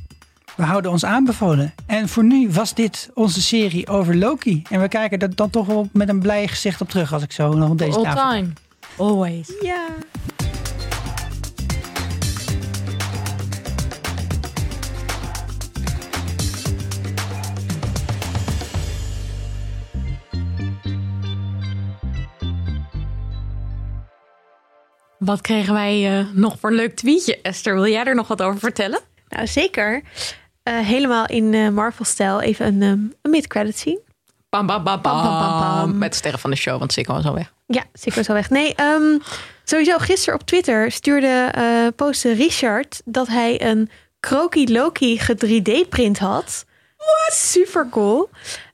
We 0.55 0.63
houden 0.63 0.91
ons 0.91 1.05
aanbevolen. 1.05 1.73
En 1.85 2.09
voor 2.09 2.23
nu 2.23 2.49
was 2.51 2.73
dit 2.73 3.09
onze 3.13 3.41
serie 3.41 3.87
over 3.87 4.15
Loki. 4.15 4.61
En 4.69 4.81
we 4.81 4.87
kijken 4.87 5.19
er 5.19 5.35
dan 5.35 5.49
toch 5.49 5.65
wel 5.65 5.89
met 5.93 6.09
een 6.09 6.19
blij 6.19 6.47
gezicht 6.47 6.81
op 6.81 6.89
terug 6.89 7.13
als 7.13 7.23
ik 7.23 7.31
zo 7.31 7.53
nog 7.53 7.69
op 7.69 7.77
deze 7.77 7.97
All 7.97 8.03
tafel. 8.03 8.29
time. 8.29 8.47
Always. 8.97 9.53
Ja. 9.61 9.85
Wat 25.25 25.41
kregen 25.41 25.73
wij 25.73 26.19
eh, 26.19 26.25
nog 26.33 26.55
voor 26.59 26.69
een 26.69 26.75
leuk 26.75 26.95
tweetje? 26.95 27.41
Esther, 27.41 27.73
wil 27.73 27.87
jij 27.87 28.03
er 28.03 28.15
nog 28.15 28.27
wat 28.27 28.41
over 28.41 28.59
vertellen? 28.59 28.99
Nou, 29.29 29.47
zeker. 29.47 30.01
Eh, 30.63 30.79
helemaal 30.79 31.25
in 31.25 31.53
eh, 31.53 31.69
Marvel-stijl 31.69 32.41
even 32.41 32.65
een, 32.65 32.81
ehm, 32.81 32.99
een 33.21 33.31
mid-credit 33.31 33.77
scene. 33.77 34.01
Bam, 34.49 34.65
bam, 34.65 34.83
bam, 34.83 35.01
Bam, 35.01 35.21
bam, 35.21 35.39
bam, 35.39 35.59
bam. 35.59 35.97
Met 35.97 36.15
sterren 36.15 36.39
van 36.39 36.49
de 36.49 36.55
show, 36.55 36.79
want 36.79 36.93
Sikko 36.93 37.13
was 37.13 37.25
al 37.25 37.33
weg. 37.33 37.53
Ja, 37.67 37.83
Sikko 37.93 38.19
is 38.19 38.29
al 38.29 38.35
weg. 38.35 38.49
Nee, 38.49 38.75
ehm, 38.75 39.17
sowieso 39.63 39.97
gisteren 39.97 40.39
op 40.39 40.45
Twitter 40.45 40.91
stuurde 40.91 41.49
eh 41.51 41.87
postte 41.95 42.33
Richard 42.33 43.01
dat 43.05 43.27
hij 43.27 43.61
een 43.61 43.89
Kroki 44.19 44.73
Loki 44.73 45.19
ge 45.19 45.35
3D-print 45.35 46.19
had. 46.19 46.65
What? 46.97 47.33
Super 47.33 47.87
cool. 47.89 48.29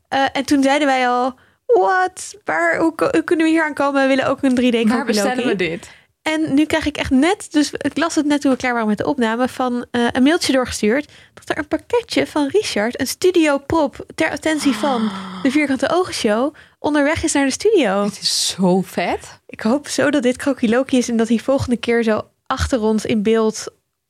Eh, 0.07 0.25
en 0.33 0.45
toen 0.45 0.63
zeiden 0.63 0.87
wij 0.87 1.07
al, 1.07 1.33
wat? 1.65 2.35
Waar, 2.45 2.77
hoe, 2.77 2.95
kunnen 3.23 3.45
we 3.45 3.51
hier 3.51 3.63
aan 3.63 3.73
komen? 3.73 4.01
We 4.01 4.07
willen 4.07 4.27
ook 4.27 4.43
een 4.43 4.55
3D 4.55 4.69
Kroki 4.69 4.87
Waar 4.87 5.05
bestellen 5.05 5.35
Loki. 5.35 5.47
we 5.47 5.55
dit? 5.55 5.89
En 6.21 6.53
nu 6.53 6.65
krijg 6.65 6.85
ik 6.85 6.97
echt 6.97 7.11
net, 7.11 7.47
dus 7.51 7.71
ik 7.71 7.97
las 7.97 8.15
het 8.15 8.25
net 8.25 8.41
toen 8.41 8.51
we 8.51 8.57
klaar 8.57 8.73
waren 8.73 8.87
met 8.87 8.97
de 8.97 9.07
opname, 9.07 9.47
van 9.47 9.85
eh, 9.91 10.07
een 10.11 10.23
mailtje 10.23 10.53
doorgestuurd. 10.53 11.11
Dat 11.33 11.49
er 11.49 11.57
een 11.57 11.67
pakketje 11.67 12.27
van 12.27 12.47
Richard, 12.47 12.99
een 12.99 13.07
studio 13.07 13.57
prop 13.57 14.05
ter 14.15 14.31
attentie 14.31 14.73
van 14.73 15.11
de 15.43 15.51
Vierkante 15.51 15.89
Ogen 15.89 16.13
Show, 16.13 16.55
onderweg 16.79 17.23
is 17.23 17.33
naar 17.33 17.45
de 17.45 17.51
studio. 17.51 18.03
Het 18.03 18.19
is 18.21 18.47
zo 18.47 18.81
vet. 18.81 19.41
Ik 19.45 19.61
hoop 19.61 19.87
zo 19.87 20.09
dat 20.09 20.23
dit 20.23 20.37
Kroki 20.37 20.69
Loki 20.69 20.97
is 20.97 21.09
en 21.09 21.17
dat 21.17 21.27
hij 21.27 21.37
volgende 21.37 21.77
keer 21.77 22.03
zo 22.03 22.21
achter 22.45 22.81
ons 22.81 23.05
in 23.05 23.23
beeld. 23.23 23.65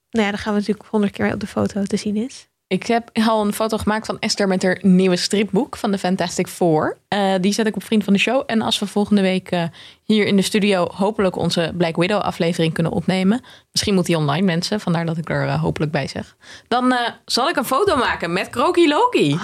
Nou 0.09 0.25
ja, 0.25 0.31
dan 0.31 0.39
gaan 0.39 0.53
we 0.53 0.59
natuurlijk 0.59 0.89
honderd 0.89 1.13
keer 1.13 1.25
mee 1.25 1.33
op 1.33 1.39
de 1.39 1.47
foto 1.47 1.83
te 1.83 1.97
zien 1.97 2.15
is. 2.15 2.47
Ik 2.69 2.87
heb 2.87 3.09
al 3.27 3.45
een 3.45 3.53
foto 3.53 3.77
gemaakt 3.77 4.05
van 4.05 4.19
Esther 4.19 4.47
met 4.47 4.63
haar 4.63 4.77
nieuwe 4.81 5.15
stripboek 5.15 5.77
van 5.77 5.91
de 5.91 5.97
Fantastic 5.97 6.47
Four. 6.47 6.97
Eh, 7.07 7.33
die 7.41 7.53
zet 7.53 7.67
ik 7.67 7.75
op 7.75 7.83
Vriend 7.83 8.03
van 8.03 8.13
de 8.13 8.19
Show. 8.19 8.43
En 8.45 8.61
als 8.61 8.79
we 8.79 8.87
volgende 8.87 9.21
week 9.21 9.51
eh, 9.51 9.63
hier 10.03 10.25
in 10.25 10.35
de 10.35 10.41
studio 10.41 10.87
hopelijk 10.93 11.35
onze 11.35 11.73
Black 11.77 11.95
Widow 11.95 12.21
aflevering 12.21 12.73
kunnen 12.73 12.91
opnemen. 12.91 13.41
Misschien 13.71 13.93
moet 13.93 14.05
die 14.05 14.17
online 14.17 14.45
mensen, 14.45 14.79
vandaar 14.79 15.05
dat 15.05 15.17
ik 15.17 15.29
er 15.29 15.47
eh, 15.47 15.61
hopelijk 15.61 15.91
bij 15.91 16.07
zeg. 16.07 16.35
Dan 16.67 16.95
zal 17.25 17.49
ik 17.49 17.55
een 17.55 17.65
foto 17.65 17.97
maken 17.97 18.33
met 18.33 18.49
Kroki 18.49 18.87
Loki. 18.87 19.39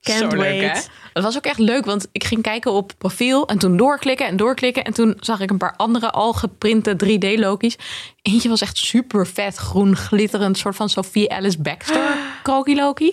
Can't 0.00 0.18
Zo 0.18 0.26
leuk, 0.28 0.60
wait. 0.60 0.90
hè? 1.12 1.22
Was 1.22 1.36
ook 1.36 1.44
echt 1.44 1.58
leuk, 1.58 1.84
want 1.84 2.06
ik 2.12 2.24
ging 2.24 2.42
kijken 2.42 2.72
op 2.72 2.92
profiel 2.98 3.46
en 3.48 3.58
toen 3.58 3.76
doorklikken 3.76 4.26
en 4.26 4.36
doorklikken. 4.36 4.84
En 4.84 4.92
toen 4.94 5.16
zag 5.20 5.40
ik 5.40 5.50
een 5.50 5.58
paar 5.58 5.74
andere 5.76 6.10
al 6.10 6.32
geprinte 6.32 6.96
3D-Loki's. 7.04 7.76
Eentje 8.22 8.48
was 8.48 8.60
echt 8.60 8.76
super 8.78 9.26
vet, 9.26 9.56
groen, 9.56 9.96
glitterend, 9.96 10.58
soort 10.58 10.76
van 10.76 10.88
Sophie 10.88 11.32
Alice 11.32 11.60
Baxter 11.60 12.16
Kroki 12.42 12.74
Loki. 12.76 13.06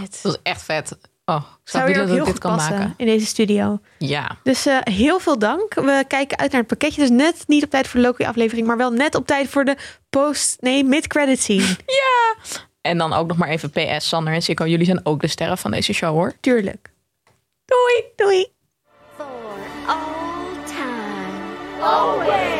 Dit 0.00 0.12
Dat 0.12 0.20
was 0.22 0.36
echt 0.42 0.62
vet. 0.62 0.98
Oh, 1.24 1.36
ik 1.36 1.70
zou 1.70 1.84
willen 1.84 1.98
dat 2.00 2.08
heel 2.08 2.18
ik 2.18 2.24
dit 2.24 2.32
goed 2.32 2.42
kan 2.42 2.56
maken. 2.56 2.94
in 2.96 3.06
deze 3.06 3.26
studio. 3.26 3.80
Ja. 3.98 4.36
Dus 4.42 4.66
eh, 4.66 4.76
heel 4.80 5.18
veel 5.20 5.38
dank. 5.38 5.74
We 5.74 6.04
kijken 6.08 6.38
uit 6.38 6.50
naar 6.50 6.60
het 6.60 6.68
pakketje. 6.68 7.00
Dus 7.00 7.10
net 7.10 7.44
niet 7.46 7.64
op 7.64 7.70
tijd 7.70 7.88
voor 7.88 8.00
de 8.00 8.06
Loki-aflevering, 8.06 8.66
maar 8.66 8.76
wel 8.76 8.90
net 8.90 9.14
op 9.14 9.26
tijd 9.26 9.48
voor 9.48 9.64
de 9.64 9.76
post, 10.10 10.56
nee, 10.60 10.84
mid-credit 10.84 11.40
scene. 11.40 11.76
En 12.80 12.98
dan 12.98 13.12
ook 13.12 13.26
nog 13.26 13.36
maar 13.36 13.48
even 13.48 13.70
PS, 13.70 14.08
Sander 14.08 14.32
en 14.34 14.42
Sikko. 14.42 14.66
Jullie 14.66 14.86
zijn 14.86 15.06
ook 15.06 15.20
de 15.20 15.26
sterren 15.26 15.58
van 15.58 15.70
deze 15.70 15.92
show, 15.92 16.10
hoor. 16.10 16.32
Tuurlijk. 16.40 16.90
Doei, 17.64 18.04
doei. 18.16 18.46
For 19.16 19.26
all 19.86 20.64
time. 20.66 21.82
Always. 21.82 22.57